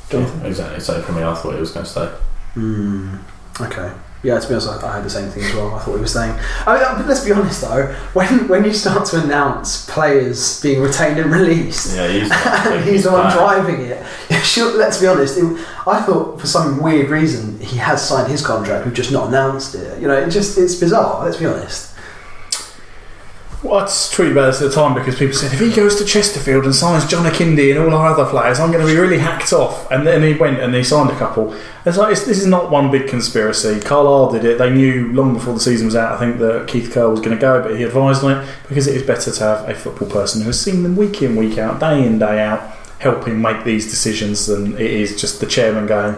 Jonathan. 0.09 0.45
Exactly. 0.45 0.79
So 0.79 1.01
for 1.01 1.11
me, 1.11 1.23
I 1.23 1.33
thought 1.35 1.53
he 1.53 1.59
was 1.59 1.71
going 1.71 1.85
to 1.85 1.91
stay. 1.91 2.07
Hmm. 2.53 3.17
Okay. 3.59 3.91
Yeah, 4.24 4.38
to 4.39 4.47
be 4.47 4.53
honest, 4.53 4.69
I, 4.69 4.88
I 4.88 4.95
had 4.97 5.03
the 5.03 5.09
same 5.09 5.30
thing 5.32 5.43
as 5.43 5.53
well. 5.55 5.74
I 5.74 5.80
thought 5.80 5.95
he 5.95 6.01
was 6.01 6.13
saying. 6.13 6.38
I 6.67 6.97
mean, 6.97 7.07
let's 7.07 7.26
be 7.26 7.32
honest 7.32 7.61
though. 7.61 7.88
When 8.13 8.47
when 8.47 8.63
you 8.65 8.74
start 8.74 9.05
to 9.07 9.24
announce 9.24 9.89
players 9.89 10.61
being 10.61 10.82
retained 10.82 11.19
and 11.19 11.32
released, 11.32 11.95
Yeah, 11.95 12.07
he's, 12.07 12.32
and 12.45 12.84
he's 12.88 13.03
the 13.05 13.11
one 13.11 13.32
driving 13.32 13.82
it. 13.82 14.05
Sure, 14.41 14.76
let's 14.76 14.99
be 14.99 15.05
honest. 15.07 15.38
It, 15.38 15.43
I 15.88 16.01
thought 16.01 16.41
for 16.41 16.47
some 16.47 16.82
weird 16.82 17.09
reason 17.09 17.59
he 17.59 17.78
has 17.78 18.01
signed 18.07 18.30
his 18.30 18.45
contract. 18.45 18.86
We've 18.86 18.93
just 18.93 19.11
not 19.11 19.28
announced 19.28 19.76
it. 19.76 20.01
You 20.01 20.07
know, 20.07 20.17
it 20.17 20.30
just 20.32 20.57
it's 20.57 20.76
bizarre. 20.76 21.24
Let's 21.24 21.38
be 21.38 21.45
honest. 21.45 21.90
Well, 23.64 23.76
I 23.76 23.82
about 23.84 24.47
this 24.47 24.59
at 24.59 24.70
the 24.70 24.72
time 24.74 24.95
because 24.95 25.20
people 25.20 25.36
said 25.36 25.53
if 25.53 25.59
he 25.59 25.72
goes 25.72 25.95
to 25.97 26.05
Chesterfield 26.05 26.66
and 26.66 26.74
signs 26.74 27.05
John 27.05 27.32
Akinde 27.32 27.70
and 27.70 27.80
all 27.80 27.93
our 27.93 28.07
other 28.07 28.28
players, 28.28 28.59
I'm 28.59 28.72
going 28.72 28.84
to 28.84 28.91
be 28.91 28.99
really 28.99 29.20
hacked 29.20 29.53
off. 29.53 29.89
And 29.91 30.05
then 30.05 30.24
he 30.24 30.34
went 30.34 30.59
and 30.59 30.74
he 30.74 30.84
signed 30.84 31.12
a 31.12 31.16
couple. 31.16 31.55
It's 31.86 31.95
like 31.95 32.12
it's, 32.12 32.26
this 32.26 32.39
is 32.39 32.47
not 32.47 32.72
one 32.72 32.89
big 32.89 33.07
conspiracy. 33.07 33.80
Carlisle 33.80 34.32
did 34.32 34.45
it. 34.45 34.57
They 34.57 34.72
knew 34.72 35.14
long 35.14 35.36
before 35.36 35.53
the 35.53 35.59
season 35.59 35.86
was 35.86 35.95
out. 35.95 36.14
I 36.14 36.18
think 36.18 36.39
that 36.39 36.68
Keith 36.68 36.91
Curle 36.91 37.12
was 37.12 37.20
going 37.20 37.38
to 37.38 37.41
go, 37.41 37.62
but 37.62 37.78
he 37.78 37.84
advised 37.84 38.24
on 38.24 38.32
it 38.41 38.49
because 38.68 38.88
it 38.88 38.95
is 38.95 39.03
better 39.03 39.32
to 39.32 39.43
have 39.43 39.70
a 39.70 39.76
football 39.76 40.09
person 40.09 40.41
who 40.41 40.47
has 40.47 40.59
seen 40.59 40.82
them 40.82 40.95
week 40.95 41.22
in, 41.22 41.36
week 41.36 41.59
out, 41.59 41.80
day 41.80 42.03
in, 42.03 42.18
day 42.18 42.41
out, 42.41 42.62
helping 42.97 43.39
make 43.39 43.64
these 43.64 43.91
decisions 43.91 44.47
than 44.47 44.74
it 44.74 44.82
is 44.82 45.22
just 45.22 45.39
the 45.39 45.45
chairman 45.45 45.86
going. 45.86 46.16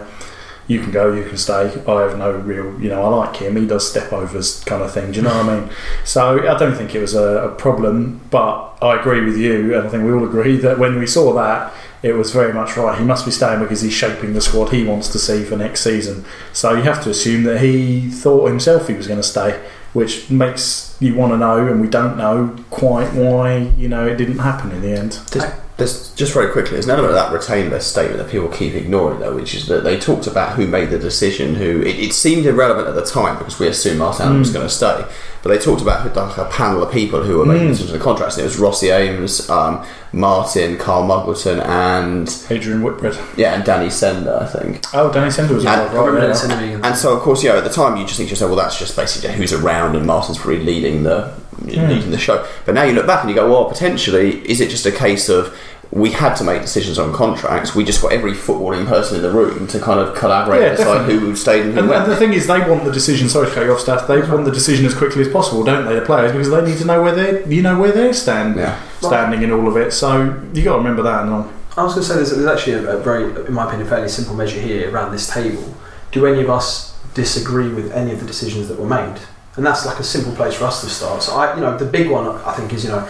You 0.66 0.80
can 0.80 0.90
go, 0.90 1.12
you 1.12 1.24
can 1.24 1.36
stay. 1.36 1.70
I 1.86 2.00
have 2.02 2.18
no 2.18 2.32
real, 2.32 2.80
you 2.80 2.88
know, 2.88 3.02
I 3.02 3.08
like 3.08 3.36
him. 3.36 3.56
He 3.56 3.66
does 3.66 3.88
step 3.88 4.12
overs 4.12 4.64
kind 4.64 4.82
of 4.82 4.92
thing. 4.92 5.12
Do 5.12 5.18
you 5.18 5.22
know 5.22 5.36
what 5.36 5.48
I 5.48 5.60
mean? 5.60 5.70
So 6.04 6.48
I 6.48 6.58
don't 6.58 6.74
think 6.74 6.94
it 6.94 7.00
was 7.00 7.14
a, 7.14 7.48
a 7.48 7.54
problem, 7.54 8.20
but 8.30 8.76
I 8.80 8.98
agree 9.00 9.24
with 9.24 9.36
you, 9.36 9.76
and 9.76 9.86
I 9.86 9.90
think 9.90 10.04
we 10.04 10.12
all 10.12 10.24
agree 10.24 10.56
that 10.58 10.78
when 10.78 10.98
we 10.98 11.06
saw 11.06 11.32
that, 11.34 11.72
it 12.02 12.12
was 12.12 12.32
very 12.32 12.52
much 12.52 12.76
right. 12.76 12.98
He 12.98 13.04
must 13.04 13.24
be 13.24 13.30
staying 13.30 13.60
because 13.60 13.80
he's 13.80 13.94
shaping 13.94 14.34
the 14.34 14.40
squad 14.42 14.70
he 14.70 14.84
wants 14.84 15.08
to 15.08 15.18
see 15.18 15.42
for 15.42 15.56
next 15.56 15.80
season. 15.80 16.26
So 16.52 16.74
you 16.74 16.82
have 16.82 17.02
to 17.04 17.10
assume 17.10 17.44
that 17.44 17.62
he 17.62 18.10
thought 18.10 18.46
himself 18.46 18.88
he 18.88 18.94
was 18.94 19.06
going 19.06 19.20
to 19.20 19.26
stay, 19.26 19.58
which 19.94 20.28
makes 20.28 20.96
you 21.00 21.14
want 21.14 21.32
to 21.32 21.38
know, 21.38 21.66
and 21.66 21.80
we 21.80 21.88
don't 21.88 22.18
know 22.18 22.54
quite 22.68 23.12
why 23.14 23.56
you 23.78 23.88
know 23.88 24.06
it 24.06 24.16
didn't 24.16 24.38
happen 24.38 24.70
in 24.72 24.82
the 24.82 24.92
end. 24.92 25.18
Does, 25.30 25.44
There's 25.76 26.14
just 26.14 26.32
very 26.32 26.52
quickly. 26.52 26.72
There's 26.74 26.84
an 26.84 26.92
element 26.92 27.10
of 27.10 27.16
that 27.16 27.32
retained 27.32 27.70
list 27.70 27.90
statement 27.90 28.18
that 28.18 28.30
people 28.30 28.46
keep 28.48 28.74
ignoring, 28.74 29.18
though, 29.18 29.34
which 29.34 29.56
is 29.56 29.66
that 29.66 29.82
they 29.82 29.98
talked 29.98 30.28
about 30.28 30.54
who 30.54 30.68
made 30.68 30.90
the 30.90 31.00
decision. 31.00 31.56
Who 31.56 31.82
it, 31.82 31.98
it 31.98 32.12
seemed 32.12 32.46
irrelevant 32.46 32.86
at 32.86 32.94
the 32.94 33.04
time 33.04 33.38
because 33.38 33.58
we 33.58 33.66
assumed 33.66 33.98
Martin 33.98 34.26
Allen 34.26 34.38
was 34.38 34.50
going 34.52 34.64
to 34.66 34.72
stay, 34.72 35.04
but 35.42 35.48
they 35.48 35.58
talked 35.58 35.82
about 35.82 36.14
like 36.14 36.38
a 36.38 36.44
panel 36.44 36.80
of 36.84 36.92
people 36.92 37.24
who 37.24 37.38
were 37.38 37.44
making 37.46 37.66
decisions 37.68 37.90
on 37.92 37.98
the 37.98 38.04
contracts. 38.04 38.36
And 38.36 38.42
it 38.42 38.46
was 38.46 38.56
Rossi 38.58 38.86
Eames, 38.90 39.50
um, 39.50 39.84
Martin, 40.12 40.78
Carl 40.78 41.02
Muggleton, 41.08 41.60
and 41.66 42.30
Adrian 42.50 42.80
Whitbread. 42.84 43.18
yeah, 43.36 43.54
and 43.54 43.64
Danny 43.64 43.90
Senda, 43.90 44.38
I 44.42 44.46
think. 44.46 44.84
Oh, 44.94 45.12
Danny 45.12 45.32
Senda 45.32 45.54
was 45.54 45.64
And- 45.66 45.74
involved, 45.74 45.96
I 45.96 46.06
remember 46.06 46.28
right? 46.28 46.48
that 46.48 46.68
yeah. 46.68 46.86
And 46.88 46.96
so, 46.96 47.16
of 47.16 47.20
course, 47.22 47.42
yeah, 47.42 47.56
at 47.56 47.64
the 47.64 47.70
time 47.70 47.96
you 47.96 48.04
just 48.04 48.16
think 48.16 48.28
to 48.28 48.34
yourself, 48.34 48.50
well, 48.52 48.58
that's 48.60 48.78
just 48.78 48.94
basically 48.94 49.32
who's 49.32 49.52
around, 49.52 49.96
and 49.96 50.06
Martin's 50.06 50.38
probably 50.38 50.62
leading 50.64 51.02
the 51.02 51.34
leading 51.66 52.02
hmm. 52.02 52.10
the 52.10 52.18
show. 52.18 52.46
But 52.64 52.74
now 52.74 52.84
you 52.84 52.92
look 52.92 53.06
back 53.06 53.20
and 53.20 53.30
you 53.30 53.36
go, 53.36 53.50
well, 53.50 53.64
potentially, 53.66 54.48
is 54.50 54.60
it 54.60 54.70
just 54.70 54.86
a 54.86 54.92
case 54.92 55.28
of 55.28 55.56
we 55.90 56.10
had 56.10 56.34
to 56.34 56.44
make 56.44 56.60
decisions 56.62 56.98
on 56.98 57.12
contracts? 57.12 57.74
We 57.74 57.84
just 57.84 58.02
got 58.02 58.12
every 58.12 58.32
footballing 58.32 58.86
person 58.86 59.16
in 59.16 59.22
the 59.22 59.30
room 59.30 59.66
to 59.68 59.78
kind 59.78 60.00
of 60.00 60.16
collaborate 60.16 60.62
Yeah, 60.62 60.68
and 60.68 60.76
decide 60.76 60.98
definitely. 60.98 61.28
who 61.28 61.36
stayed 61.36 61.62
and 61.62 61.72
who 61.74 61.80
And, 61.80 61.88
went. 61.88 62.02
and 62.02 62.12
the 62.12 62.16
thing 62.16 62.32
is, 62.32 62.46
they 62.46 62.60
want 62.68 62.84
the 62.84 62.90
decision. 62.90 63.28
Sorry 63.28 63.46
to 63.48 63.54
cut 63.54 63.64
you 63.64 63.72
off, 63.72 63.80
staff. 63.80 64.08
They 64.08 64.20
want 64.20 64.44
the 64.44 64.50
decision 64.50 64.86
as 64.86 64.94
quickly 64.94 65.22
as 65.22 65.28
possible, 65.28 65.62
don't 65.62 65.86
they? 65.86 65.94
The 65.94 66.04
players, 66.04 66.32
because 66.32 66.50
they 66.50 66.64
need 66.64 66.78
to 66.78 66.84
know 66.84 67.02
where 67.02 67.14
they, 67.14 67.54
you 67.54 67.62
know, 67.62 67.78
where 67.78 67.92
they're 67.92 68.12
stand, 68.12 68.56
Yeah. 68.56 68.80
standing 69.00 69.42
in 69.42 69.52
all 69.52 69.68
of 69.68 69.76
it. 69.76 69.92
So 69.92 70.22
you 70.52 70.62
got 70.64 70.72
to 70.72 70.78
remember 70.78 71.02
that. 71.02 71.22
And 71.22 71.30
all. 71.30 71.52
I 71.76 71.82
was 71.84 71.94
going 71.94 72.04
to 72.04 72.08
say 72.08 72.14
there's, 72.16 72.30
there's 72.30 72.46
actually 72.46 72.74
a, 72.74 72.96
a 72.96 73.00
very, 73.00 73.24
in 73.46 73.52
my 73.52 73.66
opinion, 73.66 73.88
fairly 73.88 74.08
simple 74.08 74.34
measure 74.34 74.60
here 74.60 74.90
around 74.92 75.12
this 75.12 75.28
table. 75.32 75.74
Do 76.12 76.26
any 76.26 76.42
of 76.42 76.50
us 76.50 76.96
disagree 77.14 77.68
with 77.68 77.92
any 77.92 78.12
of 78.12 78.20
the 78.20 78.26
decisions 78.26 78.68
that 78.68 78.78
were 78.78 78.88
made? 78.88 79.18
And 79.56 79.64
that's 79.64 79.86
like 79.86 79.98
a 79.98 80.04
simple 80.04 80.34
place 80.34 80.54
for 80.54 80.64
us 80.64 80.80
to 80.82 80.90
start. 80.90 81.22
So 81.22 81.36
I, 81.36 81.54
you 81.54 81.60
know, 81.60 81.76
the 81.78 81.84
big 81.84 82.10
one 82.10 82.26
I 82.26 82.52
think 82.54 82.72
is 82.72 82.84
you 82.84 82.90
know, 82.90 83.08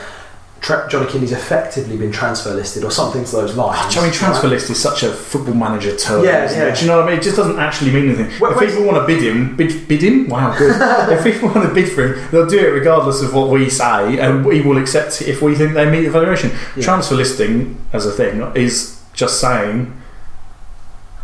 tra- 0.60 0.86
Johnny 0.90 1.10
Kinley's 1.10 1.32
effectively 1.32 1.96
been 1.96 2.12
transfer 2.12 2.52
listed 2.52 2.84
or 2.84 2.90
something 2.90 3.24
to 3.24 3.32
those 3.32 3.56
ah, 3.56 3.66
lines. 3.66 3.96
I 3.96 4.02
mean, 4.02 4.12
transfer 4.12 4.46
right? 4.46 4.54
list 4.54 4.70
is 4.70 4.80
such 4.80 5.02
a 5.02 5.12
football 5.12 5.54
manager 5.54 5.96
term. 5.96 6.24
Yeah, 6.24 6.50
yeah. 6.50 6.64
It? 6.64 6.76
Do 6.76 6.82
you 6.82 6.90
know 6.90 6.98
what 6.98 7.08
I 7.08 7.10
mean? 7.10 7.18
It 7.18 7.22
just 7.22 7.36
doesn't 7.36 7.58
actually 7.58 7.92
mean 7.92 8.08
anything. 8.08 8.30
Where- 8.40 8.50
if 8.50 8.56
where's- 8.58 8.72
people 8.72 8.86
want 8.86 8.98
to 8.98 9.06
bid 9.06 9.22
him, 9.22 9.56
bid, 9.56 9.88
bid 9.88 10.02
him. 10.02 10.28
Wow, 10.28 10.56
good. 10.56 10.76
if 11.12 11.24
people 11.24 11.48
want 11.48 11.68
to 11.68 11.74
bid 11.74 11.90
for 11.92 12.14
him, 12.14 12.28
they'll 12.30 12.46
do 12.46 12.58
it 12.58 12.70
regardless 12.70 13.22
of 13.22 13.32
what 13.34 13.50
we 13.50 13.70
say, 13.70 14.18
and 14.18 14.44
we 14.44 14.60
will 14.60 14.78
accept 14.78 15.22
it 15.22 15.28
if 15.28 15.42
we 15.42 15.54
think 15.54 15.74
they 15.74 15.90
meet 15.90 16.02
the 16.02 16.10
valuation. 16.10 16.50
Yeah. 16.76 16.82
Transfer 16.84 17.14
listing 17.14 17.78
as 17.92 18.06
a 18.06 18.12
thing 18.12 18.40
is 18.54 19.02
just 19.14 19.40
saying 19.40 19.98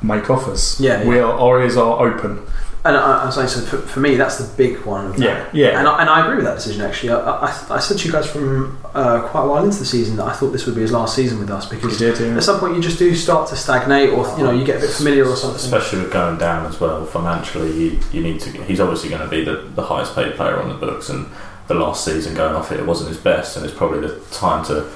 make 0.02 0.30
offers. 0.30 0.80
Yeah, 0.80 1.06
we 1.06 1.18
are 1.18 1.32
our 1.32 1.62
ears 1.62 1.76
are 1.76 2.06
open. 2.06 2.46
And 2.82 2.96
I, 2.96 3.22
I 3.22 3.26
was 3.26 3.34
saying, 3.34 3.48
so 3.48 3.60
for, 3.60 3.76
for 3.76 4.00
me, 4.00 4.16
that's 4.16 4.38
the 4.38 4.56
big 4.56 4.80
one. 4.86 5.06
Of 5.08 5.16
that. 5.18 5.54
Yeah, 5.54 5.70
yeah. 5.70 5.78
And 5.78 5.86
I, 5.86 6.00
and 6.00 6.08
I 6.08 6.24
agree 6.24 6.36
with 6.36 6.46
that 6.46 6.54
decision. 6.54 6.80
Actually, 6.80 7.12
I, 7.12 7.18
I, 7.18 7.66
I 7.72 7.78
said 7.78 7.98
to 7.98 8.06
you 8.06 8.12
guys 8.12 8.30
from 8.30 8.78
uh, 8.94 9.28
quite 9.28 9.44
a 9.44 9.48
while 9.48 9.64
into 9.64 9.78
the 9.78 9.84
season 9.84 10.16
that 10.16 10.24
I 10.24 10.32
thought 10.32 10.50
this 10.50 10.64
would 10.64 10.74
be 10.74 10.80
his 10.80 10.92
last 10.92 11.14
season 11.14 11.38
with 11.38 11.50
us 11.50 11.68
because 11.68 11.98
did, 11.98 12.18
yeah. 12.18 12.36
at 12.36 12.42
some 12.42 12.58
point 12.58 12.76
you 12.76 12.80
just 12.80 12.98
do 12.98 13.14
start 13.14 13.50
to 13.50 13.56
stagnate, 13.56 14.10
or 14.10 14.26
you 14.38 14.44
know, 14.44 14.50
you 14.50 14.64
get 14.64 14.78
a 14.78 14.80
bit 14.80 14.90
familiar 14.90 15.26
or 15.26 15.36
something. 15.36 15.60
Especially 15.60 16.00
with 16.00 16.12
going 16.12 16.38
down 16.38 16.64
as 16.64 16.80
well 16.80 17.04
financially, 17.04 17.70
you, 17.70 18.00
you 18.12 18.22
need 18.22 18.40
to. 18.40 18.50
He's 18.64 18.80
obviously 18.80 19.10
going 19.10 19.22
to 19.22 19.28
be 19.28 19.44
the, 19.44 19.56
the 19.74 19.82
highest 19.82 20.14
paid 20.14 20.34
player 20.36 20.58
on 20.58 20.70
the 20.70 20.74
books, 20.74 21.10
and 21.10 21.30
the 21.68 21.74
last 21.74 22.04
season 22.04 22.34
going 22.34 22.56
off 22.56 22.72
it, 22.72 22.80
it 22.80 22.86
wasn't 22.86 23.10
his 23.10 23.18
best, 23.18 23.58
and 23.58 23.66
it's 23.66 23.74
probably 23.74 24.00
the 24.00 24.18
time 24.30 24.64
to, 24.64 24.90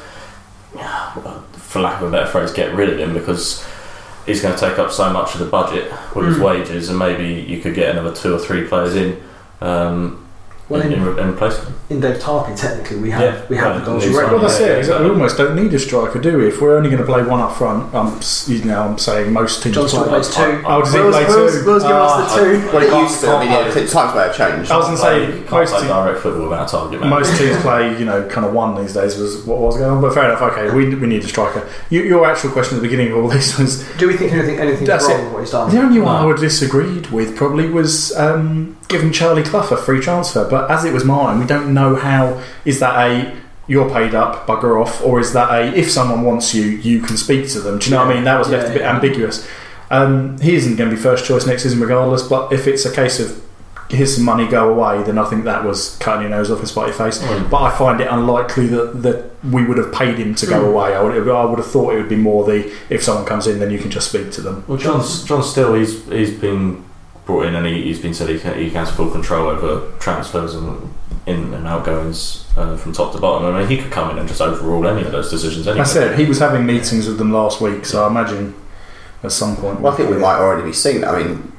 for 1.52 1.80
lack 1.80 2.00
of 2.00 2.08
a 2.08 2.10
better 2.10 2.30
phrase, 2.30 2.50
get 2.50 2.74
rid 2.74 2.88
of 2.88 2.98
him 2.98 3.12
because 3.12 3.62
he's 4.26 4.40
going 4.42 4.54
to 4.54 4.60
take 4.60 4.78
up 4.78 4.90
so 4.90 5.10
much 5.10 5.34
of 5.34 5.40
the 5.40 5.46
budget 5.46 5.92
with 6.14 6.26
his 6.26 6.36
Mm. 6.38 6.42
wages, 6.44 6.88
and 6.88 6.98
maybe 6.98 7.44
you 7.48 7.60
could 7.60 7.74
get 7.74 7.90
another 7.90 8.14
two 8.14 8.34
or 8.34 8.38
three 8.38 8.64
players 8.66 8.94
in. 8.96 9.20
Um, 9.60 10.23
Well, 10.68 10.80
in, 10.80 10.92
in- 10.94 11.02
in, 11.02 11.18
in 11.18 11.30
replacement. 11.32 11.76
in 11.90 12.00
Dave 12.00 12.16
Tarpey, 12.22 12.58
technically, 12.58 12.96
we 12.96 13.10
have 13.10 13.20
Yeah, 13.22 13.46
we 13.50 13.56
have 13.56 13.66
well, 13.72 13.78
the 13.80 13.84
goals 13.84 14.04
he's 14.04 14.14
already. 14.16 14.32
Well, 14.32 14.40
that's 14.42 14.58
Yeah, 14.60 14.66
it. 14.68 14.78
exactly. 14.78 15.04
We 15.04 15.10
almost 15.12 15.36
don't 15.36 15.54
need 15.56 15.74
a 15.74 15.78
striker, 15.78 16.18
do 16.18 16.38
we? 16.38 16.48
If 16.48 16.60
we're 16.62 16.76
only 16.78 16.88
going 16.88 17.02
to 17.02 17.06
play 17.06 17.22
one 17.22 17.40
up 17.40 17.52
front, 17.54 17.94
um, 17.94 18.18
you 18.46 18.64
know, 18.64 18.80
I'm 18.82 18.96
saying 18.98 19.30
most 19.30 19.62
teams 19.62 19.74
John 19.74 19.88
Stewart 19.88 20.08
play. 20.08 20.20
plays 20.20 20.34
two. 20.34 20.62
Oh, 20.64 20.80
does 20.80 20.92
he 20.94 21.00
Will's- 21.00 21.14
play 21.16 21.24
Will's- 21.26 21.52
two? 21.60 21.66
Will's 21.66 21.82
giving 21.82 21.96
us 21.96 22.14
the 22.16 22.22
Ah, 22.24 22.36
two. 22.36 22.66
well, 22.72 22.82
it 22.82 23.02
used 23.02 23.20
to. 23.20 23.28
I 23.28 23.38
mean, 23.40 23.48
can't 23.48 23.76
yeah, 23.76 23.86
times 23.92 24.14
may 24.14 24.20
have 24.22 24.36
changed. 24.36 24.70
I 24.70 24.76
was 24.78 24.86
going 24.86 24.96
to 24.96 25.02
say 25.02 25.38
Can't 25.40 25.50
most 25.50 25.72
teams, 25.74 25.86
direct 25.88 26.20
football 26.20 26.42
without 26.48 26.68
target 26.68 27.00
man. 27.00 27.10
most 27.10 27.36
teams 27.38 27.56
play, 27.60 27.98
you 27.98 28.04
know, 28.06 28.26
kind 28.30 28.46
of 28.46 28.54
one 28.54 28.74
these 28.80 28.94
days. 28.94 29.16
Was 29.18 29.44
what 29.44 29.58
was 29.58 29.76
going 29.76 29.90
on, 29.90 30.00
but 30.00 30.14
fair 30.14 30.24
enough. 30.24 30.40
Okay, 30.40 30.74
we, 30.74 30.94
we 30.94 31.06
need 31.06 31.22
a 31.22 31.28
striker. 31.28 31.68
You, 31.90 32.02
your 32.04 32.24
actual 32.26 32.50
question 32.52 32.78
at 32.78 32.80
the 32.82 32.88
beginning 32.88 33.12
of 33.12 33.18
all 33.18 33.28
this 33.28 33.58
was 33.58 33.84
Do 33.98 34.06
we 34.08 34.16
think 34.16 34.32
anything 34.32 34.58
anything's 34.58 34.88
wrong 34.88 35.24
with 35.24 35.32
what 35.34 35.40
he's 35.40 35.50
done? 35.50 35.70
the 35.70 35.78
only 35.82 36.00
one 36.00 36.16
I 36.16 36.24
would 36.24 36.38
disagreed 36.38 37.08
with 37.10 37.36
probably 37.36 37.68
was 37.68 38.16
um, 38.16 38.78
giving 38.88 39.12
Charlie 39.12 39.42
Clough 39.42 39.68
a 39.70 39.76
free 39.76 40.00
transfer. 40.00 40.48
But 40.48 40.70
as 40.70 40.84
it 40.84 40.92
was 40.92 41.04
mine, 41.04 41.38
we 41.38 41.46
don't 41.46 41.72
know 41.74 41.96
how. 41.96 42.40
Is 42.64 42.80
that 42.80 42.94
a 43.10 43.36
you're 43.66 43.88
paid 43.88 44.14
up, 44.14 44.46
bugger 44.46 44.80
off, 44.80 45.02
or 45.02 45.18
is 45.20 45.32
that 45.32 45.50
a 45.50 45.74
if 45.74 45.90
someone 45.90 46.22
wants 46.22 46.54
you, 46.54 46.62
you 46.64 47.00
can 47.00 47.16
speak 47.16 47.48
to 47.50 47.60
them? 47.60 47.78
Do 47.78 47.86
you 47.86 47.90
know 47.96 48.04
what 48.04 48.10
I 48.10 48.14
mean? 48.14 48.24
That 48.24 48.38
was 48.38 48.48
left 48.50 48.64
Yeah, 48.66 48.70
a 48.70 48.74
bit 48.74 48.82
yeah. 48.82 48.94
ambiguous. 48.94 49.48
Um, 49.90 50.38
he 50.40 50.54
isn't 50.54 50.76
going 50.76 50.90
to 50.90 50.96
be 50.96 51.00
first 51.00 51.24
choice 51.24 51.46
next 51.46 51.62
season, 51.62 51.80
regardless. 51.80 52.22
But 52.22 52.52
if 52.52 52.66
it's 52.66 52.84
a 52.84 52.94
case 52.94 53.20
of 53.20 53.42
here's 53.90 54.16
some 54.16 54.24
money, 54.24 54.48
go 54.48 54.70
away, 54.72 55.02
then 55.04 55.18
I 55.18 55.24
think 55.28 55.44
that 55.44 55.62
was 55.62 55.96
cutting 55.98 56.22
your 56.22 56.30
nose 56.30 56.50
off 56.50 56.58
and 56.58 56.66
spite 56.68 56.86
your 56.88 56.94
face. 56.96 57.18
Mm. 57.18 57.48
But 57.50 57.62
I 57.62 57.70
find 57.78 58.00
it 58.00 58.08
unlikely 58.10 58.66
that, 58.68 59.02
that 59.02 59.30
we 59.44 59.64
would 59.64 59.76
have 59.76 59.92
paid 59.92 60.18
him 60.18 60.34
to 60.36 60.46
go 60.46 60.62
Mm. 60.62 60.68
away. 60.68 60.94
I 60.96 61.02
would, 61.02 61.28
I 61.28 61.44
would 61.44 61.58
have 61.58 61.70
thought 61.70 61.92
it 61.94 61.98
would 61.98 62.08
be 62.08 62.16
more 62.16 62.44
the 62.44 62.72
if 62.90 63.02
someone 63.02 63.24
comes 63.26 63.46
in, 63.46 63.58
then 63.60 63.70
you 63.70 63.78
can 63.78 63.90
just 63.90 64.08
speak 64.08 64.30
to 64.32 64.40
them. 64.40 64.64
Well, 64.66 64.78
John, 64.78 65.02
John 65.26 65.42
Still, 65.42 65.74
he's 65.74 66.04
he's 66.06 66.32
been 66.32 66.82
brought 67.26 67.46
in 67.46 67.54
and 67.54 67.66
he, 67.66 67.82
he's 67.82 67.98
been 68.00 68.14
said 68.14 68.28
he, 68.28 68.38
can, 68.38 68.58
he 68.58 68.70
has 68.70 68.90
full 68.90 69.10
control 69.10 69.48
over 69.48 69.90
transfers 69.98 70.54
and 70.54 70.92
in 71.26 71.54
and 71.54 71.66
outgoings 71.66 72.46
uh, 72.56 72.76
from 72.76 72.92
top 72.92 73.12
to 73.12 73.18
bottom. 73.18 73.54
I 73.54 73.60
mean, 73.60 73.68
he 73.68 73.78
could 73.78 73.90
come 73.90 74.10
in 74.10 74.18
and 74.18 74.28
just 74.28 74.40
overrule 74.42 74.86
any 74.86 75.02
of 75.06 75.12
those 75.12 75.30
decisions 75.30 75.66
anyway. 75.66 75.80
I 75.80 75.84
said 75.84 76.18
he 76.18 76.26
was 76.26 76.38
having 76.38 76.66
meetings 76.66 77.06
with 77.06 77.16
them 77.18 77.32
last 77.32 77.60
week, 77.62 77.86
so 77.86 78.04
I 78.04 78.08
imagine 78.08 78.54
at 79.22 79.32
some 79.32 79.56
point. 79.56 79.80
Well, 79.80 79.92
I 79.92 79.96
think 79.96 80.10
we 80.10 80.16
might 80.18 80.36
already 80.36 80.64
be 80.68 80.72
seeing 80.74 81.00
that. 81.00 81.14
I 81.14 81.22
mean, 81.22 81.50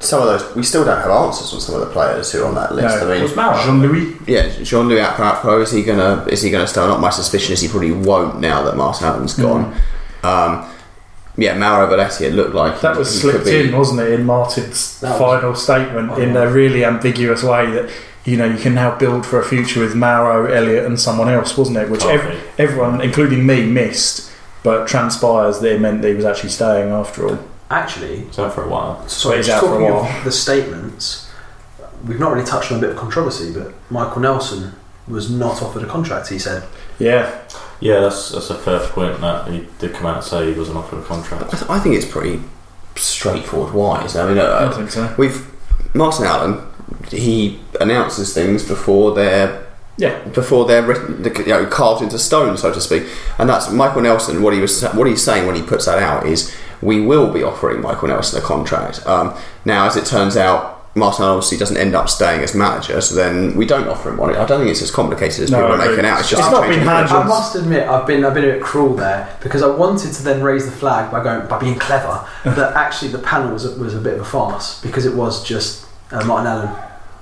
some 0.00 0.20
of 0.20 0.28
those 0.28 0.54
we 0.54 0.62
still 0.62 0.84
don't 0.84 1.00
have 1.00 1.10
answers 1.10 1.52
on 1.54 1.60
some 1.60 1.74
of 1.76 1.80
the 1.80 1.92
players 1.92 2.30
who 2.30 2.42
are 2.42 2.46
on 2.46 2.54
that 2.56 2.74
list. 2.74 2.98
No. 3.02 3.10
I 3.10 3.14
mean, 3.14 3.22
Was 3.22 3.64
Jean 3.64 3.80
Louis. 3.80 4.16
yeah, 4.26 4.48
Jean 4.62 4.86
Louis 4.86 5.00
Akpro, 5.00 5.62
is 5.62 5.72
he 5.72 5.82
gonna 5.82 6.24
is 6.26 6.42
he 6.42 6.50
gonna 6.50 6.66
stay 6.66 6.82
or 6.82 6.88
not? 6.88 7.00
My 7.00 7.10
suspicion 7.10 7.54
is 7.54 7.62
he 7.62 7.68
probably 7.68 7.92
won't 7.92 8.38
now 8.38 8.62
that 8.64 8.76
Martin 8.76 9.06
Allen's 9.06 9.34
gone. 9.34 9.74
Um, 10.22 10.70
yeah, 11.38 11.56
Mauro 11.56 11.86
Vilhete, 11.88 12.20
it 12.22 12.32
looked 12.34 12.54
like 12.54 12.80
That 12.82 12.96
was 12.96 13.10
he 13.14 13.20
slipped 13.20 13.44
could 13.44 13.44
be- 13.46 13.68
in, 13.68 13.76
wasn't 13.78 14.00
it, 14.00 14.12
in 14.12 14.26
Martin's 14.26 15.00
That 15.00 15.12
was- 15.12 15.18
final 15.20 15.54
statement 15.54 16.18
in 16.18 16.36
a 16.36 16.46
really 16.50 16.84
ambiguous 16.84 17.42
way 17.42 17.70
that 17.70 17.88
you 18.24 18.36
know 18.36 18.44
you 18.44 18.58
can 18.58 18.74
now 18.74 18.94
build 18.98 19.24
for 19.24 19.40
a 19.40 19.44
future 19.44 19.80
with 19.80 19.94
Mauro, 19.94 20.44
Elliot, 20.52 20.84
and 20.84 21.00
someone 21.00 21.28
else, 21.30 21.56
wasn't 21.56 21.78
it? 21.78 21.88
Which 21.88 22.04
ev- 22.04 22.36
everyone, 22.58 23.00
including 23.00 23.46
me, 23.46 23.64
missed, 23.64 24.30
but 24.62 24.86
transpires 24.88 25.60
that 25.60 25.72
it 25.76 25.80
meant 25.80 26.02
that 26.02 26.08
he 26.08 26.14
was 26.14 26.24
actually 26.26 26.50
staying 26.50 26.90
after 26.90 27.26
all. 27.28 27.38
Actually, 27.70 28.20
He's 28.24 28.38
out 28.38 28.54
for 28.54 28.64
a 28.64 28.68
while. 28.68 29.06
sorry, 29.08 29.36
he's 29.38 29.46
just 29.46 29.62
out 29.62 29.68
for 29.68 29.76
a 29.76 29.78
talking 29.78 29.94
while. 29.94 30.18
of 30.18 30.24
the 30.24 30.32
statements, 30.32 31.30
we've 32.06 32.18
not 32.20 32.32
really 32.32 32.44
touched 32.46 32.72
on 32.72 32.78
a 32.78 32.80
bit 32.80 32.90
of 32.90 32.96
controversy, 32.96 33.52
but 33.52 33.72
Michael 33.90 34.20
Nelson 34.22 34.72
was 35.06 35.30
not 35.30 35.62
offered 35.62 35.82
a 35.82 35.86
contract. 35.86 36.28
He 36.28 36.38
said, 36.38 36.64
Yeah, 36.98 37.30
Yeah, 37.80 38.00
that's 38.00 38.30
that's 38.30 38.50
a 38.50 38.54
fair 38.56 38.80
point. 38.80 39.20
That 39.20 39.48
he 39.50 39.66
did 39.78 39.94
come 39.94 40.06
out 40.06 40.16
and 40.16 40.24
say 40.24 40.52
he 40.52 40.58
wasn't 40.58 40.78
offered 40.78 40.98
a 40.98 41.02
contract. 41.02 41.44
I 41.54 41.56
th- 41.56 41.70
I 41.70 41.78
think 41.78 41.94
it's 41.94 42.06
pretty 42.06 42.42
straightforward. 42.96 43.72
Why? 43.72 44.00
I 44.00 44.26
mean, 44.28 44.38
I 44.38 44.42
uh, 44.42 44.64
don't 44.64 44.76
think 44.78 44.90
so. 44.90 45.14
we've 45.16 45.46
Martin 45.94 46.24
Allen. 46.26 46.66
He 47.10 47.60
announces 47.80 48.34
things 48.34 48.66
before 48.66 49.14
they're 49.14 49.66
Yeah, 49.96 50.18
before 50.28 50.64
they're 50.66 50.82
written, 50.82 51.24
you 51.24 51.46
know, 51.46 51.66
carved 51.66 52.02
into 52.02 52.18
stone, 52.18 52.56
so 52.56 52.72
to 52.72 52.80
speak. 52.80 53.04
And 53.38 53.48
that's 53.48 53.70
Michael 53.70 54.02
Nelson. 54.02 54.42
What 54.42 54.54
he 54.54 54.60
was, 54.60 54.82
what 54.94 55.06
he's 55.06 55.22
saying 55.22 55.46
when 55.46 55.54
he 55.54 55.62
puts 55.62 55.84
that 55.86 55.98
out 55.98 56.26
is, 56.26 56.54
we 56.82 57.00
will 57.00 57.32
be 57.32 57.42
offering 57.42 57.80
Michael 57.80 58.08
Nelson 58.08 58.40
a 58.40 58.44
contract. 58.44 59.06
Um, 59.06 59.34
now, 59.64 59.86
as 59.86 59.96
it 59.96 60.06
turns 60.06 60.36
out, 60.36 60.77
Martin 60.98 61.24
obviously 61.24 61.56
doesn't 61.56 61.76
end 61.76 61.94
up 61.94 62.08
staying 62.08 62.42
as 62.42 62.54
manager, 62.54 63.00
so 63.00 63.14
then 63.14 63.56
we 63.56 63.66
don't 63.66 63.88
offer 63.88 64.10
him 64.10 64.16
one. 64.18 64.34
I 64.36 64.44
don't 64.44 64.60
think 64.60 64.70
it's 64.70 64.82
as 64.82 64.90
complicated 64.90 65.44
as 65.44 65.50
No, 65.50 65.58
people 65.58 65.72
are 65.74 65.78
making 65.78 65.92
agree. 66.00 66.08
out. 66.08 66.20
It's 66.20 66.30
just 66.30 66.42
It's 66.42 66.50
not 66.52 66.68
been 66.68 66.84
the- 66.84 66.90
I 66.90 67.24
must 67.24 67.54
admit, 67.54 67.88
I've 67.88 68.06
been 68.06 68.24
I've 68.24 68.34
been 68.34 68.44
a 68.44 68.52
bit 68.52 68.62
cruel 68.62 68.94
there 68.94 69.28
because 69.40 69.62
I 69.62 69.68
wanted 69.68 70.12
to 70.12 70.22
then 70.22 70.42
raise 70.42 70.64
the 70.66 70.72
flag 70.72 71.10
by 71.10 71.22
going 71.22 71.46
by 71.48 71.58
being 71.58 71.78
clever. 71.78 72.26
that 72.44 72.74
actually 72.74 73.10
the 73.12 73.18
panel 73.18 73.52
was 73.52 73.64
a, 73.64 73.78
was 73.78 73.94
a 73.94 73.98
bit 74.00 74.14
of 74.14 74.20
a 74.20 74.24
farce 74.24 74.80
because 74.82 75.06
it 75.06 75.14
was 75.14 75.44
just 75.44 75.86
uh, 76.12 76.24
Martin 76.24 76.46
Allen. 76.46 76.70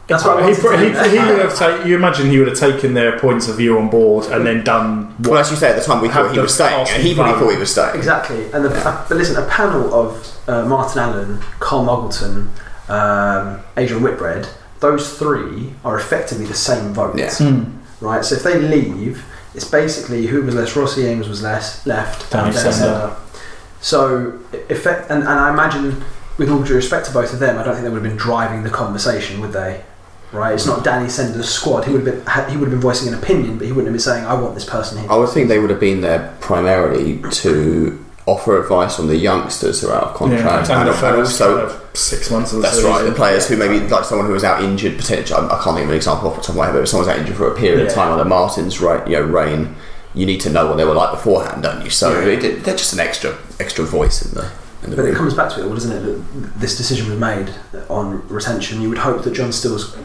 That's 0.08 0.24
what 0.24 0.36
I 0.40 0.52
he, 0.52 0.62
wanted 0.62 1.10
he, 1.10 1.18
he 1.18 1.18
would 1.18 1.40
have 1.40 1.58
taken. 1.58 1.88
You 1.88 1.96
imagine 1.96 2.30
he 2.30 2.38
would 2.38 2.46
have 2.46 2.56
taken 2.58 2.94
their 2.94 3.18
points 3.18 3.48
of 3.48 3.56
view 3.56 3.76
on 3.76 3.90
board 3.90 4.26
and 4.26 4.46
then 4.46 4.62
done 4.62 5.12
Well, 5.18 5.36
as 5.36 5.50
you 5.50 5.56
say, 5.56 5.70
at 5.70 5.76
the 5.76 5.82
time 5.82 6.00
we 6.00 6.08
thought 6.08 6.32
he 6.32 6.38
was 6.38 6.54
staying, 6.54 6.78
and 6.78 7.02
he 7.02 7.08
casting 7.08 7.14
probably 7.16 7.40
thought 7.40 7.52
he 7.54 7.58
was 7.58 7.72
staying. 7.72 7.96
Exactly, 7.96 8.44
and 8.52 8.64
the, 8.64 8.70
uh, 8.70 9.04
but 9.08 9.16
listen, 9.16 9.36
a 9.42 9.46
panel 9.48 9.92
of 9.92 10.38
uh, 10.48 10.64
Martin 10.64 11.00
Allen, 11.00 11.40
Carl 11.58 11.84
Muggleton, 11.84 12.48
um, 12.88 13.60
Adrian 13.76 14.02
Whitbread, 14.02 14.48
those 14.80 15.18
three 15.18 15.72
are 15.84 15.96
effectively 15.98 16.46
the 16.46 16.54
same 16.54 16.92
vote, 16.92 17.16
Yeah. 17.18 17.32
Hmm. 17.34 17.78
right? 18.00 18.24
So 18.24 18.34
if 18.36 18.42
they 18.42 18.58
leave, 18.58 19.24
it's 19.54 19.64
basically 19.68 20.26
who 20.26 20.42
was 20.42 20.54
less. 20.54 20.76
Rossi 20.76 21.02
Eames 21.06 21.28
was 21.28 21.42
less 21.42 21.86
left. 21.86 22.30
Danny 22.30 22.52
Senda. 22.52 22.72
Senda. 22.72 23.16
So 23.80 24.38
effect, 24.68 25.10
and, 25.10 25.20
and 25.22 25.28
I 25.28 25.52
imagine, 25.52 26.02
with 26.38 26.50
all 26.50 26.62
due 26.62 26.74
respect 26.74 27.06
to 27.06 27.12
both 27.12 27.32
of 27.32 27.38
them, 27.38 27.58
I 27.58 27.62
don't 27.62 27.74
think 27.74 27.84
they 27.84 27.90
would 27.90 28.02
have 28.02 28.10
been 28.10 28.18
driving 28.18 28.62
the 28.64 28.70
conversation, 28.70 29.40
would 29.40 29.52
they? 29.52 29.82
right? 30.32 30.54
It's 30.54 30.66
not 30.66 30.84
Danny 30.84 31.06
Senda's 31.06 31.48
squad. 31.48 31.84
He 31.84 31.92
would 31.92 32.06
have 32.06 32.24
been 32.24 32.50
he 32.50 32.56
would 32.56 32.68
have 32.68 32.72
been 32.72 32.80
voicing 32.80 33.08
an 33.08 33.14
opinion, 33.14 33.58
but 33.58 33.66
he 33.66 33.72
wouldn't 33.72 33.86
have 33.88 33.94
been 33.94 34.00
saying, 34.00 34.24
"I 34.24 34.34
want 34.34 34.54
this 34.54 34.64
person 34.64 34.98
here." 34.98 35.10
I 35.10 35.16
would 35.16 35.28
think 35.30 35.48
they 35.48 35.58
would 35.58 35.70
have 35.70 35.80
been 35.80 36.00
there 36.00 36.36
primarily 36.40 37.22
to 37.30 38.04
offer 38.26 38.60
advice 38.60 38.98
on 38.98 39.06
the 39.06 39.16
youngsters 39.16 39.80
who 39.80 39.88
are 39.88 39.94
out 39.96 40.02
of 40.08 40.14
contract, 40.14 40.68
and 40.68 40.80
and, 40.80 40.88
the 40.88 41.06
and 41.06 41.16
also 41.18 41.58
kind 41.58 41.70
of 41.70 41.96
six 41.96 42.28
months 42.30 42.50
of 42.52 42.56
the 42.56 42.62
That's 42.62 42.76
season. 42.76 42.90
right. 42.90 43.02
The 43.04 43.12
players 43.12 43.46
who 43.48 43.56
maybe 43.56 43.78
like 43.88 44.04
someone 44.04 44.26
who 44.26 44.32
was 44.32 44.42
out 44.44 44.62
injured 44.64 44.96
potentially. 44.98 45.38
I 45.40 45.46
I 45.46 45.62
can't 45.62 45.76
think 45.76 45.84
of 45.84 45.90
an 45.90 45.96
example 45.96 46.28
off 46.28 46.34
the 46.36 46.40
top 46.42 46.50
of 46.50 46.56
my 46.56 46.66
head, 46.66 46.72
but 46.74 46.82
if 46.82 46.88
someone's 46.88 47.08
out 47.08 47.18
injured 47.18 47.36
for 47.36 47.50
a 47.50 47.54
period 47.54 47.80
of 47.82 47.88
Yeah. 47.88 47.94
time, 47.94 48.16
like 48.18 48.26
Martin's 48.26 48.80
right, 48.80 49.06
you 49.06 49.14
know, 49.16 49.22
reign, 49.22 49.76
you 50.14 50.26
need 50.26 50.40
to 50.40 50.50
know 50.50 50.66
what 50.66 50.76
they 50.76 50.84
were 50.84 50.94
like 50.94 51.12
beforehand, 51.12 51.62
don't 51.62 51.84
you? 51.84 51.90
So 51.90 52.18
Yeah. 52.20 52.26
it, 52.38 52.64
they're 52.64 52.76
just 52.76 52.92
an 52.92 53.00
extra 53.00 53.34
extra 53.60 53.84
voice 53.84 54.22
in 54.22 54.34
the 54.34 54.46
in 54.82 54.90
the 54.90 54.96
But 54.96 55.04
it 55.06 55.14
comes 55.14 55.34
back 55.34 55.50
to 55.52 55.60
it, 55.60 55.64
all, 55.66 55.74
doesn't 55.74 55.92
it? 55.92 56.00
That 56.04 56.60
this 56.60 56.76
decision 56.76 57.08
was 57.08 57.18
made 57.18 57.50
on 57.88 58.22
retention. 58.28 58.80
You 58.82 58.88
would 58.88 58.98
hope 58.98 59.22
that 59.22 59.32
John 59.34 59.52
Still's 59.52 59.96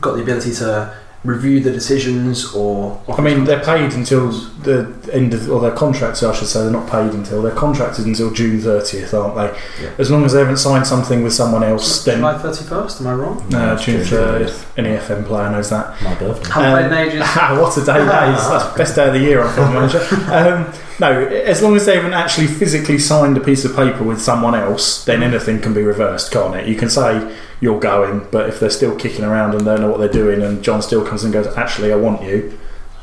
got 0.00 0.16
the 0.16 0.22
ability 0.22 0.52
to 0.56 0.92
review 1.22 1.60
the 1.60 1.70
decisions, 1.70 2.54
or 2.54 2.98
I 3.08 3.20
mean, 3.20 3.44
they're 3.44 3.62
paid 3.62 3.92
until 3.92 4.30
the 4.62 4.90
end 5.12 5.34
of, 5.34 5.50
or 5.50 5.60
their 5.60 5.70
contracts, 5.72 6.22
I 6.22 6.34
should 6.34 6.48
say, 6.48 6.62
they're 6.62 6.70
not 6.70 6.88
paid 6.90 7.12
until 7.12 7.42
they're 7.42 7.54
contracted 7.54 8.06
until 8.06 8.30
June 8.30 8.58
30th, 8.58 9.12
aren't 9.12 9.34
they? 9.36 9.84
Yeah. 9.84 9.90
As 9.98 10.10
long 10.10 10.24
as 10.24 10.32
they 10.32 10.38
haven't 10.38 10.56
signed 10.56 10.86
something 10.86 11.22
with 11.22 11.34
someone 11.34 11.62
else, 11.62 12.04
then 12.04 12.18
July 12.18 12.38
thirty 12.38 12.64
first. 12.64 13.00
Am 13.02 13.06
I 13.08 13.12
wrong? 13.14 13.46
No, 13.50 13.74
it's 13.74 13.84
June 13.84 14.02
June 14.04 14.18
30th. 14.18 14.64
Any 14.78 14.88
FM 14.96 15.26
player 15.26 15.50
knows 15.50 15.68
that. 15.70 16.00
My 16.02 16.14
birthday. 16.14 16.50
Haven't 16.50 16.88
played 16.90 16.92
Um, 16.92 16.92
in 16.92 17.08
ages. 17.08 17.28
what 17.60 17.76
a 17.76 17.80
day 17.80 18.04
that 18.04 18.34
is. 18.38 18.48
That's 18.48 18.72
the 18.72 18.78
best 18.78 18.94
day 18.96 19.06
of 19.08 19.12
the 19.12 19.20
year 19.20 19.42
on 19.42 19.54
Film 19.54 19.74
Manager. 19.74 19.98
Um, 20.32 20.72
no, 21.00 21.26
as 21.26 21.62
long 21.62 21.74
as 21.76 21.86
they 21.86 21.96
haven't 21.96 22.12
actually 22.12 22.46
physically 22.46 22.98
signed 22.98 23.36
a 23.36 23.40
piece 23.40 23.64
of 23.64 23.74
paper 23.74 24.04
with 24.04 24.20
someone 24.20 24.54
else, 24.54 25.04
then 25.04 25.20
mm. 25.20 25.24
anything 25.24 25.60
can 25.60 25.72
be 25.72 25.82
reversed, 25.82 26.30
can't 26.30 26.54
it? 26.54 26.68
You 26.68 26.76
can 26.76 26.90
say 26.90 27.36
you're 27.60 27.80
going, 27.80 28.26
but 28.30 28.48
if 28.48 28.60
they're 28.60 28.70
still 28.70 28.94
kicking 28.96 29.24
around 29.24 29.54
and 29.54 29.64
don't 29.64 29.80
know 29.80 29.90
what 29.90 29.98
they're 29.98 30.08
doing, 30.08 30.42
and 30.42 30.62
John 30.62 30.82
still 30.82 31.04
comes 31.04 31.24
and 31.24 31.32
goes, 31.32 31.46
actually, 31.56 31.92
I 31.92 31.96
want 31.96 32.22
you, 32.22 32.59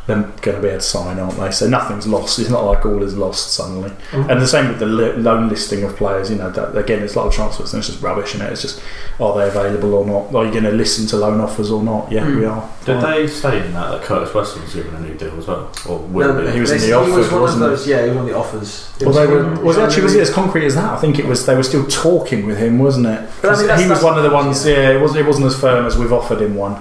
they're 0.08 0.22
going 0.42 0.56
to 0.56 0.62
be 0.62 0.70
able 0.70 0.80
to 0.80 0.82
sign, 0.82 1.20
aren't 1.20 1.38
they? 1.38 1.52
So 1.52 1.68
nothing's 1.68 2.08
lost. 2.08 2.40
It's 2.40 2.50
not 2.50 2.64
like 2.64 2.86
all 2.86 3.04
is 3.04 3.16
lost 3.18 3.54
suddenly. 3.54 3.92
And 4.14 4.42
the 4.42 4.48
same 4.48 4.70
with 4.70 4.80
the 4.80 4.86
li- 4.86 5.14
loan 5.18 5.50
listing 5.50 5.84
of 5.84 5.96
players. 5.98 6.30
You 6.32 6.38
know, 6.38 6.50
that, 6.50 6.76
again, 6.78 7.04
it's 7.04 7.16
a 7.16 7.20
lot 7.20 7.28
of 7.28 7.34
transfers, 7.34 7.74
and 7.74 7.80
it's 7.82 7.90
just 7.90 8.02
rubbish, 8.02 8.34
and 8.34 8.42
it? 8.42 8.52
it's 8.52 8.62
just 8.62 8.82
are 9.20 9.36
they 9.38 9.48
available 9.48 9.94
or 9.94 10.06
not? 10.06 10.34
Are 10.34 10.46
you 10.46 10.52
going 10.52 10.64
to 10.64 10.72
listen 10.72 11.06
to 11.08 11.18
loan 11.18 11.42
offers 11.42 11.70
or 11.72 11.84
not? 11.84 12.12
Yeah, 12.12 12.26
Mm. 12.26 12.40
we 12.40 12.46
are. 12.46 12.70
Did 12.86 13.02
they 13.02 13.28
say 13.28 13.66
in 13.66 13.74
that 13.74 13.92
that 13.92 14.02
Curtis 14.04 14.34
Weston 14.34 14.62
was 14.64 14.74
given 14.74 14.96
a 14.96 15.00
new 15.02 15.14
deal 15.16 15.38
as 15.38 15.46
well? 15.48 15.70
Or 15.90 16.00
will 16.00 16.34
No, 16.34 16.42
be? 16.46 16.52
he 16.52 16.62
was 16.62 16.72
in 16.72 16.78
they- 16.80 16.90
the 16.90 17.04
He 17.06 17.12
was 17.12 17.28
Offered, 17.28 17.32
one 17.34 17.36
of 17.36 17.42
wasn't 17.42 17.64
he? 17.64 17.70
those. 17.70 17.88
Yeah, 17.88 18.02
he 18.04 18.08
was 18.10 18.16
one 18.16 18.26
of 18.26 18.32
the 18.32 18.38
offers. 18.38 18.90
It 19.00 19.06
Well, 19.06 19.14
they 19.14 19.28
were, 19.28 19.44
him, 19.44 19.64
was 19.66 19.78
it 19.78 19.82
actually 19.82 20.04
was 20.04 20.16
it 20.16 20.22
as 20.22 20.30
concrete 20.30 20.66
as 20.66 20.76
that? 20.76 20.94
I 20.94 20.98
think 21.02 21.20
it 21.20 21.26
was. 21.26 21.46
They 21.46 21.56
were 21.56 21.64
still 21.64 21.86
talking 21.88 22.46
with 22.46 22.58
him, 22.58 22.80
wasn't 22.80 23.08
it? 23.08 23.30
I 23.44 23.56
mean, 23.68 23.78
he 23.80 23.90
was 23.90 24.02
one 24.02 24.18
of 24.18 24.24
the 24.24 24.30
ones. 24.30 24.66
yeah. 24.66 24.76
Yeah, 24.78 24.90
it 24.92 25.02
wasn't. 25.02 25.20
It 25.20 25.26
wasn't 25.28 25.48
as 25.48 25.60
firm 25.60 25.86
as 25.86 25.98
we've 25.98 26.14
offered 26.14 26.42
him 26.42 26.56
one. 26.56 26.78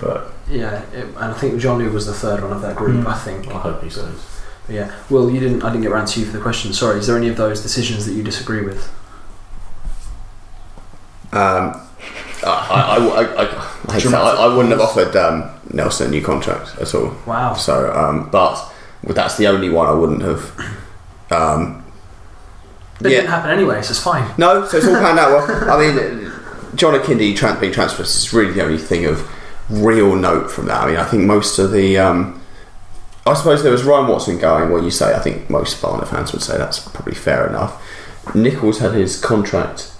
But 0.00 0.32
Yeah, 0.48 0.82
it, 0.92 1.06
and 1.06 1.18
I 1.18 1.34
think 1.34 1.60
John 1.60 1.78
Lew 1.78 1.90
was 1.90 2.06
the 2.06 2.14
third 2.14 2.42
one 2.42 2.52
of 2.52 2.62
that 2.62 2.76
group. 2.76 3.04
Mm. 3.04 3.06
I 3.06 3.18
think. 3.18 3.48
I 3.48 3.58
hope 3.58 3.82
he 3.82 3.90
says. 3.90 4.42
But 4.66 4.74
yeah. 4.74 4.94
Well, 5.10 5.30
you 5.30 5.40
didn't. 5.40 5.62
I 5.62 5.70
didn't 5.70 5.82
get 5.82 5.92
around 5.92 6.06
to 6.08 6.20
you 6.20 6.26
for 6.26 6.32
the 6.32 6.42
question. 6.42 6.72
Sorry. 6.72 6.98
Is 6.98 7.06
there 7.06 7.16
any 7.16 7.28
of 7.28 7.36
those 7.36 7.62
decisions 7.62 8.06
that 8.06 8.12
you 8.12 8.22
disagree 8.22 8.62
with? 8.62 8.88
Um, 11.32 11.80
I, 12.42 12.46
I, 12.46 12.96
I, 12.96 13.22
I, 13.22 13.88
I, 13.88 14.00
hate 14.00 14.06
I, 14.06 14.30
I 14.30 14.54
wouldn't 14.54 14.70
have 14.70 14.80
offered 14.80 15.14
um, 15.16 15.50
Nelson 15.72 16.06
a 16.06 16.10
new 16.10 16.22
contract 16.22 16.78
at 16.80 16.94
all. 16.94 17.14
Wow. 17.26 17.54
So, 17.54 17.92
um, 17.92 18.30
but 18.30 18.72
that's 19.02 19.36
the 19.36 19.46
only 19.46 19.68
one 19.68 19.86
I 19.86 19.92
wouldn't 19.92 20.22
have. 20.22 20.58
Um, 21.30 21.84
That 23.00 23.10
didn't 23.10 23.26
happen 23.26 23.50
anyway, 23.50 23.82
so 23.82 23.90
it's 23.90 24.02
fine. 24.02 24.32
No, 24.38 24.66
so 24.66 24.78
it's 24.78 24.86
all 24.86 24.94
panned 24.94 25.18
out 25.18 25.48
well. 25.48 25.70
I 25.70 25.78
mean, 25.78 26.32
John 26.74 26.94
Akinde 26.94 27.36
tran- 27.36 27.60
being 27.60 27.72
transferred 27.72 28.06
is 28.06 28.32
really 28.32 28.52
the 28.52 28.62
only 28.64 28.78
thing 28.78 29.04
of 29.04 29.28
real 29.70 30.14
note 30.16 30.50
from 30.50 30.66
that. 30.66 30.82
I 30.82 30.86
mean, 30.86 30.96
I 30.96 31.04
think 31.04 31.24
most 31.24 31.58
of 31.58 31.70
the. 31.72 31.98
Um, 31.98 32.40
I 33.26 33.34
suppose 33.34 33.62
there 33.62 33.72
was 33.72 33.84
Ryan 33.84 34.08
Watson 34.08 34.38
going. 34.38 34.70
Well, 34.70 34.82
you 34.82 34.90
say 34.90 35.14
I 35.14 35.18
think 35.18 35.50
most 35.50 35.80
Barnet 35.82 36.08
fans 36.08 36.32
would 36.32 36.42
say 36.42 36.56
that's 36.56 36.78
probably 36.78 37.14
fair 37.14 37.46
enough. 37.46 37.82
Nichols 38.34 38.78
had 38.78 38.92
his 38.94 39.20
contract, 39.20 39.92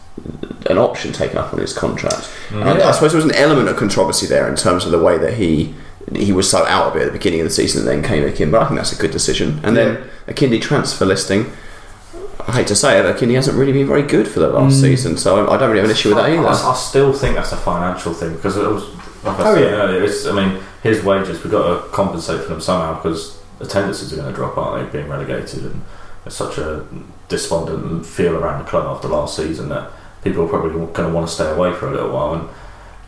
an 0.70 0.78
option 0.78 1.12
taken 1.12 1.36
up 1.38 1.52
on 1.52 1.60
his 1.60 1.72
contract. 1.76 2.30
And 2.50 2.64
I 2.82 2.90
suppose 2.92 3.12
there 3.12 3.22
was 3.22 3.26
an 3.30 3.34
element 3.36 3.68
of 3.68 3.76
controversy 3.76 4.26
there 4.26 4.48
in 4.48 4.56
terms 4.56 4.84
of 4.86 4.92
the 4.92 4.98
way 4.98 5.18
that 5.18 5.34
he 5.34 5.74
he 6.14 6.32
was 6.32 6.50
so 6.50 6.64
out 6.64 6.86
of 6.88 6.96
it 6.96 7.00
at 7.02 7.06
the 7.06 7.12
beginning 7.18 7.40
of 7.40 7.44
the 7.44 7.50
season 7.52 7.80
and 7.86 7.88
then 7.88 8.02
came 8.08 8.24
back 8.24 8.40
in. 8.40 8.50
But 8.50 8.62
I 8.62 8.66
think 8.68 8.78
that's 8.80 8.92
a 8.98 9.00
good 9.00 9.10
decision. 9.10 9.60
And 9.62 9.76
then 9.76 10.08
a 10.26 10.32
Kindi 10.32 10.58
transfer 10.60 11.04
listing. 11.04 11.52
I 12.46 12.52
hate 12.52 12.66
to 12.68 12.74
say 12.74 12.98
it, 12.98 13.02
but 13.02 13.18
Kindi 13.20 13.34
hasn't 13.34 13.58
really 13.58 13.72
been 13.72 13.86
very 13.86 14.02
good 14.02 14.26
for 14.26 14.40
the 14.40 14.48
last 14.48 14.76
Mm. 14.78 14.80
season, 14.80 15.16
so 15.18 15.44
I 15.46 15.54
I 15.54 15.58
don't 15.58 15.68
really 15.68 15.80
have 15.82 15.90
an 15.90 15.94
issue 15.96 16.08
with 16.08 16.16
that 16.16 16.30
I, 16.30 16.38
either. 16.38 16.48
I 16.48 16.74
still 16.74 17.12
think 17.12 17.34
that's 17.36 17.52
a 17.52 17.58
financial 17.58 18.14
thing 18.14 18.32
because 18.36 18.56
it 18.56 18.66
was. 18.66 18.84
Like 19.28 19.40
I 19.40 19.50
Oh, 19.50 19.54
said 19.54 19.62
yeah. 19.64 19.76
earlier, 19.76 20.02
it's, 20.04 20.26
I 20.26 20.32
mean, 20.32 20.60
his 20.82 21.02
wages 21.02 21.42
we've 21.42 21.50
got 21.52 21.82
to 21.84 21.88
compensate 21.90 22.40
for 22.42 22.48
them 22.48 22.60
somehow 22.60 22.94
because 23.00 23.40
attendances 23.60 24.12
are 24.12 24.16
going 24.16 24.28
to 24.28 24.34
drop, 24.34 24.56
aren't 24.58 24.92
they? 24.92 24.98
Being 24.98 25.10
relegated 25.10 25.64
and 25.64 25.82
there's 26.24 26.36
such 26.36 26.58
a 26.58 26.84
despondent 27.28 28.04
feel 28.06 28.36
around 28.36 28.64
the 28.64 28.68
club 28.70 28.84
after 28.86 29.08
last 29.08 29.36
season 29.36 29.68
that 29.68 29.90
people 30.24 30.44
are 30.44 30.48
probably 30.48 30.70
going 30.70 30.92
to 30.94 31.08
want 31.08 31.28
to 31.28 31.32
stay 31.32 31.48
away 31.50 31.72
for 31.74 31.88
a 31.88 31.92
little 31.92 32.10
while. 32.10 32.34
And 32.34 32.48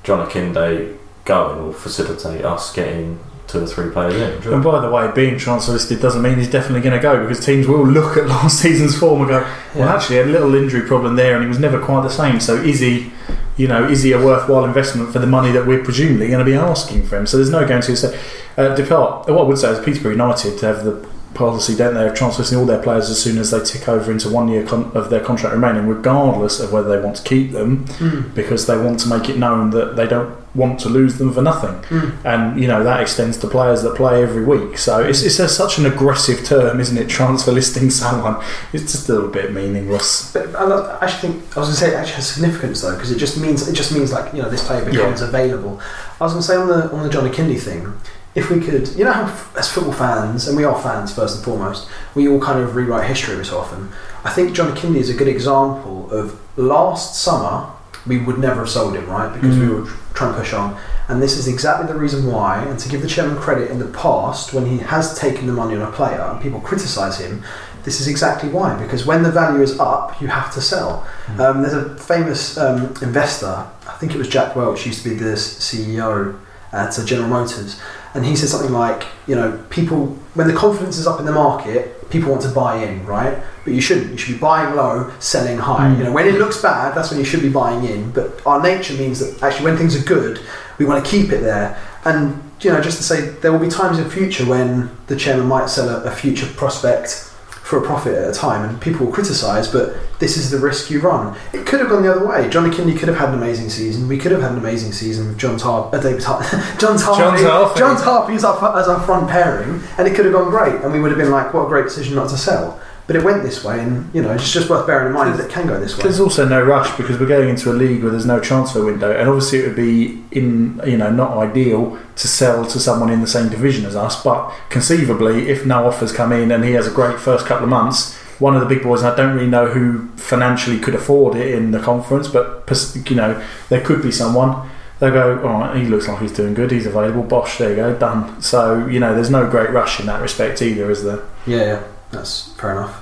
John 0.04 0.26
Akinde 0.26 0.96
going 1.24 1.62
will 1.62 1.72
facilitate 1.72 2.44
us 2.44 2.72
getting 2.72 3.18
two 3.46 3.64
or 3.64 3.66
three 3.66 3.90
players 3.90 4.14
in. 4.46 4.52
and 4.52 4.62
by 4.62 4.80
the 4.80 4.88
way, 4.88 5.10
being 5.12 5.36
transfer 5.36 5.72
listed 5.72 6.00
doesn't 6.00 6.22
mean 6.22 6.38
he's 6.38 6.48
definitely 6.50 6.80
going 6.80 6.94
to 6.96 7.02
go 7.02 7.20
because 7.26 7.44
teams 7.44 7.66
will 7.66 7.84
look 7.84 8.16
at 8.16 8.26
last 8.28 8.60
season's 8.60 8.96
form 8.96 9.20
and 9.22 9.28
go, 9.30 9.40
well, 9.74 9.88
Yeah. 9.88 9.94
actually, 9.94 10.16
had 10.16 10.26
a 10.26 10.30
little 10.30 10.54
injury 10.54 10.82
problem 10.86 11.16
there, 11.16 11.34
and 11.34 11.42
he 11.42 11.48
was 11.48 11.58
never 11.58 11.80
quite 11.80 12.02
the 12.02 12.10
same. 12.10 12.38
So 12.40 12.54
is 12.56 12.78
he? 12.80 13.12
You 13.56 13.68
know, 13.68 13.86
is 13.86 14.02
he 14.02 14.12
a 14.12 14.18
worthwhile 14.24 14.64
investment 14.64 15.12
for 15.12 15.18
the 15.18 15.26
money 15.26 15.50
that 15.52 15.66
we're 15.66 15.84
presumably 15.84 16.28
going 16.28 16.38
to 16.38 16.44
be 16.44 16.54
asking 16.54 17.02
for 17.06 17.16
him? 17.18 17.26
So 17.26 17.36
there's 17.36 17.50
no 17.50 17.66
guarantee. 17.66 17.94
So, 17.96 18.16
uh, 18.56 18.74
depart. 18.74 19.28
What 19.28 19.40
I 19.40 19.42
would 19.42 19.58
say 19.58 19.70
is 19.70 19.84
Peterborough 19.84 20.12
United 20.12 20.58
to 20.58 20.66
have 20.66 20.84
the 20.84 21.06
policy, 21.34 21.76
don't 21.76 21.94
they, 21.94 22.06
of 22.08 22.14
transferring 22.14 22.58
all 22.60 22.66
their 22.66 22.82
players 22.82 23.08
as 23.10 23.22
soon 23.22 23.38
as 23.38 23.50
they 23.50 23.60
tick 23.62 23.88
over 23.88 24.10
into 24.10 24.28
one 24.30 24.48
year 24.48 24.64
con- 24.66 24.90
of 24.94 25.10
their 25.10 25.20
contract 25.20 25.54
remaining, 25.54 25.86
regardless 25.86 26.58
of 26.58 26.72
whether 26.72 26.88
they 26.88 27.02
want 27.02 27.16
to 27.16 27.22
keep 27.22 27.52
them, 27.52 27.84
Mm. 27.98 28.34
because 28.34 28.66
they 28.66 28.76
want 28.76 28.98
to 29.00 29.08
make 29.08 29.28
it 29.28 29.36
known 29.38 29.70
that 29.70 29.94
they 29.96 30.06
don't 30.06 30.30
want 30.54 30.80
to 30.80 30.88
lose 30.88 31.18
them 31.18 31.32
for 31.32 31.42
nothing. 31.42 31.74
Mm. 31.90 32.24
And 32.24 32.60
you 32.60 32.66
know 32.66 32.82
that 32.82 33.00
extends 33.00 33.38
to 33.38 33.48
players 33.48 33.82
that 33.82 33.94
play 33.94 34.22
every 34.22 34.44
week. 34.44 34.78
So 34.78 35.00
it's, 35.00 35.22
it's 35.22 35.38
a, 35.38 35.48
such 35.48 35.78
an 35.78 35.86
aggressive 35.86 36.44
term, 36.44 36.80
isn't 36.80 36.96
it? 36.96 37.08
Transfer 37.08 37.52
listing 37.52 37.90
someone. 38.02 38.42
It's 38.72 38.92
just 38.92 39.08
a 39.08 39.14
little 39.14 39.30
bit 39.30 39.52
meaningless. 39.52 40.32
But 40.32 40.54
I 40.54 40.64
lo- 40.64 40.98
actually 41.00 41.32
think 41.34 41.56
I 41.56 41.60
was 41.60 41.68
going 41.68 41.76
to 41.76 41.80
say 41.80 41.88
it 41.90 41.94
actually 41.94 42.16
has 42.16 42.28
significance 42.28 42.80
though 42.82 42.94
because 42.94 43.10
it 43.10 43.18
just 43.18 43.38
means 43.38 43.68
it 43.68 43.74
just 43.74 43.92
means 43.92 44.12
like 44.12 44.32
you 44.34 44.42
know 44.42 44.50
this 44.50 44.66
player 44.66 44.84
becomes 44.84 45.20
available. 45.20 45.80
I 46.20 46.24
was 46.24 46.32
going 46.32 46.42
to 46.42 46.46
say 46.46 46.56
on 46.56 46.68
the 46.68 46.90
on 46.92 47.02
the 47.02 47.10
Johnny 47.10 47.30
Kindy 47.30 47.60
thing, 47.60 47.92
if 48.34 48.50
we 48.50 48.60
could, 48.60 48.88
you 48.88 49.04
know 49.04 49.12
how 49.12 49.58
as 49.58 49.70
football 49.70 49.92
fans 49.92 50.46
and 50.46 50.56
we 50.56 50.64
are 50.64 50.80
fans 50.80 51.12
first 51.12 51.36
and 51.36 51.44
foremost, 51.44 51.88
we 52.14 52.28
all 52.28 52.40
kind 52.40 52.60
of 52.60 52.76
rewrite 52.76 53.08
history 53.08 53.44
so 53.44 53.58
often. 53.58 53.90
I 54.24 54.30
think 54.30 54.54
Johnny 54.54 54.72
Kindy 54.72 54.98
is 54.98 55.10
a 55.10 55.14
good 55.14 55.28
example 55.28 56.10
of 56.10 56.40
last 56.56 57.20
summer 57.20 57.72
we 58.06 58.18
would 58.18 58.38
never 58.38 58.60
have 58.60 58.68
sold 58.70 58.94
him 58.96 59.06
right 59.08 59.32
because 59.32 59.56
we 59.58 59.66
Mm. 59.66 59.84
were 59.84 59.90
trying 60.14 60.32
to 60.32 60.38
push 60.38 60.52
on, 60.52 60.76
and 61.08 61.22
this 61.22 61.36
is 61.36 61.46
exactly 61.48 61.86
the 61.86 61.94
reason 61.98 62.26
why. 62.26 62.58
And 62.62 62.78
to 62.78 62.88
give 62.88 63.02
the 63.02 63.08
chairman 63.08 63.36
credit 63.38 63.70
in 63.70 63.78
the 63.78 63.86
past 63.86 64.52
when 64.52 64.66
he 64.66 64.78
has 64.78 65.14
taken 65.18 65.46
the 65.46 65.52
money 65.52 65.74
on 65.76 65.82
a 65.82 65.90
player 65.92 66.20
and 66.30 66.40
people 66.40 66.60
criticise 66.60 67.18
him, 67.18 67.42
this 67.84 68.00
is 68.00 68.08
exactly 68.08 68.48
why. 68.50 68.74
Because 68.74 69.06
when 69.06 69.22
the 69.22 69.30
value 69.30 69.62
is 69.62 69.78
up, 69.80 70.20
you 70.20 70.28
have 70.28 70.52
to 70.54 70.60
sell. 70.60 71.06
Um, 71.38 71.62
there's 71.62 71.72
a 71.74 71.96
famous 71.96 72.58
um, 72.58 72.92
investor, 73.02 73.66
I 73.88 73.92
think 73.98 74.14
it 74.14 74.18
was 74.18 74.28
Jack 74.28 74.54
Welch, 74.56 74.84
used 74.86 75.02
to 75.02 75.08
be 75.10 75.14
the 75.16 75.36
CEO 75.36 76.36
at 76.72 76.98
uh, 76.98 77.04
General 77.04 77.28
Motors, 77.28 77.80
and 78.14 78.24
he 78.24 78.36
said 78.36 78.48
something 78.48 78.72
like, 78.72 79.06
you 79.26 79.34
know, 79.34 79.58
people, 79.70 80.16
when 80.34 80.46
the 80.48 80.54
confidence 80.54 80.98
is 80.98 81.06
up 81.06 81.18
in 81.20 81.26
the 81.26 81.32
market, 81.32 81.96
people 82.10 82.30
want 82.30 82.42
to 82.42 82.50
buy 82.50 82.76
in, 82.84 83.04
right? 83.06 83.42
But 83.64 83.74
you 83.74 83.80
shouldn't. 83.80 84.10
You 84.10 84.16
should 84.16 84.34
be 84.34 84.40
buying 84.40 84.74
low, 84.76 85.12
selling 85.18 85.58
high. 85.58 85.88
Mm. 85.88 85.98
You 85.98 86.04
know, 86.04 86.12
when 86.12 86.26
it 86.26 86.34
looks 86.34 86.60
bad, 86.60 86.94
that's 86.94 87.10
when 87.10 87.18
you 87.18 87.24
should 87.24 87.42
be 87.42 87.48
buying 87.48 87.84
in. 87.84 88.10
But 88.10 88.44
our 88.46 88.62
nature 88.62 88.94
means 88.94 89.20
that 89.20 89.42
actually, 89.42 89.64
when 89.64 89.76
things 89.76 89.96
are 90.00 90.04
good, 90.04 90.40
we 90.78 90.84
want 90.84 91.04
to 91.04 91.10
keep 91.10 91.30
it 91.30 91.40
there. 91.40 91.80
And 92.04 92.42
you 92.60 92.70
know, 92.70 92.80
just 92.80 92.98
to 92.98 93.02
say, 93.02 93.30
there 93.40 93.52
will 93.52 93.58
be 93.58 93.68
times 93.68 93.98
in 93.98 94.04
the 94.04 94.10
future 94.10 94.44
when 94.44 94.90
the 95.06 95.16
chairman 95.16 95.46
might 95.46 95.70
sell 95.70 95.88
a, 95.88 96.04
a 96.04 96.10
future 96.10 96.46
prospect 96.46 97.29
for 97.70 97.78
a 97.78 97.82
profit 97.82 98.14
at 98.14 98.28
a 98.28 98.32
time, 98.32 98.68
and 98.68 98.80
people 98.80 99.06
will 99.06 99.12
criticise. 99.12 99.68
But 99.68 99.96
this 100.18 100.36
is 100.36 100.50
the 100.50 100.58
risk 100.58 100.90
you 100.90 101.00
run. 101.00 101.36
It 101.52 101.66
could 101.66 101.78
have 101.78 101.88
gone 101.88 102.02
the 102.02 102.12
other 102.12 102.26
way. 102.26 102.50
Johnny 102.50 102.74
Kinley 102.74 102.98
could 102.98 103.08
have 103.08 103.16
had 103.16 103.28
an 103.28 103.36
amazing 103.36 103.70
season. 103.70 104.08
We 104.08 104.18
could 104.18 104.32
have 104.32 104.42
had 104.42 104.50
an 104.50 104.58
amazing 104.58 104.92
season 104.92 105.28
with 105.28 105.38
John 105.38 105.56
Tar, 105.56 105.88
uh, 105.94 105.98
David 105.98 106.20
Tar, 106.20 106.42
John 106.78 106.98
Tarpey, 106.98 107.18
John 107.18 107.38
Tarpey. 107.38 107.76
John 107.78 107.96
Tarpey 107.96 108.34
as 108.34 108.44
our, 108.44 108.78
as 108.78 108.88
our 108.88 109.00
front 109.00 109.30
pairing, 109.30 109.80
and 109.96 110.08
it 110.08 110.16
could 110.16 110.24
have 110.24 110.34
gone 110.34 110.50
great, 110.50 110.82
and 110.82 110.92
we 110.92 110.98
would 111.00 111.12
have 111.12 111.18
been 111.18 111.30
like, 111.30 111.54
what 111.54 111.66
a 111.66 111.68
great 111.68 111.84
decision 111.84 112.16
not 112.16 112.28
to 112.30 112.36
sell. 112.36 112.80
But 113.10 113.16
it 113.16 113.24
went 113.24 113.42
this 113.42 113.64
way, 113.64 113.80
and 113.80 114.08
you 114.14 114.22
know, 114.22 114.30
it's 114.30 114.52
just 114.52 114.70
worth 114.70 114.86
bearing 114.86 115.08
in 115.08 115.12
mind 115.12 115.36
that 115.36 115.46
it 115.46 115.50
can 115.50 115.66
go 115.66 115.80
this 115.80 115.96
way. 115.96 116.04
There's 116.04 116.20
also 116.20 116.46
no 116.46 116.62
rush 116.62 116.96
because 116.96 117.18
we're 117.18 117.26
going 117.26 117.48
into 117.48 117.68
a 117.68 117.74
league 117.74 118.04
where 118.04 118.12
there's 118.12 118.24
no 118.24 118.38
transfer 118.38 118.84
window, 118.84 119.10
and 119.10 119.28
obviously 119.28 119.58
it 119.58 119.66
would 119.66 119.74
be 119.74 120.22
in 120.30 120.80
you 120.86 120.96
know 120.96 121.10
not 121.10 121.36
ideal 121.36 121.98
to 122.14 122.28
sell 122.28 122.64
to 122.66 122.78
someone 122.78 123.10
in 123.10 123.20
the 123.20 123.26
same 123.26 123.48
division 123.48 123.84
as 123.84 123.96
us. 123.96 124.22
But 124.22 124.54
conceivably, 124.68 125.48
if 125.48 125.66
no 125.66 125.88
offers 125.88 126.12
come 126.12 126.30
in 126.30 126.52
and 126.52 126.64
he 126.64 126.70
has 126.74 126.86
a 126.86 126.92
great 126.92 127.18
first 127.18 127.46
couple 127.46 127.64
of 127.64 127.70
months, 127.70 128.16
one 128.38 128.54
of 128.54 128.60
the 128.60 128.72
big 128.72 128.84
boys, 128.84 129.02
and 129.02 129.12
I 129.12 129.16
don't 129.16 129.34
really 129.34 129.50
know 129.50 129.66
who 129.66 130.06
financially 130.10 130.78
could 130.78 130.94
afford 130.94 131.34
it 131.34 131.52
in 131.52 131.72
the 131.72 131.80
conference, 131.80 132.28
but 132.28 132.70
you 133.10 133.16
know 133.16 133.44
there 133.70 133.80
could 133.80 134.02
be 134.04 134.12
someone. 134.12 134.70
They'll 135.00 135.10
go, 135.10 135.38
all 135.48 135.62
right, 135.62 135.76
he 135.76 135.88
looks 135.88 136.06
like 136.06 136.20
he's 136.20 136.30
doing 136.30 136.54
good, 136.54 136.70
he's 136.70 136.86
available, 136.86 137.24
bosh, 137.24 137.58
there 137.58 137.70
you 137.70 137.76
go, 137.76 137.98
done. 137.98 138.40
So, 138.40 138.86
you 138.86 139.00
know, 139.00 139.14
there's 139.14 139.30
no 139.30 139.50
great 139.50 139.70
rush 139.70 139.98
in 139.98 140.06
that 140.06 140.20
respect 140.20 140.62
either, 140.62 140.90
is 140.90 141.02
there? 141.02 141.24
Yeah, 141.46 141.56
yeah, 141.56 141.82
that's 142.12 142.52
fair 142.52 142.72
enough. 142.72 142.99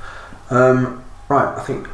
Um, 0.51 1.05
right, 1.29 1.57
I 1.59 1.63
think 1.63 1.89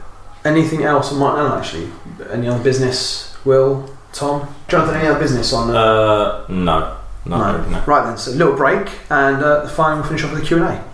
anything 0.45 0.85
else 0.85 1.13
on 1.13 1.19
Martin 1.19 1.45
Allen 1.47 1.59
actually? 1.61 1.91
Any 2.31 2.49
other 2.49 2.63
business? 2.63 3.37
Will, 3.45 3.91
Tom, 4.13 4.49
Jonathan? 4.69 4.97
Any 4.97 5.09
other 5.09 5.19
business 5.19 5.53
on? 5.53 5.71
Uh, 5.71 5.75
Uh, 5.79 6.47
no, 6.49 6.97
no, 7.27 7.37
No. 7.39 7.69
no. 7.71 7.83
right 7.87 8.05
then, 8.05 8.17
so 8.17 8.31
a 8.31 8.35
little 8.35 8.55
break, 8.57 8.89
and 9.11 9.43
uh, 9.43 9.67
finally 9.69 10.01
we'll 10.01 10.09
finish 10.09 10.25
off 10.25 10.33
with 10.33 10.41
the 10.41 10.47
Q 10.47 10.65
and 10.65 10.67
A. 10.67 10.85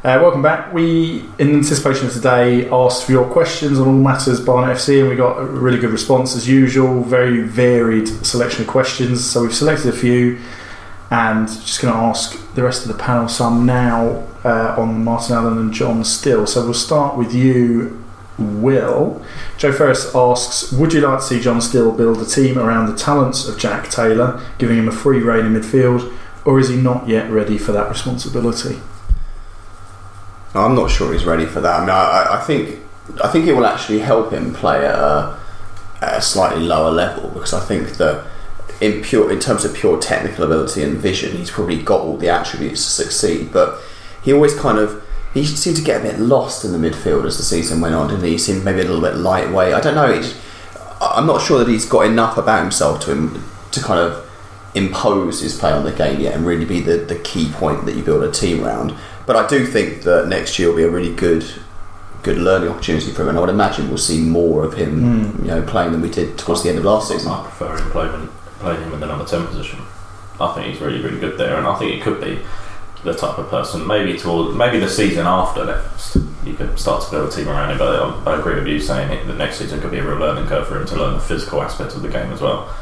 Uh, 0.04 0.18
welcome 0.20 0.42
back. 0.42 0.70
We, 0.70 1.24
in 1.38 1.54
anticipation 1.54 2.06
of 2.06 2.12
today, 2.12 2.68
asked 2.68 3.06
for 3.06 3.12
your 3.12 3.24
questions 3.24 3.80
on 3.80 3.86
all 3.86 3.94
matters 3.94 4.38
Barnet 4.38 4.76
FC, 4.76 5.00
and 5.00 5.08
we 5.08 5.16
got 5.16 5.38
a 5.38 5.46
really 5.46 5.78
good 5.78 5.92
response 5.92 6.36
as 6.36 6.46
usual. 6.46 7.00
Very 7.00 7.40
varied 7.40 8.06
selection 8.06 8.64
of 8.64 8.68
questions. 8.68 9.24
So 9.24 9.40
we've 9.40 9.54
selected 9.54 9.94
a 9.94 9.96
few, 9.96 10.38
and 11.10 11.48
just 11.48 11.80
going 11.80 11.94
to 11.94 11.98
ask 11.98 12.38
the 12.54 12.62
rest 12.62 12.82
of 12.82 12.88
the 12.88 13.02
panel 13.02 13.28
some 13.28 13.64
now 13.64 14.26
uh, 14.44 14.74
on 14.76 15.02
Martin 15.02 15.36
Allen 15.36 15.56
and 15.56 15.72
John 15.72 16.04
Still. 16.04 16.46
So 16.46 16.62
we'll 16.64 16.74
start 16.74 17.16
with 17.16 17.32
you, 17.32 18.04
Will. 18.36 19.24
Joe 19.56 19.72
Ferris 19.72 20.14
asks, 20.14 20.70
would 20.70 20.92
you 20.92 21.00
like 21.00 21.20
to 21.20 21.24
see 21.24 21.40
John 21.40 21.62
Still 21.62 21.96
build 21.96 22.20
a 22.20 22.26
team 22.26 22.58
around 22.58 22.92
the 22.92 22.98
talents 22.98 23.48
of 23.48 23.58
Jack 23.58 23.88
Taylor, 23.88 24.38
giving 24.58 24.76
him 24.76 24.86
a 24.86 24.92
free 24.92 25.20
rein 25.20 25.46
in 25.46 25.54
midfield, 25.54 26.14
or 26.44 26.60
is 26.60 26.68
he 26.68 26.76
not 26.76 27.08
yet 27.08 27.30
ready 27.30 27.56
for 27.56 27.72
that 27.72 27.88
responsibility? 27.88 28.78
I'm 30.54 30.74
not 30.74 30.90
sure 30.90 31.12
he's 31.12 31.24
ready 31.24 31.46
for 31.46 31.60
that. 31.60 31.76
I 31.76 31.80
mean, 31.80 31.90
I, 31.90 32.40
I 32.40 32.44
think 32.44 32.80
I 33.22 33.28
think 33.28 33.46
it 33.46 33.52
will 33.54 33.66
actually 33.66 33.98
help 34.00 34.32
him 34.32 34.54
play 34.54 34.84
at 34.84 34.94
a, 34.94 35.38
at 36.00 36.18
a 36.18 36.22
slightly 36.22 36.62
lower 36.62 36.90
level 36.90 37.30
because 37.30 37.52
I 37.52 37.60
think 37.60 37.96
that 37.96 38.26
in 38.80 39.02
pure 39.02 39.30
in 39.30 39.40
terms 39.40 39.64
of 39.64 39.74
pure 39.74 40.00
technical 40.00 40.44
ability 40.44 40.82
and 40.82 40.96
vision, 40.96 41.36
he's 41.36 41.50
probably 41.50 41.82
got 41.82 42.00
all 42.00 42.16
the 42.16 42.28
attributes 42.28 42.84
to 42.84 42.90
succeed. 43.04 43.52
But 43.52 43.80
he 44.22 44.32
always 44.32 44.58
kind 44.58 44.78
of 44.78 45.02
he 45.34 45.44
seemed 45.44 45.76
to 45.76 45.82
get 45.82 46.00
a 46.00 46.04
bit 46.04 46.20
lost 46.20 46.64
in 46.64 46.72
the 46.72 46.78
midfield 46.78 47.24
as 47.24 47.36
the 47.36 47.42
season 47.42 47.80
went 47.80 47.94
on, 47.94 48.08
didn't 48.08 48.24
he? 48.24 48.32
He 48.32 48.38
seemed 48.38 48.64
maybe 48.64 48.80
a 48.80 48.84
little 48.84 49.00
bit 49.00 49.16
lightweight. 49.16 49.74
I 49.74 49.80
don't 49.80 49.96
know. 49.96 50.22
I'm 51.00 51.26
not 51.26 51.42
sure 51.42 51.58
that 51.58 51.68
he's 51.68 51.86
got 51.86 52.06
enough 52.06 52.38
about 52.38 52.62
himself 52.62 53.00
to 53.00 53.12
him 53.12 53.44
to 53.72 53.82
kind 53.82 53.98
of 53.98 54.24
impose 54.74 55.40
his 55.40 55.58
play 55.58 55.72
on 55.72 55.84
the 55.84 55.92
game 55.92 56.20
yet 56.20 56.34
and 56.34 56.46
really 56.46 56.64
be 56.64 56.80
the, 56.80 56.96
the 56.96 57.16
key 57.16 57.50
point 57.52 57.84
that 57.86 57.94
you 57.94 58.02
build 58.02 58.22
a 58.22 58.30
team 58.30 58.64
around. 58.64 58.94
But 59.26 59.36
I 59.36 59.46
do 59.46 59.66
think 59.66 60.02
that 60.02 60.28
next 60.28 60.58
year 60.58 60.68
will 60.68 60.76
be 60.76 60.82
a 60.82 60.90
really 60.90 61.14
good 61.14 61.44
good 62.22 62.38
learning 62.38 62.70
opportunity 62.70 63.12
for 63.12 63.22
him, 63.22 63.28
and 63.28 63.38
I 63.38 63.40
would 63.42 63.50
imagine 63.50 63.88
we'll 63.88 63.98
see 63.98 64.18
more 64.18 64.64
of 64.64 64.72
him, 64.72 65.00
hmm. 65.00 65.44
you 65.44 65.50
know, 65.50 65.62
playing 65.62 65.92
than 65.92 66.00
we 66.00 66.08
did 66.08 66.38
towards 66.38 66.62
the 66.62 66.70
end 66.70 66.78
of 66.78 66.84
last 66.84 67.08
season. 67.08 67.30
I 67.30 67.42
prefer 67.42 67.76
him 67.76 67.90
playing, 67.90 68.28
playing 68.60 68.82
him 68.82 68.94
in 68.94 69.00
the 69.00 69.06
number 69.06 69.26
10 69.26 69.46
position. 69.46 69.80
I 70.40 70.52
think 70.54 70.72
he's 70.72 70.80
really, 70.80 71.02
really 71.02 71.20
good 71.20 71.38
there, 71.38 71.56
and 71.56 71.66
I 71.66 71.78
think 71.78 71.92
it 71.92 72.02
could 72.02 72.22
be 72.22 72.40
the 73.04 73.12
type 73.12 73.38
of 73.38 73.48
person, 73.50 73.86
maybe 73.86 74.18
toward, 74.18 74.56
maybe 74.56 74.80
the 74.80 74.88
season 74.88 75.26
after 75.26 75.66
next, 75.66 76.16
you 76.44 76.54
could 76.54 76.78
start 76.78 77.04
to 77.04 77.10
build 77.10 77.30
a 77.30 77.36
team 77.36 77.48
around 77.48 77.72
him. 77.72 77.78
But 77.78 78.26
I, 78.26 78.32
I 78.32 78.40
agree 78.40 78.54
with 78.54 78.66
you 78.66 78.80
saying 78.80 79.12
it, 79.12 79.26
that 79.26 79.36
next 79.36 79.58
season 79.58 79.80
could 79.80 79.90
be 79.90 79.98
a 79.98 80.04
real 80.04 80.18
learning 80.18 80.46
curve 80.46 80.66
for 80.66 80.80
him 80.80 80.86
to 80.86 80.96
learn 80.96 81.12
the 81.12 81.20
physical 81.20 81.62
aspect 81.62 81.94
of 81.94 82.00
the 82.00 82.08
game 82.08 82.32
as 82.32 82.40
well. 82.40 82.74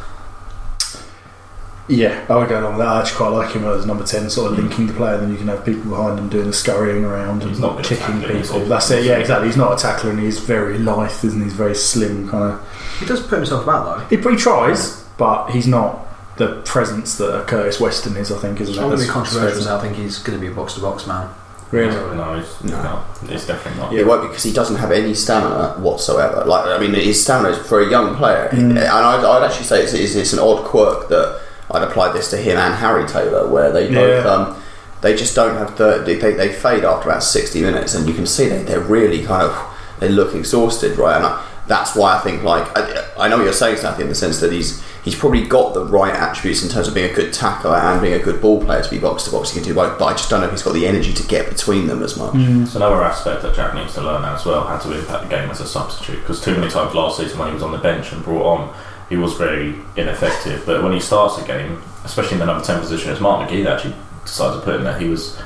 Yeah, 1.93 2.25
I 2.31 2.37
would 2.37 2.49
go 2.49 2.59
along 2.59 2.79
with 2.79 2.79
that. 2.79 2.89
I 2.89 3.01
actually 3.01 3.17
quite 3.17 3.29
like 3.29 3.55
him 3.55 3.65
as 3.67 3.85
number 3.85 4.05
10, 4.05 4.31
sort 4.31 4.53
of 4.53 4.59
linking 4.59 4.87
the 4.87 4.95
player, 4.95 5.19
then 5.19 5.31
you 5.31 5.37
can 5.37 5.49
have 5.49 5.63
people 5.65 5.91
behind 5.91 6.19
him 6.19 6.31
doing 6.31 6.47
the 6.47 6.53
scurrying 6.53 7.05
around 7.05 7.43
He's 7.43 7.53
and 7.53 7.61
not 7.61 7.85
kicking 7.85 8.23
people. 8.23 8.61
That's 8.65 8.91
it, 8.91 9.05
yeah, 9.05 9.19
exactly. 9.19 9.49
He's 9.49 9.59
not 9.59 9.79
a 9.79 9.83
tackler 9.83 10.11
and 10.11 10.19
he's 10.21 10.39
very 10.39 10.79
lithe, 10.79 11.11
isn't 11.23 11.39
he? 11.39 11.45
He's 11.45 11.53
very 11.53 11.75
slim, 11.75 12.31
kind 12.31 12.55
of. 12.55 12.99
He 12.99 13.05
does 13.05 13.21
put 13.21 13.37
himself 13.37 13.65
about 13.65 14.09
though. 14.09 14.17
He, 14.17 14.31
he 14.31 14.37
tries, 14.37 15.03
but 15.19 15.51
he's 15.51 15.67
not 15.67 16.07
the 16.39 16.63
presence 16.63 17.19
that 17.19 17.43
a 17.43 17.45
Curtis 17.45 17.79
Weston 17.79 18.17
is, 18.17 18.33
I 18.33 18.39
think, 18.39 18.61
isn't 18.63 18.73
It's 18.73 18.79
it? 18.79 18.81
not 18.81 18.89
going 18.89 18.99
to 18.99 19.03
be 19.03 19.07
That's- 19.09 19.31
controversial. 19.33 19.63
so 19.65 19.77
I 19.77 19.81
think 19.83 19.97
he's 19.97 20.19
going 20.19 20.39
to 20.39 20.45
be 20.45 20.51
a 20.51 20.55
box 20.55 20.75
to 20.75 20.81
box 20.81 21.07
man. 21.07 21.29
Really? 21.73 21.95
No, 22.17 22.39
he's, 22.39 22.71
No. 22.71 22.83
no. 22.83 23.05
he's 23.29 23.47
definitely 23.47 23.81
not. 23.81 23.93
It 23.95 24.07
won't 24.07 24.29
because 24.29 24.43
he 24.43 24.53
doesn't 24.53 24.77
have 24.77 24.93
any 24.93 25.15
stamina 25.15 25.75
whatsoever. 25.81 26.45
Like 26.45 26.67
I 26.67 26.79
mean, 26.79 26.93
his 26.95 27.23
stamina 27.23 27.57
is 27.57 27.67
for 27.67 27.81
a 27.81 27.91
young 27.91 28.15
player, 28.17 28.49
mm. 28.51 28.59
and 28.71 28.79
I'd, 28.79 29.25
I'd 29.25 29.45
actually 29.45 29.65
say 29.65 29.83
it's, 29.83 29.95
it's, 29.95 30.15
it's 30.15 30.33
an 30.35 30.39
odd 30.39 30.65
quirk 30.65 31.09
that 31.09 31.41
I'd 31.73 31.83
apply 31.83 32.13
this 32.13 32.31
to 32.31 32.37
him 32.37 32.57
and 32.59 32.75
Harry 32.75 33.07
Taylor, 33.07 33.49
where 33.49 33.73
they 33.73 33.87
both 33.93 34.25
Yeah. 34.25 34.31
um, 34.31 34.63
they 35.01 35.17
just 35.17 35.35
don't 35.35 35.57
have 35.57 35.77
the 35.79 36.03
they, 36.05 36.15
they, 36.17 36.33
they 36.35 36.53
fade 36.53 36.85
after 36.85 37.09
about 37.11 37.23
sixty 37.23 37.61
minutes, 37.63 37.95
and 37.95 38.07
you 38.09 38.15
can 38.15 38.27
see 38.27 38.49
they 38.49 38.63
they're 38.63 38.81
really 38.81 39.25
kind 39.25 39.43
of 39.43 39.69
they 40.01 40.09
look 40.09 40.35
exhausted, 40.35 40.99
right? 40.99 41.17
And 41.17 41.27
I, 41.27 41.45
that's 41.69 41.95
why 41.95 42.17
I 42.17 42.21
think 42.21 42.43
like 42.43 42.67
I, 42.77 43.05
I 43.19 43.29
know 43.29 43.37
what 43.39 43.45
you're 43.45 43.53
saying, 43.53 43.77
Snappy, 43.79 44.03
in 44.03 44.09
the 44.09 44.15
sense 44.15 44.41
that 44.41 44.53
he's 44.53 44.83
he's 45.05 45.15
probably 45.17 45.45
got 45.47 45.75
the 45.75 45.85
right 45.85 46.15
attributes 46.15 46.63
in 46.63 46.69
terms 46.69 46.87
of 46.87 46.95
being 46.95 47.11
a 47.11 47.15
good 47.15 47.33
tackler 47.33 47.75
and 47.77 48.01
being 48.01 48.15
a 48.15 48.23
good 48.23 48.41
ball 48.41 48.63
player 48.65 48.83
to 48.83 48.91
be 48.91 48.99
box 48.99 49.25
to 49.25 49.33
box. 49.33 49.51
He 49.51 49.59
can 49.59 49.69
do 49.69 49.75
both, 49.75 49.99
but 49.99 50.05
I 50.07 50.13
just 50.13 50.31
don't 50.31 50.41
know 50.41 50.47
if 50.47 50.53
he's 50.53 50.63
got 50.63 50.75
the 50.75 50.87
energy 50.87 51.13
to 51.13 51.23
get 51.27 51.49
between 51.49 51.89
them 51.89 52.03
as 52.05 52.17
much. 52.17 52.35
It's 52.37 52.77
another 52.77 53.03
aspect 53.03 53.43
that 53.43 53.55
Jack 53.57 53.75
needs 53.75 53.95
to 53.95 54.01
learn 54.03 54.25
as 54.25 54.45
well, 54.45 54.63
how 54.65 54.79
to 54.79 54.97
impact 54.97 55.25
the 55.25 55.29
game 55.31 55.51
as 55.51 55.61
a 55.61 55.67
substitute. 55.67 56.21
Because 56.21 56.41
too 56.45 56.55
many 56.57 56.71
times 56.71 56.95
last 56.95 57.17
season 57.19 57.39
when 57.41 57.49
he 57.49 57.55
was 57.55 57.63
on 57.65 57.73
the 57.73 57.79
bench 57.79 58.13
and 58.13 58.23
brought 58.23 58.45
on, 58.47 58.75
he 59.13 59.19
was 59.19 59.35
very 59.35 59.75
ineffective. 59.97 60.65
But 60.65 60.83
when 60.83 60.93
he 60.93 61.01
starts 61.01 61.37
a 61.37 61.47
game, 61.47 61.83
especially 62.03 62.35
in 62.35 62.39
the 62.39 62.47
number 62.47 62.65
10 62.65 62.81
position, 62.81 63.11
as 63.11 63.21
Mark 63.21 63.47
McGhee 63.49 63.65
that 63.65 63.75
actually 63.77 63.95
decided 64.25 64.61
to 64.61 64.65
put 64.65 64.77
in 64.77 64.85
there, 64.85 64.99
he 64.99 65.07
was, 65.09 65.37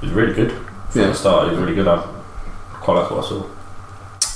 he 0.00 0.06
was 0.06 0.14
really 0.14 0.32
good 0.34 0.52
from 0.90 1.00
Yeah. 1.00 1.06
the 1.08 1.14
start. 1.14 1.44
He 1.46 1.50
was 1.50 1.58
really 1.60 1.74
good. 1.74 1.88
I 1.88 1.96
quite 2.74 2.94
like 3.00 3.10
what 3.10 3.24
I 3.24 3.28
saw. 3.28 3.42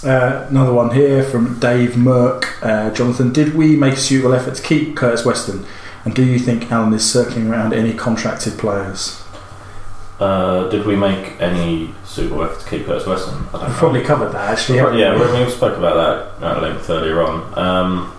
Uh, 0.05 0.47
another 0.51 0.73
one 0.73 0.91
here 0.91 1.23
from 1.23 1.61
Dave 1.61 1.91
Merck. 1.91 2.45
Uh, 2.61 2.91
Jonathan, 2.93 3.33
did 3.33 3.55
we 3.55 3.77
make 3.77 3.95
a 3.95 3.97
suitable 4.09 4.35
effort 4.35 4.57
to 4.57 4.63
keep 4.63 4.97
Curtis 4.97 5.25
Weston? 5.25 5.65
And 6.05 6.13
do 6.13 6.25
you 6.25 6.41
think 6.41 6.73
Allen 6.73 6.93
is 6.93 7.09
circling 7.09 7.47
around 7.49 7.73
any 7.73 7.95
contracted 7.95 8.59
players? 8.59 9.23
Uh, 10.19 10.69
did 10.71 10.85
we 10.87 10.97
make 10.97 11.41
any 11.41 11.95
suitable 12.05 12.43
effort 12.43 12.61
to 12.65 12.69
keep 12.69 12.87
Curtis 12.87 13.07
Weston? 13.07 13.35
I 13.35 13.53
don't 13.53 13.61
We've 13.63 13.69
know. 13.71 13.75
probably 13.79 14.03
covered 14.03 14.33
that 14.33 14.51
actually. 14.51 14.79
haven't 14.79 14.99
yeah, 14.99 15.15
we? 15.15 15.39
we, 15.39 15.45
we 15.45 15.51
spoke 15.51 15.79
about 15.79 16.39
that 16.41 16.57
at 16.57 16.63
length 16.63 16.91
earlier 16.91 17.23
on. 17.23 17.57
Um, 17.59 18.13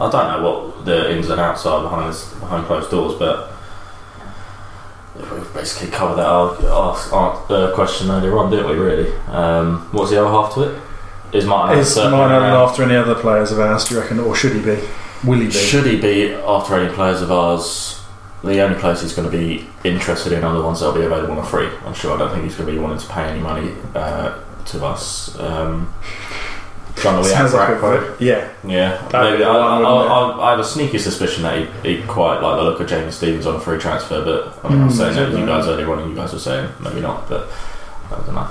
I 0.00 0.10
don't 0.10 0.42
know 0.42 0.50
what 0.50 0.84
the 0.84 1.12
ins 1.12 1.28
and 1.30 1.40
outs 1.40 1.66
are 1.66 1.82
behind 1.82 2.12
this, 2.12 2.32
behind 2.34 2.66
closed 2.66 2.90
doors, 2.90 3.18
but 3.18 3.52
we've 5.14 5.54
basically 5.54 5.90
covered 5.90 6.16
that 6.16 6.26
our, 6.26 6.56
our, 6.66 6.96
our 7.12 7.52
uh, 7.52 7.74
question 7.74 8.10
earlier 8.10 8.36
on, 8.38 8.50
didn't 8.50 8.68
we? 8.68 8.76
Really? 8.76 9.16
Um, 9.28 9.88
what's 9.92 10.10
the 10.10 10.20
other 10.20 10.30
half 10.30 10.54
to 10.54 10.62
it? 10.62 10.82
Is 11.32 11.44
Martin 11.44 11.78
Is 11.78 11.96
Martin 11.96 12.14
Allen 12.14 12.52
after 12.52 12.82
any 12.82 12.94
other 12.94 13.14
players 13.14 13.50
of 13.52 13.58
ours, 13.58 13.84
do 13.84 13.94
you 13.94 14.00
reckon? 14.00 14.20
Or 14.20 14.34
should 14.34 14.54
he 14.54 14.62
be? 14.62 14.80
Will 15.24 15.40
he 15.40 15.46
be? 15.46 15.52
Should 15.52 15.86
he 15.86 16.00
be 16.00 16.32
after 16.32 16.78
any 16.78 16.92
players 16.94 17.22
of 17.22 17.32
ours? 17.32 18.02
The 18.44 18.60
only 18.60 18.78
players 18.78 19.02
he's 19.02 19.12
going 19.12 19.28
to 19.30 19.36
be 19.36 19.66
interested 19.82 20.32
in 20.32 20.44
are 20.44 20.54
the 20.54 20.62
ones 20.62 20.80
that 20.80 20.86
will 20.86 20.94
be 20.94 21.04
available 21.04 21.32
on 21.32 21.38
a 21.38 21.46
free. 21.46 21.68
I'm 21.84 21.94
sure. 21.94 22.14
I 22.14 22.18
don't 22.18 22.30
think 22.30 22.44
he's 22.44 22.54
going 22.54 22.68
to 22.68 22.72
be 22.72 22.78
wanting 22.78 22.98
to 22.98 23.08
pay 23.08 23.24
any 23.24 23.40
money 23.40 23.74
uh, 23.94 24.40
to 24.66 24.84
us. 24.84 25.36
Um, 25.40 25.92
John, 27.02 27.16
are 27.16 27.22
we 27.22 27.28
Sounds 27.28 27.52
out 27.54 27.68
like 27.68 27.76
a 27.76 27.80
for 27.80 27.96
it? 28.14 28.20
Yeah. 28.20 28.52
Yeah, 28.66 28.96
That'd 29.08 29.32
maybe. 29.32 29.36
be 29.38 29.44
I, 29.44 29.52
the 29.52 29.58
I, 29.58 29.80
one, 29.80 29.96
wouldn't 29.96 30.40
I, 30.40 30.46
I 30.46 30.50
have 30.52 30.60
a 30.60 30.64
sneaky 30.64 30.98
suspicion 30.98 31.42
that 31.44 31.58
he, 31.84 31.96
he 31.96 32.02
quite 32.06 32.40
like 32.40 32.56
the 32.56 32.62
look 32.64 32.80
of 32.80 32.88
James 32.88 33.14
Stevens 33.14 33.46
on 33.46 33.56
a 33.56 33.60
free 33.60 33.78
transfer, 33.78 34.24
but 34.24 34.58
I 34.64 34.68
mean, 34.70 34.80
I'm 34.82 34.88
Mm, 34.88 34.92
saying 34.92 35.16
that 35.16 35.32
yeah. 35.32 35.38
you 35.38 35.46
guys 35.46 35.66
earlier 35.66 35.92
on, 35.92 35.98
and 36.00 36.10
you 36.10 36.16
guys 36.16 36.32
were 36.32 36.38
saying 36.38 36.70
maybe 36.80 37.00
not, 37.00 37.28
but 37.28 37.48
I 38.10 38.16
don't 38.16 38.34
know. 38.34 38.46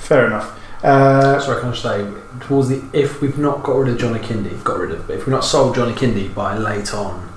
Fair 0.00 0.26
enough. 0.26 0.60
Uh, 0.82 1.40
Sorry, 1.40 1.60
can 1.60 1.70
I 1.70 1.72
can 1.72 1.80
say 1.80 2.46
towards 2.46 2.68
the 2.68 2.82
if 2.92 3.20
we've 3.22 3.38
not 3.38 3.62
got 3.62 3.76
rid 3.76 3.88
of 3.92 3.98
Johnny 3.98 4.18
Kindy, 4.20 4.62
got 4.64 4.78
rid 4.78 4.90
of. 4.90 5.06
But 5.06 5.14
if 5.16 5.26
we've 5.26 5.32
not 5.34 5.44
sold 5.44 5.74
Johnny 5.74 5.92
Kindy 5.94 6.34
by 6.34 6.56
late 6.58 6.92
on, 6.92 7.32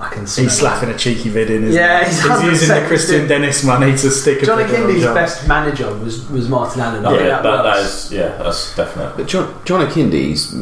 I 0.00 0.08
can 0.08 0.26
see 0.26 0.42
he's 0.44 0.56
slapping 0.58 0.88
a 0.88 0.96
cheeky 0.96 1.28
vid 1.28 1.50
in, 1.50 1.64
isn't 1.64 1.78
Yeah, 1.78 2.00
he? 2.04 2.06
he's 2.06 2.22
he's 2.22 2.42
using 2.62 2.68
100% 2.76 2.88
the 2.88 2.94
Kristian 2.94 3.28
Dennis 3.28 3.62
money 3.64 3.92
to 3.92 4.10
stick 4.10 4.42
a 4.42 4.46
Johnny 4.46 4.64
bit 4.64 4.80
on 4.80 4.86
Kindy's 4.86 5.02
John. 5.02 5.14
best 5.14 5.46
manager 5.46 5.94
was 5.98 6.26
was 6.30 6.48
Martin 6.48 6.80
Allen. 6.80 7.04
I 7.04 7.10
Yeah, 7.12 7.16
think 7.18 7.28
that, 7.30 7.42
that 7.42 7.64
works. 7.64 8.06
is 8.06 8.12
yeah, 8.12 8.28
that's 8.38 8.74
definite. 8.74 9.16
But 9.16 9.26
John, 9.28 9.54
John 9.66 9.86
Akinde's 9.86 10.54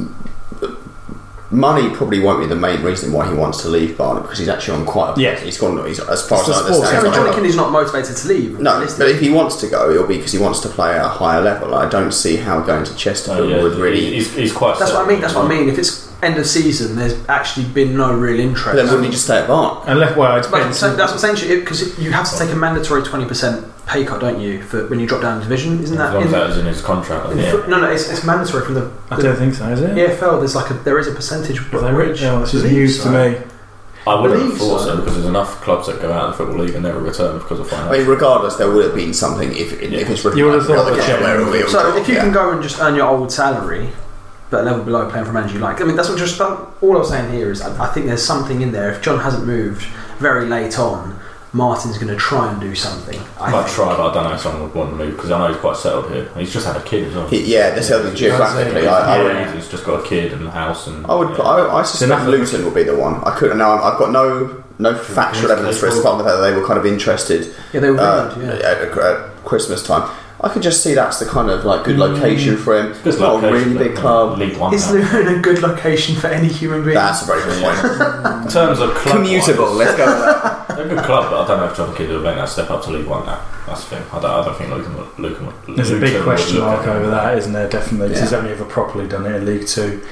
money 1.50 1.88
probably 1.94 2.20
won't 2.20 2.40
be 2.40 2.46
the 2.46 2.54
main 2.56 2.82
reason 2.82 3.10
why 3.12 3.26
he 3.26 3.34
wants 3.34 3.62
to 3.62 3.68
leave 3.68 3.96
Barnet 3.96 4.22
because 4.24 4.38
he's 4.38 4.48
actually 4.50 4.80
on 4.80 4.86
quite. 4.86 5.16
A, 5.16 5.20
Yeah. 5.20 5.34
he's 5.36 5.56
gone. 5.56 5.82
He's, 5.86 5.98
as 6.00 6.28
far 6.28 6.40
It's 6.40 6.48
as 6.50 6.56
I 6.56 6.68
the 6.68 6.74
sports 6.74 6.88
understand, 6.92 6.98
I 6.98 7.02
mean, 7.02 7.04
he's 7.12 7.16
Johnny 7.16 7.28
on- 7.30 7.34
Kindy's 7.36 7.56
not 7.56 7.72
motivated 7.72 8.16
to 8.16 8.28
leave. 8.28 8.58
No, 8.60 8.72
realistically. 8.74 9.04
but 9.06 9.14
if 9.14 9.20
he 9.20 9.30
wants 9.30 9.56
to 9.60 9.66
go, 9.68 9.90
it'll 9.90 10.06
be 10.06 10.16
because 10.16 10.32
he 10.32 10.38
wants 10.38 10.60
to 10.60 10.68
play 10.68 10.90
at 10.98 11.04
a 11.04 11.08
higher 11.08 11.40
level. 11.40 11.74
I 11.74 11.88
don't 11.88 12.12
see 12.12 12.36
how 12.36 12.60
going 12.60 12.84
to 12.84 12.94
Chesterfield 12.96 13.50
oh, 13.52 13.56
yeah, 13.56 13.62
would 13.62 13.76
really. 13.76 14.14
he's, 14.14 14.34
he's 14.34 14.52
quite. 14.52 14.78
That's 14.78 14.92
what 14.92 15.06
I 15.06 15.08
mean. 15.08 15.20
That's 15.20 15.34
what 15.34 15.46
I 15.46 15.48
mean. 15.48 15.68
If 15.70 15.78
it's 15.78 16.07
end 16.22 16.36
of 16.36 16.46
season, 16.46 16.96
there's 16.96 17.14
actually 17.28 17.66
been 17.66 17.96
no 17.96 18.12
real 18.12 18.40
interest. 18.40 18.66
But 18.66 18.74
then 18.76 18.86
wouldn't 18.86 19.04
he 19.04 19.10
just 19.10 19.24
stay 19.24 19.38
at 19.38 19.46
Barn? 19.48 19.82
Unless, 19.86 20.16
well, 20.16 20.36
it 20.36 20.46
But 20.50 20.58
depends. 20.58 20.78
so 20.78 20.96
that's 20.96 21.12
what 21.12 21.24
I'm 21.24 21.36
saying 21.36 21.60
because 21.60 21.98
you 21.98 22.10
have 22.10 22.28
to 22.30 22.36
take 22.38 22.50
a 22.50 22.56
mandatory 22.56 23.02
twenty 23.02 23.24
percent 23.26 23.64
pay 23.86 24.04
cut, 24.04 24.20
don't 24.20 24.40
you, 24.40 24.62
for 24.62 24.86
when 24.88 24.98
you 25.00 25.06
drop 25.06 25.22
down 25.22 25.38
a 25.38 25.42
division? 25.42 25.80
Isn't 25.82 25.96
As 25.98 26.10
that? 26.10 26.14
long 26.14 26.22
as 26.24 26.26
In, 26.32 26.32
that 26.38 26.46
was 26.48 26.58
in 26.58 26.66
his 26.66 26.82
contract. 26.82 27.30
In 27.32 27.38
think. 27.38 27.50
fo- 27.64 27.66
no, 27.70 27.80
no, 27.80 27.90
it's, 27.90 28.10
it's 28.10 28.24
mandatory 28.24 28.64
from 28.64 28.74
the, 28.74 28.90
I 29.10 29.16
the 29.16 29.22
don't 29.22 29.36
think 29.36 29.54
so, 29.54 29.68
is 29.70 29.80
it? 29.80 29.90
EFL. 29.96 30.40
There's 30.40 30.54
like 30.54 30.70
a 30.70 30.74
there 30.74 30.98
is 30.98 31.06
a 31.06 31.12
percentage. 31.12 31.58
Have 31.58 31.70
they 31.82 31.92
written? 31.92 32.12
which- 32.12 32.22
Oh, 32.22 32.40
this 32.40 32.52
is 32.54 32.62
believe 32.62 32.76
news 32.78 33.02
to 33.04 33.10
me. 33.10 33.38
I 34.06 34.18
wouldn't 34.20 34.40
have 34.40 34.56
thought 34.58 34.78
so. 34.80 34.84
so 34.86 34.96
because 34.96 35.14
there's 35.14 35.26
enough 35.26 35.60
clubs 35.60 35.86
that 35.86 36.00
go 36.00 36.10
out 36.10 36.30
of 36.30 36.30
the 36.30 36.36
football 36.38 36.64
league 36.64 36.74
and 36.74 36.82
never 36.82 36.98
return 36.98 37.38
because 37.38 37.60
of 37.60 37.66
I 37.66 37.70
finance. 37.76 37.98
mean, 37.98 38.06
regardless, 38.06 38.56
there 38.56 38.70
would 38.70 38.86
have 38.86 38.94
been 38.94 39.12
something 39.12 39.54
if, 39.54 39.74
if 39.82 40.08
it's 40.08 40.24
written 40.24 40.38
You 40.38 40.46
would 40.46 40.54
have 40.54 40.66
like 40.68 40.78
thought 40.78 40.86
relegation 40.86 41.20
that, 41.20 41.22
where 41.22 41.40
it 41.40 41.44
will 41.62 41.68
So 41.68 41.94
if 41.96 42.08
you 42.08 42.14
yeah. 42.14 42.22
can 42.22 42.32
go 42.32 42.50
and 42.52 42.62
just 42.62 42.80
earn 42.80 42.94
your 42.94 43.06
old 43.06 43.30
salary, 43.30 43.90
but 44.50 44.60
a 44.60 44.64
level 44.64 44.84
below 44.84 45.08
playing 45.10 45.24
for 45.24 45.30
a 45.30 45.34
manager 45.34 45.54
you 45.54 45.60
like, 45.60 45.80
I 45.80 45.84
mean 45.84 45.96
that's 45.96 46.08
what 46.08 46.18
just 46.18 46.40
all 46.40 46.94
I 46.96 46.98
was 46.98 47.08
saying 47.10 47.32
here 47.32 47.50
is 47.50 47.60
I, 47.60 47.88
I 47.88 47.92
think 47.92 48.06
there's 48.06 48.24
something 48.24 48.60
in 48.62 48.72
there. 48.72 48.90
If 48.90 49.02
John 49.02 49.18
hasn't 49.20 49.46
moved 49.46 49.82
very 50.18 50.46
late 50.46 50.78
on, 50.78 51.18
Martin's 51.52 51.96
going 51.96 52.12
to 52.12 52.16
try 52.16 52.50
and 52.52 52.60
do 52.60 52.74
something. 52.74 53.18
I 53.40 53.46
I 53.46 53.50
might 53.50 53.62
think. 53.64 53.74
try, 53.74 53.96
but 53.96 54.10
I 54.10 54.14
don't 54.14 54.24
know 54.24 54.34
if 54.34 54.40
someone 54.40 54.62
would 54.64 54.74
want 54.74 54.90
to 54.90 54.96
move 54.96 55.16
because 55.16 55.30
I 55.30 55.38
know 55.38 55.48
he's 55.48 55.56
quite 55.60 55.76
settled 55.78 56.10
here. 56.12 56.28
He's 56.36 56.52
just 56.52 56.66
had 56.66 56.76
a 56.76 56.82
kid 56.82 57.08
as 57.08 57.14
well. 57.14 57.26
He- 57.28 57.50
yeah, 57.52 57.70
they're 57.70 57.82
selling 57.82 58.14
geographically. 58.14 58.86
I, 58.86 59.16
I, 59.16 59.22
would, 59.22 59.32
yeah, 59.32 59.54
he's 59.54 59.68
just 59.68 59.84
got 59.84 60.04
a 60.04 60.06
kid 60.06 60.34
and 60.34 60.46
a 60.46 60.50
house 60.50 60.86
and. 60.86 61.06
I 61.06 61.14
would. 61.14 61.40
I, 61.40 61.76
I 61.78 61.82
suspect 61.84 62.26
Luton 62.26 62.64
will 62.64 62.70
be 62.70 62.82
the 62.82 62.96
one. 62.96 63.22
I 63.24 63.34
couldn't. 63.36 63.56
Now 63.56 63.82
I've 63.82 63.98
got 63.98 64.12
no 64.12 64.62
no 64.78 64.94
factual 64.96 65.50
evidence 65.50 65.78
for 65.78 65.86
it, 65.86 65.98
apart 65.98 66.02
from 66.04 66.18
the 66.18 66.24
fact 66.24 66.36
that 66.36 66.50
they 66.50 66.54
were 66.54 66.66
kind 66.66 66.78
of 66.78 66.84
interested 66.86 67.52
Yeah, 67.72 67.80
they 67.80 67.90
were 67.90 67.98
uh, 67.98 68.34
good. 68.34 68.60
Yeah. 68.60 68.68
at, 68.68 68.98
at 68.98 69.44
Christmas 69.44 69.82
time. 69.84 70.08
I 70.40 70.48
can 70.48 70.62
just 70.62 70.84
see 70.84 70.94
that's 70.94 71.18
the 71.18 71.26
kind 71.26 71.50
of 71.50 71.64
like 71.64 71.84
good 71.84 71.98
location 71.98 72.56
for 72.56 72.78
him. 72.78 72.92
Good 73.02 73.06
It's 73.08 73.18
not 73.18 73.30
a 73.30 73.46
location, 73.46 73.74
really 73.74 73.86
big 73.88 73.94
but, 73.96 74.00
club. 74.00 74.38
League 74.38 74.56
One. 74.56 74.72
Is 74.72 74.86
now. 74.86 74.92
Luton 75.00 75.38
a 75.38 75.40
good 75.40 75.62
location 75.62 76.14
for 76.14 76.28
any 76.28 76.46
human 76.46 76.84
being? 76.84 76.94
That's 76.94 77.22
a 77.22 77.26
very 77.26 77.42
good 77.42 77.60
point. 77.60 77.76
In 78.44 78.48
terms 78.48 78.78
of 78.78 78.94
club 78.94 79.16
Commutable. 79.16 79.76
Let's 79.76 79.96
go. 79.96 80.06
With 80.06 80.22
that. 80.44 80.68
They're 80.76 80.86
a 80.86 80.88
good 80.88 81.04
club, 81.04 81.30
but 81.32 81.42
I 81.44 81.48
don't 81.48 81.58
know 81.58 81.66
if 81.66 81.76
John 81.76 81.94
Kidd 81.96 82.08
will 82.10 82.20
make 82.20 82.36
that 82.36 82.48
step 82.48 82.70
up 82.70 82.84
to 82.84 82.90
League 82.92 83.06
One 83.06 83.26
now. 83.26 83.44
That's 83.66 83.82
the 83.88 83.96
thing. 83.96 84.04
I 84.12 84.20
don't, 84.20 84.30
I 84.30 84.44
don't 84.44 84.56
think 84.56 84.70
Luton 84.70 84.96
would. 84.96 85.18
Luton 85.18 85.46
would 85.46 85.76
There's 85.76 85.90
a 85.90 85.94
big 85.98 86.10
Luton 86.12 86.22
question 86.22 86.56
look 86.58 86.64
mark 86.66 86.80
at 86.86 86.88
him. 86.88 87.02
over 87.02 87.10
that, 87.10 87.38
isn't 87.38 87.52
there? 87.52 87.68
Definitely, 87.68 88.10
'cause 88.10 88.20
he's 88.20 88.32
only 88.32 88.52
ever 88.52 88.64
properly 88.64 89.08
done 89.08 89.26
it 89.26 89.34
in 89.34 89.44
League 89.44 89.66
Two. 89.66 90.02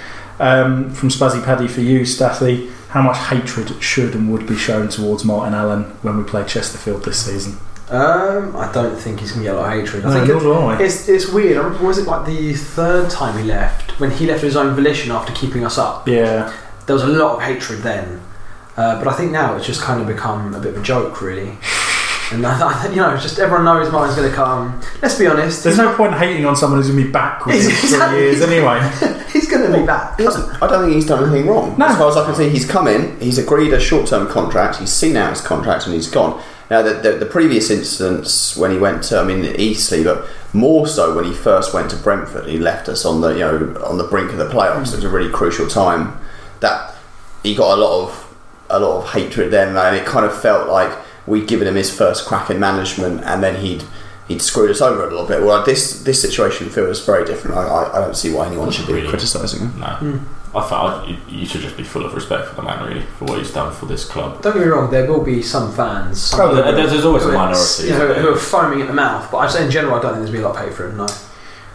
Um, 0.41 0.91
from 0.91 1.09
Spazzy 1.09 1.43
Paddy 1.45 1.69
for 1.69 1.81
you, 1.83 2.05
Staffy, 2.05 2.69
how 2.89 3.01
much 3.03 3.17
hatred 3.29 3.81
should 3.83 4.15
and 4.15 4.31
would 4.33 4.47
be 4.47 4.57
shown 4.57 4.89
towards 4.89 5.25
Martin 5.25 5.55
Allen 5.55 5.85
when 6.03 6.19
we 6.19 6.25
play 6.25 6.45
Chesterfield 6.45 7.05
this 7.05 7.25
season? 7.25 7.59
Um, 7.89 8.57
I 8.57 8.71
don't 8.73 8.97
think 8.97 9.21
he's 9.21 9.31
going 9.33 9.45
to 9.45 9.51
get 9.51 9.55
a 9.57 9.61
lot 9.61 9.73
of 9.73 9.81
hatred. 9.81 10.05
I 10.05 10.09
No, 10.09 10.15
think 10.15 10.29
nor 10.29 10.37
it, 10.39 10.43
do 10.43 10.53
I. 10.55 10.83
it's 10.83 11.09
it's 11.09 11.29
weird. 11.31 11.57
I 11.57 11.61
remember, 11.61 11.87
was 11.87 11.99
it 11.99 12.07
like 12.07 12.27
the 12.27 12.53
third 12.55 13.11
time 13.11 13.39
he 13.39 13.45
left 13.45 14.01
when 14.01 14.11
he 14.11 14.27
left 14.27 14.39
of 14.39 14.45
his 14.45 14.57
own 14.57 14.75
volition 14.75 15.13
after 15.13 15.33
keeping 15.33 15.65
us 15.65 15.79
up? 15.79 16.09
Yeah, 16.09 16.53
There 16.87 16.95
was 16.95 17.05
a 17.05 17.09
lot 17.09 17.37
of 17.37 17.43
hatred 17.43 17.81
then, 17.83 18.21
uh, 18.77 18.99
but 18.99 19.07
I 19.07 19.13
think 19.17 19.31
now 19.31 19.55
it's 19.57 19.67
just 19.67 19.81
kind 19.83 20.01
of 20.01 20.07
become 20.09 20.53
a 20.55 20.59
bit 20.59 20.75
of 20.75 20.81
a 20.81 20.85
joke, 20.85 21.23
really. 21.23 21.57
And 22.33 22.45
I, 22.45 22.59
I, 22.85 22.89
you 22.91 22.97
know, 22.97 23.17
just 23.17 23.39
everyone 23.39 23.65
knows 23.67 23.93
Martin's 23.93 24.17
going 24.17 24.29
to 24.31 24.35
come. 24.35 24.83
Let's 25.01 25.17
be 25.17 25.29
honest. 25.29 25.63
there's 25.63 25.79
no 25.79 25.95
point 25.95 26.13
hating 26.15 26.45
on 26.45 26.57
someone 26.57 26.81
who's 26.81 26.89
going 26.91 26.99
to 27.01 27.07
be 27.07 27.13
back 27.13 27.47
within 27.47 27.63
three 27.63 27.71
Exactly. 27.71 28.19
years 28.19 28.43
anyway. 28.43 28.81
he's 29.33 29.49
going 29.49 29.71
to 29.71 29.79
be 29.79 29.87
back. 29.87 30.19
He 30.19 30.25
hasn't- 30.25 30.61
I 30.61 30.67
don't 30.67 30.83
think 30.83 30.95
he's 30.97 31.07
done 31.07 31.23
anything 31.23 31.47
wrong. 31.49 31.77
No. 31.79 31.87
As 31.87 31.97
far 31.99 32.11
as 32.11 32.17
I 32.17 32.25
can 32.27 32.35
see, 32.35 32.49
he's 32.49 32.69
come 32.69 32.89
in, 32.89 33.17
he's 33.21 33.39
agreed 33.39 33.73
a 33.73 33.79
short 33.79 34.09
term 34.09 34.27
contract, 34.27 34.79
he's 34.79 34.91
seen 34.93 35.15
out 35.17 35.31
his 35.31 35.41
contract, 35.41 35.87
and 35.87 35.95
he's 35.95 36.09
gone. 36.11 36.43
Now, 36.71 36.83
the, 36.83 36.95
the, 36.95 37.13
the 37.13 37.27
previous 37.27 37.71
incidents 37.71 38.57
when 38.57 38.73
he 38.73 38.79
went 38.79 39.05
to, 39.05 39.19
I 39.21 39.25
mean, 39.25 39.45
Eastleigh, 39.45 40.03
but 40.03 40.27
more 40.53 40.87
so 40.89 41.15
when 41.15 41.25
he 41.25 41.33
first 41.33 41.73
went 41.73 41.91
to 41.91 41.97
Brentford, 41.97 42.47
he 42.49 42.59
left 42.59 42.89
us 42.89 43.05
on 43.05 43.21
the, 43.21 43.29
you 43.35 43.39
know, 43.41 43.83
on 43.85 43.99
the 43.99 44.05
brink 44.05 44.33
of 44.33 44.39
the 44.39 44.49
playoffs. 44.49 44.93
It 44.93 44.97
was 44.97 45.05
a 45.05 45.09
really 45.09 45.31
crucial 45.31 45.69
time. 45.69 46.19
That 46.61 46.95
he 47.45 47.55
got 47.55 47.79
a 47.79 47.81
lot 47.81 48.09
of, 48.09 48.37
a 48.69 48.81
lot 48.81 48.99
of 49.05 49.11
hatred 49.13 49.53
then, 49.53 49.77
and 49.77 49.97
it 49.97 50.05
kind 50.07 50.27
of 50.27 50.37
felt 50.41 50.69
like 50.69 50.97
we'd 51.27 51.47
given 51.47 51.69
him 51.69 51.77
his 51.77 51.97
first 51.97 52.27
crack 52.27 52.51
in 52.51 52.59
management, 52.59 53.23
and 53.25 53.43
then 53.43 53.61
he'd. 53.61 53.85
He'd 54.29 54.43
screwed 54.43 54.73
us 54.73 54.81
over 54.81 55.05
a 55.05 55.09
little 55.09 55.25
bit. 55.25 55.43
Well, 55.45 55.63
this 55.65 56.03
this 56.03 56.21
situation 56.21 56.69
feels 56.69 56.99
very 57.07 57.25
different. 57.25 57.57
I, 57.57 57.63
I, 57.63 57.97
I 57.99 58.01
don't 58.05 58.17
see 58.17 58.33
why 58.33 58.49
anyone 58.49 58.73
should 58.73 58.89
be 58.89 58.95
Really? 58.95 59.07
criticising 59.09 59.61
him. 59.61 59.79
No, 59.79 59.87
Hmm. 59.87 60.17
I 60.57 60.67
thought 60.69 61.07
you, 61.09 61.17
you 61.29 61.45
should 61.47 61.61
just 61.61 61.77
be 61.77 61.83
full 61.85 62.05
of 62.07 62.15
respect 62.15 62.49
for 62.49 62.55
the 62.57 62.63
man, 62.63 62.89
really, 62.89 63.03
for 63.19 63.27
what 63.27 63.39
he's 63.39 63.53
done 63.53 63.73
for 63.75 63.87
this 63.87 64.05
club. 64.05 64.41
Don't 64.43 64.55
get 64.55 64.63
me 64.63 64.69
wrong. 64.69 64.91
There 64.91 65.07
will 65.07 65.23
be 65.23 65.43
some 65.43 65.71
fans. 65.73 66.21
Some 66.23 66.41
Oh, 66.41 66.55
there- 66.55 66.73
there's- 66.73 66.91
there's 66.93 67.05
always 67.05 67.25
a 67.25 67.29
minority, 67.33 67.89
you 67.89 67.91
know, 67.99 68.15
who 68.15 68.29
are 68.31 68.37
foaming 68.37 68.81
at 68.81 68.89
the 68.89 68.95
mouth. 68.95 69.29
But 69.31 69.39
I 69.39 69.49
say 69.49 69.65
in 69.65 69.71
general, 69.71 69.95
I 69.97 70.01
don't 70.01 70.15
think 70.15 70.27
there's 70.27 70.31
going 70.31 70.43
to 70.43 70.43
be 70.43 70.45
a 70.45 70.49
lot 70.49 70.57
paid 70.67 70.75
for 70.75 70.87
him. 70.89 70.97
No. 70.97 71.07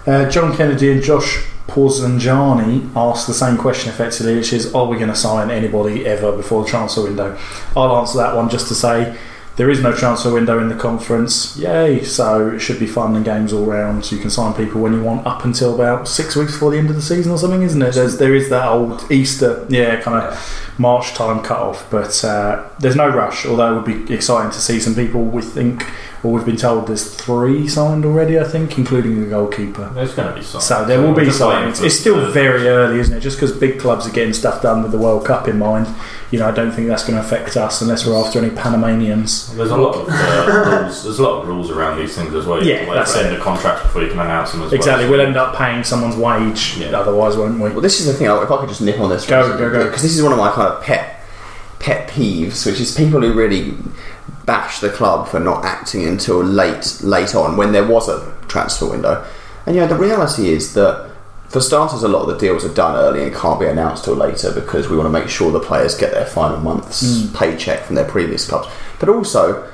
Uh, 0.07 0.29
John 0.29 0.55
Kennedy 0.57 0.91
and 0.91 1.03
Josh 1.03 1.43
Porzanjani 1.69 2.89
asked 2.95 3.27
the 3.27 3.34
same 3.34 3.57
question 3.57 3.89
effectively, 3.89 4.36
which 4.36 4.53
is, 4.53 4.73
are 4.73 4.86
we 4.86 4.97
going 4.97 5.09
to 5.09 5.15
sign 5.15 5.51
anybody 5.51 6.05
ever 6.05 6.32
before 6.32 6.63
the 6.63 6.69
transfer 6.69 7.03
window? 7.03 7.38
I'll 7.75 7.95
answer 7.97 8.17
that 8.17 8.36
one 8.36 8.49
just 8.49 8.67
to 8.69 8.75
say 8.75 9.15
there 9.58 9.70
is 9.70 9.82
no 9.82 9.93
transfer 9.93 10.32
window 10.32 10.60
in 10.60 10.70
the 10.70 10.76
conference. 10.76 11.58
Yay! 11.58 12.04
So 12.04 12.49
it 12.52 12.60
should 12.60 12.80
be 12.80 12.88
fun 12.88 13.16
and 13.16 13.26
games 13.26 13.52
all 13.52 13.66
round. 13.66 14.06
So 14.06 14.16
you 14.16 14.22
can 14.22 14.30
sign 14.30 14.54
people 14.54 14.82
when 14.82 14.93
you 14.93 15.04
want 15.04 15.28
up 15.28 15.43
until 15.43 15.76
about 15.76 16.08
six 16.08 16.36
weeks 16.36 16.54
before 16.54 16.72
the 16.72 16.78
end 16.78 16.89
of 16.89 16.95
the 16.95 17.02
season 17.02 17.32
or 17.32 17.38
something, 17.38 17.62
isn't 17.62 17.82
it? 17.82 17.93
There's, 17.93 18.18
there 18.18 18.34
is 18.34 18.49
that 18.49 18.68
old 18.68 19.12
Easter, 19.12 19.66
yeah, 19.70 19.99
kind 20.02 20.24
of 20.24 20.74
March 20.78 21.14
time 21.14 21.43
cut 21.43 21.60
off, 21.60 21.89
but 21.91 22.24
uh, 22.24 22.68
there's 22.80 22.95
no 22.95 23.10
rush. 23.10 23.45
Although 23.45 23.74
it 23.74 23.76
would 23.88 24.08
be 24.08 24.14
exciting 24.14 24.52
to 24.52 24.60
see 24.60 24.80
some 24.80 24.95
people. 24.95 25.22
We 25.22 25.41
think, 25.41 25.86
or 26.24 26.32
we've 26.32 26.45
been 26.45 26.58
told, 26.58 26.88
there's 26.88 27.14
three 27.14 27.68
signed 27.68 28.06
already. 28.06 28.39
I 28.39 28.45
think, 28.45 28.78
including 28.78 29.22
the 29.22 29.30
goalkeeper. 29.30 29.89
There's 29.89 30.14
going 30.14 30.30
to 30.30 30.39
be 30.39 30.43
some. 30.45 30.62
So 30.62 30.86
there 30.86 31.02
will 31.02 31.14
be 31.14 31.26
waiting 31.26 31.86
It's 31.86 31.99
still 31.99 32.32
very 32.32 32.68
early, 32.68 32.99
isn't 32.99 33.18
it? 33.18 33.20
Just 33.20 33.38
because 33.38 33.56
big 33.56 33.80
clubs 33.80 34.08
are 34.08 34.12
getting 34.12 34.34
stuff 34.34 34.62
done 34.62 34.82
with 34.82 34.91
the 34.91 34.97
World 34.97 35.26
Cup 35.26 35.47
in 35.47 35.60
mind, 35.60 35.88
you 36.32 36.39
know, 36.39 36.47
I 36.47 36.51
don't 36.51 36.71
think 36.71 36.88
that's 36.88 37.03
going 37.05 37.19
to 37.19 37.25
affect 37.25 37.57
us 37.57 37.82
unless 37.82 38.05
we're 38.07 38.15
after 38.17 38.39
any 38.39 38.49
Panamanians. 38.55 39.53
There's 39.55 39.69
a 39.71 39.77
lot 39.77 39.95
of 39.95 40.07
uh, 40.09 40.79
rules. 40.82 41.03
There's 41.03 41.19
a 41.19 41.23
lot 41.23 41.41
of 41.41 41.47
rules 41.47 41.69
around 41.69 41.97
these 41.99 42.15
things 42.15 42.34
as 42.34 42.45
well. 42.45 42.63
You 42.63 42.69
Yeah, 42.71 42.75
have 42.77 42.86
to 42.86 42.91
wait 42.91 42.95
that's 42.97 43.13
for 43.13 43.19
it. 43.19 43.25
end 43.27 43.36
of 43.36 43.41
contracts 43.41 43.84
before 43.84 44.01
you 44.03 44.09
can 44.09 44.19
announce 44.19 44.51
them 44.53 44.63
as 44.63 44.71
Exactly, 44.73 45.03
well. 45.09 45.17
we'll 45.17 45.27
end 45.27 45.36
up 45.38 45.55
paying 45.57 45.84
someone's 45.84 46.15
wage 46.15 46.77
Yeah. 46.77 46.97
otherwise, 46.97 47.36
won't 47.36 47.59
we? 47.59 47.69
Well, 47.69 47.82
this 47.82 47.99
is 47.99 48.05
the 48.07 48.13
thing. 48.13 48.27
If 48.27 48.49
I 48.49 48.57
could 48.57 48.69
just 48.69 48.82
nip 48.82 48.99
on 48.99 49.09
this, 49.09 49.25
Go, 49.25 49.57
go, 49.57 49.69
go. 49.69 49.84
Because 49.84 50.01
this 50.03 50.15
is 50.15 50.23
one 50.23 50.32
of 50.32 50.38
my 50.38 50.51
kind 50.51 50.67
of 50.73 50.82
pet 50.84 51.19
pet 51.79 52.07
peeves, 52.09 52.65
which 52.65 52.79
is 52.79 52.95
people 52.95 53.19
who 53.21 53.34
really 53.34 53.73
bash 54.45 54.79
the 54.79 54.89
club 54.89 55.27
for 55.27 55.39
not 55.39 55.65
acting 55.65 56.05
until 56.07 56.41
late 56.43 56.99
late 57.03 57.36
on 57.36 57.57
when 57.57 57.71
there 57.73 57.86
was 57.88 58.07
a 58.07 58.34
transfer 58.47 58.88
window. 58.89 59.25
And 59.65 59.75
you 59.75 59.82
know, 59.82 59.88
the 59.88 59.95
reality 59.95 60.49
is 60.53 60.73
that 60.75 61.11
for 61.52 61.60
starters, 61.60 62.04
a 62.04 62.08
lot 62.08 62.22
of 62.22 62.30
the 62.30 62.38
deals 62.38 62.64
are 62.64 62.74
done 62.74 62.95
early 62.95 63.24
and 63.24 63.36
can't 63.36 63.60
be 63.60 63.66
announced 63.66 64.06
till 64.06 64.16
later 64.16 64.54
because 64.54 64.88
we 64.88 64.95
want 64.95 65.08
to 65.08 65.20
make 65.20 65.28
sure 65.28 65.52
the 65.52 65.60
players 65.60 65.95
get 65.95 66.14
their 66.14 66.26
final 66.26 66.58
month's 66.62 67.04
mm. 67.04 67.38
paycheck 67.38 67.84
from 67.84 67.95
their 67.95 68.08
previous 68.08 68.47
clubs. 68.47 68.70
But 68.99 69.10
also, 69.10 69.70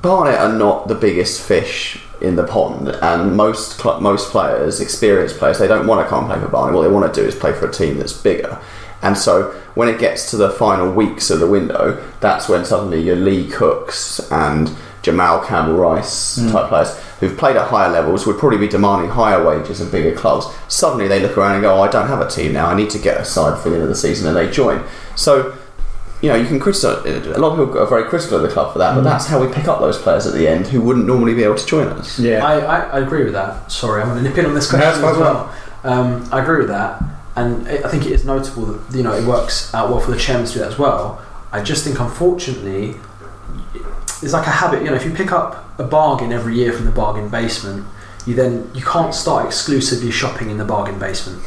Barnet 0.00 0.40
are 0.40 0.56
not 0.56 0.88
the 0.88 0.94
biggest 0.94 1.46
fish 1.46 2.02
in 2.22 2.36
the 2.36 2.46
pond, 2.46 2.88
and 2.88 3.36
most 3.36 3.78
cl- 3.78 4.00
most 4.00 4.30
players, 4.30 4.80
experienced 4.80 5.36
players, 5.36 5.58
they 5.58 5.68
don't 5.68 5.86
want 5.86 6.02
to 6.04 6.08
come 6.08 6.24
and 6.24 6.32
play 6.32 6.40
for 6.40 6.48
Barnet. 6.48 6.74
What 6.74 6.82
they 6.82 6.88
want 6.88 7.12
to 7.12 7.20
do 7.20 7.26
is 7.26 7.34
play 7.34 7.52
for 7.52 7.68
a 7.68 7.72
team 7.72 7.98
that's 7.98 8.14
bigger. 8.14 8.58
And 9.02 9.18
so, 9.18 9.52
when 9.74 9.88
it 9.88 9.98
gets 9.98 10.30
to 10.30 10.38
the 10.38 10.50
final 10.50 10.90
weeks 10.90 11.28
of 11.28 11.40
the 11.40 11.46
window, 11.46 12.02
that's 12.20 12.48
when 12.48 12.64
suddenly 12.64 13.02
your 13.02 13.16
Lee 13.16 13.50
Cooks 13.50 14.18
and 14.30 14.74
Jamal 15.02 15.44
Campbell 15.44 15.74
Ryce 15.74 16.36
hmm. 16.36 16.50
type 16.50 16.68
players 16.68 16.98
who've 17.20 17.36
played 17.36 17.56
at 17.56 17.68
higher 17.68 17.90
levels 17.90 18.26
would 18.26 18.38
probably 18.38 18.58
be 18.58 18.68
demanding 18.68 19.10
higher 19.10 19.44
wages 19.44 19.80
and 19.80 19.90
bigger 19.90 20.14
clubs. 20.14 20.46
Suddenly, 20.68 21.08
they 21.08 21.20
look 21.20 21.36
around 21.36 21.54
and 21.54 21.62
go, 21.62 21.74
oh, 21.74 21.82
"I 21.82 21.88
don't 21.88 22.08
have 22.08 22.20
a 22.20 22.28
team 22.28 22.52
now. 22.52 22.66
I 22.66 22.74
need 22.74 22.90
to 22.90 22.98
get 22.98 23.20
a 23.20 23.24
side 23.24 23.60
for 23.62 23.70
the 23.70 23.76
end 23.76 23.84
of 23.84 23.88
the 23.88 23.94
season," 23.94 24.26
and 24.26 24.36
they 24.36 24.50
join. 24.50 24.84
So 25.16 25.56
you 26.20 26.28
know, 26.28 26.34
you 26.34 26.46
can 26.46 26.60
criticise. 26.60 27.04
A 27.06 27.38
lot 27.38 27.58
of 27.58 27.66
people 27.66 27.80
are 27.80 27.86
very 27.86 28.04
critical 28.04 28.36
of 28.36 28.42
the 28.42 28.48
club 28.48 28.72
for 28.72 28.78
that, 28.78 28.94
but 28.94 29.00
hmm. 29.00 29.06
that's 29.06 29.26
how 29.26 29.40
we 29.44 29.52
pick 29.52 29.68
up 29.68 29.80
those 29.80 29.98
players 29.98 30.26
at 30.26 30.34
the 30.34 30.46
end 30.46 30.66
who 30.66 30.80
wouldn't 30.80 31.06
normally 31.06 31.34
be 31.34 31.44
able 31.44 31.56
to 31.56 31.66
join 31.66 31.88
us. 31.88 32.18
Yeah. 32.18 32.44
I, 32.44 32.58
I, 32.58 32.78
I 32.80 32.98
agree 33.00 33.24
with 33.24 33.32
that. 33.32 33.72
Sorry, 33.72 34.02
I'm 34.02 34.08
going 34.08 34.22
to 34.22 34.28
nip 34.28 34.38
in 34.38 34.44
on 34.44 34.54
this 34.54 34.68
question 34.68 34.88
it's 34.88 34.98
as 34.98 35.16
well. 35.16 35.54
Um, 35.82 36.28
I 36.30 36.42
agree 36.42 36.58
with 36.58 36.68
that, 36.68 37.02
and 37.36 37.66
I 37.66 37.78
I 37.84 37.88
think 37.88 38.04
it 38.04 38.12
is 38.12 38.26
notable 38.26 38.66
that 38.66 38.96
you 38.96 39.02
know 39.02 39.14
it 39.14 39.24
works 39.24 39.72
out 39.72 39.88
well 39.88 40.00
for 40.00 40.10
the 40.10 40.18
chairman 40.18 40.46
to 40.46 40.52
do 40.52 40.58
that 40.58 40.68
as 40.68 40.78
well. 40.78 41.24
I 41.52 41.62
just 41.62 41.84
think, 41.84 41.98
unfortunately, 41.98 42.94
it's 44.22 44.32
like 44.32 44.46
a 44.46 44.50
habit. 44.50 44.82
You 44.82 44.90
know, 44.90 44.96
if 44.96 45.04
you 45.04 45.12
pick 45.12 45.32
up 45.32 45.78
a 45.78 45.84
bargain 45.84 46.32
every 46.32 46.54
year 46.54 46.72
from 46.72 46.84
the 46.84 46.92
bargain 46.92 47.28
basement, 47.28 47.86
you 48.26 48.34
then 48.34 48.70
you 48.74 48.82
can't 48.82 49.14
start 49.14 49.46
exclusively 49.46 50.10
shopping 50.10 50.50
in 50.50 50.58
the 50.58 50.64
bargain 50.64 50.98
basement. 50.98 51.42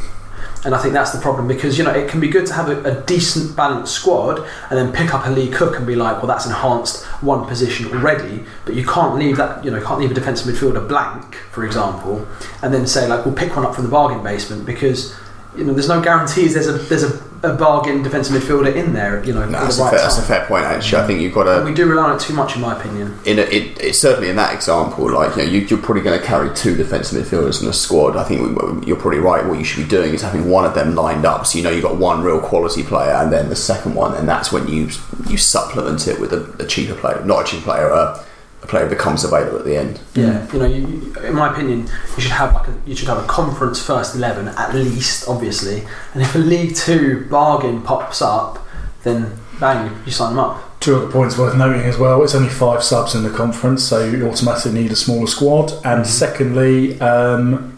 And 0.65 0.73
I 0.73 0.81
think 0.81 0.93
that's 0.93 1.11
the 1.11 1.19
problem 1.19 1.47
because 1.47 1.77
you 1.77 1.83
know 1.83 1.91
it 1.91 2.09
can 2.09 2.21
be 2.21 2.29
good 2.29 2.45
to 2.47 2.53
have 2.53 2.69
a, 2.69 2.81
a 2.83 3.01
decent 3.03 3.55
balanced 3.55 3.93
squad 3.93 4.39
and 4.69 4.79
then 4.79 4.93
pick 4.93 5.13
up 5.13 5.25
a 5.25 5.29
Lee 5.29 5.49
Cook 5.49 5.75
and 5.75 5.85
be 5.85 5.95
like, 5.95 6.17
well, 6.17 6.27
that's 6.27 6.45
enhanced 6.45 7.03
one 7.21 7.45
position 7.45 7.91
already. 7.91 8.45
But 8.65 8.75
you 8.75 8.85
can't 8.85 9.15
leave 9.15 9.37
that 9.37 9.63
you 9.63 9.71
know 9.71 9.83
can't 9.83 9.99
leave 9.99 10.11
a 10.11 10.13
defensive 10.13 10.53
midfielder 10.53 10.87
blank, 10.87 11.35
for 11.51 11.65
example, 11.65 12.25
and 12.61 12.73
then 12.73 12.87
say 12.87 13.07
like 13.07 13.25
we'll 13.25 13.35
pick 13.35 13.55
one 13.55 13.65
up 13.65 13.75
from 13.75 13.83
the 13.83 13.91
bargain 13.91 14.23
basement 14.23 14.65
because 14.65 15.13
you 15.55 15.63
know 15.63 15.73
there's 15.73 15.87
no 15.89 16.01
guarantees 16.01 16.53
there's 16.53 16.67
a 16.67 16.73
there's 16.73 17.03
a 17.03 17.33
a 17.43 17.53
bargain 17.53 18.01
defensive 18.01 18.41
midfielder 18.41 18.73
in 18.73 18.93
there. 18.93 19.21
You 19.25 19.33
know, 19.33 19.43
No, 19.43 19.59
that's, 19.59 19.75
the 19.75 19.83
a 19.83 19.89
fair, 19.89 19.99
that's 19.99 20.17
a 20.17 20.21
fair 20.21 20.45
point. 20.45 20.63
Actually, 20.63 20.97
I 20.97 21.03
mm. 21.03 21.07
think 21.07 21.19
you've 21.21 21.33
got 21.33 21.45
And 21.45 21.65
to. 21.65 21.69
we 21.69 21.75
do 21.75 21.85
rely 21.89 22.11
on 22.11 22.15
it 22.15 22.21
too 22.21 22.33
much, 22.33 22.55
in 22.55 22.61
my 22.61 22.79
opinion. 22.79 23.19
in 23.25 23.37
a, 23.37 23.41
it, 23.41 23.77
it's 23.81 23.99
certainly 23.99 24.29
in 24.29 24.37
that 24.37 24.53
example, 24.53 25.11
like 25.11 25.35
you 25.35 25.43
know, 25.43 25.49
you, 25.49 25.59
you're 25.59 25.77
probably 25.79 26.03
going 26.03 26.17
to 26.17 26.25
carry 26.25 26.55
two 26.55 26.73
defensive 26.77 27.21
midfielders 27.21 27.61
in 27.61 27.67
a 27.67 27.73
squad. 27.73 28.15
I 28.15 28.23
think 28.23 28.57
we- 28.57 28.87
you're 28.87 28.95
probably 28.95 29.19
right. 29.19 29.45
What 29.45 29.59
you 29.59 29.65
should 29.65 29.83
be 29.83 29.89
doing 29.89 30.13
is 30.13 30.21
having 30.21 30.49
one 30.49 30.63
of 30.63 30.73
them 30.73 30.95
lined 30.95 31.25
up, 31.25 31.45
so 31.45 31.57
you 31.57 31.65
know 31.65 31.69
you've 31.69 31.83
got 31.83 31.97
one 31.97 32.23
real 32.23 32.39
quality 32.39 32.81
player, 32.81 33.11
and 33.11 33.29
then 33.29 33.49
the 33.49 33.57
second 33.57 33.93
one, 33.93 34.15
and 34.15 34.25
that's 34.25 34.53
when 34.53 34.69
you 34.69 34.87
you 35.27 35.37
supplement 35.37 36.07
it 36.07 36.21
with 36.21 36.31
a, 36.31 36.63
a 36.63 36.65
cheaper 36.65 36.95
player, 36.95 37.21
not 37.25 37.41
a 37.41 37.51
cheaper 37.51 37.63
player, 37.65 37.89
a, 37.89 38.23
a 38.63 38.67
player 38.67 38.87
becomes 38.87 39.23
available 39.23 39.59
at 39.59 39.65
the 39.65 39.75
end. 39.77 39.99
Yeah, 40.15 40.51
you 40.51 40.59
know, 40.59 40.65
you, 40.65 40.87
you- 40.87 41.13
in 41.23 41.35
my 41.35 41.51
opinion, 41.53 41.87
you 42.15 42.21
should 42.21 42.31
have 42.31 42.53
like 42.53 42.67
a, 42.67 42.73
you 42.85 42.95
should 42.95 43.07
have 43.09 43.23
a 43.23 43.27
conference 43.27 43.81
first 43.81 44.15
eleven 44.15 44.47
at 44.47 44.73
least, 44.73 45.27
obviously. 45.27 45.83
And 46.13 46.21
if 46.23 46.33
a 46.35 46.39
League 46.39 46.75
Two 46.75 47.25
bargain 47.29 47.81
pops 47.81 48.21
up, 48.21 48.65
then 49.03 49.37
bang, 49.59 49.95
you 50.05 50.11
sign 50.11 50.31
them 50.35 50.39
up. 50.39 50.79
Two 50.79 50.97
other 50.97 51.11
points 51.11 51.37
worth 51.37 51.55
noting 51.55 51.81
as 51.81 51.97
well. 51.97 52.23
It's 52.23 52.35
only 52.35 52.49
five 52.49 52.83
subs 52.83 53.15
in 53.15 53.23
the 53.23 53.29
conference, 53.29 53.83
so 53.83 54.03
you 54.03 54.27
automatically 54.27 54.73
need 54.73 54.91
a 54.91 54.95
smaller 54.97 55.27
squad. 55.27 55.71
And 55.85 56.05
secondly, 56.05 56.99
um, 56.99 57.77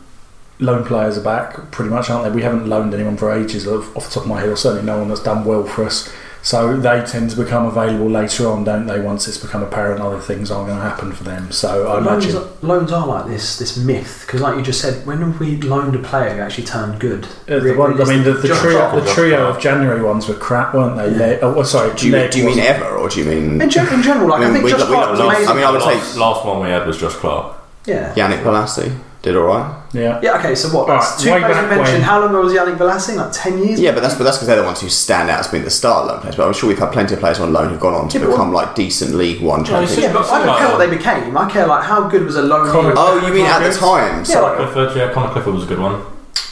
loan 0.59 0.83
players 0.85 1.17
are 1.17 1.21
back 1.23 1.69
pretty 1.71 1.91
much, 1.91 2.09
aren't 2.09 2.23
they? 2.25 2.31
We 2.35 2.41
haven't 2.41 2.67
loaned 2.67 2.93
anyone 2.95 3.17
for 3.17 3.31
ages, 3.31 3.67
off 3.67 3.95
off 3.95 4.05
the 4.07 4.13
top 4.15 4.23
of 4.23 4.29
my 4.29 4.39
head, 4.39 4.49
or 4.49 4.55
certainly 4.55 4.85
no 4.85 4.97
one 4.99 5.07
that's 5.09 5.21
done 5.23 5.45
well 5.45 5.63
for 5.65 5.83
us. 5.85 6.11
So 6.45 6.77
they 6.77 7.03
tend 7.03 7.31
to 7.31 7.35
become 7.43 7.65
available 7.65 8.07
later 8.07 8.47
on, 8.47 8.63
don't 8.63 8.85
they? 8.85 8.99
Once 8.99 9.27
it's 9.27 9.39
become 9.39 9.63
apparent 9.63 9.99
other 9.99 10.19
things 10.19 10.51
aren't 10.51 10.67
going 10.67 10.77
to 10.79 10.85
happen 10.87 11.11
for 11.11 11.23
them. 11.23 11.51
So 11.51 11.87
I 11.87 11.99
loans, 11.99 12.25
imagine 12.25 12.37
are, 12.37 12.47
loans 12.61 12.91
are 12.91 13.07
like 13.07 13.25
this 13.25 13.57
this 13.57 13.75
myth 13.77 14.21
because, 14.27 14.41
like 14.41 14.55
you 14.55 14.61
just 14.61 14.79
said, 14.79 15.07
when 15.07 15.17
have 15.21 15.39
we 15.39 15.57
loaned 15.61 15.95
a 15.95 15.99
player 16.03 16.35
who 16.35 16.41
actually 16.41 16.65
turned 16.67 16.99
good? 16.99 17.25
Uh, 17.49 17.57
the 17.61 17.73
one, 17.73 17.99
I 17.99 18.05
mean, 18.05 18.23
the, 18.23 18.33
the 18.33 18.47
Josh 18.49 18.61
trio, 18.61 18.99
the 19.01 19.11
trio 19.11 19.47
of 19.47 19.59
January 19.59 20.03
ones 20.03 20.27
were 20.27 20.35
crap, 20.35 20.75
weren't 20.75 20.97
they? 20.97 21.17
Yeah. 21.17 21.39
Le- 21.47 21.55
oh, 21.57 21.63
sorry, 21.63 21.95
Do 21.95 22.09
you, 22.09 22.29
do 22.29 22.37
you 22.39 22.45
mean 22.45 22.59
ever, 22.59 22.89
or 22.95 23.09
do 23.09 23.21
you 23.21 23.25
mean 23.25 23.59
In, 23.59 23.67
gen- 23.69 23.91
in 23.91 24.03
general, 24.03 24.29
like 24.29 24.41
I 24.41 24.43
I, 24.43 24.45
mean, 24.45 24.53
think 24.53 24.65
we- 24.65 24.71
Josh 24.71 24.81
we- 24.81 24.85
Clarke 24.93 25.09
was 25.11 25.19
last- 25.21 25.29
amazing. 25.37 25.49
I 25.49 25.53
mean, 25.55 25.63
I 25.63 25.71
would 25.71 25.81
last, 25.81 26.13
say- 26.13 26.19
last 26.19 26.45
one 26.45 26.61
we 26.61 26.69
had 26.69 26.85
was 26.85 26.99
Josh 26.99 27.13
Clarke. 27.15 27.57
yeah. 27.87 28.13
Yannick 28.13 28.43
Bolasie 28.43 28.95
did 29.25 29.35
all 29.35 29.43
right? 29.43 29.81
Yeah. 29.91 30.19
Yeah, 30.21 30.37
okay, 30.37 30.53
so 30.55 30.69
what? 30.69 30.87
Alright, 30.87 31.01
That's 31.01 31.23
two 31.23 31.31
way 31.31 31.39
players 31.39 31.55
you 31.57 31.61
back 31.63 31.69
mentioned. 31.77 31.93
when- 31.97 32.01
How 32.03 32.19
long 32.21 32.29
ago 32.29 32.41
was 32.41 32.53
Yannick 32.53 32.77
Velasquez? 32.77 33.15
Like 33.17 33.31
10 33.33 33.63
years? 33.63 33.79
Yeah, 33.79 33.91
but 33.91 34.01
that's 34.01 34.13
but 34.13 34.23
that's 34.23 34.37
because 34.37 34.47
they're 34.47 34.57
the 34.61 34.63
ones 34.63 34.81
who 34.81 34.89
stand 34.89 35.29
out 35.31 35.39
as 35.39 35.47
being 35.47 35.63
the 35.63 35.69
star 35.71 36.05
loan 36.05 36.19
players. 36.21 36.35
But 36.35 36.45
I'm 36.47 36.53
sure 36.53 36.69
we've 36.69 36.77
had 36.79 36.91
plenty 36.91 37.15
of 37.15 37.19
players 37.19 37.39
on 37.39 37.51
loan 37.51 37.69
who've 37.69 37.79
gone 37.79 37.95
on 37.95 38.07
to 38.09 38.19
Yeah, 38.19 38.25
but 38.25 38.31
become 38.31 38.53
like 38.53 38.75
decent 38.75 39.15
League 39.15 39.41
One 39.41 39.61
No, 39.63 39.65
champions. 39.65 39.97
Yeah, 39.97 40.13
but 40.13 40.29
I 40.29 40.45
don't 40.45 40.57
care 40.57 40.67
what 40.69 40.77
they 40.77 40.89
became. 40.95 41.35
I 41.37 41.49
care 41.49 41.65
like 41.65 41.83
how 41.83 42.07
good 42.07 42.23
was 42.23 42.35
a 42.35 42.43
loan. 42.43 42.69
Connor- 42.71 42.93
Oh, 42.95 43.25
you 43.25 43.33
mean 43.33 43.45
at 43.47 43.59
the 43.67 43.73
time? 43.77 44.17
Yeah, 44.19 44.23
Sorry. 44.23 44.59
like- 44.59 44.71
Clifford, 44.71 44.95
yeah, 44.97 45.11
Connor 45.11 45.31
Clifford 45.31 45.53
was 45.55 45.63
a 45.63 45.67
good 45.67 45.79
one. 45.79 46.01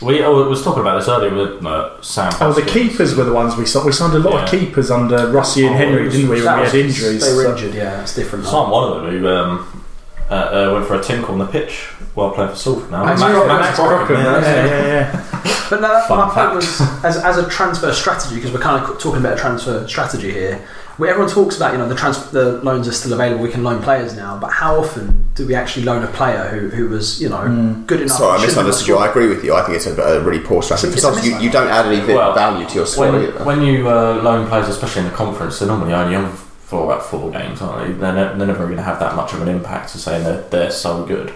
We 0.02 0.22
oh, 0.24 0.50
was 0.50 0.64
talking 0.64 0.82
about 0.82 1.00
this 1.00 1.08
earlier 1.08 1.34
with 1.34 1.66
uh, 1.66 2.02
Sam. 2.02 2.32
Oh, 2.42 2.52
the 2.52 2.62
Hoskins. 2.62 2.72
keepers 2.72 3.16
were 3.16 3.24
the 3.24 3.32
ones 3.34 3.56
we 3.56 3.66
signed. 3.66 3.86
We 3.86 3.92
signed 3.94 4.14
a 4.16 4.20
lot 4.20 4.34
of 4.34 4.54
Yeah. 4.54 4.60
keepers 4.60 4.90
under 4.92 5.28
Rossi 5.28 5.66
and 5.66 5.76
Oh, 5.76 5.78
Henry, 5.78 6.02
it 6.02 6.06
was- 6.06 6.14
didn't 6.16 6.30
we, 6.30 6.36
when 6.38 6.46
That 6.46 6.56
we 6.58 6.62
was- 6.64 6.72
had 6.72 6.82
injuries? 6.82 7.22
They 7.26 7.34
were 7.36 7.44
So- 7.44 7.52
injured, 7.52 7.74
yeah, 7.76 8.02
it's 8.02 8.16
different. 8.16 8.46
Sam, 8.46 8.70
one 8.70 8.92
of 8.92 9.02
them 9.04 9.12
who 9.20 9.28
um, 9.30 9.83
uh, 10.30 10.34
uh, 10.34 10.74
went 10.74 10.86
for 10.86 10.96
a 10.96 11.04
tinkle 11.04 11.34
on 11.34 11.40
the 11.40 11.46
pitch 11.48 11.86
while 12.16 12.32
playing 12.32 12.50
for 12.52 12.56
Salford 12.56 12.92
now. 12.92 13.06
Max 13.06 13.20
Max, 13.20 13.34
Crocombe, 13.34 13.48
Max 13.60 13.80
Crocombe, 13.80 14.06
Crocombe, 14.08 14.24
yeah, 14.24 14.42
yeah, 14.42 14.66
yeah. 14.66 14.66
yeah, 14.66 14.88
yeah. 14.88 15.70
But 15.70 15.82
no, 15.82 15.88
that, 15.88 16.08
Fun 16.08 16.18
my 16.28 16.34
point 16.34 16.56
was 16.56 16.82
as, 17.04 17.18
as 17.18 17.38
a 17.38 17.50
transfer 17.50 17.92
strategy 17.94 18.36
because 18.36 18.52
we're 18.52 18.60
kind 18.60 18.84
of 18.84 19.00
talking 19.00 19.20
about 19.20 19.34
a 19.34 19.42
transfer 19.42 19.88
strategy 19.88 20.32
here. 20.32 20.64
Where 20.98 21.10
everyone 21.10 21.32
talks 21.32 21.58
about, 21.58 21.72
you 21.72 21.80
know, 21.80 21.90
the 21.90 21.96
trans- 21.96 22.30
the 22.30 22.62
loans 22.62 22.88
are 22.88 22.92
still 22.92 23.14
available. 23.14 23.42
We 23.42 23.50
can 23.50 23.64
loan 23.64 23.82
players 23.82 24.16
now, 24.16 24.38
but 24.38 24.52
how 24.52 24.76
often 24.80 25.28
do 25.34 25.48
we 25.48 25.56
actually 25.56 25.86
loan 25.86 26.04
a 26.04 26.08
player 26.08 26.50
who, 26.50 26.70
who 26.70 26.88
was, 26.90 27.20
you 27.20 27.30
know, 27.30 27.38
Mm. 27.40 27.88
good 27.88 28.02
enough? 28.02 28.18
Sorry, 28.18 28.30
I 28.30 28.34
and 28.36 28.42
shouldn't 28.42 28.58
have 28.58 28.66
misunderstood 28.68 28.88
you. 28.90 28.98
I 28.98 29.08
agree 29.10 29.28
with 29.28 29.44
you. 29.44 29.56
I 29.56 29.64
think 29.64 29.78
it's 29.78 29.88
a, 29.88 30.00
a 30.00 30.20
really 30.22 30.40
poor 30.44 30.62
strategy. 30.62 30.90
It's 30.94 31.04
a 31.04 31.10
Because 31.10 31.26
you, 31.28 31.40
you 31.40 31.50
don't 31.50 31.68
add 31.68 31.88
any 31.88 32.14
Well, 32.14 32.36
value 32.36 32.68
to 32.68 32.76
your 32.76 32.86
squad 32.86 33.12
when, 33.14 33.46
when 33.46 33.62
you 33.64 33.90
uh, 33.90 34.22
loan 34.22 34.48
players, 34.48 34.68
especially 34.68 35.02
in 35.02 35.08
the 35.08 35.16
conference, 35.16 35.58
they're 35.58 35.68
normally 35.68 35.94
only 35.96 36.16
on 36.16 36.32
for 36.74 36.86
about 36.86 37.06
four 37.06 37.30
games, 37.32 37.62
aren't 37.62 37.88
they? 37.88 37.94
They're, 37.94 38.14
ne- 38.14 38.38
they're 38.38 38.48
never 38.48 38.66
going 38.66 38.78
to 38.78 38.84
have 38.84 39.00
that 39.00 39.16
much 39.16 39.32
of 39.34 39.42
an 39.44 39.48
impact 39.48 39.92
to 39.92 40.00
say 40.00 40.22
they're, 40.24 40.42
they're 40.50 40.72
so 40.72 41.06
good. 41.06 41.32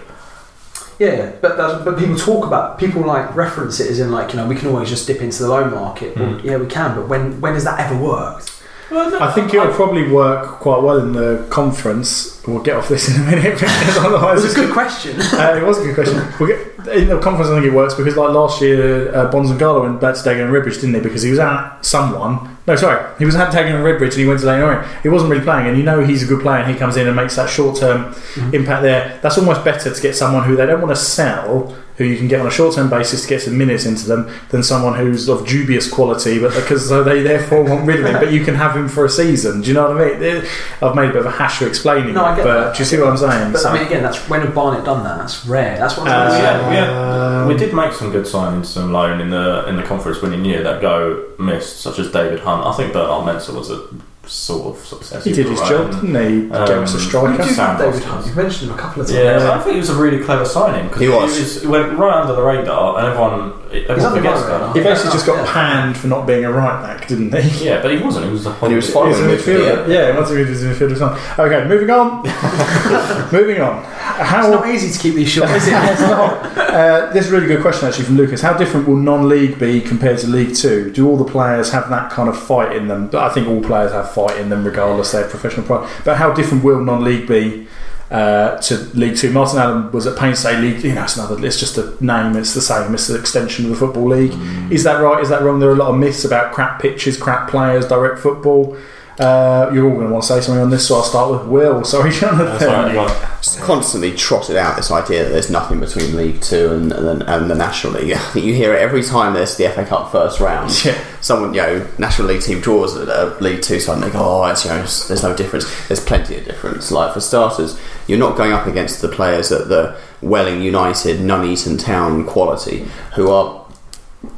Yeah, 0.98 1.30
but 1.40 1.56
but 1.84 1.96
people 1.96 2.16
talk 2.16 2.44
about 2.44 2.76
people 2.80 3.02
like 3.02 3.32
reference 3.36 3.78
it 3.78 3.88
as 3.88 4.00
in 4.00 4.10
like 4.10 4.32
you 4.32 4.36
know 4.38 4.48
we 4.48 4.56
can 4.56 4.66
always 4.66 4.88
just 4.88 5.06
dip 5.06 5.20
into 5.22 5.44
the 5.44 5.48
loan 5.48 5.70
market. 5.70 6.16
Well, 6.16 6.26
Mm. 6.30 6.42
yeah, 6.44 6.56
we 6.56 6.66
can, 6.66 6.96
but 6.96 7.06
when 7.08 7.40
when 7.40 7.54
has 7.54 7.62
that 7.62 7.78
ever 7.78 7.96
worked? 8.02 8.50
I 8.90 9.30
think 9.32 9.54
it'll 9.54 9.72
probably 9.74 10.10
work 10.10 10.58
quite 10.60 10.82
well 10.82 10.98
in 10.98 11.12
the 11.12 11.46
conference. 11.50 12.42
We'll 12.48 12.62
get 12.62 12.74
off 12.76 12.88
this 12.88 13.08
in 13.14 13.22
a 13.22 13.26
minute 13.26 13.54
because 13.60 13.96
It 13.96 14.10
was 14.42 14.52
a 14.52 14.54
good 14.56 14.72
question. 14.72 15.14
Uh, 15.38 15.56
it 15.56 15.62
was 15.62 15.78
a 15.78 15.84
good 15.84 15.94
question. 15.94 16.16
We'll 16.40 16.48
get, 16.48 16.88
in 16.96 17.08
the 17.08 17.20
conference, 17.20 17.50
I 17.50 17.60
think 17.60 17.66
it 17.66 17.76
works 17.76 17.94
because, 17.94 18.16
like 18.16 18.30
last 18.30 18.60
year, 18.62 19.14
uh, 19.14 19.30
Bonzangalo 19.30 19.82
went 19.82 20.00
back 20.00 20.16
to 20.16 20.22
Dagen 20.24 20.46
and 20.46 20.52
Redbridge, 20.52 20.76
didn't 20.80 20.92
they? 20.94 21.00
Because 21.00 21.22
he 21.22 21.30
was 21.30 21.38
at 21.38 21.84
someone. 21.84 22.56
No, 22.68 22.76
sorry, 22.76 23.02
he 23.18 23.24
was 23.24 23.34
Dagen 23.34 23.74
and 23.74 23.82
Redbridge, 23.82 24.10
and 24.10 24.20
he 24.20 24.26
went 24.26 24.40
to 24.40 24.46
Leyton 24.46 24.62
Orient. 24.62 24.86
He 25.02 25.08
wasn't 25.08 25.30
really 25.30 25.42
playing, 25.42 25.68
and 25.68 25.78
you 25.78 25.82
know 25.82 26.04
he's 26.04 26.22
a 26.22 26.26
good 26.26 26.42
player, 26.42 26.58
and 26.58 26.70
he 26.70 26.78
comes 26.78 26.98
in 26.98 27.06
and 27.06 27.16
makes 27.16 27.34
that 27.36 27.48
short-term 27.48 28.12
mm-hmm. 28.12 28.54
impact 28.54 28.82
there. 28.82 29.18
That's 29.22 29.38
almost 29.38 29.64
better 29.64 29.92
to 29.92 30.02
get 30.02 30.14
someone 30.14 30.44
who 30.44 30.54
they 30.54 30.66
don't 30.66 30.82
want 30.82 30.94
to 30.94 31.02
sell, 31.02 31.74
who 31.98 32.04
you 32.04 32.16
can 32.16 32.28
get 32.28 32.40
on 32.40 32.46
a 32.46 32.50
short-term 32.50 32.88
basis 32.88 33.22
to 33.22 33.28
get 33.28 33.42
some 33.42 33.58
minutes 33.58 33.84
into 33.84 34.06
them, 34.06 34.30
than 34.50 34.62
someone 34.62 34.94
who's 34.96 35.28
of 35.28 35.46
dubious 35.46 35.90
quality, 35.90 36.38
but 36.40 36.54
because 36.54 36.88
so 36.88 37.02
they 37.04 37.22
therefore 37.22 37.64
want 37.64 37.84
rid 37.86 38.00
of 38.00 38.06
him. 38.06 38.14
But 38.14 38.32
you 38.32 38.44
can 38.44 38.54
have 38.54 38.76
him 38.76 38.88
for 38.88 39.04
a 39.04 39.10
season. 39.10 39.60
Do 39.62 39.68
you 39.68 39.74
know 39.74 39.92
what 39.92 40.00
I 40.02 40.16
mean? 40.18 40.44
I've 40.80 40.94
made 40.94 41.10
a 41.10 41.12
bit 41.12 41.16
of 41.20 41.26
a 41.26 41.30
hash 41.30 41.60
of 41.60 41.68
explaining 41.68 42.14
No, 42.14 42.24
I 42.24 42.32
it, 42.32 42.36
get 42.36 42.44
but 42.44 42.64
that. 42.64 42.74
do 42.76 42.78
you 42.78 42.84
see 42.84 42.98
what 42.98 43.08
I'm 43.08 43.16
saying? 43.16 43.52
But 43.52 43.60
So- 43.60 43.70
I 43.70 43.74
mean, 43.74 43.86
again, 43.86 44.02
that's 44.02 44.18
when 44.28 44.40
have 44.42 44.54
Barnet 44.54 44.84
done 44.84 45.02
that? 45.04 45.18
That's 45.18 45.44
rare. 45.46 45.76
That's 45.78 45.96
what 45.98 46.08
I'm 46.08 46.28
Uh, 46.28 46.30
saying. 46.30 46.42
yeah, 46.42 46.72
yeah. 46.72 47.40
Um, 47.42 47.48
we 47.48 47.54
did 47.56 47.74
make 47.74 47.92
some 47.92 48.10
good 48.12 48.24
signings 48.24 48.76
on 48.80 48.92
loan 48.92 49.20
in 49.20 49.30
the 49.30 49.66
in 49.68 49.76
the 49.76 49.82
conference 49.82 50.22
winning 50.22 50.44
year 50.44 50.62
that 50.62 50.80
go 50.80 51.24
missed, 51.38 51.80
such 51.80 51.98
as 51.98 52.10
David 52.12 52.40
Hunt. 52.40 52.64
I 52.64 52.72
think 52.74 52.92
Bernard 52.92 53.24
Mensah 53.26 53.54
was 53.54 53.70
a 53.70 53.80
sort 54.28 54.76
of 54.76 54.86
success. 54.86 55.24
He 55.24 55.32
did 55.32 55.46
his 55.46 55.60
right? 55.60 55.70
job, 55.70 55.90
didn't 55.90 56.14
he? 56.14 56.40
He 56.46 56.50
Um, 56.52 56.66
gave 56.66 56.76
us 56.78 56.94
a 56.94 57.00
striker. 57.00 57.42
do 57.42 57.48
Sam 57.50 57.78
David 57.78 58.02
Hunt. 58.04 58.26
You've 58.26 58.36
mentioned 58.36 58.70
him 58.70 58.76
a 58.78 58.80
couple 58.80 59.02
of 59.02 59.08
times. 59.08 59.18
Yeah, 59.18 59.52
I 59.52 59.58
think 59.60 59.74
he 59.74 59.80
was 59.80 59.90
a 59.90 59.94
really 59.94 60.22
clever 60.22 60.44
signing 60.44 60.84
because 60.88 61.00
He 61.00 61.08
was. 61.08 61.60
he 61.62 61.66
went 61.66 61.98
right 61.98 62.20
under 62.20 62.34
the 62.34 62.42
radar, 62.42 62.98
and 62.98 63.06
everyone 63.08 63.52
everyone 63.72 64.00
under 64.00 64.16
forgets 64.16 64.40
my 64.42 64.52
radar. 64.52 64.74
He 64.74 64.80
basically 64.82 65.12
just 65.12 65.26
got 65.26 65.36
Yeah. 65.44 65.52
panned 65.52 65.96
for 65.96 66.06
not 66.06 66.26
being 66.26 66.44
a 66.44 66.52
right 66.52 66.82
back, 66.82 67.06
didn't 67.08 67.34
he? 67.36 67.66
Yeah, 67.66 67.82
but 67.82 67.90
he 67.90 67.98
wasn't. 67.98 68.26
He 68.26 68.32
was 68.32 68.46
a 68.46 68.50
And 68.50 68.68
he 68.70 68.74
was 68.76 68.88
He 68.88 68.94
was 68.94 69.20
a 69.20 69.22
midfielder. 69.24 69.84
midfielder. 69.86 69.88
Yeah, 69.88 70.16
once 70.16 70.30
he 70.30 70.36
was 70.36 70.62
a 70.64 70.66
midfielder. 70.68 70.92
as. 70.92 71.38
Okay, 71.38 71.68
moving 71.68 71.90
on. 71.90 72.22
moving 73.32 73.60
on. 73.60 73.82
How 73.84 74.40
It's 74.40 74.48
not 74.48 74.68
easy 74.68 74.90
to 74.92 74.98
keep 74.98 75.14
these 75.14 75.28
short, 75.28 75.50
is 75.50 75.68
it? 75.68 75.72
it's 75.76 76.00
not. 76.00 76.44
Uh, 76.56 77.12
this 77.12 77.26
is 77.26 77.32
a 77.32 77.34
really 77.34 77.46
good 77.46 77.60
question 77.60 77.88
actually 77.88 78.04
from 78.04 78.16
Lucas. 78.16 78.40
How 78.42 78.52
different 78.54 78.88
will 78.88 78.96
non-league 78.96 79.58
be 79.58 79.80
compared 79.80 80.18
to 80.18 80.26
League 80.26 80.54
Two? 80.54 80.90
Do 80.90 81.06
all 81.08 81.16
the 81.16 81.30
players 81.30 81.70
have 81.72 81.88
that 81.90 82.10
kind 82.10 82.28
of 82.28 82.38
fight 82.38 82.74
in 82.74 82.88
them? 82.88 83.10
I 83.14 83.28
think 83.28 83.48
all 83.48 83.62
players 83.62 83.92
have 83.92 84.10
fight 84.12 84.36
in 84.38 84.48
them, 84.48 84.64
regardless 84.64 85.14
of 85.14 85.20
their 85.20 85.28
professional 85.30 85.66
pride. 85.66 85.88
But 86.04 86.16
how 86.16 86.32
different 86.32 86.64
will 86.64 86.80
non-league 86.80 87.26
be 87.28 87.68
uh, 88.10 88.56
to 88.58 88.76
League 88.94 89.16
Two? 89.16 89.32
Martin 89.32 89.58
Allen 89.58 89.92
was 89.92 90.06
at 90.06 90.16
to 90.18 90.36
say 90.36 90.58
League. 90.60 90.82
You 90.84 90.94
know, 90.94 91.04
it's 91.04 91.16
another. 91.16 91.44
It's 91.44 91.58
just 91.58 91.78
a 91.78 91.96
name. 92.04 92.36
It's 92.36 92.54
the 92.54 92.60
same. 92.60 92.94
It's 92.94 93.08
an 93.08 93.20
extension 93.20 93.66
of 93.66 93.70
the 93.72 93.76
football 93.76 94.08
league. 94.08 94.32
Is 94.72 94.84
that 94.84 95.00
right? 95.00 95.22
Is 95.22 95.28
that 95.28 95.42
wrong? 95.42 95.58
There 95.60 95.70
are 95.70 95.74
a 95.74 95.76
lot 95.76 95.90
of 95.90 95.98
myths 95.98 96.24
about 96.24 96.52
crap 96.52 96.80
pitches, 96.80 97.16
crap 97.16 97.50
players, 97.50 97.86
direct 97.86 98.18
football. 98.18 98.76
Uh, 99.18 99.70
you're 99.74 99.84
all 99.88 99.94
going 99.94 100.06
to 100.06 100.12
want 100.12 100.22
to 100.22 100.28
say 100.28 100.40
something 100.40 100.62
on 100.62 100.70
this, 100.70 100.86
so 100.86 100.96
I'll 100.96 101.02
start 101.02 101.30
with 101.30 101.48
Will. 101.48 101.82
Sorry, 101.84 102.10
Jonathan. 102.12 102.46
That's 102.46 102.62
all 102.64 102.68
right, 102.72 102.92
you 102.92 102.98
want- 102.98 103.12
constantly 103.60 104.14
trotted 104.14 104.56
out 104.56 104.76
this 104.76 104.90
idea 104.90 105.24
that 105.24 105.30
there's 105.30 105.50
nothing 105.50 105.80
between 105.80 106.16
League 106.16 106.40
Two 106.40 106.72
and, 106.72 106.92
and, 106.92 107.20
the, 107.20 107.34
and 107.34 107.50
the 107.50 107.54
National 107.54 107.94
League. 107.94 108.16
You 108.34 108.54
hear 108.54 108.74
it 108.74 108.80
every 108.80 109.02
time 109.02 109.34
there's 109.34 109.56
the 109.56 109.68
FA 109.70 109.84
Cup 109.84 110.12
first 110.12 110.38
round. 110.40 110.84
Yeah. 110.84 111.02
Someone, 111.20 111.52
you 111.54 111.60
know, 111.60 111.86
National 111.98 112.28
League 112.28 112.42
team 112.42 112.60
draws 112.60 112.96
at 112.96 113.08
a 113.08 113.36
League 113.42 113.62
Two 113.62 113.80
side 113.80 113.94
and 113.94 114.02
they 114.04 114.10
go, 114.10 114.20
oh, 114.20 114.44
it's, 114.46 114.64
you 114.64 114.70
know, 114.70 114.76
there's 114.78 115.22
no 115.22 115.36
difference. 115.36 115.88
There's 115.88 116.04
plenty 116.04 116.36
of 116.36 116.44
difference. 116.44 116.90
Like, 116.92 117.12
for 117.14 117.20
starters, 117.20 117.80
you're 118.06 118.18
not 118.18 118.36
going 118.36 118.52
up 118.52 118.66
against 118.66 119.02
the 119.02 119.08
players 119.08 119.50
at 119.50 119.68
the 119.68 119.98
Welling 120.22 120.62
United, 120.62 121.20
Nuneaton 121.20 121.78
Town 121.78 122.24
quality, 122.24 122.88
who 123.14 123.30
are 123.30 123.64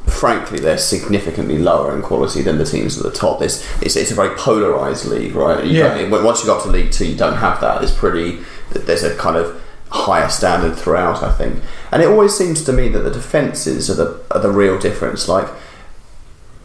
frankly, 0.05 0.59
they're 0.59 0.77
significantly 0.77 1.57
lower 1.57 1.95
in 1.95 2.01
quality 2.01 2.41
than 2.41 2.57
the 2.57 2.65
teams 2.65 2.97
at 2.97 3.03
the 3.03 3.11
top. 3.11 3.41
It's, 3.41 3.65
it's, 3.81 3.95
it's 3.95 4.11
a 4.11 4.15
very 4.15 4.35
polarised 4.37 5.05
league, 5.05 5.33
right? 5.33 5.65
You 5.65 5.79
Yeah. 5.79 6.09
once 6.09 6.41
you 6.41 6.45
got 6.45 6.63
to 6.63 6.69
League 6.69 6.91
Two, 6.91 7.07
you 7.07 7.17
don't 7.17 7.37
have 7.37 7.59
that. 7.61 7.83
It's 7.83 7.91
pretty. 7.91 8.39
There's 8.69 9.03
a 9.03 9.15
kind 9.15 9.35
of 9.35 9.59
higher 9.89 10.29
standard 10.29 10.75
throughout, 10.75 11.23
I 11.23 11.31
think. 11.31 11.61
And 11.91 12.01
it 12.01 12.07
always 12.07 12.37
seems 12.37 12.63
to 12.65 12.73
me 12.73 12.87
that 12.89 12.99
the 12.99 13.11
defences 13.11 13.89
are 13.89 13.95
the 13.95 14.21
are 14.31 14.39
the 14.39 14.51
real 14.51 14.77
difference. 14.77 15.27
Like 15.27 15.47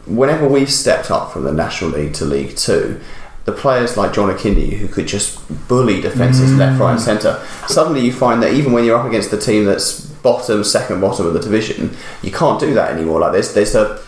whenever 0.07 0.47
we've 0.47 0.71
stepped 0.71 1.11
up 1.11 1.33
from 1.33 1.45
the 1.45 1.53
National 1.53 1.91
League 1.91 2.15
to 2.15 2.25
League 2.25 2.57
Two. 2.57 3.01
The 3.47 3.53
players 3.53 3.97
like 3.97 4.13
John 4.13 4.29
Akinde, 4.29 4.73
who 4.77 4.89
could 4.89 5.07
just 5.07 5.39
bully 5.69 6.01
defences 6.01 6.53
left, 6.57 6.81
right, 6.81 6.91
and 6.91 6.99
mm. 6.99 7.05
centre, 7.05 7.41
suddenly 7.69 8.01
you 8.01 8.13
find 8.13 8.43
that 8.43 8.53
even 8.53 8.73
when 8.73 8.85
you're 8.85 8.99
up 8.99 9.07
against 9.07 9.31
the 9.31 9.39
team 9.39 9.65
that's 9.65 10.06
bottom, 10.23 10.65
second 10.65 11.01
bottom 11.01 11.27
of 11.27 11.35
the 11.35 11.41
division, 11.41 11.97
you 12.23 12.31
can't 12.31 12.61
do 12.61 12.75
that 12.75 12.93
anymore. 12.93 13.21
Like 13.21 13.33
there's 13.33 13.55
there's 13.55 13.75
a 13.75 14.01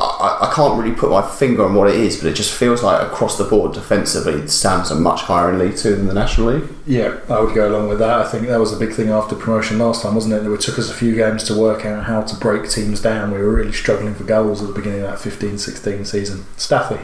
I, 0.00 0.48
I 0.48 0.54
can't 0.54 0.80
really 0.80 0.94
put 0.94 1.10
my 1.10 1.28
finger 1.28 1.64
on 1.64 1.74
what 1.74 1.88
it 1.88 1.96
is, 1.96 2.18
but 2.20 2.28
it 2.28 2.34
just 2.34 2.54
feels 2.54 2.82
like 2.82 3.02
across 3.02 3.36
the 3.36 3.44
board 3.44 3.72
defensively, 3.72 4.40
the 4.40 4.48
standards 4.48 4.92
are 4.92 4.98
much 4.98 5.22
higher 5.22 5.52
in 5.52 5.58
League 5.58 5.76
Two 5.76 5.96
than 5.96 6.06
the 6.06 6.14
National 6.14 6.52
League. 6.52 6.68
Yeah, 6.86 7.18
I 7.28 7.40
would 7.40 7.54
go 7.54 7.68
along 7.68 7.88
with 7.88 7.98
that. 7.98 8.20
I 8.20 8.28
think 8.28 8.46
that 8.46 8.60
was 8.60 8.72
a 8.72 8.78
big 8.78 8.92
thing 8.92 9.08
after 9.08 9.34
promotion 9.34 9.78
last 9.78 10.02
time, 10.02 10.14
wasn't 10.14 10.34
it? 10.34 10.48
It 10.48 10.60
took 10.60 10.78
us 10.78 10.90
a 10.90 10.94
few 10.94 11.14
games 11.16 11.42
to 11.44 11.58
work 11.58 11.84
out 11.84 12.04
how 12.04 12.22
to 12.22 12.36
break 12.36 12.70
teams 12.70 13.02
down. 13.02 13.32
We 13.32 13.38
were 13.38 13.52
really 13.52 13.72
struggling 13.72 14.14
for 14.14 14.24
goals 14.24 14.62
at 14.62 14.68
the 14.68 14.74
beginning 14.74 15.02
of 15.02 15.10
that 15.10 15.20
15 15.20 15.58
16 15.58 16.04
season. 16.04 16.44
Staffy. 16.56 17.00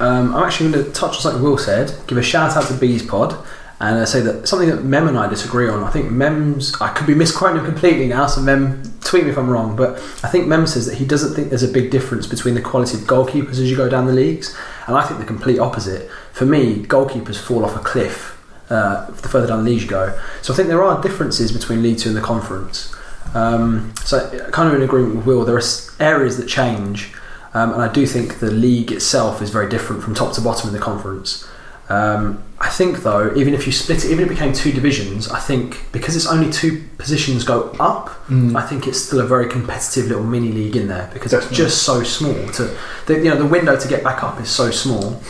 Um, 0.00 0.34
I'm 0.34 0.44
actually 0.44 0.72
going 0.72 0.84
to 0.84 0.92
touch 0.92 1.16
on 1.16 1.20
something 1.20 1.42
Will 1.42 1.58
said, 1.58 1.94
give 2.06 2.18
a 2.18 2.22
shout 2.22 2.56
out 2.56 2.66
to 2.66 2.74
Bees 2.74 3.04
Pod, 3.04 3.36
and 3.80 3.98
I 3.98 4.04
say 4.04 4.20
that 4.20 4.48
something 4.48 4.68
that 4.68 4.84
Mem 4.84 5.08
and 5.08 5.18
I 5.18 5.28
disagree 5.28 5.68
on. 5.68 5.82
I 5.82 5.90
think 5.90 6.10
Mem's, 6.10 6.80
I 6.80 6.92
could 6.92 7.06
be 7.06 7.14
misquoting 7.14 7.58
him 7.58 7.64
completely 7.64 8.06
now, 8.06 8.26
so 8.26 8.40
Mem, 8.40 8.82
tweet 9.00 9.24
me 9.24 9.30
if 9.30 9.36
I'm 9.36 9.50
wrong, 9.50 9.76
but 9.76 9.96
I 10.22 10.28
think 10.28 10.46
Mem 10.46 10.66
says 10.66 10.86
that 10.86 10.96
he 10.96 11.04
doesn't 11.04 11.34
think 11.34 11.48
there's 11.48 11.62
a 11.62 11.68
big 11.68 11.90
difference 11.90 12.26
between 12.26 12.54
the 12.54 12.62
quality 12.62 12.96
of 12.96 13.04
goalkeepers 13.04 13.58
as 13.58 13.70
you 13.70 13.76
go 13.76 13.88
down 13.88 14.06
the 14.06 14.12
leagues, 14.12 14.56
and 14.86 14.96
I 14.96 15.04
think 15.06 15.20
the 15.20 15.26
complete 15.26 15.58
opposite. 15.58 16.10
For 16.32 16.46
me, 16.46 16.84
goalkeepers 16.84 17.38
fall 17.38 17.64
off 17.64 17.76
a 17.76 17.80
cliff 17.80 18.34
uh, 18.70 19.06
the 19.06 19.28
further 19.28 19.46
down 19.46 19.64
the 19.64 19.70
league 19.70 19.82
you 19.82 19.88
go. 19.88 20.18
So 20.42 20.52
I 20.52 20.56
think 20.56 20.68
there 20.68 20.82
are 20.82 21.00
differences 21.02 21.52
between 21.52 21.82
League 21.82 21.98
Two 21.98 22.08
and 22.08 22.16
the 22.16 22.22
Conference. 22.22 22.94
Um, 23.34 23.92
so 24.04 24.28
kind 24.50 24.68
of 24.68 24.74
in 24.74 24.82
agreement 24.82 25.16
with 25.16 25.26
Will, 25.26 25.44
there 25.44 25.56
are 25.56 25.62
areas 26.00 26.36
that 26.36 26.46
change, 26.46 27.12
um, 27.52 27.72
and 27.72 27.82
I 27.82 27.92
do 27.92 28.06
think 28.06 28.38
the 28.38 28.50
league 28.50 28.92
itself 28.92 29.42
is 29.42 29.50
very 29.50 29.68
different 29.68 30.02
from 30.02 30.14
top 30.14 30.34
to 30.34 30.40
bottom 30.40 30.68
in 30.68 30.74
the 30.74 30.80
conference. 30.80 31.48
Um, 31.88 32.42
I 32.64 32.70
think 32.70 33.02
though, 33.02 33.30
even 33.36 33.52
if 33.52 33.66
you 33.66 33.72
split 33.72 34.06
it, 34.06 34.10
even 34.10 34.24
if 34.24 34.30
it 34.30 34.34
became 34.34 34.54
two 34.54 34.72
divisions, 34.72 35.28
I 35.28 35.38
think 35.38 35.84
because 35.92 36.16
it's 36.16 36.26
only 36.26 36.50
two 36.50 36.82
positions 36.96 37.44
go 37.44 37.68
up, 37.78 38.08
mm. 38.26 38.56
I 38.56 38.66
think 38.66 38.86
it's 38.88 38.98
still 38.98 39.20
a 39.20 39.26
very 39.26 39.50
competitive 39.50 40.06
little 40.06 40.24
mini 40.24 40.50
league 40.50 40.74
in 40.74 40.88
there 40.88 41.10
because 41.12 41.32
Definitely. 41.32 41.58
it's 41.58 41.74
just 41.74 41.82
so 41.82 42.02
small. 42.02 42.32
To 42.52 42.74
the, 43.06 43.16
you 43.18 43.24
know 43.24 43.36
the 43.36 43.44
window 43.44 43.78
to 43.78 43.86
get 43.86 44.02
back 44.02 44.24
up 44.24 44.40
is 44.40 44.48
so 44.48 44.70
small. 44.70 45.20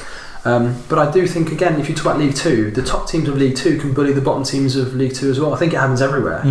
Um, 0.44 0.82
but 0.88 0.98
I 0.98 1.10
do 1.10 1.26
think 1.26 1.52
again, 1.52 1.80
if 1.80 1.88
you 1.88 1.94
talk 1.94 2.04
about 2.06 2.18
League 2.18 2.34
Two, 2.34 2.70
the 2.70 2.82
top 2.82 3.08
teams 3.08 3.28
of 3.28 3.36
League 3.36 3.56
Two 3.56 3.78
can 3.78 3.94
bully 3.94 4.12
the 4.12 4.20
bottom 4.20 4.44
teams 4.44 4.76
of 4.76 4.94
League 4.94 5.14
Two 5.14 5.30
as 5.30 5.40
well. 5.40 5.54
I 5.54 5.56
think 5.56 5.72
it 5.72 5.76
happens 5.76 6.02
everywhere. 6.02 6.42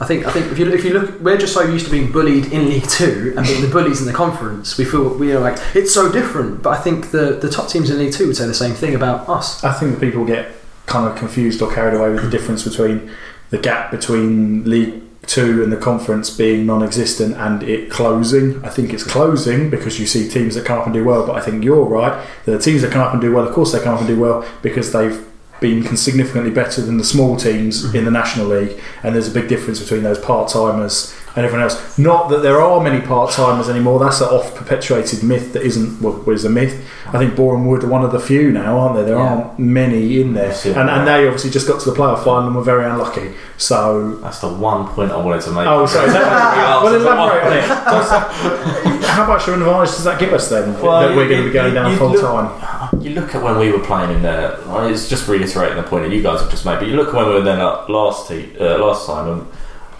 I 0.00 0.04
think 0.04 0.26
I 0.26 0.30
think 0.30 0.52
if 0.52 0.58
you 0.58 0.70
if 0.70 0.84
you 0.84 0.92
look, 0.92 1.18
we're 1.20 1.38
just 1.38 1.54
so 1.54 1.62
used 1.62 1.86
to 1.86 1.90
being 1.90 2.12
bullied 2.12 2.52
in 2.52 2.66
League 2.66 2.88
Two 2.88 3.32
and 3.36 3.46
being 3.46 3.62
the 3.62 3.68
bullies 3.68 4.00
in 4.00 4.06
the 4.06 4.12
conference. 4.12 4.76
We 4.76 4.84
feel 4.84 5.14
we 5.16 5.32
are 5.32 5.40
like 5.40 5.58
it's 5.74 5.94
so 5.94 6.12
different. 6.12 6.62
But 6.62 6.78
I 6.78 6.80
think 6.82 7.10
the 7.10 7.38
the 7.40 7.48
top 7.48 7.68
teams 7.70 7.88
in 7.90 7.98
League 7.98 8.12
Two 8.12 8.26
would 8.26 8.36
say 8.36 8.46
the 8.46 8.54
same 8.54 8.74
thing 8.74 8.94
about 8.94 9.28
us. 9.28 9.64
I 9.64 9.72
think 9.72 9.92
that 9.92 10.00
people 10.00 10.24
get 10.26 10.52
kind 10.86 11.10
of 11.10 11.16
confused 11.16 11.62
or 11.62 11.72
carried 11.72 11.94
away 11.94 12.10
with 12.10 12.22
the 12.22 12.30
difference 12.30 12.64
between 12.64 13.10
the 13.50 13.58
gap 13.58 13.90
between 13.90 14.68
League 14.68 15.02
Two 15.28 15.62
and 15.62 15.70
the 15.70 15.76
conference 15.76 16.30
being 16.30 16.64
non-existent 16.64 17.36
and 17.36 17.62
it 17.62 17.90
closing. 17.90 18.64
I 18.64 18.70
think 18.70 18.94
it's 18.94 19.04
closing 19.04 19.68
because 19.68 20.00
you 20.00 20.06
see 20.06 20.28
teams 20.28 20.54
that 20.54 20.64
come 20.64 20.80
up 20.80 20.86
and 20.86 20.94
do 20.94 21.04
well. 21.04 21.26
But 21.26 21.36
I 21.36 21.40
think 21.40 21.62
you're 21.62 21.84
right. 21.84 22.26
The 22.46 22.58
teams 22.58 22.80
that 22.80 22.90
come 22.90 23.02
up 23.02 23.12
and 23.12 23.20
do 23.20 23.32
well, 23.34 23.46
of 23.46 23.54
course, 23.54 23.72
they 23.72 23.80
come 23.80 23.94
up 23.94 24.00
and 24.00 24.08
do 24.08 24.18
well 24.18 24.44
because 24.62 24.90
they've 24.92 25.22
been 25.60 25.96
significantly 25.96 26.50
better 26.50 26.80
than 26.80 26.96
the 26.96 27.04
small 27.04 27.36
teams 27.36 27.84
mm-hmm. 27.84 27.96
in 27.96 28.04
the 28.06 28.10
National 28.10 28.46
League. 28.46 28.80
And 29.02 29.14
there's 29.14 29.28
a 29.28 29.34
big 29.34 29.48
difference 29.48 29.80
between 29.80 30.02
those 30.02 30.18
part 30.18 30.48
timers 30.48 31.14
and 31.36 31.44
everyone 31.44 31.62
else. 31.62 31.98
Not 31.98 32.28
that 32.30 32.42
there 32.42 32.60
are 32.60 32.80
many 32.82 33.00
part 33.04 33.30
timers 33.32 33.68
anymore. 33.68 33.98
That's 34.00 34.20
an 34.20 34.28
oft 34.28 34.54
perpetuated 34.56 35.22
myth 35.22 35.52
that 35.52 35.62
isn't 35.62 36.00
well, 36.00 36.28
is 36.30 36.44
a 36.44 36.50
myth. 36.50 36.84
I 37.08 37.18
think 37.18 37.36
Boreham 37.36 37.66
Wood 37.66 37.84
are 37.84 37.88
one 37.88 38.04
of 38.04 38.12
the 38.12 38.20
few 38.20 38.50
now, 38.52 38.78
aren't 38.78 38.96
there? 38.96 39.04
There 39.04 39.16
Yeah. 39.16 39.34
aren't 39.34 39.58
many 39.58 40.20
in 40.20 40.34
there, 40.34 40.54
and, 40.64 40.90
and 40.90 41.06
they 41.06 41.24
obviously 41.26 41.50
just 41.50 41.66
got 41.66 41.80
to 41.80 41.90
the 41.90 41.96
playoff 41.96 42.24
final 42.24 42.46
and 42.48 42.56
were 42.56 42.62
very 42.62 42.84
unlucky. 42.84 43.32
So. 43.56 44.16
That's 44.22 44.40
the 44.40 44.48
one 44.52 44.86
point 44.88 45.10
I 45.12 45.16
wanted 45.16 45.42
to 45.42 45.50
make. 45.52 45.66
Oh, 45.66 45.86
sorry. 45.86 46.08
Well, 46.18 46.92
That's 46.92 47.02
the 47.02 47.08
one 47.08 47.18
elaborate 47.18 47.46
on 47.46 47.52
it. 47.56 47.68
Does- 47.68 49.06
how 49.08 49.26
much 49.26 49.48
of 49.48 49.54
an 49.54 49.62
advantage 49.62 49.90
does 49.90 50.04
that 50.04 50.20
give 50.20 50.32
us 50.32 50.48
then? 50.48 50.80
Well, 50.80 51.00
that 51.08 51.16
we're 51.16 51.28
going 51.28 51.42
to 51.42 51.48
be 51.48 51.52
going 51.52 51.68
you- 51.68 51.74
down 51.74 51.96
full 51.96 52.10
look- 52.10 52.20
time. 52.20 53.00
You 53.02 53.10
look 53.10 53.34
at 53.34 53.42
when 53.42 53.58
we 53.58 53.70
were 53.72 53.78
playing 53.80 54.10
in 54.10 54.22
there. 54.22 54.58
It's 54.90 55.08
just 55.08 55.28
reiterating 55.28 55.76
the 55.76 55.82
point 55.82 56.04
that 56.04 56.14
you 56.14 56.22
guys 56.22 56.40
have 56.40 56.50
just 56.50 56.64
made. 56.64 56.78
But 56.78 56.88
you 56.88 56.96
look 56.96 57.08
at 57.08 57.14
when 57.14 57.26
we 57.26 57.34
were 57.34 57.42
then 57.42 57.58
last 57.58 58.28
te- 58.28 58.56
uh, 58.58 58.78
last 58.78 59.06
time, 59.06 59.28
and 59.28 59.46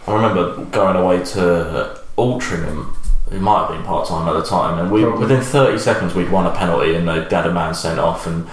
I 0.08 0.14
remember 0.14 0.64
going 0.66 0.96
away 0.96 1.22
to 1.24 2.00
Altrincham. 2.16 2.94
It 3.30 3.40
might 3.42 3.66
have 3.66 3.76
been 3.76 3.84
part 3.84 4.08
time 4.08 4.26
at 4.26 4.32
the 4.32 4.42
time, 4.42 4.78
and 4.78 4.90
we 4.90 5.02
Probably. 5.02 5.20
within 5.20 5.42
thirty 5.42 5.78
seconds 5.78 6.14
we'd 6.14 6.30
won 6.30 6.46
a 6.46 6.50
penalty 6.56 6.94
and 6.94 7.06
they'd 7.06 7.30
had 7.30 7.46
a 7.46 7.52
man 7.52 7.74
sent 7.74 8.00
off, 8.00 8.26
and 8.26 8.46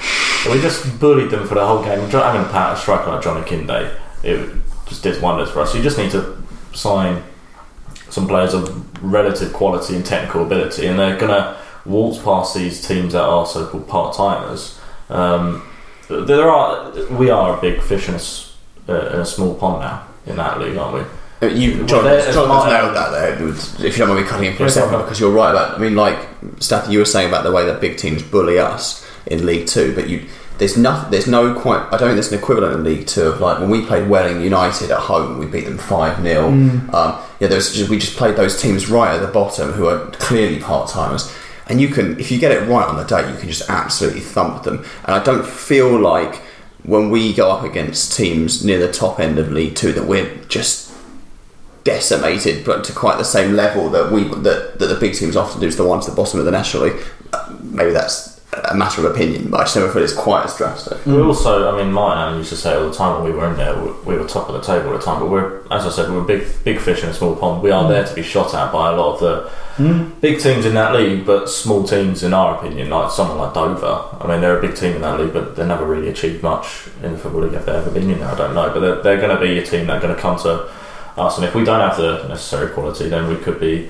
we 0.54 0.60
just 0.62 1.00
bullied 1.00 1.30
them 1.32 1.48
for 1.48 1.56
the 1.56 1.66
whole 1.66 1.82
game. 1.82 2.00
Having 2.10 2.42
a 2.42 2.50
pa- 2.52 2.74
a 2.74 2.78
striker 2.78 3.10
like 3.10 3.24
John 3.24 3.42
Akinde, 3.42 3.96
it 4.22 4.50
just 4.86 5.02
did 5.02 5.22
wonders 5.22 5.50
for 5.50 5.62
us. 5.62 5.74
You 5.74 5.82
just 5.82 5.98
need 5.98 6.12
to 6.12 6.38
sign 6.74 7.24
some 8.10 8.28
players 8.28 8.54
of 8.54 9.02
relative 9.02 9.54
quality 9.54 9.96
and 9.96 10.06
technical 10.06 10.44
ability, 10.46 10.88
and 10.88 11.00
they're 11.00 11.18
gonna 11.18 11.56
waltz 11.86 12.18
past 12.22 12.54
these 12.54 12.86
teams 12.86 13.14
that 13.14 13.24
are 13.24 13.46
so-called 13.46 13.88
part-timers. 13.88 14.78
Um, 15.10 15.64
there 16.10 16.50
are 16.50 16.92
we 17.12 17.30
are 17.30 17.58
a 17.58 17.62
big 17.62 17.82
fish 17.82 18.10
in 18.10 18.16
a, 18.16 18.92
uh, 18.94 19.14
in 19.14 19.20
a 19.22 19.26
small 19.26 19.56
pond 19.56 19.80
now 19.82 20.04
in 20.26 20.36
that 20.36 20.60
league, 20.60 20.76
aren't 20.76 20.96
we? 20.96 21.04
Uh, 21.42 21.48
You, 21.48 21.84
John, 21.86 22.04
there- 22.06 22.32
John 22.32 22.50
has 22.50 22.72
nailed 22.72 22.96
that 22.96 23.12
there. 23.12 23.34
If 23.86 23.98
you 23.98 24.06
don't 24.06 24.10
mind 24.10 24.22
me 24.22 24.28
cutting 24.28 24.52
in 24.52 24.56
for 24.56 24.66
a 24.66 24.70
second, 24.70 25.00
because 25.02 25.20
you're 25.20 25.32
right 25.32 25.52
about. 25.52 25.76
I 25.76 25.78
mean, 25.80 25.96
like 25.96 26.18
Staffy, 26.60 26.94
you 26.94 27.00
were 27.00 27.06
saying 27.06 27.28
about 27.30 27.44
the 27.44 27.52
way 27.52 27.66
that 27.66 27.82
big 27.82 27.98
teams 27.98 28.24
bully 28.24 28.58
us 28.60 29.06
in 29.28 29.46
League 29.46 29.68
Two, 29.68 29.94
but 29.96 30.08
you 30.08 30.26
there's 30.58 30.78
no 30.78 31.06
there's 31.12 31.28
no 31.28 31.54
quite. 31.54 31.82
I 31.88 31.98
don't 31.98 32.00
think 32.10 32.14
there's 32.14 32.32
an 32.32 32.40
equivalent 32.40 32.74
in 32.76 32.84
League 32.86 33.06
Two 33.08 33.24
of 33.24 33.42
like 33.42 33.60
when 33.60 33.70
we 33.70 33.86
played 33.86 34.08
Welling 34.10 34.42
United 34.42 34.92
at 34.92 35.00
home, 35.00 35.38
we 35.38 35.46
beat 35.46 35.66
them 35.66 35.78
five 35.78 36.22
0 36.22 36.50
Mm. 36.52 36.94
um, 36.94 37.20
Yeah, 37.42 37.50
there's 37.50 37.74
just, 37.74 37.90
we 37.90 37.98
just 38.00 38.16
played 38.16 38.38
those 38.38 38.62
teams 38.62 38.90
right 38.90 39.14
at 39.16 39.22
the 39.22 39.28
bottom 39.28 39.74
who 39.74 39.88
are 39.88 40.06
clearly 40.12 40.60
part 40.60 40.90
timers. 40.90 41.30
And 41.68 41.82
you 41.82 41.90
can, 41.90 42.18
if 42.20 42.32
you 42.32 42.38
get 42.40 42.52
it 42.52 42.70
right 42.70 42.88
on 42.88 42.96
the 42.96 43.04
day, 43.04 43.30
you 43.30 43.36
can 43.38 43.50
just 43.50 43.68
absolutely 43.70 44.22
thump 44.22 44.64
them. 44.64 44.86
And 45.04 45.16
I 45.16 45.22
don't 45.24 45.46
feel 45.46 46.00
like 46.00 46.36
when 46.84 47.10
we 47.10 47.34
go 47.34 47.50
up 47.52 47.64
against 47.66 48.16
teams 48.16 48.64
near 48.64 48.78
the 48.80 48.94
top 48.94 49.20
end 49.20 49.40
of 49.40 49.52
League 49.52 49.76
Two 49.76 49.92
that 49.94 50.06
we're 50.06 50.32
just 50.48 50.85
decimated, 51.86 52.66
but 52.66 52.84
to 52.84 52.92
quite 52.92 53.18
the 53.18 53.24
same 53.24 53.54
level 53.54 53.90
that 53.92 54.12
we 54.12 54.24
that, 54.26 54.80
that 54.80 54.88
the 54.88 54.96
big 55.00 55.14
teams 55.14 55.38
often 55.38 55.62
do 55.62 55.72
to 55.72 55.78
the 55.78 55.88
ones 55.88 56.06
at 56.06 56.12
the 56.12 56.16
bottom 56.22 56.40
of 56.40 56.46
the 56.46 56.52
National 56.52 56.84
League. 56.84 57.02
Uh, 57.32 57.56
Maybe 57.62 57.92
that's 57.92 58.42
a 58.70 58.76
matter 58.76 59.06
of 59.06 59.14
opinion, 59.14 59.50
but 59.50 59.60
I 59.60 59.64
just 59.64 59.76
never 59.76 59.92
feel 59.92 60.02
it's 60.02 60.14
quite 60.14 60.46
as 60.46 60.56
drastic. 60.58 61.06
We 61.06 61.20
also, 61.20 61.70
I 61.76 61.84
mean, 61.84 61.92
Martin 61.92 62.24
and 62.24 62.36
I 62.36 62.38
used 62.38 62.50
to 62.52 62.56
say 62.56 62.74
all 62.74 62.90
the 62.90 62.96
time 62.96 63.22
when 63.22 63.32
we 63.32 63.38
were 63.38 63.50
in 63.50 63.58
there, 63.58 63.76
we 63.82 63.92
we 64.06 64.18
were 64.18 64.26
top 64.28 64.48
of 64.50 64.56
the 64.56 64.62
table 64.62 64.92
all 64.92 64.98
the 64.98 65.04
time. 65.04 65.20
But 65.20 65.30
we're, 65.30 65.62
as 65.72 65.86
I 65.86 65.90
said, 65.90 66.10
we're 66.10 66.24
big, 66.24 66.48
big 66.64 66.80
fish 66.80 67.04
in 67.04 67.10
a 67.10 67.14
small 67.14 67.36
pond. 67.36 67.62
We 67.62 67.72
are 67.72 67.88
there 67.90 68.06
to 68.06 68.14
be 68.16 68.24
shot 68.24 68.54
at 68.56 68.72
by 68.72 68.92
a 68.92 68.96
lot 68.96 69.16
of 69.16 69.20
the 69.20 69.52
big 70.22 70.40
teams 70.40 70.66
in 70.66 70.74
that 70.76 70.96
league, 70.96 71.26
but 71.26 71.50
small 71.50 71.84
teams, 71.84 72.24
in 72.24 72.34
our 72.34 72.58
opinion, 72.58 72.90
like 72.90 73.12
someone 73.12 73.38
like 73.38 73.54
Dover. 73.54 74.08
I 74.22 74.28
mean, 74.28 74.42
they're 74.42 74.58
a 74.58 74.62
big 74.62 74.76
team 74.76 74.96
in 74.96 75.02
that 75.02 75.20
league, 75.20 75.34
but 75.34 75.56
they 75.58 75.66
never 75.68 75.86
really 75.86 76.08
achieved 76.08 76.42
much 76.42 76.88
in 77.04 77.12
the 77.12 77.18
football 77.20 77.42
league. 77.42 77.54
If 77.54 77.66
they've 77.66 77.76
ever 77.76 77.92
been 77.92 78.10
in 78.10 78.20
there, 78.20 78.30
I 78.30 78.36
don't 78.36 78.56
know. 78.56 78.70
But 78.74 78.80
they're, 78.80 79.02
they're 79.04 79.22
going 79.22 79.36
to 79.36 79.42
be 79.42 79.60
a 79.60 79.66
team 79.66 79.88
that 79.88 79.98
are 79.98 80.02
going 80.02 80.16
to 80.16 80.22
come 80.22 80.40
to 80.40 80.72
us, 81.18 81.38
and 81.38 81.46
if 81.46 81.56
we 81.56 81.64
don't 81.64 81.80
have 81.80 81.98
the 81.98 82.28
necessary 82.28 82.72
quality, 82.72 83.10
then 83.10 83.28
we 83.30 83.38
could 83.38 83.60
be 83.60 83.90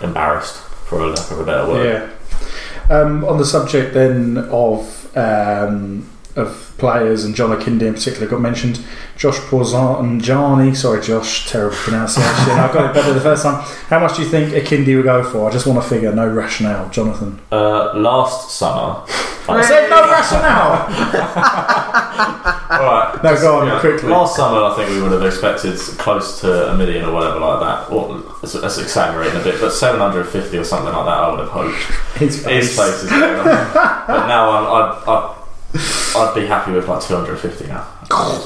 embarrassed, 0.00 0.56
for 0.56 1.00
a 1.00 1.06
lack 1.06 1.30
of 1.30 1.40
a 1.40 1.44
better 1.44 1.66
word. 1.66 1.86
Yeah. 1.86 2.94
Um, 2.94 3.24
on 3.24 3.38
the 3.38 3.44
subject 3.44 3.94
then 3.94 4.38
of 4.50 5.16
um, 5.16 6.08
of 6.36 6.74
players 6.78 7.24
and 7.24 7.34
John 7.34 7.56
Akinde 7.56 7.82
in 7.82 7.94
particular 7.94 8.26
got 8.26 8.40
mentioned. 8.40 8.80
Josh 9.16 9.36
Porzanjani, 9.36 10.74
sorry 10.74 11.02
Josh, 11.02 11.48
terrible 11.48 11.76
pronunciation. 11.76 12.50
I 12.50 12.72
got 12.72 12.90
it 12.90 12.94
better 12.94 13.12
the 13.12 13.20
first 13.20 13.42
time. 13.42 13.62
How 13.88 14.00
much 14.00 14.16
do 14.16 14.22
you 14.22 14.28
think 14.28 14.52
Akinde 14.52 14.96
would 14.96 15.04
go 15.04 15.22
for? 15.22 15.48
I 15.48 15.52
just 15.52 15.66
want 15.66 15.82
to 15.82 15.88
figure, 15.88 16.12
no 16.12 16.26
rationale, 16.26 16.88
Jonathan. 16.88 17.40
Uh, 17.50 17.94
last 17.94 18.50
summer, 18.50 19.04
I 19.48 19.62
said 19.62 19.90
no 19.90 20.00
rationale. 20.10 21.98
Alright. 22.12 23.22
No, 23.22 23.34
go 23.40 23.60
on 23.60 23.66
Yeah, 23.66 23.80
quickly. 23.80 24.08
Last 24.10 24.36
summer, 24.36 24.62
I 24.64 24.74
think 24.76 24.90
we 24.90 25.02
would 25.02 25.12
have 25.12 25.22
expected 25.24 25.76
close 25.98 26.40
to 26.40 26.72
a 26.72 26.76
million 26.76 27.04
or 27.04 27.12
whatever 27.12 27.40
like 27.40 27.60
that. 27.60 27.90
Or 27.92 28.18
that's, 28.40 28.78
exaggerating 28.78 29.40
a 29.40 29.44
bit, 29.44 29.60
but 29.60 29.70
750 29.70 30.56
or 30.58 30.64
something 30.64 30.92
like 30.92 31.04
that, 31.06 31.18
I 31.18 31.30
would 31.30 31.40
have 31.40 31.48
hoped. 31.48 31.76
His 32.18 32.44
His 32.44 32.76
face. 32.76 32.76
face 32.76 33.02
is 33.04 33.10
going 33.10 33.22
on. 33.38 33.44
But 33.44 34.26
now 34.26 34.50
I'm, 34.50 34.64
I'd, 34.66 35.04
I'd, 35.08 35.36
I'd 35.74 36.32
be 36.34 36.46
happy 36.46 36.72
with 36.72 36.86
like 36.88 37.02
250 37.02 37.66
now. 37.68 37.86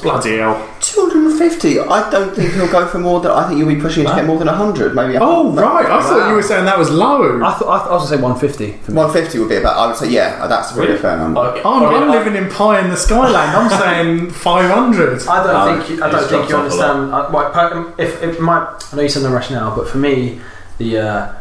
Bloody 0.03 0.39
hell. 0.39 0.55
250. 0.81 1.81
I 1.81 2.09
don't 2.11 2.33
think 2.37 2.53
he'll 2.55 2.70
go 2.70 2.87
for 2.87 2.99
more 3.01 3.20
than. 3.20 3.33
I 3.33 3.49
think 3.49 3.59
you'll 3.59 3.68
be 3.74 3.81
pushing 3.81 4.05
him 4.05 4.11
to 4.11 4.16
get 4.16 4.27
more 4.27 4.39
than 4.39 4.47
100, 4.47 4.95
maybe. 4.95 5.18
Oh, 5.20 5.51
right. 5.53 5.87
I 5.87 6.01
thought 6.03 6.29
you 6.29 6.35
were 6.37 6.43
saying 6.43 6.66
that 6.66 6.79
was 6.79 6.89
low. 6.91 7.43
I 7.43 7.53
thought 7.55 7.68
I, 7.68 7.79
th- 7.81 7.91
I 7.91 7.95
was 7.95 8.09
going 8.11 8.11
to 8.11 8.16
say 8.16 8.22
150 8.22 8.72
for 8.85 8.91
me. 8.93 8.97
150 8.97 9.39
would 9.41 9.49
be 9.49 9.57
about. 9.57 9.77
I 9.77 9.87
would 9.89 9.97
say, 9.97 10.09
yeah, 10.11 10.47
that's 10.47 10.70
a 10.72 10.81
really 10.81 10.97
fair 10.99 11.16
number. 11.16 11.41
I- 11.41 11.61
I'm, 11.62 11.83
I 11.83 11.93
mean, 11.93 12.03
I'm 12.05 12.11
living 12.11 12.37
in 12.37 12.49
pie 12.49 12.81
in 12.85 12.91
the 12.91 12.97
skyland. 12.97 13.37
I'm 13.57 13.70
saying 13.70 14.31
500. 14.31 15.27
I 15.27 15.43
don't 15.43 15.53
No, 15.53 15.83
think 15.85 15.99
you, 15.99 16.05
I 16.05 16.11
he's 16.11 16.20
don't 16.20 16.29
think 16.29 16.49
dropped 16.49 16.51
you 16.51 16.57
off 16.57 16.72
a 16.72 16.74
lot. 16.77 16.91
understand. 16.97 17.12
Uh, 17.12 17.31
well, 17.33 17.51
per- 17.51 17.95
if 18.03 18.22
it 18.22 18.41
might, 18.41 18.68
I 18.93 18.97
know 18.97 19.03
you 19.03 19.09
said 19.09 19.24
no 19.24 19.33
rationale, 19.33 19.74
but 19.74 19.89
for 19.89 19.99
me, 19.99 20.41
the 20.79 20.99
uh, 20.99 21.33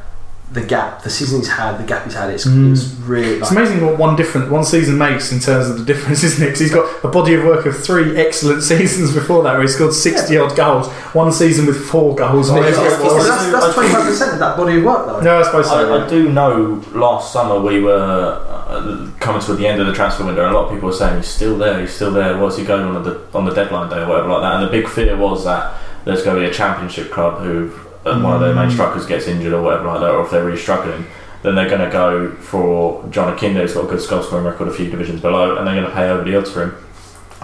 the 0.51 0.61
gap, 0.61 1.01
the 1.01 1.09
season 1.09 1.39
he's 1.39 1.49
had, 1.49 1.77
the 1.77 1.83
gap 1.83 2.05
he's 2.05 2.13
had, 2.13 2.29
it's, 2.29 2.45
Mm. 2.45 2.71
it's 2.71 2.85
really. 3.01 3.39
It's 3.39 3.51
amazing 3.51 3.83
what 3.85 3.97
one 3.97 4.15
different 4.15 4.49
one 4.51 4.63
season 4.63 4.97
makes 4.97 5.31
in 5.31 5.39
terms 5.39 5.67
of 5.69 5.79
the 5.79 5.83
difference, 5.83 6.23
isn't 6.29 6.41
it? 6.45 6.51
'Cause 6.51 6.59
he's 6.59 6.71
got 6.73 6.85
a 7.03 7.07
body 7.09 7.33
of 7.33 7.43
work 7.43 7.65
of 7.65 7.75
three 7.77 8.15
excellent 8.15 8.61
seasons 8.71 9.11
before 9.13 9.43
that, 9.43 9.53
where 9.53 9.63
he 9.63 9.67
scored 9.67 9.93
sixty 9.93 10.37
odd 10.37 10.55
goals. 10.55 10.87
One 11.13 11.31
season 11.31 11.65
with 11.65 11.83
four 11.85 12.15
goals. 12.15 12.49
Well, 12.51 12.59
whatever 12.61 12.79
it's- 12.85 12.93
it 12.93 12.99
it's- 12.99 13.13
was. 13.13 13.27
that's 13.27 13.51
that's 13.51 13.73
twenty 13.73 13.89
five 13.89 14.03
percent 14.05 14.33
of 14.33 14.39
that 14.39 14.55
body 14.55 14.77
of 14.77 14.83
work, 14.85 15.07
though. 15.07 15.19
No, 15.21 15.39
I 15.39 15.43
suppose 15.43 15.67
so. 15.67 15.93
I, 15.93 15.97
yeah. 15.97 16.05
I 16.05 16.09
do 16.09 16.29
know 16.29 16.81
last 16.93 17.33
summer 17.33 17.59
we 17.59 17.81
were 17.81 18.39
uh, 18.47 19.07
coming 19.19 19.41
to 19.41 19.55
the 19.55 19.67
end 19.67 19.81
of 19.81 19.87
the 19.87 19.93
transfer 19.93 20.23
window, 20.25 20.45
and 20.45 20.55
a 20.55 20.57
lot 20.57 20.65
of 20.67 20.71
people 20.73 20.87
were 20.89 20.95
saying 20.95 21.17
he's 21.17 21.27
still 21.27 21.57
there, 21.57 21.81
he's 21.81 21.91
still 21.93 22.11
there. 22.11 22.37
What's 22.37 22.55
he 22.57 22.63
going 22.63 22.85
on 22.95 23.03
the 23.03 23.19
on 23.33 23.45
the 23.45 23.51
deadline 23.53 23.89
day 23.89 24.01
or 24.03 24.07
whatever 24.07 24.29
like 24.29 24.41
that? 24.43 24.53
And 24.55 24.63
the 24.67 24.71
big 24.71 24.87
fear 24.87 25.17
was 25.17 25.43
that 25.43 25.73
there's 26.05 26.21
going 26.23 26.35
to 26.35 26.41
be 26.43 26.47
a 26.47 26.53
championship 26.53 27.11
club 27.11 27.39
who 27.41 27.71
uh, 28.05 28.19
one 28.21 28.33
of 28.33 28.39
their 28.41 28.53
main 28.53 28.69
strikers 28.71 29.05
gets 29.05 29.27
injured 29.27 29.53
or 29.53 29.61
whatever 29.61 29.87
like 29.87 29.99
that, 30.01 30.11
or 30.11 30.23
if 30.23 30.31
they're 30.31 30.45
really 30.45 30.59
struggling. 30.59 31.05
Then 31.43 31.53
they're 31.55 31.69
going 31.69 31.81
to 31.81 31.91
go 31.91 32.31
for 32.37 33.07
John 33.09 33.35
Akinde, 33.35 33.53
who's 33.61 33.73
got 33.75 33.85
a 33.85 33.87
good 33.87 34.09
goal 34.09 34.23
scoring 34.23 34.45
record 34.45 34.67
a 34.67 34.73
few 34.73 34.89
divisions 34.89 35.21
below, 35.21 35.57
and 35.57 35.67
they're 35.67 35.75
going 35.75 35.85
to 35.87 35.93
pay 35.95 36.09
over 36.09 36.23
the 36.23 36.35
odds 36.35 36.49
for 36.51 36.63
him. 36.63 36.75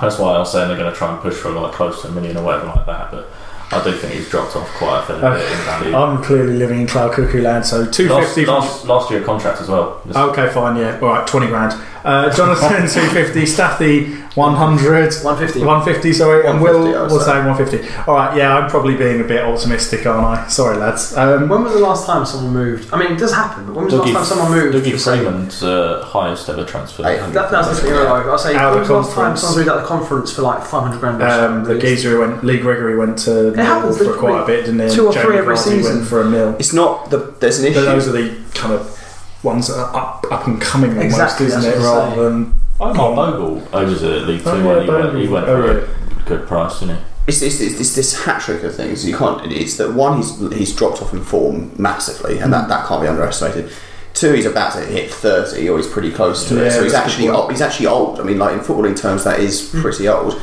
That's 0.02 0.18
why 0.18 0.34
I 0.34 0.40
was 0.40 0.52
saying 0.52 0.70
they're 0.70 0.78
going 0.78 0.92
to 0.92 0.98
try 0.98 1.12
and 1.14 1.22
push 1.22 1.36
for 1.36 1.52
like 1.52 1.74
close 1.74 2.02
to 2.02 2.08
a 2.08 2.12
million 2.12 2.36
or 2.38 2.44
whatever 2.44 2.66
like 2.68 2.86
that. 2.88 3.12
But 3.12 3.30
I 3.72 3.84
do 3.84 3.92
think 3.92 4.14
he's 4.14 4.28
dropped 4.28 4.56
off 4.56 4.68
quite 4.70 5.02
a 5.02 5.06
fair 5.06 5.20
bit 5.20 5.52
in 5.52 5.58
value. 5.66 5.96
I'm 5.96 6.24
clearly 6.24 6.54
living 6.58 6.82
in 6.82 6.88
cloud 6.88 7.14
cuckoo 7.14 7.42
land, 7.44 7.64
so 7.66 7.86
two 7.86 8.10
fifty. 8.10 8.46
Last, 8.46 8.86
last, 8.86 8.86
last 8.88 9.12
year 9.12 9.22
contract 9.24 9.62
as 9.62 9.70
well. 9.70 10.02
Just- 10.08 10.18
Okay, 10.18 10.50
fine, 10.50 10.78
yeah. 10.78 10.98
All 11.00 11.10
right, 11.10 11.28
20 11.28 11.48
grand. 11.48 11.74
Uh, 12.04 12.34
Jonathan, 12.36 12.88
250. 12.88 13.46
Staffy, 13.46 14.14
100. 14.36 15.14
One 15.24 15.38
fifty. 15.38 15.60
150, 15.60 16.14
sorry. 16.14 16.48
And 16.48 16.62
150, 16.62 16.64
Will 16.64 16.98
I 16.98 17.02
would 17.04 17.12
was 17.12 17.26
say. 17.26 17.38
150. 17.46 18.10
All 18.10 18.16
right, 18.16 18.36
yeah, 18.38 18.56
I'm 18.58 18.70
probably 18.70 18.96
being 18.96 19.22
a 19.22 19.24
bit 19.24 19.44
optimistic, 19.44 20.06
aren't 20.06 20.26
I? 20.26 20.48
Sorry, 20.48 20.78
lads. 20.78 21.16
Um, 21.16 21.48
When 21.50 21.64
was 21.64 21.74
the 21.74 21.80
last 21.80 22.06
time 22.06 22.26
someone 22.26 22.54
moved? 22.54 22.92
I 22.94 22.98
mean, 22.98 23.12
it 23.12 23.20
does 23.20 23.34
happen, 23.34 23.66
but 23.68 23.76
when 23.76 23.86
was 23.86 23.94
the 23.94 24.00
Dougie- 24.00 24.14
last 24.14 24.30
time 24.30 24.38
someone 24.40 24.52
moved? 24.60 24.76
Dougie 24.76 24.92
for 24.94 24.98
say- 24.98 25.18
Freedman's 25.20 25.64
uh, 25.64 26.04
highest 26.06 26.50
ever 26.50 26.64
transfer. 26.66 27.04
Hey, 27.04 27.18
That, 27.32 27.52
that's 27.52 27.68
the 27.70 27.76
thing, 27.76 27.94
like, 27.94 28.26
I'll 28.26 28.38
say, 28.38 28.56
Out 28.56 28.74
when 28.74 28.84
of 28.84 28.88
was 28.88 28.88
the 28.90 28.94
last 28.96 29.08
time 29.08 29.16
conference. 29.16 29.42
someone 29.42 29.58
moved 29.60 29.70
out 29.70 29.76
of 29.78 29.82
the 29.84 29.88
conference 29.88 30.32
for 30.34 30.42
like 30.42 30.64
500 30.66 31.00
grand? 31.00 31.22
or 31.22 31.26
um, 31.28 31.32
something? 31.66 31.76
the 31.76 31.82
geezer 31.82 32.10
who 32.12 32.20
went, 32.22 32.44
Lee 32.44 32.58
Gregory 32.60 32.98
went 32.98 33.18
to 33.20 33.52
Mill 33.52 33.66
happens, 33.66 33.98
for 33.98 34.18
quite 34.18 34.42
a 34.44 34.46
bit, 34.46 34.66
didn't 34.66 34.80
he? 34.90 34.96
Two 34.96 35.08
or 35.08 35.14
Jamie 35.14 35.26
three 35.26 35.38
every 35.38 35.56
Vardy 35.56 35.60
season. 35.60 35.96
went 35.98 36.08
for 36.08 36.22
a 36.22 36.30
mill. 36.30 36.56
It's 36.58 36.74
not 36.74 37.10
the. 37.10 37.36
There's 37.40 37.60
an 37.60 37.66
issue. 37.66 37.76
But 37.80 37.86
those 37.86 38.08
are 38.08 38.12
the 38.14 38.40
kind 38.54 38.74
of 38.74 38.98
ones 39.44 39.68
that 39.68 39.78
are 39.78 39.96
up, 39.96 40.26
up 40.32 40.48
and 40.48 40.62
coming 40.62 40.92
almost, 40.92 41.06
Exactly, 41.06 41.46
isn't 41.48 41.62
that's 41.62 41.76
it? 41.78 41.80
what 41.80 41.88
I'm 42.04 42.10
Rather 42.10 42.30
than. 42.30 42.54
Oh, 42.80 42.94
Mark 42.94 43.16
Bogle 43.16 43.68
overs 43.74 44.04
at 44.04 44.24
League 44.28 44.44
Two. 44.44 44.50
Oh, 44.50 44.80
and 44.80 44.86
he, 44.86 44.90
went, 44.90 45.06
he 45.18 45.28
Bogle. 45.28 45.34
went 45.34 45.48
Oh, 45.48 45.62
for 45.62 45.80
yeah. 46.18 46.22
a 46.22 46.28
good 46.28 46.48
price, 46.48 46.80
didn't 46.80 46.98
he? 46.98 47.02
it's, 47.28 47.42
it's, 47.44 47.62
it's, 47.62 47.80
it's 47.80 47.96
this 47.96 48.24
hat 48.24 48.42
trick 48.42 48.64
of 48.64 48.76
things. 48.76 49.08
You 49.08 49.16
can't. 49.16 49.52
It's 49.52 49.78
that 49.78 49.94
one, 49.94 50.18
he's 50.18 50.40
he's 50.54 50.76
dropped 50.76 51.02
off 51.02 51.14
in 51.14 51.22
form 51.24 51.72
massively, 51.78 52.40
and 52.40 52.52
that, 52.54 52.68
that 52.70 52.88
can't 52.88 53.02
be 53.02 53.08
underestimated. 53.08 53.72
Two, 54.14 54.34
he's 54.34 54.46
about 54.48 54.74
to 54.74 54.82
hit 54.82 55.12
thirty, 55.12 55.70
or 55.70 55.78
he's 55.78 55.88
pretty 55.88 56.12
close 56.12 56.48
to 56.50 56.56
Yeah, 56.56 56.62
it. 56.64 56.72
So 56.72 56.84
he's 56.84 56.94
actually 56.96 57.30
old, 57.30 57.52
he's 57.52 57.62
actually 57.62 57.88
old. 57.88 58.20
I 58.20 58.24
mean, 58.24 58.40
like 58.40 58.54
in 58.54 58.60
footballing 58.60 58.98
terms, 59.00 59.24
that 59.24 59.40
is 59.40 59.70
pretty 59.82 60.08
old. 60.08 60.42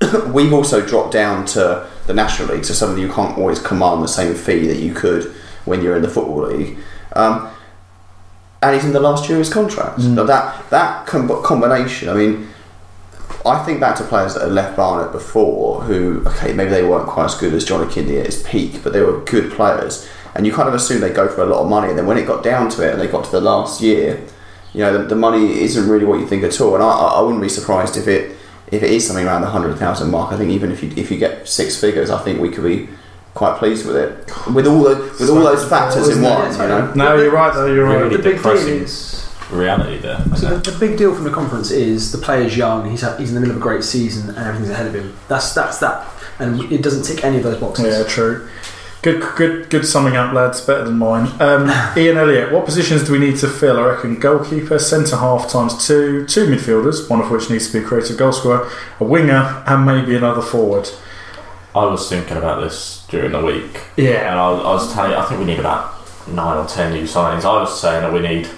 We've 0.32 0.52
also 0.52 0.84
dropped 0.86 1.12
down 1.12 1.44
to 1.46 1.88
the 2.06 2.14
National 2.14 2.54
League, 2.54 2.64
so 2.64 2.74
suddenly 2.74 3.00
you 3.02 3.10
can't 3.12 3.36
always 3.38 3.58
command 3.58 4.02
the 4.02 4.08
same 4.08 4.34
fee 4.34 4.66
that 4.68 4.76
you 4.78 4.94
could 4.94 5.24
when 5.64 5.82
you're 5.82 5.96
in 5.96 6.02
the 6.02 6.08
football 6.08 6.46
league. 6.46 6.78
Um, 7.14 7.50
and 8.62 8.74
he's 8.74 8.84
in 8.84 8.92
the 8.92 9.00
last 9.00 9.28
year 9.28 9.38
of 9.38 9.44
his 9.44 9.52
contract. 9.52 10.00
Mm. 10.00 10.14
Now 10.14 10.24
that 10.24 10.70
that 10.70 11.06
com- 11.06 11.42
combination, 11.42 12.08
I 12.08 12.14
mean, 12.14 12.48
I 13.46 13.64
think 13.64 13.80
back 13.80 13.96
to 13.96 14.04
players 14.04 14.34
that 14.34 14.42
had 14.42 14.52
left 14.52 14.76
Barnet 14.76 15.12
before 15.12 15.82
who, 15.82 16.24
okay, 16.26 16.52
maybe 16.52 16.70
they 16.70 16.82
weren't 16.82 17.08
quite 17.08 17.26
as 17.26 17.34
good 17.34 17.54
as 17.54 17.64
John 17.64 17.86
Akinde 17.86 18.18
at 18.20 18.26
his 18.26 18.42
peak, 18.42 18.82
but 18.82 18.92
they 18.92 19.00
were 19.00 19.20
good 19.20 19.52
players. 19.52 20.08
And 20.34 20.46
you 20.46 20.52
kind 20.52 20.68
of 20.68 20.74
assume 20.74 21.00
they 21.00 21.10
go 21.10 21.28
for 21.28 21.42
a 21.42 21.46
lot 21.46 21.62
of 21.62 21.68
money. 21.68 21.88
And 21.88 21.98
then 21.98 22.06
when 22.06 22.18
it 22.18 22.26
got 22.26 22.44
down 22.44 22.68
to 22.70 22.86
it 22.86 22.92
and 22.92 23.00
they 23.00 23.06
got 23.06 23.24
to 23.24 23.30
the 23.30 23.40
last 23.40 23.80
year, 23.80 24.22
you 24.72 24.80
know, 24.80 24.98
the, 24.98 25.04
the 25.04 25.16
money 25.16 25.60
isn't 25.60 25.88
really 25.88 26.04
what 26.04 26.20
you 26.20 26.26
think 26.26 26.44
at 26.44 26.60
all. 26.60 26.74
And 26.74 26.82
I, 26.82 26.88
I 26.88 27.20
wouldn't 27.20 27.42
be 27.42 27.48
surprised 27.48 27.96
if 27.96 28.06
it 28.06 28.36
if 28.70 28.82
it 28.82 28.90
is 28.90 29.06
something 29.06 29.26
around 29.26 29.40
the 29.40 29.46
100,000 29.46 30.10
mark. 30.10 30.30
I 30.30 30.36
think 30.36 30.50
even 30.50 30.70
if 30.70 30.82
you, 30.82 30.92
if 30.94 31.10
you 31.10 31.16
get 31.16 31.48
six 31.48 31.80
figures, 31.80 32.10
I 32.10 32.22
think 32.22 32.38
we 32.38 32.50
could 32.50 32.64
be 32.64 32.88
quite 33.34 33.58
pleased 33.58 33.86
with 33.86 33.96
it. 33.96 34.26
With 34.52 34.66
all 34.66 34.82
the 34.82 34.96
with 35.18 35.30
all 35.30 35.42
those 35.42 35.68
factors 35.68 36.08
in 36.08 36.18
Isn't 36.18 36.22
one, 36.24 36.52
you 36.52 36.58
know. 36.58 36.92
No, 36.94 37.16
you're 37.16 37.30
right, 37.30 37.54
though, 37.54 37.72
you're 37.72 37.84
right. 37.84 38.02
Really 38.02 38.16
the 38.16 38.22
big 38.22 38.42
deal 38.42 38.52
is 38.52 39.28
Reality 39.50 39.98
there. 39.98 40.22
So 40.36 40.58
the, 40.58 40.72
the 40.72 40.78
big 40.78 40.98
deal 40.98 41.14
from 41.14 41.24
the 41.24 41.30
conference 41.30 41.70
is 41.70 42.12
the 42.12 42.18
player's 42.18 42.54
young. 42.54 42.90
He's 42.90 43.00
ha- 43.00 43.16
he's 43.16 43.30
in 43.30 43.34
the 43.34 43.40
middle 43.40 43.56
of 43.56 43.62
a 43.62 43.64
great 43.64 43.82
season, 43.82 44.28
and 44.28 44.38
everything's 44.38 44.70
ahead 44.70 44.86
of 44.86 44.94
him. 44.94 45.16
That's 45.28 45.54
that's 45.54 45.78
that, 45.78 46.06
and 46.38 46.70
it 46.70 46.82
doesn't 46.82 47.04
tick 47.04 47.24
any 47.24 47.38
of 47.38 47.44
those 47.44 47.58
boxes. 47.58 47.86
Yeah, 47.86 48.04
true. 48.04 48.48
Good, 49.00 49.22
good, 49.36 49.70
good 49.70 49.86
summing 49.86 50.16
up, 50.16 50.34
lads. 50.34 50.60
Better 50.60 50.84
than 50.84 50.98
mine. 50.98 51.30
Um, 51.40 51.70
Ian 51.96 52.18
Elliott, 52.18 52.52
what 52.52 52.66
positions 52.66 53.04
do 53.04 53.12
we 53.12 53.18
need 53.18 53.36
to 53.38 53.48
fill? 53.48 53.78
I 53.78 53.94
reckon 53.94 54.18
goalkeeper, 54.18 54.78
centre 54.78 55.16
half 55.16 55.48
times 55.48 55.86
two, 55.86 56.26
two 56.26 56.46
midfielders, 56.46 57.08
one 57.08 57.20
of 57.20 57.30
which 57.30 57.48
needs 57.48 57.68
to 57.68 57.78
be 57.78 57.84
a 57.84 57.88
creative 57.88 58.18
goal 58.18 58.32
scorer, 58.32 58.68
a 59.00 59.04
winger, 59.04 59.62
and 59.66 59.86
maybe 59.86 60.14
another 60.14 60.42
forward. 60.42 60.90
I 61.78 61.90
was 61.90 62.08
thinking 62.08 62.36
about 62.36 62.60
this 62.62 63.04
during 63.08 63.32
the 63.32 63.44
week, 63.44 63.80
Yeah, 63.96 64.30
and 64.30 64.38
I, 64.38 64.48
I 64.50 64.72
was 64.72 64.92
telling 64.92 65.12
you, 65.12 65.16
I 65.16 65.24
think 65.26 65.40
we 65.40 65.46
need 65.46 65.58
about 65.60 65.94
nine 66.28 66.56
or 66.58 66.66
ten 66.66 66.92
new 66.92 67.04
signings. 67.04 67.44
I 67.44 67.60
was 67.60 67.80
saying 67.80 68.02
that 68.02 68.12
we 68.12 68.20
need. 68.20 68.48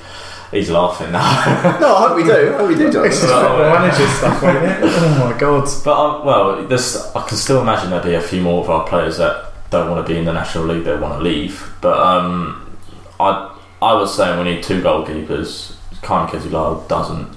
He's 0.50 0.68
laughing 0.68 1.12
now. 1.12 1.78
No, 1.80 1.94
I 1.94 2.08
hope 2.08 2.16
we 2.16 2.24
do. 2.24 2.54
I 2.54 2.56
hope 2.58 2.68
we 2.68 2.74
do, 2.74 2.90
John. 2.90 3.04
this 3.04 3.22
is 3.22 3.30
football 3.30 3.58
manager 3.58 4.06
stuff, 4.08 4.42
ain't 4.42 4.64
it? 4.64 4.78
Oh 4.84 5.30
my 5.32 5.38
god. 5.38 5.68
But 5.84 5.96
um, 5.96 6.26
well, 6.26 6.66
there's, 6.66 6.96
I 7.14 7.24
can 7.28 7.36
still 7.36 7.60
imagine 7.60 7.90
there'll 7.90 8.04
be 8.04 8.14
a 8.14 8.20
few 8.20 8.40
more 8.42 8.64
of 8.64 8.68
our 8.68 8.84
players 8.88 9.18
that 9.18 9.52
don't 9.70 9.88
want 9.88 10.04
to 10.04 10.12
be 10.12 10.18
in 10.18 10.24
the 10.24 10.32
national 10.32 10.64
league 10.64 10.82
They 10.84 10.96
want 10.96 11.14
to 11.18 11.20
leave. 11.22 11.72
But 11.80 11.96
um, 12.00 12.76
I 13.20 13.56
I 13.80 13.94
was 13.94 14.12
saying 14.16 14.38
we 14.44 14.52
need 14.54 14.64
two 14.64 14.82
goalkeepers. 14.82 15.76
Kind 16.02 16.28
of 16.34 16.42
Kezulao 16.42 16.88
doesn't 16.88 17.28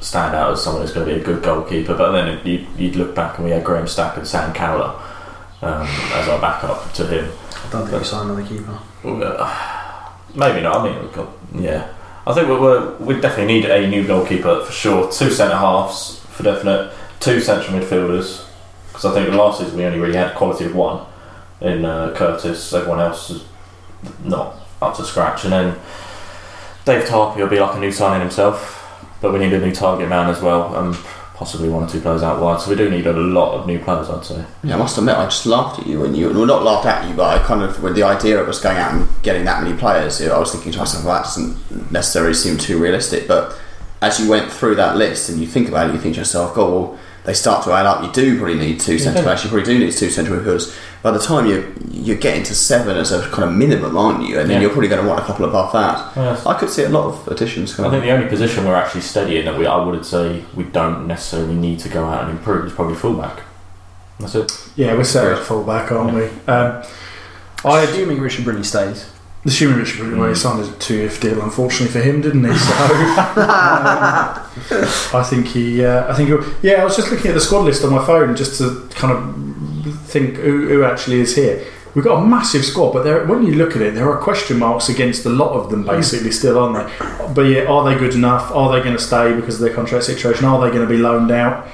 stand 0.00 0.34
out 0.34 0.52
as 0.52 0.62
someone 0.62 0.82
who's 0.82 0.92
going 0.92 1.06
to 1.08 1.14
be 1.14 1.20
a 1.20 1.24
good 1.24 1.42
goalkeeper. 1.42 1.94
But 1.96 2.12
then 2.12 2.46
you 2.46 2.66
you'd 2.76 2.96
look 2.96 3.14
back 3.14 3.38
and 3.38 3.44
we 3.44 3.50
had 3.50 3.64
Graham 3.64 3.86
Stack 3.86 4.16
and 4.16 4.26
Sam 4.26 4.52
Cowler 4.52 5.00
um, 5.62 5.86
as 6.12 6.28
our 6.28 6.40
backup 6.40 6.92
to 6.94 7.06
him. 7.06 7.32
I 7.64 7.70
don't 7.70 7.86
think 7.88 8.00
you 8.00 8.04
sign 8.04 8.30
another 8.30 8.46
keeper. 8.46 8.78
Uh, 9.04 10.12
Maybe 10.34 10.60
not. 10.60 10.80
I 10.80 10.90
mean, 10.90 11.02
we've 11.02 11.12
got 11.12 11.28
yeah. 11.54 11.92
I 12.26 12.34
think 12.34 12.48
we're, 12.48 12.96
we 12.96 13.20
definitely 13.20 13.54
need 13.54 13.64
a 13.66 13.88
new 13.88 14.06
goalkeeper 14.06 14.64
for 14.64 14.72
sure. 14.72 15.10
Two 15.12 15.30
centre 15.30 15.56
halves 15.56 16.18
for 16.30 16.42
definite. 16.42 16.92
Two 17.20 17.40
central 17.40 17.78
midfielders 17.78 18.46
because 18.88 19.04
I 19.04 19.14
think 19.14 19.34
last 19.34 19.60
season 19.60 19.76
we 19.76 19.84
only 19.84 19.98
really 19.98 20.16
had 20.16 20.34
quality 20.34 20.64
of 20.64 20.74
one 20.74 21.06
in 21.60 21.84
uh, 21.84 22.14
Curtis. 22.16 22.72
Everyone 22.72 23.00
else 23.00 23.30
is 23.30 23.44
not 24.24 24.54
up 24.80 24.96
to 24.96 25.04
scratch. 25.04 25.44
And 25.44 25.52
then 25.52 25.78
Dave 26.84 27.04
Tarpey 27.04 27.36
will 27.36 27.48
be 27.48 27.60
like 27.60 27.76
a 27.76 27.78
new 27.78 27.92
signing 27.92 28.22
himself, 28.22 28.75
but 29.20 29.32
we 29.32 29.38
need 29.38 29.52
a 29.52 29.60
new 29.60 29.74
target 29.74 30.08
man 30.08 30.30
as 30.30 30.40
well, 30.42 30.74
and 30.76 30.94
possibly 31.34 31.68
one 31.68 31.84
or 31.84 31.88
two 31.88 32.00
players 32.00 32.22
out 32.22 32.40
wide. 32.40 32.60
So 32.60 32.70
we 32.70 32.76
do 32.76 32.88
need 32.88 33.06
a 33.06 33.12
lot 33.12 33.58
of 33.58 33.66
new 33.66 33.78
players, 33.78 34.08
I'd 34.08 34.24
say. 34.24 34.42
Yeah, 34.64 34.76
I 34.76 34.78
must 34.78 34.96
admit, 34.96 35.16
I 35.16 35.24
just 35.26 35.44
laughed 35.44 35.80
at 35.80 35.86
you 35.86 36.00
when 36.00 36.14
you, 36.14 36.30
well, 36.30 36.46
not 36.46 36.62
laughed 36.62 36.86
at 36.86 37.06
you, 37.08 37.14
but 37.14 37.38
I 37.38 37.44
kind 37.44 37.62
of, 37.62 37.82
with 37.82 37.94
the 37.94 38.04
idea 38.04 38.40
of 38.40 38.48
us 38.48 38.58
going 38.58 38.78
out 38.78 38.94
and 38.94 39.06
getting 39.22 39.44
that 39.44 39.62
many 39.62 39.76
players, 39.76 40.22
I 40.22 40.38
was 40.38 40.52
thinking 40.52 40.72
to 40.72 40.78
myself, 40.78 41.04
that 41.04 41.24
doesn't 41.24 41.92
necessarily 41.92 42.32
seem 42.32 42.56
too 42.56 42.78
realistic. 42.78 43.28
But 43.28 43.54
as 44.00 44.18
you 44.18 44.30
went 44.30 44.50
through 44.50 44.76
that 44.76 44.96
list 44.96 45.28
and 45.28 45.38
you 45.38 45.46
think 45.46 45.68
about 45.68 45.90
it, 45.90 45.94
you 45.94 46.00
think 46.00 46.14
to 46.14 46.20
yourself, 46.20 46.56
oh, 46.56 46.70
well, 46.70 46.98
they 47.26 47.34
start 47.34 47.64
to 47.64 47.72
add 47.72 47.84
up. 47.86 48.02
You 48.04 48.12
do 48.12 48.38
probably 48.38 48.54
need 48.54 48.80
two 48.80 48.98
centre 48.98 49.22
backs. 49.22 49.42
You 49.44 49.50
probably 49.50 49.66
do 49.66 49.78
need 49.78 49.92
two 49.92 50.08
centre 50.10 50.30
midfielders. 50.30 50.74
By 51.02 51.10
the 51.10 51.18
time 51.18 51.46
you 51.46 51.74
you're 51.90 52.16
getting 52.16 52.44
to 52.44 52.54
seven 52.54 52.96
as 52.96 53.10
a 53.12 53.20
kind 53.30 53.44
of 53.50 53.52
minimum, 53.54 53.96
aren't 53.96 54.22
you? 54.28 54.38
And 54.38 54.48
then 54.48 54.56
Yeah. 54.56 54.60
you're 54.62 54.70
probably 54.70 54.88
going 54.88 55.02
to 55.02 55.08
want 55.08 55.20
a 55.20 55.24
couple 55.24 55.44
above 55.44 55.72
that. 55.72 56.12
Yes. 56.16 56.46
I 56.46 56.54
could 56.58 56.70
see 56.70 56.84
a 56.84 56.88
lot 56.88 57.06
of 57.06 57.28
additions 57.28 57.78
I 57.78 57.90
think 57.90 58.04
the 58.04 58.10
only 58.12 58.28
position 58.28 58.64
we're 58.64 58.76
actually 58.76 59.00
steady 59.02 59.38
in 59.38 59.44
that 59.46 59.58
we, 59.58 59.66
I 59.66 59.76
would 59.84 60.06
say 60.06 60.44
we 60.54 60.64
don't 60.64 61.06
necessarily 61.08 61.54
need 61.54 61.80
to 61.80 61.88
go 61.88 62.04
out 62.06 62.22
and 62.22 62.30
improve 62.38 62.66
is 62.66 62.72
probably 62.72 62.94
fullback. 62.94 63.40
That's 64.20 64.34
it. 64.36 64.52
Yeah, 64.76 64.94
we're 64.94 65.04
set 65.04 65.26
at 65.26 65.38
full 65.44 65.64
back, 65.64 65.90
aren't 65.92 66.14
we? 66.14 66.24
Um, 66.46 66.82
I 67.64 67.80
Assuming 67.82 68.20
Richard 68.20 68.44
Brindley 68.44 68.64
stays. 68.64 69.10
Assuming 69.46 69.78
Richard 69.78 69.98
Brindley 69.98 70.18
well, 70.18 70.28
he 70.28 70.34
signed 70.34 70.62
a 70.62 70.72
two-year 70.78 71.08
deal, 71.20 71.40
unfortunately 71.42 71.88
for 71.88 72.00
him, 72.00 72.20
didn't 72.20 72.44
he? 72.44 72.56
So 72.56 72.72
um, 72.74 74.38
I 75.14 75.26
think 75.28 75.46
he. 75.46 75.84
Uh, 75.84 76.10
I 76.10 76.14
think. 76.16 76.28
He'll, 76.28 76.44
yeah, 76.62 76.82
I 76.82 76.84
was 76.84 76.96
just 76.96 77.10
looking 77.10 77.30
at 77.30 77.34
the 77.34 77.40
squad 77.40 77.62
list 77.62 77.84
on 77.84 77.92
my 77.92 78.04
phone 78.04 78.36
just 78.36 78.58
to 78.58 78.88
kind 78.90 79.12
of 79.12 80.00
think 80.06 80.36
who, 80.36 80.68
who 80.68 80.84
actually 80.84 81.20
is 81.20 81.34
here. 81.36 81.64
We've 81.94 82.04
got 82.04 82.22
a 82.22 82.26
massive 82.26 82.62
squad, 82.62 82.92
but 82.92 83.04
there, 83.04 83.24
when 83.24 83.46
you 83.46 83.54
look 83.54 83.74
at 83.74 83.80
it, 83.80 83.94
there 83.94 84.10
are 84.10 84.18
question 84.18 84.58
marks 84.58 84.90
against 84.90 85.24
a 85.24 85.30
lot 85.30 85.52
of 85.52 85.70
them, 85.70 85.82
basically, 85.82 86.30
still, 86.30 86.58
aren't 86.58 86.76
they? 86.76 87.32
But 87.32 87.42
yeah, 87.42 87.64
are 87.64 87.88
they 87.88 87.98
good 87.98 88.14
enough? 88.14 88.50
Are 88.52 88.70
they 88.70 88.82
going 88.82 88.96
to 88.96 89.02
stay 89.02 89.32
because 89.34 89.54
of 89.54 89.62
their 89.62 89.74
contract 89.74 90.04
situation? 90.04 90.44
Are 90.44 90.60
they 90.60 90.68
going 90.68 90.86
to 90.86 90.92
be 90.94 90.98
loaned 90.98 91.30
out? 91.30 91.66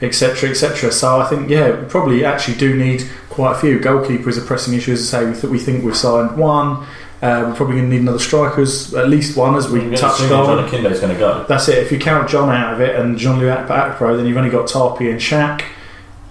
Etc. 0.00 0.48
Etc. 0.48 0.90
So 0.90 1.20
I 1.20 1.28
think 1.28 1.50
yeah, 1.50 1.78
we 1.78 1.86
probably 1.88 2.24
actually 2.24 2.56
do 2.56 2.74
need 2.74 3.06
quite 3.28 3.52
a 3.52 3.58
few. 3.58 3.78
Goalkeeper 3.78 4.30
is 4.30 4.38
a 4.38 4.42
pressing 4.42 4.72
issue, 4.72 4.92
as 4.92 5.12
I 5.12 5.20
say. 5.20 5.26
We, 5.26 5.32
th- 5.32 5.52
we 5.52 5.58
think 5.58 5.84
we've 5.84 5.96
signed 5.96 6.38
one. 6.38 6.86
Uh, 7.26 7.48
we're 7.48 7.54
probably 7.56 7.76
going 7.76 7.90
to 7.90 7.94
need 7.96 8.02
another 8.02 8.20
strikers, 8.20 8.94
at 8.94 9.08
least 9.08 9.36
one, 9.36 9.56
as 9.56 9.68
we 9.68 9.80
We're 9.80 9.96
touched 9.96 10.20
assuming 10.20 10.38
on. 10.38 10.46
John 10.46 10.68
Akinde's 10.68 11.00
going 11.00 11.12
to 11.12 11.18
go. 11.18 11.44
That's 11.48 11.66
it. 11.68 11.78
If 11.78 11.90
you 11.90 11.98
count 11.98 12.28
John 12.28 12.48
out 12.50 12.74
of 12.74 12.80
it 12.80 12.94
and 12.94 13.18
Jean-Louis 13.18 13.50
Akpro, 13.50 14.16
then 14.16 14.26
you've 14.26 14.36
only 14.36 14.50
got 14.50 14.68
Tarpey 14.68 15.10
and 15.10 15.18
Shaq. 15.18 15.62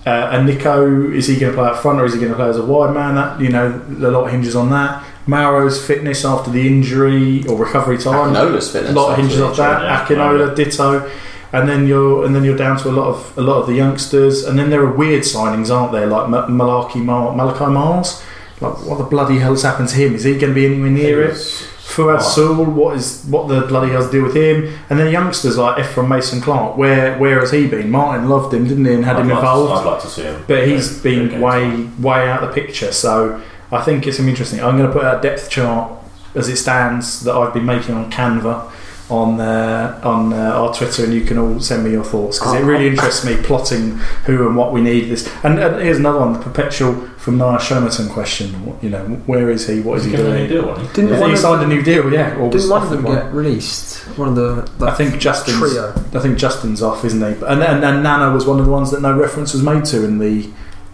Uh, 0.06 0.30
and 0.32 0.46
Nico, 0.48 1.10
is 1.12 1.28
he 1.28 1.38
going 1.38 1.52
to 1.52 1.58
play 1.58 1.68
up 1.68 1.82
front 1.82 2.00
or 2.00 2.06
is 2.06 2.14
he 2.14 2.20
going 2.20 2.32
to 2.32 2.38
play 2.38 2.48
as 2.48 2.58
a 2.58 2.66
wide 2.66 2.94
man? 2.94 3.16
That 3.16 3.42
you 3.42 3.50
know, 3.50 3.68
a 3.90 4.12
lot 4.12 4.32
hinges 4.32 4.56
on 4.56 4.70
that. 4.70 5.04
Mauro's 5.28 5.84
fitness 5.86 6.24
after 6.24 6.52
the 6.52 6.66
injury 6.68 7.44
or 7.48 7.58
recovery 7.58 7.98
time. 7.98 8.34
Akinola's 8.34 8.74
a 8.76 8.92
lot 8.94 9.18
hinges 9.18 9.42
off 9.42 9.58
that. 9.58 9.82
yeah. 9.82 10.06
Akinola, 10.06 10.56
ditto. 10.56 11.12
And 11.52 11.68
then 11.68 11.88
you're 11.88 12.26
and 12.26 12.36
then 12.36 12.44
you're 12.44 12.58
down 12.58 12.78
to 12.78 12.90
a 12.90 12.92
lot 12.92 13.08
of 13.08 13.38
a 13.38 13.42
lot 13.42 13.60
of 13.62 13.68
the 13.68 13.74
youngsters, 13.74 14.44
and 14.44 14.60
then 14.60 14.70
there 14.70 14.82
are 14.82 14.92
weird 14.92 15.24
signings, 15.24 15.74
aren't 15.74 15.92
there? 15.94 16.06
Like 16.06 16.30
Ma- 16.30 16.48
Malachi 16.48 17.00
Mar- 17.00 17.36
Malachi 17.36 17.66
Mars. 17.66 18.22
Like 18.62 18.78
what 18.86 18.98
the 18.98 19.04
bloody 19.04 19.40
hell's 19.40 19.64
happened 19.64 19.90
to 19.90 19.96
him? 19.96 20.16
Is 20.16 20.24
he 20.24 20.32
going 20.38 20.54
to 20.54 20.54
be 20.54 20.66
anywhere 20.66 20.90
near 20.90 21.24
it? 21.24 21.36
Fuad. 21.36 22.22
Sewell, 22.22 22.66
what 22.66 22.96
is 22.98 23.24
what 23.26 23.48
the 23.48 23.62
bloody 23.62 23.92
hell's 23.92 24.08
to 24.08 24.12
do 24.12 24.24
with 24.24 24.36
him? 24.36 24.74
And 24.90 24.98
then 25.00 25.12
youngsters 25.12 25.58
like 25.58 25.78
Ephron 25.80 26.10
Mason 26.10 26.42
Clark, 26.42 26.78
where 26.78 27.18
where 27.20 27.40
has 27.40 27.52
he 27.52 27.68
been? 27.68 27.92
Martin 27.92 28.28
loved 28.28 28.54
him, 28.54 28.68
didn't 28.68 28.86
he, 28.86 28.94
and 28.94 29.06
had 29.06 29.18
I'd 29.18 29.22
him 29.22 29.30
like 29.30 29.36
to- 29.36 29.40
involved. 29.42 29.72
I'd 29.88 29.92
like 29.92 30.02
to 30.02 30.08
see 30.08 30.24
him. 30.24 30.44
but 30.48 30.68
he's 30.68 31.00
been 31.02 31.40
way 31.42 31.88
way 32.00 32.28
out 32.30 32.44
of 32.44 32.50
the 32.50 32.56
picture. 32.62 32.92
So 32.92 33.42
I 33.72 33.82
think 33.84 34.08
it's 34.08 34.20
be 34.20 34.28
interesting. 34.30 34.62
I'm 34.64 34.78
going 34.78 34.88
to 34.90 34.94
put 34.94 35.04
out 35.06 35.20
a 35.20 35.22
depth 35.22 35.50
chart 35.50 35.92
as 36.34 36.50
it 36.50 36.58
stands 36.58 37.22
that 37.24 37.34
I've 37.36 37.54
been 37.54 37.66
making 37.66 37.96
on 37.96 38.12
Canva 38.12 38.72
on 39.10 39.40
uh, 39.40 40.00
on 40.04 40.34
uh, 40.34 40.36
our 40.36 40.74
Twitter, 40.74 41.04
and 41.04 41.14
you 41.14 41.22
can 41.22 41.38
all 41.38 41.60
send 41.60 41.84
me 41.84 41.92
your 41.92 42.04
thoughts 42.04 42.40
because 42.40 42.56
it 42.56 42.64
really 42.64 42.88
interests 42.88 43.24
me 43.24 43.36
plotting 43.38 43.92
who 44.26 44.48
and 44.48 44.56
what 44.58 44.74
we 44.74 44.82
need 44.82 45.10
this. 45.10 45.28
And, 45.44 45.60
and 45.60 45.82
here's 45.82 45.98
another 46.00 46.20
one: 46.20 46.34
the 46.34 46.40
perpetual 46.40 46.94
from 47.18 47.38
Nia 47.38 47.58
Shomerton 47.58 48.10
question. 48.12 48.78
You 48.82 48.90
know, 48.90 49.06
where 49.28 49.50
is 49.52 49.68
he? 49.68 49.82
What 49.82 50.00
is 50.00 50.06
Is 50.06 50.12
he 50.12 50.18
he 50.18 50.24
going 50.24 50.34
to 50.34 50.48
doing? 50.48 50.62
do 50.64 50.68
one? 50.68 50.86
Didn't 50.94 51.10
Yeah, 51.12 51.20
one 51.20 51.30
he 51.30 51.34
of 51.36 51.40
signed 51.40 51.64
a 51.64 51.68
new 51.68 51.84
deal, 51.84 52.12
yeah. 52.12 52.36
or 52.38 52.50
didn't 52.50 52.70
one 52.70 52.82
of 52.82 52.88
offered 52.92 53.04
them 53.04 53.14
get 53.16 53.32
released? 53.34 54.00
One 54.18 54.30
of 54.30 54.36
the 54.36 54.86
I 54.86 54.96
think 54.96 55.20
Justin's. 55.20 55.58
trio. 55.60 55.94
I 56.14 56.20
think 56.20 56.38
Justin's 56.40 56.82
off, 56.82 57.06
isn't 57.06 57.22
he? 57.34 57.40
But- 57.40 57.52
And, 57.52 57.62
and, 57.64 57.84
and 57.86 58.02
Nana 58.04 58.34
was 58.34 58.46
one 58.48 58.60
of 58.60 58.66
the 58.66 58.72
ones 58.72 58.90
that 58.92 59.02
no 59.02 59.16
reference 59.16 59.54
was 59.54 59.62
made 59.62 59.86
to 59.86 60.04
in 60.04 60.18
the. 60.20 60.50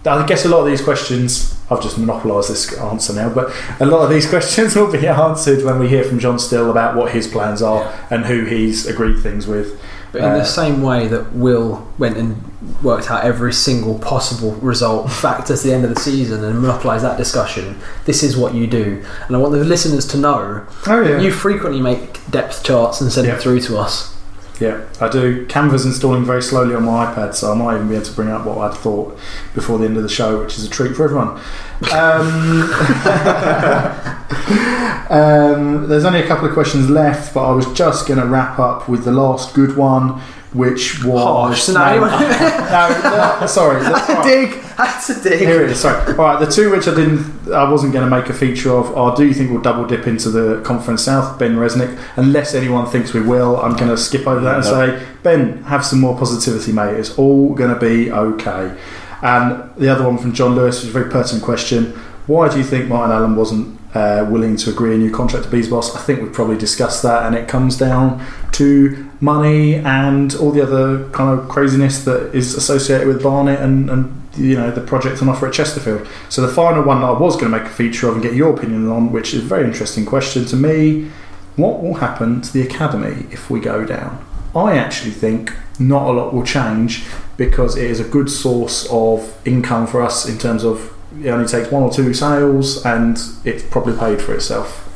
I 0.06 0.26
guess 0.26 0.46
a 0.46 0.50
lot 0.50 0.62
of 0.62 0.66
these 0.66 0.82
questions, 0.82 1.51
I've 1.72 1.82
just 1.82 1.98
monopolised 1.98 2.50
this 2.50 2.78
answer 2.78 3.14
now, 3.14 3.30
but 3.30 3.52
a 3.80 3.86
lot 3.86 4.04
of 4.04 4.10
these 4.10 4.28
questions 4.36 4.76
will 4.76 4.92
be 4.92 5.08
answered 5.08 5.64
when 5.64 5.80
we 5.80 5.88
hear 5.88 6.04
from 6.04 6.20
John 6.20 6.38
Still 6.38 6.70
about 6.70 6.96
what 6.96 7.14
his 7.14 7.28
plans 7.28 7.62
are 7.62 7.92
and 8.10 8.26
who 8.26 8.44
he's 8.46 8.86
agreed 8.86 9.20
things 9.22 9.48
with. 9.48 9.80
But 10.12 10.20
in 10.24 10.28
Uh, 10.28 10.38
the 10.40 10.44
same 10.44 10.82
way 10.82 11.08
that 11.08 11.32
Will 11.34 11.88
went 11.98 12.18
and 12.18 12.36
worked 12.84 13.10
out 13.10 13.24
every 13.24 13.54
single 13.54 13.98
possible 14.00 14.52
result 14.56 15.10
fact 15.24 15.50
at 15.50 15.60
the 15.60 15.74
end 15.74 15.86
of 15.86 15.96
the 15.96 16.00
season 16.02 16.44
and 16.44 16.62
monopolised 16.62 17.06
that 17.06 17.18
discussion, 17.18 17.80
this 18.06 18.22
is 18.22 18.36
what 18.36 18.54
you 18.54 18.68
do. 18.68 19.02
And 19.28 19.36
I 19.38 19.40
want 19.40 19.54
the 19.54 19.64
listeners 19.64 20.06
to 20.08 20.18
know 20.18 20.66
Oh, 20.88 21.02
yeah. 21.02 21.22
you 21.22 21.32
frequently 21.32 21.80
make 21.82 22.20
depth 22.30 22.62
charts 22.64 23.00
and 23.00 23.10
send 23.10 23.28
Yeah. 23.28 23.36
it 23.36 23.42
through 23.42 23.62
to 23.62 23.78
us. 23.78 24.14
Yeah, 24.62 24.86
I 25.00 25.10
do. 25.10 25.48
Canva's 25.48 25.88
installing 25.88 26.24
very 26.24 26.44
slowly 26.44 26.76
on 26.76 26.84
my 26.84 27.12
iPad, 27.12 27.34
so 27.34 27.52
I 27.52 27.56
might 27.56 27.78
even 27.78 27.90
be 27.90 27.96
able 27.96 28.06
to 28.06 28.12
bring 28.12 28.30
up 28.30 28.46
what 28.46 28.60
I'd 28.60 28.78
thought 28.78 29.18
before 29.56 29.80
the 29.80 29.86
end 29.86 29.98
of 29.98 30.04
the 30.04 30.10
show, 30.10 30.40
which 30.40 30.56
is 30.56 30.64
a 30.64 30.70
treat 30.70 30.96
for 30.96 31.04
everyone. 31.04 31.30
Um, 31.92 32.70
um, 35.10 35.88
there's 35.90 36.06
only 36.06 36.22
a 36.22 36.28
couple 36.28 36.48
of 36.48 36.54
questions 36.54 36.92
left, 36.92 37.34
but 37.34 37.44
I 37.44 37.56
was 37.56 37.66
just 37.74 38.08
going 38.08 38.20
to 38.20 38.28
wrap 38.28 38.60
up 38.60 38.88
with 38.88 39.04
the 39.04 39.12
last 39.12 39.56
good 39.56 39.76
one, 39.76 40.22
which 40.54 41.04
was. 41.04 41.22
Harsh. 41.24 41.62
So 41.64 41.74
no, 41.74 41.80
now 41.80 41.94
you- 41.94 42.00
no, 42.02 43.40
no, 43.42 43.48
sorry. 43.48 43.82
That's 43.84 44.10
all 44.10 44.16
right. 44.18 44.24
dig! 44.26 44.62
That's 44.78 45.10
a 45.10 45.24
dig! 45.24 45.40
Here 45.40 45.64
it 45.64 45.72
is. 45.72 45.80
Sorry. 45.80 46.14
All 46.14 46.26
right. 46.26 46.40
The 46.44 46.52
two 46.52 46.72
which 46.72 46.88
I 46.88 46.96
didn't, 46.96 47.52
I 47.54 47.70
wasn't 47.70 47.94
going 47.94 48.10
to 48.10 48.16
make 48.16 48.30
a 48.30 48.34
feature 48.34 48.72
of, 48.72 48.96
are 48.98 49.16
do 49.16 49.26
you 49.26 49.34
think 49.34 49.52
we'll 49.52 49.62
double 49.62 49.86
dip 49.86 50.08
into 50.08 50.30
the 50.30 50.62
Conference 50.62 51.04
South? 51.04 51.40
Ben 51.40 51.56
Resnick. 51.56 51.98
Unless 52.18 52.54
anyone 52.54 52.86
thinks 52.88 53.14
we 53.14 53.22
will, 53.22 53.62
I'm 53.62 53.76
going 53.76 53.90
to 53.90 53.98
skip 53.98 54.28
over 54.28 54.42
that 54.42 54.56
and 54.56 54.66
say, 54.66 55.06
Ben, 55.24 55.64
have 55.64 55.86
some 55.86 56.00
more 56.02 56.18
positivity, 56.18 56.72
mate. 56.72 56.96
It's 56.96 57.18
all 57.18 57.54
going 57.54 57.74
to 57.74 57.80
be 57.80 58.12
okay. 58.12 58.78
And 59.22 59.70
the 59.78 59.88
other 59.90 60.04
one 60.04 60.18
from 60.18 60.34
John 60.34 60.56
Lewis 60.56 60.82
was 60.82 60.90
a 60.90 60.92
very 61.00 61.10
pertinent 61.12 61.44
question. 61.44 61.94
Why 62.28 62.50
do 62.50 62.58
you 62.58 62.64
think 62.64 62.88
Martin 62.88 63.16
Allen 63.16 63.36
wasn't 63.36 63.80
uh, 63.94 64.26
willing 64.30 64.56
to 64.58 64.70
agree 64.70 64.96
a 64.96 64.98
new 64.98 65.12
contract 65.12 65.46
to 65.46 65.52
Bees 65.52 65.70
Boss? 65.70 65.96
I 65.96 66.00
think 66.00 66.22
we've 66.22 66.34
probably 66.34 66.58
discussed 66.58 67.04
that, 67.04 67.26
and 67.26 67.36
it 67.36 67.48
comes 67.48 67.78
down 67.78 68.26
to 68.54 69.10
money 69.20 69.76
and 69.76 70.34
all 70.36 70.52
the 70.52 70.62
other 70.62 71.10
kind 71.10 71.38
of 71.38 71.48
craziness 71.50 72.04
that 72.06 72.34
is 72.36 72.56
associated 72.56 73.08
with 73.08 73.22
Barnet 73.24 73.60
and, 73.60 73.90
and 73.90 74.22
you 74.36 74.56
know 74.56 74.72
the 74.72 74.82
project 74.82 75.22
on 75.22 75.30
offer 75.30 75.48
at 75.48 75.54
Chesterfield. 75.54 76.08
So 76.30 76.42
the 76.42 76.54
final 76.54 76.84
one 76.84 77.02
that 77.02 77.08
I 77.08 77.20
was 77.20 77.36
going 77.36 77.52
to 77.52 77.58
make 77.58 77.68
a 77.68 77.74
feature 77.74 78.08
of 78.08 78.16
and 78.16 78.24
get 78.24 78.34
your 78.34 78.56
opinion 78.56 78.90
on, 78.90 79.12
which 79.12 79.34
is 79.34 79.44
a 79.44 79.46
very 79.46 79.66
interesting 79.66 80.06
question 80.06 80.46
to 80.46 80.56
me. 80.56 81.12
What 81.56 81.82
will 81.82 81.96
happen 81.96 82.42
to 82.42 82.54
the 82.54 82.62
academy 82.62 83.28
if 83.32 83.50
we 83.50 83.60
go 83.60 83.86
down? 83.86 84.26
I 84.56 84.78
actually 84.78 85.12
think 85.12 85.54
not 85.80 86.08
a 86.08 86.12
lot 86.12 86.34
will 86.34 86.46
change 86.46 87.06
because 87.38 87.76
it 87.76 87.90
is 87.90 88.00
a 88.00 88.04
good 88.04 88.30
source 88.30 88.88
of 88.92 89.38
income 89.46 89.88
for 89.88 90.02
us 90.02 90.28
in 90.28 90.38
terms 90.38 90.64
of 90.64 90.94
it 91.20 91.30
only 91.30 91.48
takes 91.48 91.72
one 91.72 91.84
or 91.84 91.92
two 91.92 92.14
sales 92.14 92.86
and 92.86 93.20
it's 93.44 93.64
probably 93.64 93.98
paid 93.98 94.22
for 94.22 94.34
itself. 94.34 94.88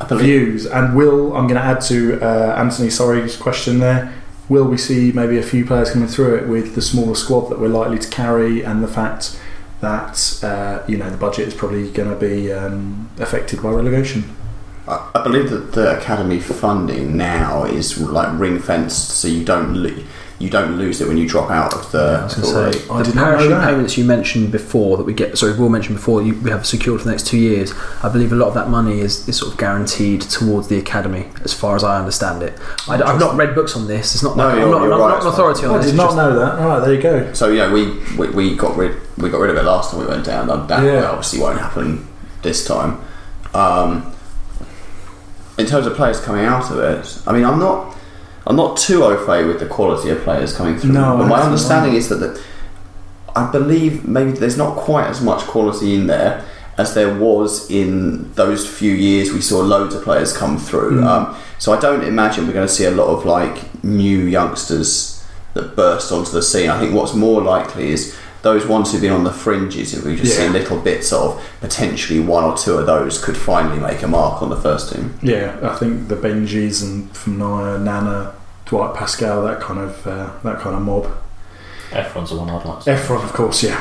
I 0.00 0.06
believe 0.06 0.24
Views 0.24 0.66
and 0.66 0.96
will 0.96 1.36
I'm 1.36 1.46
going 1.46 1.60
to 1.60 1.64
add 1.64 1.80
to 1.82 2.20
uh, 2.20 2.56
Anthony 2.56 2.90
Sorry's 2.90 3.36
question 3.36 3.78
there. 3.78 4.12
Will 4.48 4.64
we 4.64 4.76
see 4.76 5.12
maybe 5.12 5.38
a 5.38 5.42
few 5.42 5.64
players 5.64 5.92
coming 5.92 6.08
through 6.08 6.36
it 6.36 6.48
with 6.48 6.74
the 6.74 6.82
smaller 6.82 7.14
squad 7.14 7.48
that 7.50 7.60
we're 7.60 7.68
likely 7.68 7.98
to 7.98 8.08
carry 8.08 8.62
and 8.62 8.82
the 8.82 8.88
fact 8.88 9.40
that 9.80 10.42
uh, 10.42 10.82
you 10.88 10.96
know 10.96 11.10
the 11.10 11.16
budget 11.16 11.48
is 11.48 11.54
probably 11.54 11.90
going 11.90 12.08
to 12.08 12.16
be 12.16 12.52
um, 12.52 13.10
affected 13.18 13.62
by 13.62 13.70
relegation? 13.70 14.34
I 14.88 15.10
I 15.14 15.22
believe 15.22 15.50
that 15.50 15.72
the 15.72 15.96
academy 15.98 16.40
funding 16.40 17.16
now 17.16 17.64
is 17.64 18.00
like 18.00 18.38
ring 18.38 18.58
fenced, 18.58 19.10
so 19.10 19.28
you 19.28 19.44
don't 19.44 19.74
lo- 19.74 20.02
you 20.42 20.50
don't 20.50 20.76
lose 20.76 21.00
it 21.00 21.06
when 21.06 21.16
you 21.16 21.28
drop 21.28 21.50
out 21.50 21.72
of 21.72 21.92
the. 21.92 22.18
I 22.20 22.24
was 22.24 22.34
going 22.34 22.54
the 22.64 22.72
to 22.72 22.78
say, 22.80 22.90
I 22.90 22.98
the 22.98 23.04
did 23.04 23.14
not 23.14 23.30
know 23.30 23.36
parachute 23.38 23.62
payments 23.62 23.96
you 23.96 24.04
mentioned 24.04 24.50
before 24.50 24.96
that 24.96 25.04
we 25.04 25.14
get, 25.14 25.38
sorry, 25.38 25.52
we 25.52 25.60
Will 25.60 25.68
mentioned 25.68 25.96
before, 25.96 26.20
you, 26.20 26.34
we 26.40 26.50
have 26.50 26.66
secured 26.66 27.00
for 27.00 27.04
the 27.04 27.12
next 27.12 27.28
two 27.28 27.38
years. 27.38 27.72
I 28.02 28.08
believe 28.08 28.32
a 28.32 28.34
lot 28.34 28.48
of 28.48 28.54
that 28.54 28.68
money 28.68 29.00
is, 29.00 29.28
is 29.28 29.38
sort 29.38 29.52
of 29.52 29.58
guaranteed 29.58 30.22
towards 30.22 30.66
the 30.66 30.78
academy, 30.78 31.28
as 31.44 31.54
far 31.54 31.76
as 31.76 31.84
I 31.84 31.98
understand 31.98 32.42
it. 32.42 32.54
I, 32.88 32.96
have 32.96 33.20
not 33.20 33.36
read 33.36 33.54
books 33.54 33.76
on 33.76 33.86
this. 33.86 34.14
It's 34.14 34.24
not. 34.24 34.36
No, 34.36 34.48
I'm 34.48 34.58
you're- 34.58 34.70
not, 34.70 34.82
you're 34.82 34.92
I'm 34.94 35.00
right, 35.00 35.08
not 35.10 35.22
an 35.22 35.28
authority 35.28 35.64
I 35.64 35.68
on 35.68 35.76
this. 35.76 35.86
did 35.86 35.94
it's 35.94 35.96
not 35.96 36.06
just- 36.06 36.16
know 36.16 36.38
that. 36.38 36.58
All 36.58 36.68
right, 36.68 36.80
there 36.80 36.94
you 36.94 37.00
go. 37.02 37.32
So 37.34 37.48
you 37.48 37.58
know 37.58 37.72
we, 37.72 37.98
we, 38.18 38.28
we 38.30 38.56
got 38.56 38.76
rid 38.76 38.96
we 39.18 39.30
got 39.30 39.38
rid 39.38 39.50
of 39.50 39.56
it 39.56 39.62
last 39.62 39.92
time 39.92 40.00
we 40.00 40.06
went 40.06 40.24
down. 40.26 40.48
That, 40.48 40.66
that 40.68 40.82
Yeah. 40.84 41.04
obviously 41.04 41.38
won't 41.38 41.60
happen 41.60 42.08
this 42.42 42.66
time. 42.66 43.00
Um, 43.54 44.12
in 45.58 45.66
terms 45.66 45.86
of 45.86 45.94
players 45.94 46.18
coming 46.20 46.44
out 46.44 46.70
of 46.70 46.78
it, 46.80 47.22
I 47.26 47.32
mean 47.32 47.44
I'm 47.44 47.58
not 47.60 47.91
I'm 48.46 48.56
not 48.56 48.76
too 48.76 49.04
au 49.04 49.16
fait 49.24 49.44
with 49.44 49.60
the 49.60 49.66
quality 49.66 50.10
of 50.10 50.22
players 50.22 50.56
coming 50.56 50.76
through. 50.76 50.92
No, 50.92 51.16
but 51.16 51.28
my 51.28 51.40
understanding 51.40 51.94
is 51.94 52.08
that 52.08 52.16
the, 52.16 52.42
I 53.36 53.50
believe 53.50 54.06
maybe 54.06 54.32
there's 54.32 54.58
not 54.58 54.76
quite 54.76 55.06
as 55.06 55.20
much 55.20 55.42
quality 55.42 55.94
in 55.94 56.06
there 56.06 56.44
as 56.78 56.94
there 56.94 57.14
was 57.14 57.70
in 57.70 58.32
those 58.32 58.68
few 58.68 58.92
years 58.92 59.32
we 59.32 59.40
saw 59.40 59.60
loads 59.60 59.94
of 59.94 60.02
players 60.02 60.36
come 60.36 60.58
through. 60.58 61.00
Mm. 61.00 61.04
Um, 61.04 61.36
so 61.58 61.72
I 61.72 61.80
don't 61.80 62.02
imagine 62.02 62.46
we're 62.46 62.54
going 62.54 62.66
to 62.66 62.72
see 62.72 62.86
a 62.86 62.90
lot 62.90 63.08
of 63.08 63.24
like 63.24 63.82
new 63.84 64.18
youngsters 64.18 65.24
that 65.54 65.76
burst 65.76 66.10
onto 66.10 66.30
the 66.30 66.42
scene. 66.42 66.70
I 66.70 66.80
think 66.80 66.94
what's 66.94 67.14
more 67.14 67.42
likely 67.42 67.90
is 67.90 68.18
those 68.42 68.66
ones 68.66 68.90
who've 68.92 69.00
been 69.00 69.12
on 69.12 69.24
the 69.24 69.32
fringes, 69.32 69.94
if 69.94 70.04
we 70.04 70.16
just 70.16 70.36
see 70.36 70.44
Yeah. 70.44 70.50
little 70.50 70.78
bits 70.78 71.12
of, 71.12 71.40
potentially 71.60 72.18
one 72.20 72.44
or 72.44 72.56
two 72.56 72.74
of 72.74 72.86
those 72.86 73.22
could 73.22 73.36
finally 73.36 73.78
make 73.80 74.02
a 74.02 74.08
mark 74.08 74.42
on 74.42 74.50
the 74.50 74.56
first 74.56 74.92
team. 74.92 75.14
Yeah, 75.22 75.54
I 75.62 75.74
think 75.76 76.08
the 76.08 76.16
Benjis 76.16 76.82
and 76.82 77.10
from 77.16 77.38
Naya, 77.38 77.78
Nana, 77.78 78.32
Dwight 78.66 78.94
Pascal, 78.94 79.42
that 79.44 79.60
kind 79.60 79.78
of 79.80 80.06
uh, 80.06 80.30
that 80.42 80.58
kind 80.60 80.74
of 80.76 80.82
mob. 80.82 81.06
Ephron's 81.92 82.30
the 82.30 82.36
one 82.36 82.48
I'd 82.50 82.64
like 82.64 82.78
to 82.78 82.84
see. 82.84 82.90
Efron, 82.90 83.22
of 83.22 83.32
course, 83.32 83.62
yeah. 83.62 83.80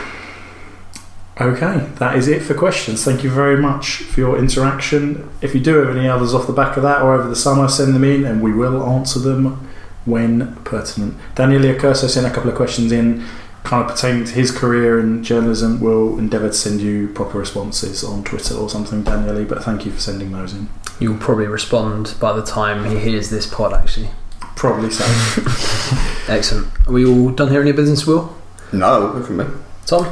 Okay, 1.39 1.87
that 1.97 2.17
is 2.17 2.27
it 2.27 2.43
for 2.43 2.53
questions. 2.53 3.03
Thank 3.03 3.23
you 3.23 3.29
very 3.31 3.57
much 3.57 3.95
for 4.03 4.19
your 4.19 4.37
interaction. 4.37 5.27
If 5.41 5.55
you 5.55 5.61
do 5.61 5.77
have 5.77 5.95
any 5.95 6.07
others 6.07 6.33
off 6.35 6.45
the 6.45 6.53
back 6.53 6.77
of 6.77 6.83
that 6.83 7.01
or 7.01 7.13
over 7.15 7.27
the 7.27 7.35
summer, 7.35 7.67
send 7.67 7.95
them 7.95 8.03
in 8.03 8.25
and 8.25 8.41
we 8.43 8.51
will 8.53 8.83
answer 8.87 9.17
them 9.17 9.67
when 10.05 10.55
pertinent. 10.65 11.15
Daniel 11.35 11.61
Iacurso 11.61 12.09
sent 12.09 12.27
a 12.27 12.29
couple 12.29 12.49
of 12.49 12.55
questions 12.55 12.91
in 12.91 13.23
kind 13.63 13.83
of 13.83 13.95
pertaining 13.95 14.25
to 14.25 14.33
his 14.33 14.51
career 14.51 14.99
in 14.99 15.23
journalism. 15.23 15.79
We'll 15.79 16.17
endeavour 16.17 16.47
to 16.47 16.53
send 16.53 16.81
you 16.81 17.07
proper 17.09 17.39
responses 17.39 18.03
on 18.03 18.23
Twitter 18.23 18.55
or 18.55 18.69
something, 18.69 19.03
Daniele, 19.03 19.45
but 19.45 19.63
thank 19.63 19.85
you 19.85 19.91
for 19.91 19.99
sending 19.99 20.31
those 20.31 20.53
in. 20.53 20.69
You'll 20.99 21.17
probably 21.17 21.47
respond 21.47 22.15
by 22.19 22.33
the 22.33 22.43
time 22.43 22.85
he 22.85 22.99
hears 22.99 23.29
this 23.29 23.47
pod, 23.47 23.73
actually. 23.73 24.09
Probably 24.55 24.91
so. 24.91 25.03
Excellent. 26.27 26.67
Are 26.87 26.93
we 26.93 27.05
all 27.05 27.29
done 27.31 27.49
here? 27.49 27.61
Any 27.61 27.71
business, 27.71 28.05
Will? 28.05 28.35
No, 28.71 29.11
good 29.13 29.25
from 29.25 29.37
me. 29.37 29.45
Tom? 29.85 30.05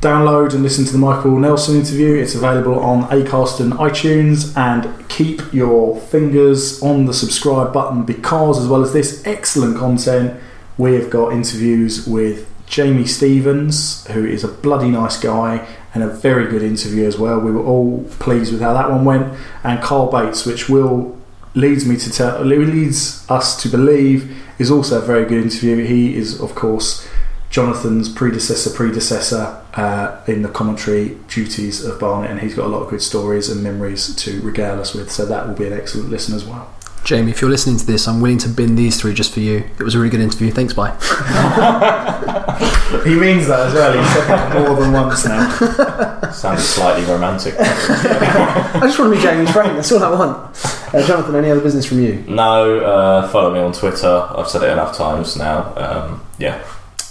Download 0.00 0.54
and 0.54 0.62
listen 0.62 0.84
to 0.86 0.92
the 0.92 0.98
Michael 0.98 1.38
Nelson 1.38 1.76
interview. 1.76 2.14
It's 2.14 2.34
available 2.34 2.78
on 2.78 3.02
Acast 3.10 3.60
and 3.60 3.72
iTunes. 3.74 4.56
And 4.56 5.08
keep 5.08 5.52
your 5.52 6.00
fingers 6.00 6.82
on 6.82 7.04
the 7.04 7.12
subscribe 7.12 7.72
button 7.72 8.04
because, 8.04 8.58
as 8.58 8.66
well 8.68 8.82
as 8.82 8.92
this 8.92 9.26
excellent 9.26 9.76
content, 9.76 10.40
we've 10.78 11.10
got 11.10 11.32
interviews 11.32 12.06
with 12.06 12.49
Jamie 12.70 13.04
Stevens, 13.04 14.06
who 14.06 14.24
is 14.24 14.44
a 14.44 14.48
bloody 14.48 14.88
nice 14.88 15.18
guy 15.18 15.66
and 15.92 16.04
a 16.04 16.08
very 16.08 16.48
good 16.48 16.62
interview 16.62 17.04
as 17.04 17.18
well. 17.18 17.40
We 17.40 17.50
were 17.50 17.64
all 17.64 18.04
pleased 18.20 18.52
with 18.52 18.62
how 18.62 18.72
that 18.74 18.88
one 18.88 19.04
went. 19.04 19.36
And 19.64 19.82
Carl 19.82 20.10
Bates, 20.10 20.46
which 20.46 20.68
will 20.68 21.18
leads 21.56 21.84
me 21.84 21.96
to 21.96 22.12
tell 22.12 22.44
leads 22.44 23.28
us 23.28 23.60
to 23.60 23.68
believe 23.68 24.40
is 24.60 24.70
also 24.70 25.02
a 25.02 25.04
very 25.04 25.24
good 25.24 25.42
interview. 25.42 25.84
He 25.84 26.14
is, 26.14 26.40
of 26.40 26.54
course, 26.54 27.08
Jonathan's 27.50 28.08
predecessor, 28.08 28.70
predecessor 28.70 29.60
uh, 29.74 30.20
in 30.28 30.42
the 30.42 30.48
commentary 30.48 31.16
duties 31.26 31.84
of 31.84 31.98
Barnet, 31.98 32.30
and 32.30 32.40
he's 32.40 32.54
got 32.54 32.66
a 32.66 32.68
lot 32.68 32.82
of 32.82 32.90
good 32.90 33.02
stories 33.02 33.48
and 33.48 33.64
memories 33.64 34.14
to 34.14 34.40
regale 34.42 34.80
us 34.80 34.94
with. 34.94 35.10
So 35.10 35.26
that 35.26 35.48
will 35.48 35.56
be 35.56 35.66
an 35.66 35.72
excellent 35.72 36.08
listen 36.08 36.36
as 36.36 36.44
well. 36.44 36.72
Jamie, 37.04 37.30
if 37.30 37.40
you're 37.40 37.50
listening 37.50 37.76
to 37.78 37.86
this, 37.86 38.06
I'm 38.06 38.20
willing 38.20 38.38
to 38.38 38.48
bin 38.48 38.76
these 38.76 39.00
three 39.00 39.14
just 39.14 39.32
for 39.32 39.40
you. 39.40 39.64
It 39.78 39.82
was 39.82 39.94
a 39.94 39.98
really 39.98 40.10
good 40.10 40.20
interview. 40.20 40.50
Thanks, 40.50 40.72
bye. 40.74 40.96
He 43.04 43.14
means 43.14 43.46
that 43.46 43.68
as 43.68 43.72
well. 43.74 43.92
He 43.96 44.04
said 44.10 44.26
that 44.26 44.52
more 44.52 44.74
than 44.76 44.92
once 44.92 45.24
now. 45.24 45.48
Sounds 46.32 46.62
slightly 46.64 47.04
romantic. 47.04 47.54
I 47.58 48.80
just 48.82 48.98
want 48.98 49.12
to 49.12 49.16
be 49.16 49.22
Jamie's 49.22 49.50
friend. 49.52 49.76
That's 49.76 49.90
all 49.92 50.02
I 50.02 50.10
want. 50.10 50.56
Uh, 50.92 51.06
Jonathan, 51.06 51.36
any 51.36 51.50
other 51.50 51.60
business 51.60 51.86
from 51.86 52.00
you? 52.00 52.24
no, 52.28 52.80
uh, 52.80 53.28
follow 53.28 53.54
me 53.54 53.60
on 53.60 53.72
Twitter. 53.72 54.28
I've 54.36 54.48
said 54.48 54.64
it 54.64 54.70
enough 54.70 54.96
times 54.96 55.36
now. 55.36 55.72
Um, 55.76 56.26
yeah. 56.38 56.62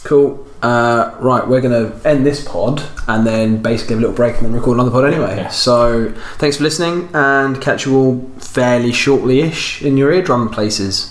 Cool. 0.03 0.45
Uh, 0.61 1.15
right, 1.19 1.47
we're 1.47 1.61
going 1.61 1.91
to 1.91 2.07
end 2.07 2.25
this 2.25 2.43
pod 2.43 2.83
and 3.07 3.25
then 3.25 3.61
basically 3.61 3.95
have 3.95 3.99
a 3.99 4.07
little 4.07 4.15
break 4.15 4.35
and 4.37 4.45
then 4.45 4.53
record 4.53 4.73
another 4.73 4.91
pod 4.91 5.05
anyway. 5.05 5.47
So 5.49 6.13
thanks 6.37 6.57
for 6.57 6.63
listening 6.63 7.09
and 7.13 7.61
catch 7.61 7.85
you 7.85 7.95
all 7.95 8.29
fairly 8.39 8.91
shortly 8.91 9.39
ish 9.39 9.81
in 9.81 9.95
your 9.95 10.11
eardrum 10.11 10.49
places. 10.49 11.07